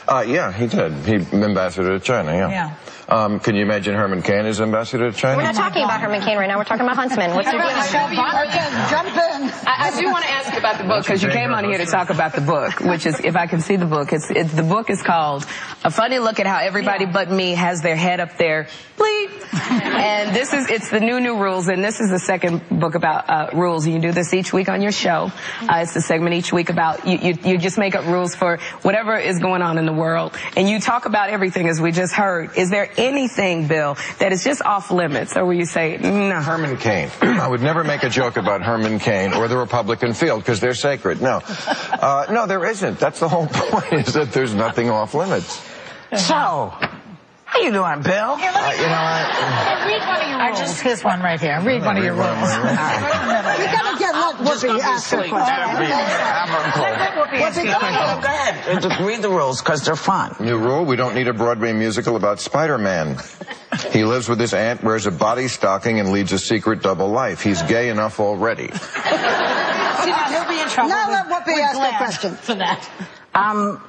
uh, 0.09 0.25
yeah, 0.27 0.53
he 0.53 0.67
did. 0.69 0.93
He 1.05 1.15
ambassador 1.37 1.99
to 1.99 2.01
China. 2.01 2.33
Yeah. 2.33 2.49
Yeah. 2.49 2.75
Um, 3.09 3.41
can 3.41 3.55
you 3.55 3.63
imagine 3.63 3.95
Herman 3.95 4.23
Cain 4.23 4.47
as 4.47 4.61
ambassador 4.61 5.11
to 5.11 5.17
China? 5.17 5.37
We're 5.37 5.43
not 5.45 5.55
talking 5.55 5.85
about 5.85 6.01
Herman 6.01 6.23
Cain 6.23 6.39
right 6.39 6.47
now. 6.47 6.57
We're 6.59 6.65
talking 6.65 6.87
about 6.87 6.97
Huntsman. 6.97 7.35
What's 7.35 7.53
your 7.53 7.61
deal? 7.61 7.71
Jump 8.91 9.09
in. 9.09 9.51
I, 9.67 9.91
I 9.93 10.01
do 10.01 10.11
want 10.11 10.25
to 10.25 10.31
ask 10.31 10.57
about 10.59 10.79
the 10.79 10.85
book 10.85 11.05
because 11.05 11.23
you 11.23 11.29
came 11.31 11.53
on 11.53 11.65
here 11.65 11.79
to 11.79 11.87
talk 11.87 12.11
about 12.11 12.33
the 12.35 12.41
book, 12.41 12.81
which 12.81 13.05
is, 13.07 13.21
if 13.21 13.37
I 13.37 13.47
can 13.47 13.61
see 13.61 13.77
the 13.77 13.87
book, 13.87 14.13
it's, 14.13 14.31
it's 14.31 14.53
the 14.53 14.63
book 14.63 14.89
is 14.89 15.03
called 15.03 15.47
"A 15.85 15.91
Funny 15.91 16.19
Look 16.19 16.41
at 16.41 16.47
How 16.47 16.59
Everybody 16.59 17.05
But 17.07 17.31
Me 17.31 17.53
Has 17.53 17.83
Their 17.83 17.97
Head 17.97 18.21
Up 18.21 18.39
There." 18.39 18.69
Bleep. 18.97 19.31
and 19.71 20.35
this 20.35 20.53
is 20.53 20.71
it's 20.71 20.91
the 20.91 21.01
new 21.01 21.21
new 21.21 21.37
rules, 21.37 21.69
and 21.69 21.85
this 21.85 22.01
is 22.01 22.11
the 22.11 22.19
second 22.19 22.63
book 22.71 22.95
about 22.95 23.29
uh, 23.29 23.51
rules. 23.53 23.87
You 23.87 23.99
do 23.99 24.13
this 24.13 24.33
each 24.33 24.53
week 24.53 24.69
on 24.69 24.83
your 24.83 24.93
show. 24.93 25.31
Uh, 25.63 25.81
it's 25.83 25.95
the 25.95 26.01
segment 26.01 26.35
each 26.35 26.53
week 26.53 26.71
about 26.71 27.07
you, 27.07 27.19
you. 27.19 27.39
You 27.45 27.59
just 27.59 27.77
make 27.79 27.95
up 27.95 28.07
rules 28.07 28.35
for 28.35 28.59
whatever 28.83 29.17
is 29.17 29.39
going 29.39 29.63
on 29.63 29.79
in 29.79 29.87
the 29.87 29.93
world, 29.93 30.37
and 30.57 30.69
you 30.69 30.81
talk 30.81 31.07
about 31.07 31.31
everything 31.31 31.69
as 31.69 31.81
we 31.81 31.93
just 31.93 32.15
heard. 32.15 32.57
Is 32.57 32.71
there 32.71 32.91
anything, 32.97 33.67
Bill, 33.67 33.97
that 34.19 34.33
is 34.33 34.45
just 34.45 34.63
off 34.63 34.91
limits, 34.91 35.37
or 35.37 35.45
will 35.45 35.55
you 35.55 35.67
say 35.67 35.99
no? 35.99 36.41
Herman 36.41 36.77
Cain. 36.77 37.11
I 37.21 37.49
would 37.49 37.63
never 37.63 37.85
make 37.85 38.03
a 38.03 38.09
joke 38.09 38.37
about 38.37 38.63
Herman 38.63 38.99
Cain 38.99 39.33
or 39.35 39.49
the 39.49 39.57
Republican 39.57 40.15
field 40.15 40.41
because 40.41 40.61
they're 40.61 40.75
sacred. 40.75 41.21
No, 41.21 41.41
uh, 41.45 42.27
no, 42.31 42.47
there 42.47 42.65
isn't. 42.67 42.99
That's 42.99 43.21
the 43.21 43.29
whole 43.29 43.47
point. 43.53 44.09
Is 44.09 44.15
that 44.15 44.33
there's 44.33 44.55
nothing 44.55 44.91
off 44.91 45.15
limits. 45.15 45.61
So, 46.17 46.73
how 47.55 47.61
are 47.61 47.63
you 47.63 47.71
doing, 47.73 48.03
Bill? 48.03 48.37
Here, 48.37 48.51
Uh, 48.51 48.73
you 48.73 48.83
know, 48.83 49.05
what? 49.07 49.31
I, 49.31 49.87
Read 49.87 50.03
one 50.07 50.21
of 50.21 50.29
your 50.29 50.39
rules. 50.47 50.59
Just 50.59 50.81
his 50.83 51.05
one 51.05 51.21
right 51.23 51.41
here. 51.41 51.61
Read 51.63 51.83
one 51.85 51.97
of 51.97 52.03
your 52.05 52.15
rules. 52.15 52.29
You 53.55 53.67
gotta 53.71 53.99
get 53.99 54.15
let 54.15 54.37
Whoopi 54.37 54.81
ask 54.81 55.11
her 55.11 55.19
question. 55.29 55.31
Go 57.67 57.73
ahead, 57.73 58.23
go 58.23 58.29
ahead. 58.29 58.83
Just 58.83 59.01
read 59.01 59.23
the 59.23 59.29
rules 59.31 59.61
because 59.63 59.85
they're 59.85 59.95
fun. 59.97 60.35
new 60.41 60.59
rule: 60.59 60.85
we 60.85 60.97
don't 60.97 61.15
need 61.15 61.29
a 61.29 61.33
Broadway 61.33 61.73
musical 61.73 62.17
about 62.17 62.41
Spider-Man. 62.41 63.19
He 63.93 64.05
lives 64.05 64.29
with 64.29 64.41
his 64.41 64.53
aunt, 64.55 64.83
wears 64.83 65.07
a 65.07 65.11
body 65.13 65.47
stocking, 65.49 66.01
and 66.01 66.11
leads 66.11 66.33
a 66.33 66.39
secret 66.39 66.83
double 66.83 67.09
life. 67.09 67.43
He's 67.43 67.63
gay 67.63 67.89
enough 67.91 68.19
already. 68.21 68.69
He'll 68.73 70.49
be 70.49 70.61
in 70.61 70.69
trouble. 70.69 70.89
Now 70.91 71.09
with- 71.09 71.31
let 71.31 71.47
Whoopi 71.47 71.55
with 71.55 71.63
ask 71.63 71.75
her 71.75 71.79
Glenn 71.79 71.97
question. 71.97 72.35
For 72.37 72.55
that. 72.57 72.89
Um, 73.35 73.81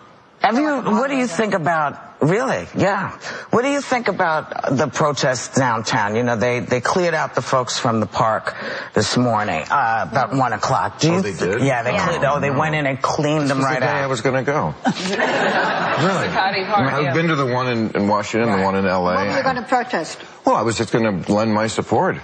have 0.45 0.57
you? 0.59 0.81
What 0.99 1.09
do 1.09 1.15
you 1.17 1.27
think 1.27 1.53
about? 1.53 2.21
Really? 2.21 2.65
Yeah. 2.77 3.11
What 3.49 3.63
do 3.63 3.69
you 3.69 3.81
think 3.81 4.07
about 4.07 4.75
the 4.77 4.87
protests 4.87 5.55
downtown? 5.55 6.15
You 6.15 6.23
know, 6.23 6.35
they 6.35 6.59
they 6.59 6.81
cleared 6.81 7.13
out 7.13 7.35
the 7.35 7.41
folks 7.41 7.77
from 7.77 7.99
the 7.99 8.05
park 8.05 8.55
this 8.93 9.17
morning 9.17 9.63
uh, 9.69 10.05
about 10.09 10.33
one 10.35 10.53
o'clock. 10.53 10.99
Do 10.99 11.15
Oh, 11.15 11.21
they 11.21 11.33
did? 11.33 11.61
Yeah, 11.61 11.83
they 11.83 11.93
Yeah. 11.93 12.05
cleared. 12.07 12.23
Oh, 12.23 12.39
they 12.39 12.51
went 12.51 12.75
in 12.75 12.85
and 12.85 13.01
cleaned 13.01 13.49
them 13.49 13.57
This 13.57 13.65
is 13.67 13.71
right 13.71 13.79
the 13.79 13.85
day 13.85 13.91
I 13.91 14.07
was 14.07 14.21
going 14.21 14.35
to 14.35 14.43
go. 14.43 14.73
really? 14.85 16.27
Patty 16.29 16.61
I 16.61 16.63
Hart, 16.65 16.93
mean, 16.93 17.03
yeah. 17.03 17.09
I've 17.09 17.15
been 17.15 17.27
to 17.27 17.35
the 17.35 17.45
one 17.47 17.67
in, 17.67 17.91
in 17.91 18.07
Washington, 18.07 18.57
the 18.57 18.63
one 18.63 18.75
in 18.75 18.85
L.A. 18.85 19.15
What 19.15 19.27
were 19.27 19.37
you 19.37 19.43
going 19.43 19.55
to 19.57 19.61
protest? 19.63 20.19
Well, 20.45 20.55
I 20.55 20.61
was 20.61 20.77
just 20.77 20.91
going 20.93 21.23
to 21.23 21.31
lend 21.33 21.53
my 21.53 21.67
support, 21.67 22.17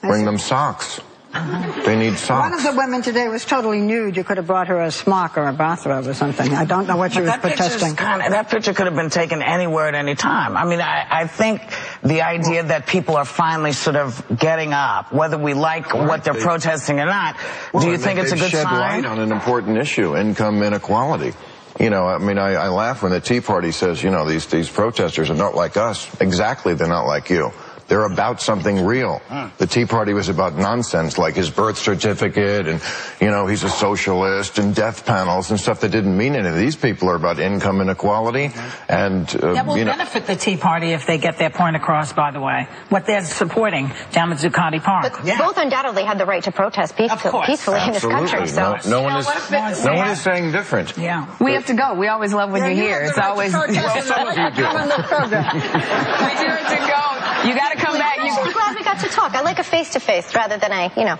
bring 0.00 0.24
them 0.24 0.38
socks. 0.38 1.00
They 1.32 1.96
need 1.96 2.18
socks. 2.18 2.50
One 2.50 2.52
of 2.54 2.62
the 2.62 2.76
women 2.78 3.00
today 3.02 3.26
was 3.28 3.44
totally 3.44 3.80
nude. 3.80 4.16
You 4.16 4.24
could 4.24 4.36
have 4.36 4.46
brought 4.46 4.68
her 4.68 4.80
a 4.82 4.90
smock 4.90 5.38
or 5.38 5.48
a 5.48 5.52
bathrobe 5.52 6.06
or 6.06 6.14
something. 6.14 6.52
I 6.52 6.64
don't 6.66 6.86
know 6.86 6.96
what 6.96 7.12
she 7.12 7.20
But 7.20 7.22
was 7.22 7.30
that 7.32 7.40
protesting. 7.40 7.96
Kinda, 7.96 8.30
that 8.30 8.50
picture 8.50 8.74
could 8.74 8.86
have 8.86 8.94
been 8.94 9.08
taken 9.10 9.40
anywhere 9.42 9.88
at 9.88 9.94
any 9.94 10.14
time. 10.14 10.56
I 10.56 10.64
mean, 10.64 10.80
I, 10.80 11.06
I 11.10 11.26
think 11.26 11.62
the 12.02 12.22
idea 12.22 12.64
that 12.64 12.86
people 12.86 13.16
are 13.16 13.24
finally 13.24 13.72
sort 13.72 13.96
of 13.96 14.22
getting 14.38 14.72
up, 14.72 15.12
whether 15.12 15.38
we 15.38 15.54
like 15.54 15.94
what 15.94 16.22
they're 16.24 16.34
they- 16.34 16.40
protesting 16.42 17.00
or 17.00 17.06
not, 17.06 17.36
Well, 17.72 17.82
do 17.82 17.90
you 17.90 17.96
think 17.98 18.16
they- 18.16 18.22
it's 18.22 18.32
a 18.32 18.34
they've 18.34 18.44
good 18.44 18.50
shed 18.50 18.62
sign? 18.64 19.02
light 19.02 19.04
on 19.06 19.18
an 19.18 19.32
important 19.32 19.78
issue, 19.78 20.16
income 20.16 20.62
inequality. 20.62 21.32
You 21.80 21.88
know, 21.88 22.06
I 22.06 22.18
mean, 22.18 22.36
I, 22.36 22.52
I 22.52 22.68
laugh 22.68 23.02
when 23.02 23.12
the 23.12 23.20
Tea 23.20 23.40
Party 23.40 23.72
says, 23.72 24.02
you 24.02 24.10
know, 24.10 24.28
these, 24.28 24.44
these 24.46 24.68
protesters 24.68 25.30
are 25.30 25.34
not 25.34 25.54
like 25.54 25.78
us. 25.78 26.06
Exactly, 26.20 26.74
they're 26.74 26.86
not 26.86 27.06
like 27.06 27.30
you. 27.30 27.50
They're 27.92 28.06
about 28.06 28.40
something 28.40 28.86
real. 28.86 29.20
The 29.58 29.66
Tea 29.66 29.84
Party 29.84 30.14
was 30.14 30.30
about 30.30 30.56
nonsense 30.56 31.18
like 31.18 31.34
his 31.34 31.50
birth 31.50 31.76
certificate 31.76 32.66
and, 32.66 32.80
you 33.20 33.28
know, 33.28 33.46
he's 33.46 33.64
a 33.64 33.68
socialist 33.68 34.58
and 34.58 34.74
death 34.74 35.04
panels 35.04 35.50
and 35.50 35.60
stuff 35.60 35.80
that 35.80 35.90
didn't 35.90 36.16
mean 36.16 36.34
anything. 36.34 36.56
These 36.58 36.76
people 36.76 37.10
are 37.10 37.16
about 37.16 37.38
income 37.38 37.82
inequality 37.82 38.50
and, 38.88 39.28
uh, 39.36 39.52
That 39.52 39.66
will 39.66 39.76
you 39.76 39.84
know, 39.84 39.90
benefit 39.92 40.24
the 40.24 40.36
Tea 40.36 40.56
Party 40.56 40.92
if 40.92 41.04
they 41.04 41.18
get 41.18 41.36
their 41.36 41.50
point 41.50 41.76
across, 41.76 42.14
by 42.14 42.30
the 42.30 42.40
way, 42.40 42.66
what 42.88 43.04
they're 43.04 43.26
supporting 43.26 43.92
down 44.12 44.32
at 44.32 44.38
Zuccotti 44.38 44.82
Park. 44.82 45.12
But 45.12 45.36
both 45.36 45.58
undoubtedly 45.58 46.04
had 46.04 46.16
the 46.16 46.24
right 46.24 46.42
to 46.44 46.50
protest 46.50 46.96
peacefully, 46.96 47.44
peacefully 47.44 47.80
in 47.84 47.92
this 47.92 48.06
country. 48.06 48.46
So 48.46 48.78
no, 48.86 48.88
no 48.88 49.02
one 49.02 49.18
is, 49.18 49.84
no 49.84 49.92
one 49.96 50.08
is 50.08 50.20
saying 50.22 50.52
different. 50.52 50.96
Yeah. 50.96 51.26
We 51.40 51.52
have 51.52 51.66
to 51.66 51.74
go. 51.74 51.92
We 51.92 52.08
always 52.08 52.32
love 52.32 52.52
when 52.52 52.62
Yeah, 52.62 52.68
you're 52.68 52.76
you 52.76 52.88
here. 52.88 53.00
It's 53.02 53.18
right 53.18 53.26
always 53.26 53.52
protest 53.52 53.76
Well, 53.76 54.02
some 54.02 54.28
of 54.28 54.36
you 54.38 54.50
do. 54.56 54.62
Come 54.62 54.76
on 54.76 54.88
the 54.88 55.02
program. 55.04 55.52
we 55.52 56.32
do 56.40 56.48
it 56.56 56.68
to 56.72 56.80
go. 56.88 57.02
You 57.42 57.56
got 57.56 57.72
to 57.74 57.81
come 57.82 57.98
back. 57.98 58.18
I'm 58.18 58.26
actually 58.30 58.52
glad 58.52 58.76
we 58.76 58.84
got 58.84 59.00
to 59.00 59.08
talk. 59.08 59.34
I 59.34 59.42
like 59.42 59.58
a 59.58 59.64
face 59.64 59.90
to 59.90 60.00
face 60.00 60.34
rather 60.34 60.56
than 60.58 60.72
a, 60.72 60.92
you 60.96 61.04
know, 61.04 61.18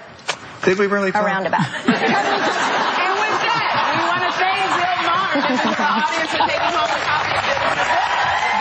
Did 0.64 0.78
we 0.78 0.86
really 0.86 1.10
a 1.10 1.12
roundabout. 1.22 1.60
And 1.82 3.12
with 3.18 3.38
that, 3.42 3.72
we 3.92 4.02
want 4.06 4.22
to 4.22 4.30
thank 4.38 4.62
Bill 4.78 5.02
Maher, 5.02 5.34
members 5.42 5.64
of 5.66 5.74
the 5.74 5.82
audience, 5.82 6.30
for 6.30 6.42
taking 6.46 6.72
home 6.72 6.92
a 6.92 7.00
copy 7.02 7.34
of 7.34 7.42
this. 7.42 8.51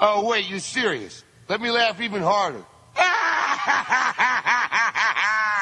Oh, 0.00 0.26
wait, 0.26 0.48
you're 0.48 0.60
serious. 0.60 1.24
Let 1.48 1.60
me 1.60 1.70
laugh 1.70 2.00
even 2.00 2.22
harder. 2.22 2.64